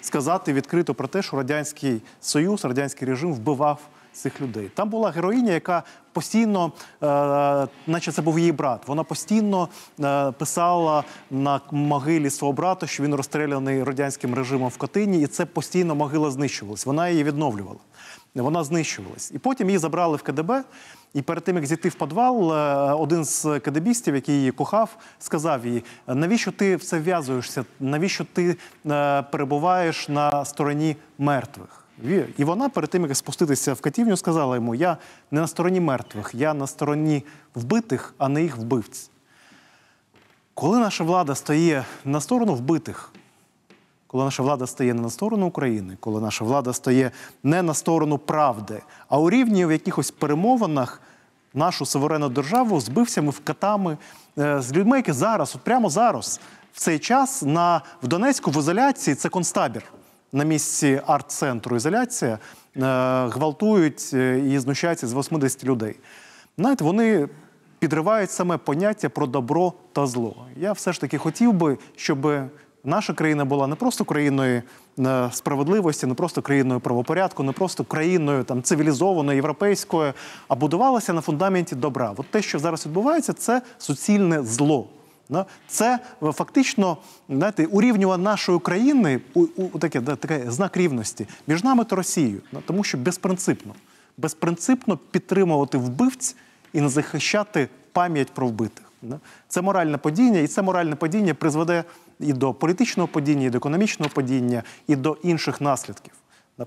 Сказати 0.02 0.53
відкрито 0.53 0.93
про 0.93 1.07
те, 1.07 1.22
що 1.22 1.38
Радянський 1.38 2.02
Союз, 2.22 2.65
радянський 2.65 3.07
режим 3.07 3.34
вбивав 3.34 3.80
цих 4.14 4.41
людей. 4.41 4.72
Там 4.76 4.89
була 4.89 5.11
героїня, 5.11 5.52
яка 5.52 5.84
постійно, 6.14 6.72
е, 7.03 7.68
наче 7.88 8.11
це 8.11 8.22
був 8.22 8.39
її 8.39 8.52
брат, 8.52 8.88
вона 8.88 9.03
постійно 9.03 9.69
е, 9.99 10.31
писала 10.31 11.03
на 11.31 11.61
могилі 11.72 12.30
свого 12.30 12.53
брата, 12.53 12.88
що 12.88 13.03
він 13.03 13.15
розстріляний 13.15 13.84
радянським 13.84 14.34
режимом 14.34 14.69
в 14.69 14.77
Катині, 14.77 15.22
і 15.22 15.27
це 15.27 15.45
постійно 15.45 15.95
могила 15.95 16.31
знищувалась. 16.31 16.85
Вона 16.85 17.10
її 17.10 17.23
відновлювала. 17.23 17.80
Вона 18.36 18.64
знищувалась. 18.64 19.32
І 19.32 19.40
потім 19.40 19.68
її 19.68 19.78
забрали 19.78 20.18
в 20.18 20.24
КДБ. 20.24 20.64
І 21.14 21.22
перед 21.22 21.44
тим, 21.44 21.56
як 21.56 21.66
зійти 21.66 21.90
в 21.90 21.95
підвал, 21.95 22.53
е, 22.53 22.94
один 22.94 23.26
з 23.26 23.60
кадебістів, 23.60 24.16
який 24.16 24.36
її 24.36 24.52
кохав, 24.52 24.98
сказав 25.20 25.66
їй: 25.66 25.84
навіщо 26.07 26.52
ти 26.52 26.76
все 26.76 26.99
в'язуєшся? 26.99 27.66
Навіщо 27.80 28.26
ти 28.34 28.57
е, 28.86 29.22
перебуваєш 29.22 30.10
на 30.10 30.45
стороні 30.45 30.95
мертвих? 31.18 31.86
І 32.38 32.44
вона 32.44 32.70
перед 32.70 32.90
тим, 32.90 33.03
як 33.03 33.18
спуститися 33.18 33.74
в 33.74 33.82
катівню, 33.82 34.18
сказала 34.18 34.56
йому: 34.56 34.76
Я 34.76 34.98
не 35.32 35.41
на 35.41 35.48
стороні 35.48 35.80
мертвих, 35.80 36.32
я 36.34 36.53
на 36.53 36.68
стороні 36.68 37.24
вбитих, 37.56 38.14
а 38.18 38.30
не 38.30 38.44
їх 38.44 38.57
вбивць. 38.57 39.10
Коли 40.53 40.80
наша 40.80 41.03
влада 41.03 41.36
стає 41.36 41.86
на 42.06 42.22
сторону 42.22 42.56
вбитих, 42.56 43.12
коли 44.16 44.26
наша 44.26 44.44
влада 44.44 44.68
стає 44.68 44.94
не 44.94 45.02
на 45.02 45.10
сторону 45.10 45.48
України, 45.48 45.98
коли 46.00 46.22
наша 46.22 46.46
влада 46.46 46.74
стає 46.74 47.12
не 47.44 47.62
на 47.62 47.74
сторону 47.74 48.18
правди, 48.18 48.82
а 49.10 49.20
у 49.20 49.30
рівні 49.30 49.66
в 49.66 49.72
якихось 49.72 50.12
перемовинах 50.12 51.02
нашу 51.54 51.86
суверенну 51.86 52.30
державу 52.30 52.82
з 52.82 52.90
бивцями, 52.90 53.30
вкатами, 53.30 53.98
е, 54.38 54.62
з 54.62 54.74
людьми, 54.74 54.98
які 54.98 55.12
зараз, 55.12 55.56
от 55.56 55.62
прямо 55.62 55.90
зараз, 55.90 56.40
в 56.74 56.80
цей 56.80 57.00
час 57.00 57.44
на, 57.44 57.82
в 58.04 58.08
Донецьку 58.08 58.52
в 58.52 58.58
ізоляції 58.58 59.16
це 59.16 59.30
концтабір 59.30 59.84
на 60.32 60.44
місці 60.44 61.02
арт-центру 61.08 61.76
ізоляція, 61.76 62.32
е, 62.32 62.40
гвалтують 63.28 64.10
е, 64.14 64.40
і 64.40 64.60
знущаються 64.60 65.08
з 65.08 65.14
80 65.14 65.64
людей. 65.64 65.96
Знаєте, 66.58 66.84
вони 66.84 67.28
підривають 67.80 68.32
саме 68.32 68.58
поняття 68.58 69.10
про 69.10 69.28
добро 69.28 69.74
та 69.94 70.08
зло. 70.08 70.36
Я 70.58 70.72
все 70.72 70.94
ж 70.94 71.02
таки 71.02 71.18
хотів 71.18 71.54
би, 71.54 71.78
щоб 71.96 72.28
наша 72.86 73.14
країна 73.14 73.45
була 73.45 73.68
не 73.68 73.76
просто 73.76 74.06
країною 74.06 74.62
е, 74.99 75.30
справедливості, 75.32 76.06
не 76.06 76.14
просто 76.14 76.41
країною 76.41 76.80
правопорядку, 76.80 77.44
не 77.44 77.52
просто 77.52 77.84
країною 77.84 78.44
там 78.44 78.64
цивілізованою, 78.64 79.36
європейською, 79.36 80.14
а 80.48 80.56
будувалася 80.56 81.14
на 81.14 81.22
фундаменті 81.22 81.76
добра. 81.76 82.14
От 82.18 82.26
те, 82.32 82.41
що 82.41 82.60
зараз 82.60 82.86
відбувається, 82.86 83.34
це 83.34 83.62
суцільне 83.78 84.44
зло. 84.44 84.88
Це 85.68 85.99
е, 86.24 86.32
фактично 86.32 86.98
знаєте, 87.30 87.66
урівнювання 87.66 88.24
нашої 88.24 88.60
країни 88.60 89.22
у, 89.34 89.41
у 89.57 89.80
таке, 89.80 90.02
таке 90.02 90.52
знак 90.52 90.78
рівності 90.78 91.28
між 91.48 91.64
нами 91.64 91.84
та 91.84 91.95
Росією, 91.95 92.41
тому 92.66 92.84
що 92.84 92.98
безпринципно, 92.98 93.74
безпринципно 94.18 94.98
підтримувати 95.12 95.78
вбивць 95.78 96.36
і 96.74 96.82
не 96.82 96.90
захищати 96.90 97.70
пам'ять 97.91 98.32
про 98.32 98.48
вбитих. 98.48 98.86
Це 99.48 99.62
моральне 99.62 99.98
падіння, 99.98 100.40
і 100.40 100.48
це 100.48 100.62
моральне 100.62 100.95
падіння 100.95 101.34
призведе 101.34 101.84
і 102.20 102.34
до 102.34 102.54
політичного 102.54 103.08
падіння, 103.08 103.46
і 103.46 103.50
до 103.50 103.58
економічного 103.58 104.12
падіння, 104.16 104.64
і 104.88 104.96
до 104.96 105.18
інших 105.24 105.62
наслідків. 105.62 106.14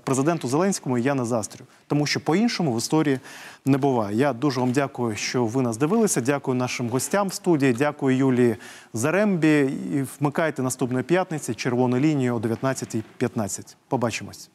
президенту 0.03 0.47
Зеленському 0.47 0.97
я 0.97 1.13
не 1.13 1.25
заздрю, 1.25 1.65
тому 1.87 2.05
що 2.05 2.19
по-іншому 2.19 2.73
в 2.73 2.77
історії 2.77 3.19
не 3.65 3.77
буває. 3.77 4.17
Я 4.17 4.33
дуже 4.33 4.59
вам 4.59 4.71
дякую, 4.71 5.15
що 5.15 5.45
ви 5.45 5.61
нас 5.61 5.77
дивилися. 5.77 6.21
Дякую 6.21 6.57
нашим 6.57 6.89
гостям 6.89 7.27
в 7.27 7.33
студії. 7.33 7.73
Дякую 7.73 8.17
Юлії 8.17 8.55
Зарембі. 8.93 9.59
І 9.93 10.05
вмикайте 10.19 10.61
наступної 10.61 11.03
п'ятниці 11.03 11.53
червону 11.53 11.97
лінію 11.97 12.35
о 12.35 12.39
19.15. 12.39 13.75
Побачимось. 13.87 14.49